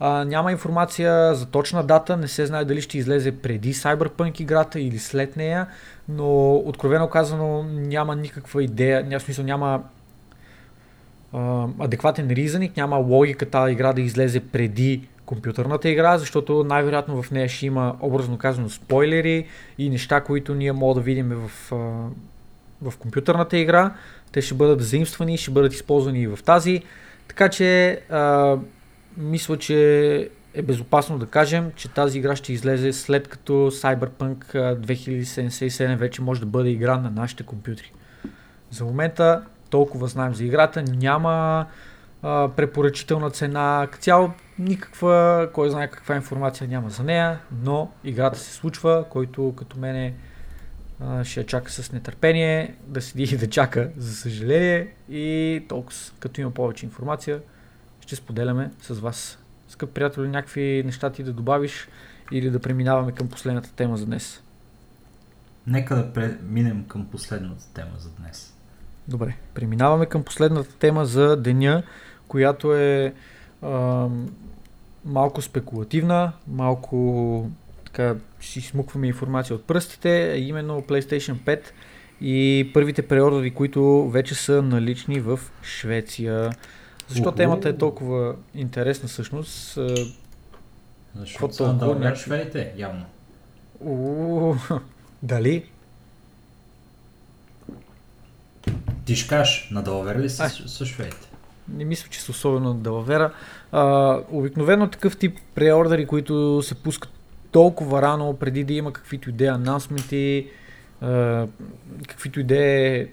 А, 0.00 0.24
няма 0.24 0.52
информация 0.52 1.34
за 1.34 1.46
точна 1.46 1.82
дата, 1.82 2.16
не 2.16 2.28
се 2.28 2.46
знае 2.46 2.64
дали 2.64 2.80
ще 2.80 2.98
излезе 2.98 3.32
преди 3.32 3.74
Cyberpunk 3.74 4.40
играта 4.40 4.80
или 4.80 4.98
след 4.98 5.36
нея, 5.36 5.66
но 6.08 6.54
откровено 6.56 7.08
казано 7.08 7.62
няма 7.62 8.16
никаква 8.16 8.62
идея, 8.64 9.04
няма 9.04 9.20
смисъл, 9.20 9.44
няма 9.44 9.82
адекватен 11.80 12.30
ризаник, 12.30 12.76
няма 12.76 12.96
логика 12.96 13.50
тази 13.50 13.72
игра 13.72 13.92
да 13.92 14.00
излезе 14.00 14.40
преди 14.40 15.08
компютърната 15.26 15.88
игра, 15.88 16.18
защото 16.18 16.64
най-вероятно 16.64 17.22
в 17.22 17.30
нея 17.30 17.48
ще 17.48 17.66
има 17.66 17.96
образно 18.00 18.38
казано 18.38 18.68
спойлери 18.68 19.46
и 19.78 19.90
неща, 19.90 20.20
които 20.20 20.54
ние 20.54 20.72
мога 20.72 20.94
да 20.94 21.00
видим 21.00 21.28
в, 21.28 21.50
в 22.82 22.98
компютърната 22.98 23.58
игра. 23.58 23.94
Те 24.32 24.42
ще 24.42 24.54
бъдат 24.54 24.82
заимствани, 24.82 25.38
ще 25.38 25.50
бъдат 25.50 25.74
използвани 25.74 26.20
и 26.20 26.26
в 26.26 26.38
тази. 26.44 26.82
Така 27.28 27.48
че 27.48 28.00
а, 28.10 28.56
мисля, 29.16 29.58
че 29.58 30.30
е 30.54 30.62
безопасно 30.62 31.18
да 31.18 31.26
кажем, 31.26 31.72
че 31.76 31.88
тази 31.88 32.18
игра 32.18 32.36
ще 32.36 32.52
излезе 32.52 32.92
след 32.92 33.28
като 33.28 33.52
Cyberpunk 33.52 34.54
а, 34.54 34.76
2077 34.76 35.96
вече 35.96 36.22
може 36.22 36.40
да 36.40 36.46
бъде 36.46 36.70
игра 36.70 36.98
на 36.98 37.10
нашите 37.10 37.42
компютри. 37.42 37.92
За 38.70 38.84
момента 38.84 39.42
толкова 39.70 40.06
знаем 40.06 40.34
за 40.34 40.44
играта, 40.44 40.82
няма 40.82 41.66
а, 42.22 42.48
препоръчителна 42.56 43.30
цена, 43.30 43.88
цяло 44.00 44.32
никаква, 44.58 45.48
кой 45.52 45.70
знае 45.70 45.90
каква 45.90 46.16
информация 46.16 46.68
няма 46.68 46.90
за 46.90 47.02
нея, 47.02 47.38
но 47.62 47.90
играта 48.04 48.38
се 48.38 48.52
случва, 48.52 49.04
който 49.10 49.54
като 49.56 49.78
мене 49.78 50.14
а, 51.00 51.24
ще 51.24 51.40
я 51.40 51.46
чака 51.46 51.72
с 51.72 51.92
нетърпение, 51.92 52.74
да 52.86 53.02
седи 53.02 53.22
и 53.22 53.36
да 53.36 53.50
чака, 53.50 53.90
за 53.96 54.14
съжаление, 54.14 54.88
и 55.10 55.62
толкова, 55.68 55.98
като 56.20 56.40
има 56.40 56.50
повече 56.50 56.86
информация, 56.86 57.40
ще 58.06 58.16
споделяме 58.16 58.70
с 58.82 58.94
вас. 58.94 59.38
Скъп 59.68 59.90
приятели, 59.90 60.28
някакви 60.28 60.82
неща 60.86 61.10
ти 61.10 61.22
да 61.22 61.32
добавиш 61.32 61.88
или 62.32 62.50
да 62.50 62.58
преминаваме 62.60 63.12
към 63.12 63.28
последната 63.28 63.72
тема 63.72 63.96
за 63.96 64.06
днес. 64.06 64.42
Нека 65.66 65.96
да 65.96 66.12
преминем 66.12 66.84
към 66.88 67.06
последната 67.06 67.72
тема 67.74 67.90
за 67.98 68.10
днес. 68.10 68.54
Добре, 69.08 69.36
преминаваме 69.54 70.06
към 70.06 70.24
последната 70.24 70.74
тема 70.74 71.06
за 71.06 71.36
деня, 71.36 71.82
която 72.28 72.74
е 72.74 73.14
ам, 73.62 74.28
малко 75.04 75.42
спекулативна, 75.42 76.32
малко 76.48 77.50
така 77.84 78.14
си 78.40 78.60
смукваме 78.60 79.06
информация 79.06 79.56
от 79.56 79.64
пръстите, 79.64 80.32
а 80.32 80.36
именно 80.36 80.82
PlayStation 80.82 81.34
5 81.34 81.60
и 82.20 82.70
първите 82.74 83.08
преордери, 83.08 83.50
които 83.50 84.10
вече 84.10 84.34
са 84.34 84.62
налични 84.62 85.20
в 85.20 85.40
Швеция. 85.62 86.50
Защо 87.08 87.28
Уху. 87.28 87.36
темата 87.36 87.68
е 87.68 87.76
толкова 87.76 88.34
интересна 88.54 89.08
всъщност? 89.08 89.78
Защото 91.16 91.54
са 91.54 91.64
толкова 91.70 91.94
някакви- 91.96 92.22
шведите, 92.22 92.72
явно. 92.76 93.04
у, 93.80 94.54
Дали? 95.22 95.64
Ти 99.04 99.16
ще 99.16 99.28
кажеш, 99.28 99.68
надълвер 99.70 100.18
ли 100.18 100.30
са, 100.30 100.48
са 100.48 100.86
шведите? 100.86 101.28
не 101.68 101.84
мисля, 101.84 102.08
че 102.10 102.20
са 102.20 102.30
особено 102.30 102.68
на 102.68 102.74
Далавера. 102.74 103.32
А, 103.72 103.82
обикновено 104.30 104.90
такъв 104.90 105.16
тип 105.16 105.38
преордери, 105.54 106.06
които 106.06 106.62
се 106.62 106.74
пускат 106.74 107.10
толкова 107.52 108.02
рано, 108.02 108.36
преди 108.36 108.64
да 108.64 108.72
има 108.72 108.92
каквито 108.92 109.30
идеи 109.30 109.46
анонсменти, 109.46 110.48
каквито 112.08 112.40
идеи 112.40 113.08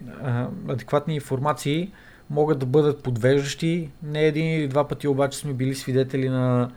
адекватни 0.70 1.16
информации, 1.16 1.92
могат 2.32 2.60
да 2.60 2.66
бъдат 2.66 3.04
подвеждащи. 3.04 3.90
Не 4.04 4.26
един 4.26 4.56
или 4.56 4.68
два 4.68 4.88
пъти 4.88 5.08
обаче 5.08 5.38
сме 5.38 5.54
били 5.54 5.76
свидетели 5.76 6.30
на 6.30 6.72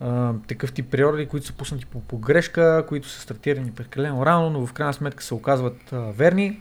а, 0.00 0.32
такъв 0.48 0.72
тип 0.72 0.90
приорди, 0.90 1.26
които 1.26 1.46
са 1.46 1.52
пуснати 1.52 1.86
по 1.86 2.00
погрешка, 2.00 2.84
които 2.88 3.08
са 3.08 3.20
стартирани 3.20 3.70
прекалено 3.70 4.26
рано, 4.26 4.50
но 4.50 4.66
в 4.66 4.72
крайна 4.72 4.94
сметка 4.94 5.22
се 5.22 5.34
оказват 5.34 5.92
а, 5.92 5.98
верни. 5.98 6.60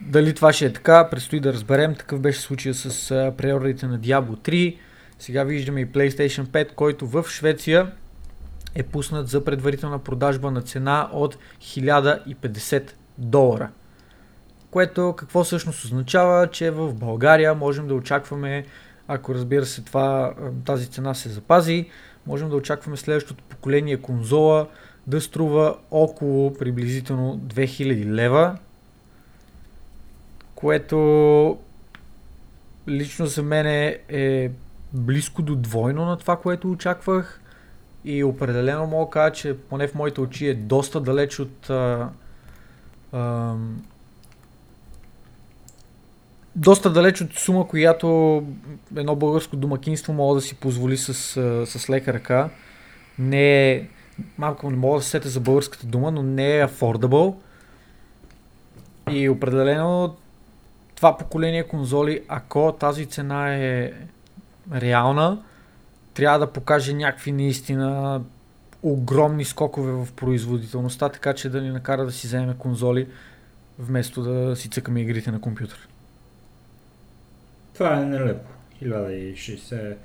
Дали 0.00 0.34
това 0.34 0.52
ще 0.52 0.66
е 0.66 0.72
така, 0.72 1.08
предстои 1.10 1.40
да 1.40 1.52
разберем. 1.52 1.94
Такъв 1.94 2.20
беше 2.20 2.40
случая 2.40 2.74
с 2.74 3.10
а, 3.10 3.34
приордите 3.36 3.86
на 3.86 4.00
Diablo 4.00 4.36
3. 4.36 4.76
Сега 5.18 5.44
виждаме 5.44 5.80
и 5.80 5.86
PlayStation 5.86 6.46
5, 6.46 6.74
който 6.74 7.06
в 7.06 7.24
Швеция 7.28 7.92
е 8.74 8.82
пуснат 8.82 9.28
за 9.28 9.44
предварителна 9.44 9.98
продажба 9.98 10.50
на 10.50 10.62
цена 10.62 11.08
от 11.12 11.36
1050 11.60 12.90
долара. 13.18 13.70
Което 14.70 15.14
какво 15.16 15.44
всъщност 15.44 15.84
означава, 15.84 16.46
че 16.46 16.70
в 16.70 16.94
България 16.94 17.54
можем 17.54 17.88
да 17.88 17.94
очакваме, 17.94 18.66
ако 19.08 19.34
разбира 19.34 19.66
се 19.66 19.82
това, 19.82 20.34
тази 20.64 20.86
цена 20.86 21.14
се 21.14 21.28
запази, 21.28 21.90
можем 22.26 22.50
да 22.50 22.56
очакваме 22.56 22.96
следващото 22.96 23.44
поколение 23.44 23.96
конзола 23.96 24.66
да 25.06 25.20
струва 25.20 25.76
около 25.90 26.54
приблизително 26.54 27.38
2000 27.38 28.04
лева, 28.04 28.58
което 30.54 31.58
лично 32.88 33.26
за 33.26 33.42
мен 33.42 33.66
е 34.08 34.50
близко 34.92 35.42
до 35.42 35.56
двойно 35.56 36.04
на 36.04 36.16
това, 36.18 36.36
което 36.36 36.70
очаквах. 36.70 37.40
И 38.04 38.24
определено 38.24 38.86
мога 38.86 39.04
да 39.06 39.10
кажа, 39.10 39.34
че 39.34 39.58
поне 39.58 39.88
в 39.88 39.94
моите 39.94 40.20
очи 40.20 40.46
е 40.46 40.54
доста 40.54 41.00
далеч 41.00 41.38
от 41.38 41.70
а, 41.70 42.08
а, 43.12 43.54
доста 46.56 46.90
далеч 46.90 47.20
от 47.20 47.32
сума, 47.32 47.68
която 47.68 48.42
едно 48.96 49.16
българско 49.16 49.56
домакинство 49.56 50.12
мога 50.12 50.34
да 50.34 50.40
си 50.40 50.54
позволи 50.54 50.96
с, 50.96 51.14
с 51.66 51.90
лека 51.90 52.12
ръка. 52.12 52.50
Не 53.18 53.72
е, 53.72 53.88
малко 54.38 54.70
не 54.70 54.76
мога 54.76 54.98
да 54.98 55.04
се 55.04 55.10
сетя 55.10 55.28
за 55.28 55.40
българската 55.40 55.86
дума, 55.86 56.10
но 56.10 56.22
не 56.22 56.58
е 56.58 56.66
affordable. 56.66 57.34
И 59.10 59.28
определено 59.28 60.16
това 60.94 61.16
поколение 61.18 61.68
конзоли, 61.68 62.20
ако 62.28 62.76
тази 62.80 63.06
цена 63.06 63.54
е 63.56 63.92
реална, 64.74 65.42
трябва 66.14 66.38
да 66.38 66.52
покаже 66.52 66.94
някакви 66.94 67.32
наистина 67.32 68.20
огромни 68.82 69.44
скокове 69.44 69.92
в 69.92 70.08
производителността, 70.16 71.08
така 71.08 71.34
че 71.34 71.48
да 71.48 71.60
ни 71.60 71.70
накара 71.70 72.04
да 72.04 72.12
си 72.12 72.26
вземе 72.26 72.54
конзоли, 72.58 73.08
вместо 73.78 74.22
да 74.22 74.56
си 74.56 74.68
цъкаме 74.70 75.00
игрите 75.00 75.30
на 75.30 75.40
компютър. 75.40 75.89
Това 77.80 78.00
е 78.00 78.04
нелепо. 78.04 78.50
1060... 78.82 79.96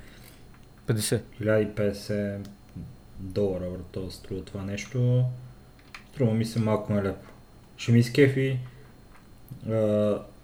50. 0.88 1.22
1050 1.41 2.38
долара, 3.19 3.65
брато, 3.69 4.11
струва 4.11 4.43
това 4.43 4.64
нещо. 4.64 5.23
Струва 6.11 6.34
ми 6.34 6.45
се 6.45 6.60
малко 6.60 6.93
нелепо. 6.93 7.31
Ще 7.77 7.91
ми 7.91 8.03
скефи 8.03 8.60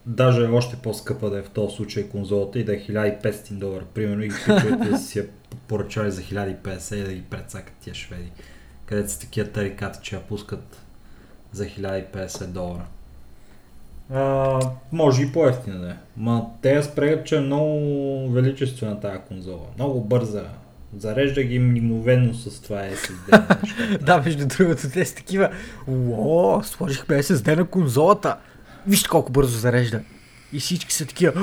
даже 0.06 0.41
още 0.41 0.76
по-скъпа 0.76 1.30
да 1.30 1.40
е 1.40 1.41
в 1.41 1.49
този 1.49 1.76
случай 1.76 2.10
конзолата 2.10 2.60
и 2.60 2.64
да 2.64 2.74
е 2.74 2.80
1500 2.80 3.52
долара, 3.52 3.86
примерно, 3.94 4.24
и 4.24 4.30
които 4.30 4.98
си 4.98 5.20
я 5.20 5.28
поръчали 5.68 6.12
за 6.12 6.22
1050 6.22 6.95
и 6.95 7.03
да 7.03 7.14
ги 7.14 7.24
прецакат 7.30 7.74
тия 7.82 7.94
шведи, 7.94 8.32
където 8.86 9.12
са 9.12 9.20
такива 9.20 9.49
тарикати, 9.49 9.99
че 10.02 10.16
я 10.16 10.22
пускат 10.22 10.82
за 11.52 11.66
1050 11.66 12.45
долара. 12.45 12.86
А, 14.14 14.60
може 14.92 15.24
и 15.24 15.32
по-ефтина 15.32 15.80
да 15.80 15.90
е. 15.90 15.96
Ма 16.18 16.46
те 16.62 16.84
спрегат, 16.84 17.26
че 17.26 17.38
е 17.38 17.40
много 17.40 18.30
величествена 18.30 19.00
тази 19.00 19.18
конзола. 19.28 19.66
Много 19.78 20.02
бърза. 20.02 20.44
Зарежда 20.98 21.44
ги 21.44 21.60
мигновено 21.60 22.34
с 22.34 22.62
това 22.62 22.78
SSD. 22.78 24.00
да, 24.06 24.22
между 24.26 24.48
другото, 24.48 24.90
те 24.94 25.06
са 25.06 25.16
такива. 25.16 25.50
Уоо, 25.88 26.64
сложихме 26.64 27.24
SSD 27.24 27.56
на 27.56 27.66
конзолата. 27.66 28.38
Вижте 28.88 29.10
колко 29.10 29.32
бързо 29.32 29.60
зарежда. 29.60 30.02
И 30.54 30.60
всички 30.60 30.94
са 30.94 31.06
такива. 31.06 31.34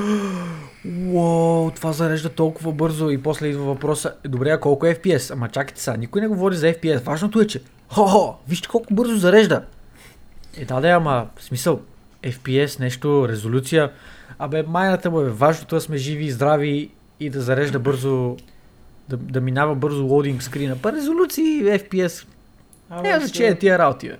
Уау, 1.12 1.70
това 1.70 1.92
зарежда 1.92 2.28
толкова 2.28 2.72
бързо. 2.72 3.10
И 3.10 3.22
после 3.22 3.46
идва 3.46 3.64
въпроса. 3.64 4.14
Е, 4.24 4.28
добре, 4.28 4.50
а 4.50 4.60
колко 4.60 4.86
е 4.86 4.94
FPS? 4.94 5.32
Ама 5.32 5.48
чакайте 5.48 5.80
сега, 5.80 5.96
никой 5.96 6.20
не 6.20 6.28
говори 6.28 6.56
за 6.56 6.66
FPS. 6.66 7.02
Важното 7.02 7.40
е, 7.40 7.46
че. 7.46 7.60
Хо-хо, 7.88 8.36
вижте 8.48 8.68
колко 8.68 8.94
бързо 8.94 9.16
зарежда. 9.16 9.62
Е, 10.56 10.64
да, 10.64 10.80
да, 10.80 10.88
ама, 10.88 11.26
в 11.36 11.44
смисъл, 11.44 11.80
FPS, 12.22 12.80
нещо, 12.80 13.28
резолюция. 13.28 13.92
Абе, 14.38 14.62
майната 14.62 15.10
му 15.10 15.20
е 15.20 15.30
важното 15.30 15.74
да 15.74 15.80
сме 15.80 15.96
живи 15.96 16.24
и 16.24 16.30
здрави 16.30 16.90
и 17.20 17.30
да 17.30 17.40
зарежда 17.40 17.78
бързо, 17.78 18.36
да, 19.08 19.16
да 19.16 19.40
минава 19.40 19.74
бързо 19.74 20.06
лоудинг 20.06 20.42
скрина. 20.42 20.76
Па 20.82 20.92
резолюции, 20.92 21.62
FPS. 21.62 22.26
Няма 22.90 23.20
значение 23.20 23.58
тия 23.58 23.78
работи, 23.78 24.08
бе. 24.08 24.16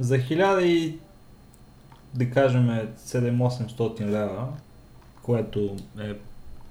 За 0.00 0.16
1000 0.18 0.60
и 0.60 0.98
да 2.14 2.30
кажем 2.30 2.88
7-800 2.98 4.00
лева, 4.00 4.48
което 5.22 5.76
е 6.00 6.14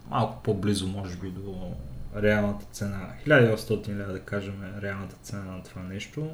малко 0.10 0.44
по-близо 0.44 0.88
може 0.88 1.18
би 1.18 1.30
до 1.30 1.72
реалната 2.15 2.65
цена. 2.72 3.07
1800 3.28 3.88
лева 3.88 4.14
да 4.14 4.19
кажем 4.19 4.64
е 4.64 4.82
реалната 4.82 5.15
цена 5.23 5.44
на 5.44 5.64
това 5.64 5.84
нещо. 5.84 6.30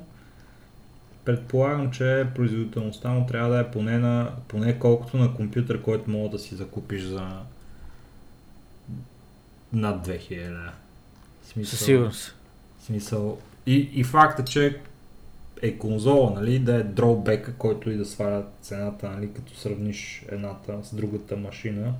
Предполагам, 1.27 1.91
че 1.91 2.27
производителността 2.35 3.09
му 3.09 3.25
трябва 3.25 3.49
да 3.49 3.59
е 3.59 3.71
поне, 3.71 3.97
на, 3.97 4.31
поне 4.47 4.79
колкото 4.79 5.17
на 5.17 5.33
компютър, 5.33 5.81
който 5.81 6.09
мога 6.09 6.29
да 6.29 6.39
си 6.39 6.55
закупиш 6.55 7.03
за 7.03 7.29
над 9.73 10.07
2000 10.07 10.31
лева. 10.31 10.71
Със 11.63 11.85
сигурност. 11.85 12.35
Смисъл. 12.85 13.37
И, 13.65 13.89
и 13.93 14.03
факта, 14.03 14.43
че 14.43 14.79
е 15.61 15.77
конзола, 15.77 16.31
нали, 16.35 16.59
да 16.59 16.75
е 16.75 16.83
дроубека, 16.83 17.53
който 17.53 17.91
и 17.91 17.97
да 17.97 18.05
сваля 18.05 18.43
цената, 18.61 19.09
нали, 19.09 19.33
като 19.33 19.55
сравниш 19.55 20.25
едната 20.31 20.83
с 20.83 20.95
другата 20.95 21.37
машина 21.37 21.93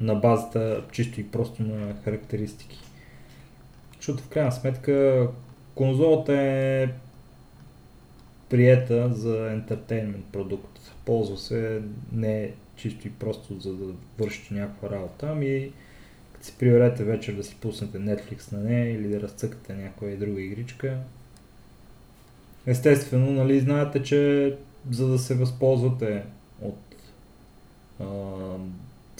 на 0.00 0.14
базата 0.14 0.82
чисто 0.92 1.20
и 1.20 1.30
просто 1.30 1.62
на 1.62 1.94
характеристики. 2.04 2.78
Защото 3.96 4.22
в 4.22 4.28
крайна 4.28 4.52
сметка 4.52 5.26
конзолата 5.74 6.32
е 6.32 6.88
приета 8.50 9.14
за 9.14 9.52
ентертеймент 9.52 10.24
продукт. 10.32 10.78
Ползва 11.04 11.36
се 11.38 11.82
не 12.12 12.52
чисто 12.76 13.08
и 13.08 13.10
просто 13.10 13.60
за 13.60 13.72
да 13.72 13.92
вършите 14.18 14.54
някаква 14.54 14.90
работа, 14.90 15.28
ами 15.30 15.72
като 16.32 16.46
си 16.46 16.54
приберете 16.58 17.04
вечер 17.04 17.32
да 17.32 17.44
си 17.44 17.56
пуснете 17.60 17.98
Netflix 17.98 18.52
на 18.52 18.58
нея 18.58 18.94
или 18.94 19.08
да 19.08 19.20
разцъкате 19.20 19.74
някоя 19.74 20.16
друга 20.16 20.40
игричка, 20.40 20.98
Естествено, 22.66 23.32
нали, 23.32 23.60
знаете, 23.60 24.02
че 24.02 24.54
за 24.90 25.06
да 25.06 25.18
се 25.18 25.34
възползвате 25.34 26.22
от 26.62 26.78
а, 28.00 28.04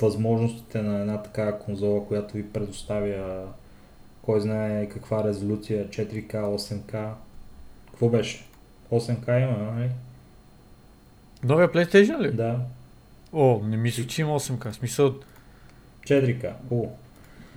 възможностите 0.01 0.83
на 0.83 1.01
една 1.01 1.23
такава 1.23 1.59
конзола, 1.59 2.07
която 2.07 2.37
ви 2.37 2.53
предоставя 2.53 3.47
кой 4.23 4.41
знае 4.41 4.89
каква 4.89 5.25
резолюция, 5.25 5.89
4K, 5.89 6.33
8K. 6.33 7.11
Какво 7.91 8.09
беше? 8.09 8.45
8K 8.91 9.43
има, 9.43 9.73
нали? 9.73 9.91
Новия 11.43 11.73
PlayStation 11.73 12.21
ли? 12.21 12.33
Да. 12.33 12.59
О, 13.33 13.61
не 13.65 13.77
мисля, 13.77 14.07
че 14.07 14.21
има 14.21 14.41
8K. 14.41 14.71
Смисъл... 14.71 15.15
4K, 16.03 16.53
хубаво. 16.69 16.99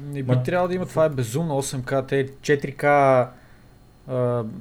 Не 0.02 0.24
би 0.24 0.36
Ма... 0.36 0.44
трябвало 0.44 0.68
да 0.68 0.74
има, 0.76 0.86
това 0.86 1.06
е 1.06 1.10
безумно 1.10 1.62
8K. 1.62 2.08
Те 2.08 2.28
4K 2.28 3.28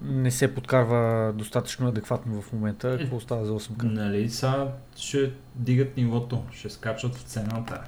не 0.04 0.30
се 0.30 0.54
подкарва 0.54 1.32
достатъчно 1.32 1.88
адекватно 1.88 2.42
в 2.42 2.52
момента. 2.52 2.88
Е, 2.88 2.98
Какво 2.98 3.20
става 3.20 3.44
за 3.44 3.52
8К? 3.52 3.82
Нали, 3.82 4.30
сега 4.30 4.68
ще 4.96 5.32
дигат 5.54 5.96
нивото, 5.96 6.42
ще 6.52 6.70
скачат 6.70 7.14
в 7.14 7.22
цената. 7.22 7.80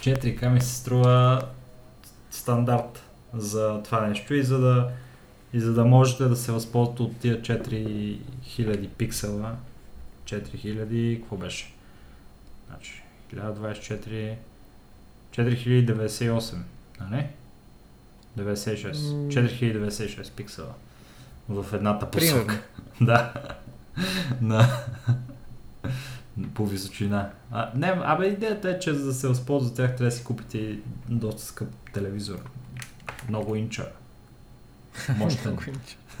4К 0.00 0.48
ми 0.48 0.60
се 0.60 0.74
струва 0.74 1.42
стандарт 2.30 3.02
за 3.34 3.80
това 3.84 4.06
нещо 4.06 4.34
и 4.34 4.42
за 4.42 4.58
да, 4.58 4.90
и 5.52 5.60
за 5.60 5.74
да 5.74 5.84
можете 5.84 6.24
да 6.24 6.36
се 6.36 6.52
възползвате 6.52 7.02
от 7.02 7.16
тия 7.16 7.42
4000 7.42 8.88
пиксела, 8.88 9.56
4000, 10.24 11.20
какво 11.20 11.36
беше? 11.36 11.72
Значи, 12.68 13.02
1024, 13.34 14.34
4098, 15.30 16.56
нали? 17.00 17.26
96. 18.38 18.92
4096 18.92 20.32
пиксела 20.32 20.74
в 21.48 21.66
едната 21.72 22.10
посока. 22.10 22.62
да. 23.00 23.32
на, 24.40 24.68
по 26.54 26.66
височина. 26.66 27.30
А, 27.50 27.70
не, 27.74 27.86
абе 27.86 28.26
идеята 28.26 28.70
е, 28.70 28.78
че 28.78 28.94
за 28.94 29.06
да 29.06 29.14
се 29.14 29.28
възползва 29.28 29.74
тях 29.74 29.96
трябва 29.96 30.04
да 30.04 30.16
си 30.16 30.24
купите 30.24 30.78
доста 31.08 31.42
скъп 31.42 31.68
телевизор. 31.92 32.50
Много 33.28 33.56
инча. 33.56 33.88
Мощен. 35.16 35.58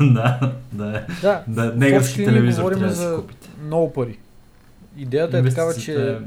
да, 0.00 0.54
да. 0.72 1.06
Да, 1.22 1.44
да 1.46 1.86
линии 1.86 2.00
телевизор 2.14 2.62
говорим 2.62 2.78
трябва 2.78 2.94
да 2.94 3.00
си 3.00 3.08
за 3.08 3.16
купите. 3.16 3.48
много 3.64 3.92
пари. 3.92 4.18
Идеята 4.96 5.38
е 5.38 5.42
такава, 5.42 5.74
че 5.74 6.18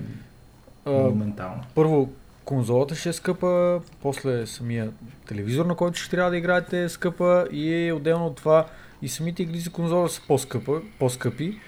е 0.85 0.89
моментална. 0.89 1.63
първо 1.75 2.09
конзолата 2.45 2.95
ще 2.95 3.09
е 3.09 3.13
скъпа, 3.13 3.81
после 4.01 4.45
самия 4.47 4.91
телевизор, 5.27 5.65
на 5.65 5.75
който 5.75 5.99
ще 5.99 6.09
трябва 6.11 6.31
да 6.31 6.37
играете 6.37 6.83
е 6.83 6.89
скъпа 6.89 7.47
и 7.51 7.91
отделно 7.91 8.25
от 8.25 8.35
това 8.35 8.65
и 9.01 9.09
самите 9.09 9.43
игри 9.43 9.59
за 9.59 9.71
конзола 9.71 10.09
са 10.09 10.21
по-скъпа, 10.27 10.81
по-скъпи. 10.99 11.59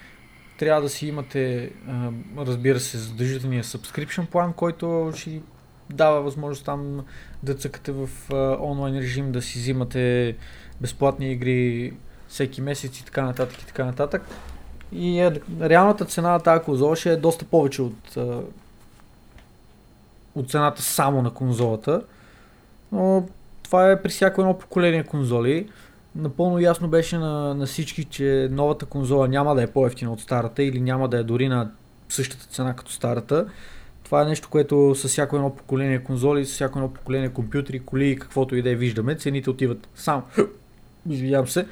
Трябва 0.59 0.81
да 0.81 0.89
си 0.89 1.07
имате, 1.07 1.71
а, 1.87 2.11
разбира 2.37 2.79
се, 2.79 2.97
задължителния 2.97 3.63
subscription 3.63 4.25
план, 4.25 4.53
който 4.53 5.11
ще 5.15 5.41
дава 5.89 6.21
възможност 6.21 6.65
там 6.65 7.05
да 7.43 7.53
цъкате 7.53 7.91
в 7.91 8.09
а, 8.33 8.57
онлайн 8.61 8.95
режим, 8.95 9.31
да 9.31 9.41
си 9.41 9.59
взимате 9.59 10.35
безплатни 10.81 11.31
игри 11.31 11.93
всеки 12.27 12.61
месец 12.61 12.99
и 12.99 13.05
така 13.05 13.21
нататък 13.21 13.61
и 13.61 13.65
така 13.65 13.85
нататък. 13.85 14.21
И 14.91 15.19
е, 15.19 15.41
реалната 15.61 16.05
цена 16.05 16.31
на 16.31 16.39
тази 16.39 16.63
конзола 16.63 16.95
ще 16.95 17.11
е 17.11 17.17
доста 17.17 17.45
повече 17.45 17.81
от, 17.81 18.17
от 20.35 20.49
цената 20.49 20.81
само 20.81 21.21
на 21.21 21.31
конзолата. 21.31 22.01
Но 22.91 23.27
това 23.63 23.91
е 23.91 24.01
при 24.01 24.09
всяко 24.09 24.41
едно 24.41 24.57
поколение 24.57 25.03
конзоли. 25.03 25.69
Напълно 26.15 26.59
ясно 26.59 26.87
беше 26.87 27.17
на, 27.17 27.53
на 27.53 27.65
всички, 27.65 28.03
че 28.03 28.47
новата 28.51 28.85
конзола 28.85 29.27
няма 29.27 29.55
да 29.55 29.63
е 29.63 29.67
по-ефтина 29.67 30.13
от 30.13 30.21
старата 30.21 30.63
или 30.63 30.81
няма 30.81 31.09
да 31.09 31.17
е 31.17 31.23
дори 31.23 31.47
на 31.47 31.71
същата 32.09 32.45
цена 32.45 32.75
като 32.75 32.91
старата. 32.91 33.47
Това 34.03 34.21
е 34.21 34.25
нещо, 34.25 34.49
което 34.49 34.95
с 34.95 35.07
всяко 35.07 35.35
едно 35.35 35.55
поколение 35.55 36.03
конзоли, 36.03 36.45
с 36.45 36.53
всяко 36.53 36.79
едно 36.79 36.93
поколение 36.93 37.29
компютри, 37.29 37.79
коли 37.79 38.09
и 38.09 38.15
каквото 38.15 38.55
и 38.55 38.61
да 38.61 38.69
е 38.69 38.75
виждаме. 38.75 39.15
Цените 39.15 39.49
отиват 39.49 39.87
само... 39.95 40.23
Извинявам 41.09 41.47
се. 41.47 41.67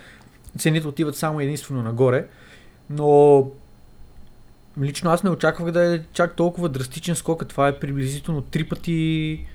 Цените 0.57 0.88
отиват 0.88 1.16
само 1.16 1.40
единствено 1.40 1.84
нагоре. 1.84 2.28
Но 2.90 3.48
лично 4.82 5.12
аз 5.12 5.24
не 5.24 5.30
очаквах 5.30 5.72
да 5.72 5.95
е 5.95 6.02
чак 6.14 6.36
толкова 6.36 6.70
драстичен 6.70 7.16
скок. 7.16 7.48
Това 7.48 7.68
е 7.68 7.80
приблизително 7.80 8.41
три 8.41 8.64
пъти 8.70 9.45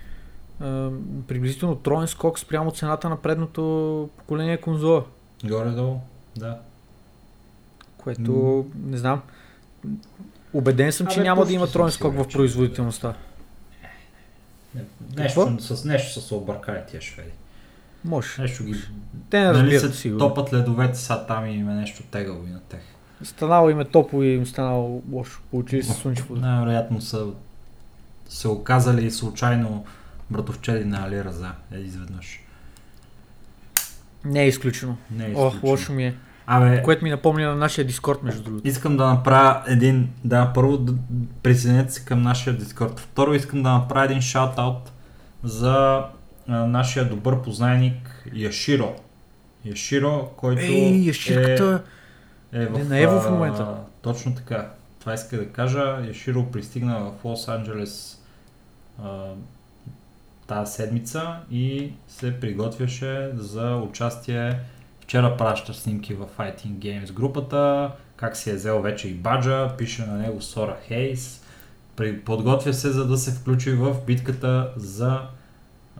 а, 0.61 0.91
приблизително 1.29 1.77
троен 1.77 2.09
скок 2.09 2.39
спрямо 2.39 2.71
цената 2.71 3.09
на 3.09 3.17
предното 3.17 4.09
поколение 4.17 4.57
конзола. 4.57 5.05
Горе-долу, 5.45 6.01
да. 6.37 6.59
Което 7.97 8.67
не 8.85 8.97
знам. 8.97 9.23
Убеден 10.53 10.93
съм, 10.93 11.07
че 11.07 11.21
Абе, 11.21 11.29
няма 11.29 11.47
да 11.47 11.53
има 11.53 11.67
троен 11.67 11.91
скок 11.91 12.15
в 12.15 12.29
производителността. 12.29 13.15
Не, 14.75 14.83
Какво? 15.17 15.51
Нещо, 15.51 15.77
с 15.77 15.85
нещо 15.85 16.13
са 16.13 16.21
се 16.21 16.35
объркали 16.35 16.79
тия 16.91 17.03
шведи. 17.03 17.31
Може. 18.05 18.29
Нещо 18.43 18.65
ги... 18.65 18.75
Те 19.31 19.41
не 19.41 19.47
Нали 19.47 19.59
разбират 19.73 19.95
се 19.95 20.01
сигурно. 20.01 20.19
топат 20.29 20.53
ледовете 20.53 20.99
са 20.99 21.27
там 21.27 21.47
и 21.47 21.51
има 21.51 21.73
нещо 21.73 22.03
тегаво 22.03 22.47
и 22.47 22.51
на 22.51 22.61
тях. 22.61 22.81
Станало 23.23 23.71
им 23.71 23.81
е 23.81 23.85
топло 23.85 24.23
и 24.23 24.29
им 24.29 24.47
станало 24.47 25.03
лошо. 25.13 25.41
Получили 25.51 25.83
се 25.83 25.93
слънчево. 25.93 26.37
Най-вероятно 26.37 27.01
са 27.01 27.27
се 28.29 28.49
оказали 28.49 29.11
случайно 29.11 29.85
братовчеди 30.31 30.85
на 30.85 31.07
Али 31.07 31.25
Раза 31.25 31.53
е, 31.73 31.79
изведнъж. 31.79 32.41
Не 34.25 34.43
е 34.43 34.49
изключено. 34.49 34.97
Не 35.11 35.27
е 35.27 35.31
изключено. 35.31 35.61
лошо 35.63 35.93
ми 35.93 36.05
е. 36.07 36.15
Абе, 36.47 36.83
Което 36.83 37.05
ми 37.05 37.11
напомня 37.11 37.49
на 37.49 37.57
нашия 37.57 37.87
дискорд, 37.87 38.23
между 38.23 38.43
другото. 38.43 38.69
искам 38.69 38.97
да 38.97 39.07
направя 39.07 39.63
един... 39.67 40.09
Да, 40.25 40.53
първо 40.55 40.77
да 40.79 40.95
присъединете 41.43 41.93
се 41.93 42.05
към 42.05 42.23
нашия 42.23 42.57
дискорд. 42.57 43.01
Второ 43.01 43.35
искам 43.35 43.63
да 43.63 43.73
направя 43.73 44.05
един 44.05 44.19
шаут-аут 44.21 44.89
за 45.45 46.03
нашия 46.49 47.09
добър 47.09 47.43
познайник 47.43 48.25
Яширо. 48.35 48.97
Яширо, 49.65 50.31
който 50.37 50.63
Ей, 50.63 51.07
яширката. 51.07 51.83
е, 52.53 52.59
е 52.59 52.63
е 52.63 52.67
в, 52.67 52.89
на 52.89 52.99
Ево 52.99 53.21
в 53.21 53.27
а, 53.27 53.31
момента. 53.31 53.77
Точно 54.03 54.35
така. 54.35 54.71
Това 55.01 55.15
иска 55.15 55.37
да 55.37 55.49
кажа. 55.49 55.99
Яширо 56.07 56.47
пристигна 56.47 57.01
в 57.01 57.25
Лос 57.25 57.49
Анджелес 57.49 58.23
а, 59.03 59.29
тази 60.47 60.73
седмица 60.73 61.37
и 61.51 61.93
се 62.09 62.41
приготвяше 62.41 63.31
за 63.35 63.77
участие. 63.77 64.61
Вчера 65.01 65.37
праща 65.37 65.75
снимки 65.75 66.15
в 66.15 66.27
Fighting 66.39 66.73
Games 66.73 67.13
групата, 67.13 67.91
как 68.17 68.37
си 68.37 68.51
е 68.51 68.55
взел 68.55 68.83
вече 68.83 69.09
и 69.09 69.15
баджа, 69.15 69.77
пише 69.79 70.07
на 70.07 70.15
него 70.15 70.43
Сора 70.43 70.77
Хейс. 70.87 71.43
Подготвя 72.25 72.75
се 72.75 72.91
за 72.91 73.07
да 73.07 73.17
се 73.17 73.31
включи 73.31 73.73
в 73.73 73.97
битката 74.07 74.73
за 74.77 75.21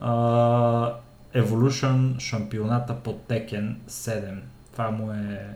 а, 0.01 0.93
Evolution 1.35 2.19
шампионата 2.19 2.95
по 2.95 3.13
Tekken 3.13 3.75
7. 3.89 4.39
Това 4.71 4.91
му 4.91 5.11
е 5.11 5.47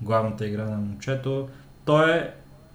главната 0.00 0.46
игра 0.46 0.64
на 0.64 0.76
момчето. 0.76 1.48
Той 1.84 2.12
е, 2.12 2.30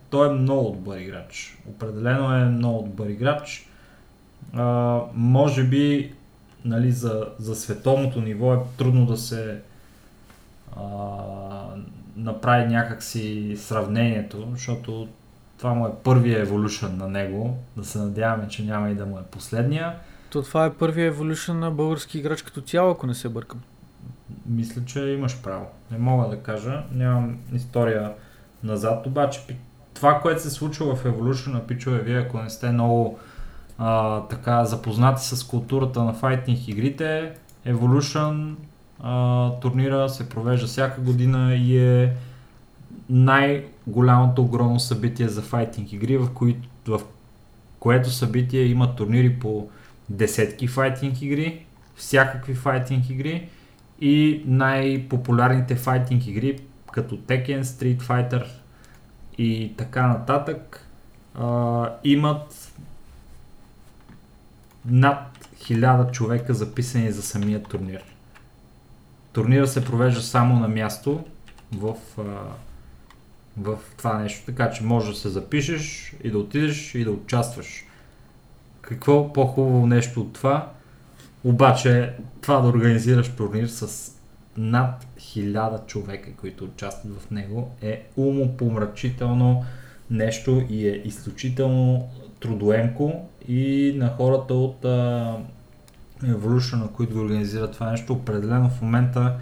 той 0.09 0.29
е 0.29 0.33
много 0.33 0.69
добър 0.69 0.97
играч. 0.97 1.57
Определено 1.67 2.35
е 2.35 2.45
много 2.45 2.83
добър 2.83 3.09
играч. 3.09 3.69
А, 4.53 4.99
може 5.13 5.63
би 5.63 6.13
нали, 6.65 6.91
за, 6.91 7.27
за 7.39 7.55
световното 7.55 8.21
ниво 8.21 8.53
е 8.53 8.59
трудно 8.77 9.05
да 9.05 9.17
се 9.17 9.61
а, 10.77 10.81
направи 12.15 12.65
някакси 12.65 13.55
сравнението, 13.57 14.47
защото 14.51 15.07
това 15.57 15.73
му 15.73 15.87
е 15.87 15.91
първия 16.03 16.47
Evolution 16.47 16.97
на 16.97 17.07
него. 17.07 17.57
Да 17.77 17.85
се 17.85 17.99
надяваме, 17.99 18.47
че 18.47 18.63
няма 18.63 18.89
и 18.89 18.95
да 18.95 19.05
му 19.05 19.19
е 19.19 19.23
последния. 19.31 19.95
То 20.29 20.41
това 20.41 20.65
е 20.65 20.73
първия 20.73 21.13
evolution 21.13 21.53
на 21.53 21.71
български 21.71 22.19
играч 22.19 22.41
като 22.41 22.61
цяло, 22.61 22.91
ако 22.91 23.07
не 23.07 23.15
се 23.15 23.29
бъркам. 23.29 23.59
Мисля, 24.45 24.85
че 24.85 24.99
имаш 24.99 25.41
право. 25.41 25.65
Не 25.91 25.97
мога 25.97 26.29
да 26.29 26.39
кажа. 26.39 26.83
Нямам 26.91 27.37
история 27.53 28.13
назад. 28.63 29.07
Обаче 29.07 29.41
това, 29.93 30.19
което 30.21 30.41
се 30.41 30.49
случва 30.49 30.95
в 30.95 31.03
Evolution 31.03 31.47
на 31.47 31.67
пичове, 31.67 31.99
вие 31.99 32.19
ако 32.19 32.41
не 32.41 32.49
сте 32.49 32.69
много 32.69 33.19
а, 33.77 34.21
така 34.21 34.65
запознати 34.65 35.25
с 35.25 35.43
културата 35.43 36.03
на 36.03 36.13
файтинг 36.13 36.67
игрите, 36.67 37.31
Evolution 37.67 38.55
а, 39.03 39.51
турнира 39.51 40.09
се 40.09 40.29
провежда 40.29 40.67
всяка 40.67 41.01
година 41.01 41.55
и 41.55 41.77
е 41.77 42.13
най-голямото 43.09 44.41
огромно 44.41 44.79
събитие 44.79 45.27
за 45.27 45.41
файтинг 45.41 45.93
игри, 45.93 46.17
в, 46.17 46.29
кои, 46.33 46.57
в 46.87 47.01
което 47.79 48.09
събитие 48.09 48.61
има 48.61 48.95
турнири 48.95 49.39
по 49.39 49.69
десетки 50.09 50.67
файтинг 50.67 51.21
игри, 51.21 51.65
всякакви 51.95 52.53
файтинг 52.53 53.09
игри 53.09 53.49
и 54.01 54.43
най-популярните 54.45 55.75
файтинг 55.75 56.27
игри, 56.27 56.59
като 56.91 57.17
Tekken, 57.17 57.61
Street 57.61 58.01
Fighter 58.01 58.45
и 59.37 59.73
така 59.77 60.07
нататък, 60.07 60.85
а, 61.35 61.89
имат 62.03 62.71
над 64.85 65.49
1000 65.59 66.11
човека 66.11 66.53
записани 66.53 67.11
за 67.11 67.21
самия 67.21 67.63
турнир. 67.63 68.03
Турнира 69.33 69.67
се 69.67 69.85
провежда 69.85 70.21
само 70.21 70.59
на 70.59 70.67
място 70.67 71.23
в, 71.71 71.95
а, 72.17 72.23
в 73.57 73.77
това 73.97 74.17
нещо, 74.17 74.45
така 74.45 74.71
че 74.71 74.83
можеш 74.83 75.13
да 75.13 75.19
се 75.19 75.29
запишеш 75.29 76.13
и 76.23 76.31
да 76.31 76.39
отидеш 76.39 76.95
и 76.95 77.03
да 77.03 77.11
участваш. 77.11 77.85
Какво 78.89 79.33
по-хубаво 79.33 79.87
нещо 79.87 80.21
от 80.21 80.33
това? 80.33 80.71
Обаче 81.43 82.13
това 82.41 82.61
да 82.61 82.67
организираш 82.67 83.29
турнир 83.35 83.67
с 83.67 84.11
над 84.57 85.05
1000 85.19 85.85
човека, 85.85 86.29
които 86.33 86.63
участват 86.63 87.21
в 87.21 87.31
него 87.31 87.71
е 87.81 88.03
умопомрачително 88.17 89.65
нещо 90.11 90.63
и 90.69 90.87
е 90.87 91.01
изключително 91.05 92.09
трудоемко 92.39 93.29
и 93.47 93.93
на 93.97 94.09
хората 94.09 94.53
от 94.53 94.85
а, 94.85 95.35
Evolution, 96.23 96.91
които 96.91 97.13
го 97.13 97.19
организират 97.19 97.73
това 97.73 97.91
нещо, 97.91 98.13
определено 98.13 98.69
в 98.69 98.81
момента 98.81 99.35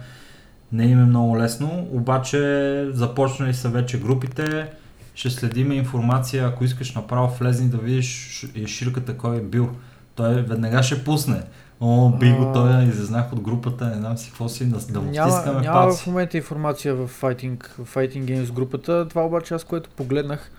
не 0.72 0.84
им 0.84 1.00
е 1.00 1.04
много 1.04 1.38
лесно, 1.38 1.88
обаче 1.92 2.90
започнали 2.92 3.54
са 3.54 3.68
вече 3.68 4.00
групите, 4.00 4.70
ще 5.18 5.30
следиме 5.30 5.74
информация, 5.74 6.46
ако 6.46 6.64
искаш 6.64 6.94
направо 6.94 7.36
влезни 7.40 7.68
да 7.68 7.76
видиш 7.76 8.40
ширката 8.66 9.16
кой 9.16 9.36
е 9.36 9.40
бил. 9.40 9.70
Той 10.14 10.42
веднага 10.42 10.82
ще 10.82 11.04
пусне. 11.04 11.42
О, 11.80 12.10
би 12.10 12.32
го 12.32 12.52
той, 12.52 12.82
излезнах 12.82 13.32
от 13.32 13.40
групата, 13.40 13.86
не 13.86 13.94
знам 13.94 14.18
си 14.18 14.28
какво 14.28 14.48
си, 14.48 14.64
да, 14.68 14.78
да 14.78 15.00
Няма, 15.00 15.32
стискаме 15.32 15.60
няма 15.60 15.92
в 15.92 16.06
момента 16.06 16.36
информация 16.36 16.94
в 16.94 17.20
Fighting, 17.20 17.84
в 17.84 17.94
Fighting 17.94 18.24
Games 18.24 18.52
групата. 18.52 19.08
Това 19.08 19.24
обаче 19.24 19.54
аз, 19.54 19.64
което 19.64 19.90
погледнах 19.90 20.50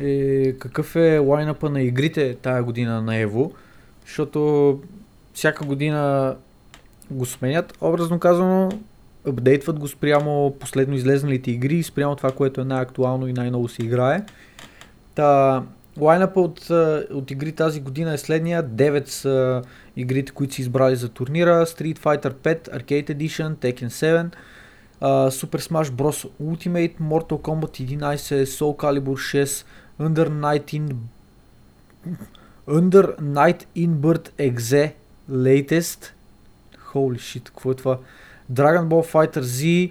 е 0.00 0.52
какъв 0.52 0.96
е 0.96 1.18
лайнъпа 1.18 1.70
на 1.70 1.82
игрите 1.82 2.36
тая 2.42 2.62
година 2.62 3.02
на 3.02 3.16
Ево, 3.16 3.52
защото 4.06 4.80
всяка 5.34 5.64
година 5.64 6.34
го 7.10 7.26
сменят, 7.26 7.74
образно 7.80 8.18
казано, 8.18 8.72
апдейтват 9.28 9.78
го 9.78 9.88
спрямо 9.88 10.56
последно 10.60 10.94
излезналите 10.94 11.50
игри, 11.50 11.82
спрямо 11.82 12.16
това, 12.16 12.30
което 12.32 12.60
е 12.60 12.64
най-актуално 12.64 13.28
и 13.28 13.32
най-много 13.32 13.68
се 13.68 13.82
играе. 13.82 14.24
Та, 15.14 15.62
лайнапа 16.00 16.40
от, 16.40 16.70
от 17.10 17.30
игри 17.30 17.52
тази 17.52 17.80
година 17.80 18.12
е 18.12 18.18
следния. 18.18 18.64
9 18.64 19.08
са 19.08 19.62
игрите, 19.96 20.32
които 20.32 20.54
са 20.54 20.62
избрали 20.62 20.96
за 20.96 21.08
турнира. 21.08 21.66
Street 21.66 21.98
Fighter 21.98 22.32
5, 22.32 22.68
Arcade 22.68 23.16
Edition, 23.16 23.54
Tekken 23.54 23.88
7, 23.88 24.26
а, 25.00 25.30
Super 25.30 25.60
Smash 25.60 25.90
Bros. 25.90 26.28
Ultimate, 26.42 26.94
Mortal 27.00 27.38
Kombat 27.38 27.80
11, 27.80 28.44
Soul 28.44 28.76
Calibur 28.76 29.18
6, 29.18 29.64
Under 30.00 30.28
Night 30.28 30.74
in 30.74 30.94
Under 32.68 33.20
Night 33.20 33.66
in 33.76 34.00
Bird 34.00 34.30
Exe 34.38 34.92
Latest. 35.30 36.12
Holy 36.92 37.18
shit, 37.18 37.44
какво 37.44 37.70
е 37.70 37.74
това? 37.74 37.98
Dragon 38.52 38.88
Ball 38.88 39.02
Fighter 39.02 39.42
Z, 39.42 39.90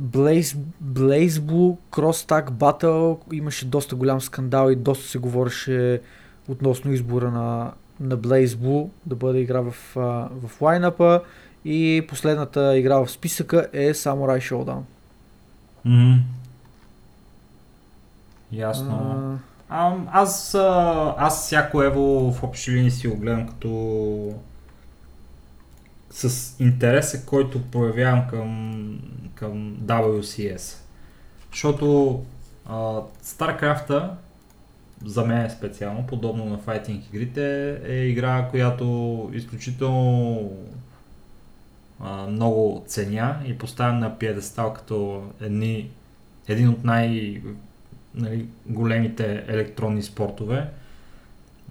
Blaze, 0.00 0.56
Blaze 0.80 1.40
Blue, 1.40 1.76
Cross 1.90 2.28
Tag 2.28 2.50
Battle. 2.50 3.18
Имаше 3.32 3.66
доста 3.66 3.96
голям 3.96 4.20
скандал 4.20 4.70
и 4.70 4.76
доста 4.76 5.08
се 5.08 5.18
говореше 5.18 6.00
относно 6.48 6.92
избора 6.92 7.30
на, 7.30 7.72
на 8.00 8.18
Blaze 8.18 8.46
Blue 8.46 8.88
да 9.06 9.16
бъде 9.16 9.38
игра 9.38 9.60
в, 9.60 9.74
в 9.94 10.60
лайнапа. 10.60 11.22
И 11.64 12.04
последната 12.08 12.78
игра 12.78 12.96
в 12.96 13.10
списъка 13.10 13.68
е 13.72 13.94
Samurai 13.94 14.52
Showdown. 14.52 14.80
Мгм. 15.84 16.20
Ясно. 18.52 18.92
А, 18.94 19.52
А, 19.74 19.94
аз, 20.12 20.54
аз 21.18 21.46
всяко 21.46 21.82
Ево 21.82 22.32
в 22.32 22.42
общи 22.42 22.72
линии 22.72 22.90
си 22.90 23.08
го 23.08 23.16
гледам 23.16 23.48
като 23.48 23.68
с 26.12 26.56
интереса, 26.60 27.26
който 27.26 27.62
проявявам 27.62 28.28
към, 28.30 28.98
към 29.34 29.76
WCS. 29.76 30.76
Защото 31.50 32.20
StarCraft 33.24 34.10
за 35.04 35.24
мен 35.24 35.50
специално, 35.50 36.06
подобно 36.06 36.44
на 36.44 36.58
файтинг 36.58 37.04
игрите, 37.06 37.78
е 37.84 37.94
игра, 37.94 38.48
която 38.50 39.30
изключително 39.34 40.50
а, 42.00 42.26
много 42.26 42.84
ценя 42.86 43.36
и 43.46 43.58
поставям 43.58 43.98
на 43.98 44.18
пиедестал 44.18 44.74
като 44.74 45.22
едни, 45.40 45.90
един 46.48 46.68
от 46.68 46.84
най- 46.84 47.42
нали, 48.14 48.46
големите 48.66 49.44
електронни 49.48 50.02
спортове. 50.02 50.68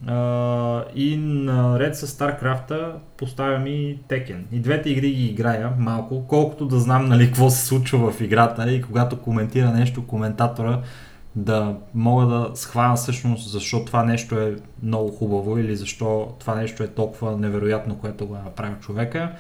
А, 0.08 0.84
и 0.96 1.18
наред 1.18 1.96
с 1.96 2.08
StarCraft 2.08 2.94
поставям 3.18 3.68
и 3.68 4.00
Tekken. 4.10 4.40
И 4.52 4.60
двете 4.60 4.90
игри 4.90 5.12
ги 5.12 5.26
играя 5.26 5.72
малко, 5.78 6.28
колкото 6.28 6.66
да 6.66 6.80
знам 6.80 7.06
нали, 7.06 7.26
какво 7.26 7.50
се 7.50 7.66
случва 7.66 8.12
в 8.12 8.22
играта 8.22 8.72
и 8.72 8.82
когато 8.82 9.22
коментира 9.22 9.72
нещо 9.72 10.08
коментатора 10.08 10.82
да 11.36 11.76
мога 11.94 12.26
да 12.26 12.52
схвана 12.54 12.96
всъщност 12.96 13.52
защо 13.52 13.86
това 13.86 14.04
нещо 14.04 14.40
е 14.40 14.56
много 14.84 15.12
хубаво 15.12 15.58
или 15.58 15.76
защо 15.76 16.36
това 16.40 16.56
нещо 16.56 16.84
е 16.84 16.88
толкова 16.88 17.38
невероятно, 17.38 17.96
което 17.96 18.28
го 18.28 18.36
е 18.36 18.42
направил 18.46 18.76
човека. 18.76 19.32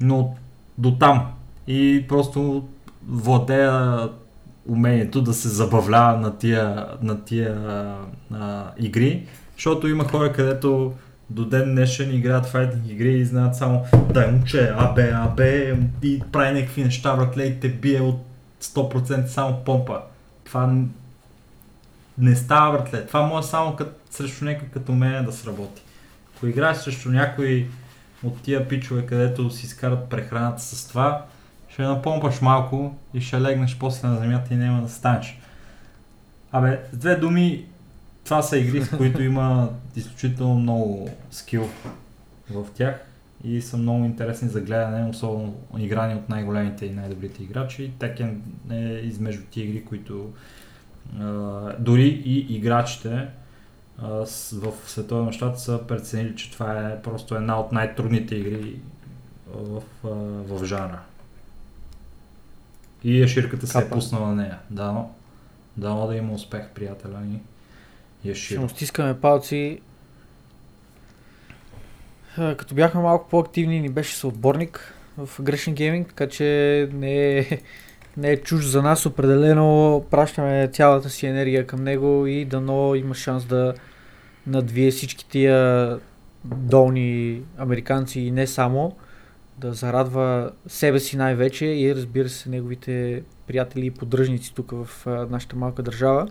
Но 0.00 0.34
до 0.78 0.98
там. 0.98 1.32
И 1.66 2.04
просто 2.08 2.68
владея 3.08 4.08
умението 4.68 5.22
да 5.22 5.34
се 5.34 5.48
забавлява 5.48 6.20
на 6.20 6.38
тия, 6.38 6.86
на 7.02 7.24
тия 7.24 7.78
а, 8.32 8.70
игри, 8.78 9.26
защото 9.54 9.88
има 9.88 10.04
хора, 10.08 10.32
където 10.32 10.94
до 11.30 11.44
ден 11.44 11.74
днешен 11.74 12.14
играят 12.14 12.46
файтинг 12.46 12.88
игри 12.88 13.12
и 13.12 13.24
знаят 13.24 13.56
само 13.56 13.84
дай 14.12 14.32
момче, 14.32 14.72
абе, 14.76 15.12
абе 15.14 15.78
и 16.02 16.22
прави 16.32 16.60
някакви 16.60 16.84
неща, 16.84 17.16
братле, 17.16 17.44
и 17.44 17.60
те 17.60 17.68
бие 17.68 18.00
от 18.00 18.24
100% 18.62 19.26
само 19.26 19.64
помпа. 19.64 20.00
Това 20.44 20.74
не 22.18 22.36
става, 22.36 22.78
братле. 22.78 23.06
Това 23.06 23.22
може 23.22 23.46
само 23.46 23.76
кът, 23.76 24.00
срещу 24.10 24.44
някой 24.44 24.68
като 24.68 24.92
мен 24.92 25.24
да 25.24 25.32
сработи. 25.32 25.82
Ако 26.36 26.46
играеш 26.46 26.76
срещу 26.76 27.10
някой 27.10 27.68
от 28.22 28.42
тия 28.42 28.68
пичове, 28.68 29.06
където 29.06 29.50
си 29.50 29.66
изкарат 29.66 30.08
прехраната 30.08 30.62
с 30.62 30.88
това, 30.88 31.24
ще 31.68 31.82
напомпаш 31.82 32.40
малко 32.40 32.96
и 33.14 33.20
ще 33.20 33.40
легнеш 33.40 33.76
после 33.80 34.08
на 34.08 34.18
земята 34.18 34.54
и 34.54 34.56
няма 34.56 34.82
да 34.82 34.88
станеш. 34.88 35.38
Абе, 36.52 36.80
с 36.92 36.96
две 36.96 37.16
думи, 37.16 37.64
това 38.24 38.42
са 38.42 38.58
игри, 38.58 38.80
в 38.80 38.96
които 38.96 39.22
има 39.22 39.68
изключително 39.96 40.54
много 40.54 41.08
скил 41.30 41.68
в 42.50 42.66
тях 42.74 43.00
и 43.44 43.62
са 43.62 43.76
много 43.76 44.04
интересни 44.04 44.48
за 44.48 44.60
гледане, 44.60 45.10
особено 45.10 45.54
играни 45.78 46.14
от 46.14 46.28
най-големите 46.28 46.86
и 46.86 46.90
най-добрите 46.90 47.42
играчи. 47.42 47.92
Tekken 47.98 48.34
е 48.70 49.00
измежду 49.06 49.42
тия 49.50 49.64
игри, 49.64 49.84
които 49.84 50.30
а, 51.20 51.24
дори 51.78 52.06
и 52.24 52.56
играчите 52.56 53.26
с- 54.24 54.50
в 54.52 54.90
световен 54.90 55.24
мащаб 55.24 55.56
са 55.56 55.80
преценили, 55.88 56.36
че 56.36 56.50
това 56.52 56.88
е 56.88 57.02
просто 57.02 57.34
една 57.34 57.60
от 57.60 57.72
най-трудните 57.72 58.34
игри 58.36 58.76
в, 59.54 59.82
а, 60.04 60.08
в 60.54 60.64
жанра. 60.64 61.00
И 63.04 63.22
Еширката 63.22 63.66
се 63.66 63.78
е 63.78 63.90
пуснала 63.90 64.28
на 64.28 64.34
нея. 64.34 64.58
Дано, 64.70 65.14
дано 65.76 66.06
да 66.06 66.16
има 66.16 66.32
успех, 66.32 66.68
приятеля 66.74 67.20
ни. 67.20 67.40
Ще 68.32 68.58
му 68.58 68.68
стискаме 68.68 69.20
палци. 69.20 69.80
А, 72.36 72.54
Като 72.54 72.74
бяхме 72.74 73.00
малко 73.00 73.28
по-активни, 73.28 73.80
ни 73.80 73.88
беше 73.88 74.16
съотборник 74.16 74.94
в 75.18 75.42
Грешен 75.42 75.74
Гейминг, 75.74 76.08
така 76.08 76.28
че 76.28 76.88
не 76.92 77.38
е, 77.38 77.60
не 78.16 78.30
е 78.30 78.36
чуж 78.36 78.64
за 78.64 78.82
нас. 78.82 79.06
Определено 79.06 80.04
пращаме 80.10 80.68
цялата 80.68 81.10
си 81.10 81.26
енергия 81.26 81.66
към 81.66 81.84
него 81.84 82.26
и 82.26 82.44
дано 82.44 82.94
има 82.94 83.14
шанс 83.14 83.44
да 83.44 83.74
надвие 84.46 84.90
всички 84.90 85.28
тия 85.28 85.98
долни 86.44 87.40
американци 87.58 88.20
и 88.20 88.30
не 88.30 88.46
само, 88.46 88.96
да 89.58 89.72
зарадва 89.72 90.50
себе 90.66 91.00
си 91.00 91.16
най-вече 91.16 91.66
и 91.66 91.94
разбира 91.94 92.28
се 92.28 92.50
неговите 92.50 93.22
приятели 93.46 93.86
и 93.86 93.90
поддръжници 93.90 94.54
тук 94.54 94.70
в 94.70 95.06
нашата 95.30 95.56
малка 95.56 95.82
държава 95.82 96.28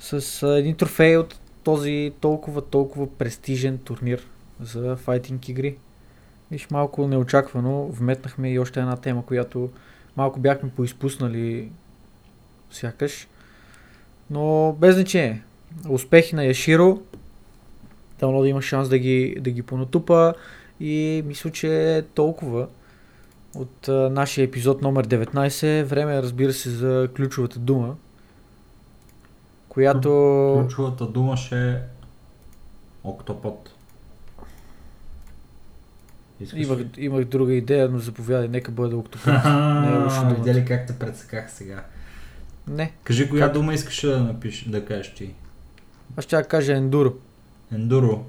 с 0.00 0.42
а, 0.42 0.58
един 0.58 0.76
трофей 0.76 1.16
от 1.16 1.40
този 1.64 2.12
толкова, 2.20 2.62
толкова 2.62 3.16
престижен 3.16 3.78
турнир 3.78 4.26
за 4.60 4.96
файтинг 4.96 5.48
игри. 5.48 5.76
Виж, 6.50 6.70
малко 6.70 7.08
неочаквано 7.08 7.86
вметнахме 7.86 8.52
и 8.52 8.58
още 8.58 8.80
една 8.80 8.96
тема, 8.96 9.26
която 9.26 9.70
малко 10.16 10.40
бяхме 10.40 10.70
поизпуснали 10.70 11.68
сякаш. 12.70 13.28
Но 14.30 14.76
без 14.80 14.94
значение. 14.94 15.42
Успехи 15.88 16.34
на 16.34 16.44
Яширо. 16.44 17.02
Дано 18.20 18.40
да 18.40 18.48
има 18.48 18.62
шанс 18.62 18.88
да 18.88 18.98
ги, 18.98 19.36
да 19.40 19.50
ги 19.50 19.62
понатупа. 19.62 20.34
И 20.80 21.22
мисля, 21.26 21.50
че 21.50 22.04
толкова 22.14 22.68
от 23.54 23.88
а, 23.88 23.92
нашия 23.92 24.44
епизод 24.44 24.82
номер 24.82 25.06
19. 25.06 25.82
Време 25.82 26.16
е, 26.16 26.22
разбира 26.22 26.52
се, 26.52 26.70
за 26.70 27.08
ключовата 27.16 27.58
дума, 27.58 27.96
която... 29.76 30.08
Ключовата 30.60 31.06
дума 31.06 31.36
ще 31.36 31.70
е 31.70 31.78
Октопод. 33.04 33.70
Искаш 36.40 36.60
Имах, 36.60 36.78
ли? 36.78 36.88
имах 36.96 37.24
друга 37.24 37.54
идея, 37.54 37.88
но 37.88 37.98
заповядай, 37.98 38.48
нека 38.48 38.70
бъде 38.70 38.94
октопод. 38.94 39.26
Не 39.44 39.88
е 39.88 39.98
думата. 39.98 40.34
Видя 40.38 40.54
ли 40.54 40.64
как 40.64 40.86
те 40.86 40.98
прецаках 40.98 41.52
сега? 41.52 41.84
Не, 42.68 42.92
Кажи 43.04 43.30
коя 43.30 43.44
Как? 43.44 43.54
дума 43.54 43.74
искаш 43.74 44.00
да 44.00 44.20
напишеш, 44.22 44.68
да 44.68 44.84
кажеш 44.84 45.14
ти. 45.14 45.34
аз 46.16 46.24
ще 46.24 46.42
кажа 46.42 46.72
ендуро. 46.72 47.14
Ендуро. 47.72 48.24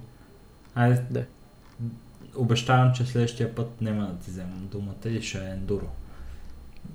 Айде. 0.75 1.03
Да. 1.09 1.23
Обещавам, 2.35 2.93
че 2.93 3.05
следващия 3.05 3.55
път 3.55 3.81
няма 3.81 4.07
да 4.07 4.15
ти 4.15 4.31
вземам 4.31 4.67
думата 4.71 5.09
и 5.09 5.21
ще 5.21 5.37
е 5.37 5.49
ендуро. 5.49 5.87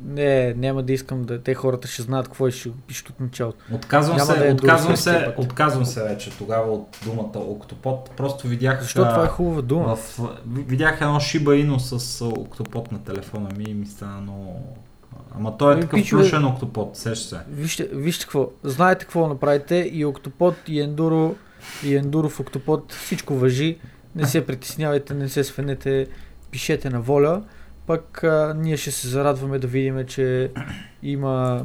Не, 0.05 0.55
няма 0.55 0.83
да 0.83 0.93
искам 0.93 1.23
да... 1.23 1.43
Те 1.43 1.55
хората 1.55 1.89
ще 1.89 2.03
знаят 2.03 2.27
какво 2.27 2.49
и 2.49 2.53
ще 2.53 2.71
пишат 2.87 3.09
от 3.11 3.21
началото. 3.21 3.59
Отказвам 3.73 4.17
Няма 4.17 4.33
се, 4.33 4.39
да 4.39 4.49
е 4.49 4.53
отказвам 4.53 4.97
се, 4.97 5.35
отказвам 5.37 5.85
се 5.85 6.03
вече 6.03 6.31
тогава 6.31 6.73
от 6.73 6.99
думата 7.05 7.39
октопод. 7.39 8.11
Просто 8.17 8.49
видях, 8.49 8.81
Защото 8.83 9.09
а, 9.09 9.13
това 9.13 9.25
е 9.25 9.29
хубава 9.29 9.63
дума. 9.63 9.97
в, 9.97 10.21
видях 10.47 11.01
едно 11.01 11.15
Shiba 11.15 11.67
Inu 11.67 11.77
с 11.79 12.25
октопод 12.25 12.93
на 12.93 13.05
телефона 13.05 13.49
ми 13.57 13.65
и 13.65 13.75
ми 13.75 13.87
стана 13.87 14.21
много... 14.21 14.77
Ама 15.35 15.59
той 15.59 15.71
е 15.71 15.75
Ами, 15.75 15.83
такъв 15.83 16.01
пичове- 16.01 16.23
плюшен 16.23 16.45
октопод, 16.45 16.97
сеща 16.97 17.29
се. 17.29 17.41
Вижте, 17.51 17.89
вижте 17.93 18.25
какво. 18.25 18.49
Знаете 18.63 19.05
какво 19.05 19.29
направите. 19.29 19.91
И 19.93 20.05
октопод, 20.05 20.55
и 20.69 20.81
ендуро, 20.81 21.35
и 21.85 21.97
ендуро 21.97 22.29
в 22.29 22.41
октопод. 22.41 22.93
Всичко 22.93 23.35
въжи. 23.35 23.79
Не 24.17 24.27
се 24.27 24.47
притеснявайте, 24.47 25.15
не 25.15 25.29
се 25.29 25.45
свенете. 25.45 26.07
Пишете 26.51 26.91
на 26.91 27.01
воля. 27.01 27.43
Пък 27.87 28.25
а, 28.25 28.55
ние 28.59 28.77
ще 28.77 28.91
се 28.91 29.09
зарадваме 29.09 29.59
да 29.59 29.67
видим, 29.67 30.07
че 30.07 30.51
има 31.03 31.65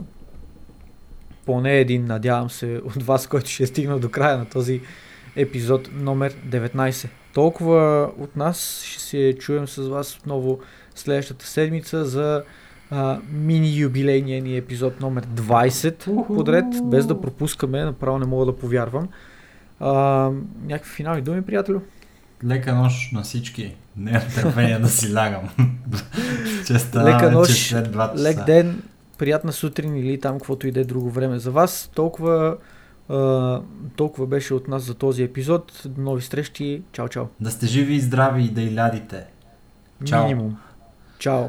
поне 1.45 1.79
един, 1.79 2.05
надявам 2.05 2.49
се, 2.49 2.81
от 2.85 3.03
вас, 3.03 3.27
който 3.27 3.49
ще 3.49 3.63
е 3.63 3.67
стигнал 3.67 3.99
до 3.99 4.09
края 4.09 4.37
на 4.37 4.45
този 4.45 4.81
епизод 5.35 5.89
номер 5.93 6.33
19. 6.33 7.09
Толкова 7.33 8.11
от 8.17 8.35
нас 8.35 8.83
ще 8.83 9.01
се 9.01 9.35
чуем 9.39 9.67
с 9.67 9.87
вас 9.87 10.17
отново 10.17 10.59
следващата 10.95 11.45
седмица 11.45 12.05
за 12.05 12.43
а, 12.91 13.19
мини 13.31 13.77
юбилейния 13.77 14.41
ни 14.41 14.57
епизод 14.57 14.99
номер 15.01 15.25
20 15.25 16.27
подред, 16.27 16.65
без 16.83 17.05
да 17.05 17.21
пропускаме, 17.21 17.83
направо 17.83 18.19
не 18.19 18.25
мога 18.25 18.45
да 18.45 18.57
повярвам. 18.57 19.09
А, 19.79 20.31
някакви 20.65 20.91
финални 20.91 21.21
думи, 21.21 21.41
приятелю? 21.41 21.79
Лека 22.45 22.75
нощ 22.75 23.13
на 23.13 23.21
всички. 23.21 23.75
Не 23.97 24.27
търпение 24.35 24.79
да 24.79 24.87
си 24.87 25.13
лягам. 25.13 25.49
Честа, 26.67 27.03
Лека 27.03 27.31
нощ, 27.31 27.55
че 27.55 27.69
след 27.69 27.87
2 27.95 28.11
часа. 28.11 28.23
Лек 28.23 28.45
ден, 28.45 28.83
приятна 29.17 29.53
сутрин 29.53 29.97
или 29.97 30.19
там 30.19 30.37
каквото 30.37 30.67
и 30.67 30.71
да 30.71 30.79
е 30.79 30.83
друго 30.83 31.09
време 31.09 31.39
за 31.39 31.51
вас. 31.51 31.89
Толкова, 31.95 32.57
а, 33.09 33.61
толкова 33.95 34.27
беше 34.27 34.53
от 34.53 34.67
нас 34.67 34.83
за 34.83 34.93
този 34.93 35.23
епизод. 35.23 35.81
До 35.85 36.01
нови 36.01 36.21
срещи. 36.21 36.81
Чао, 36.91 37.09
чао. 37.09 37.25
Да 37.39 37.51
сте 37.51 37.65
живи 37.65 37.93
и 37.95 37.99
здрави 37.99 38.43
и 38.43 38.49
да 38.49 38.61
и 38.61 38.75
лядите. 38.75 39.25
Чао. 40.05 40.23
Минимум. 40.23 40.57
Чао. 41.19 41.47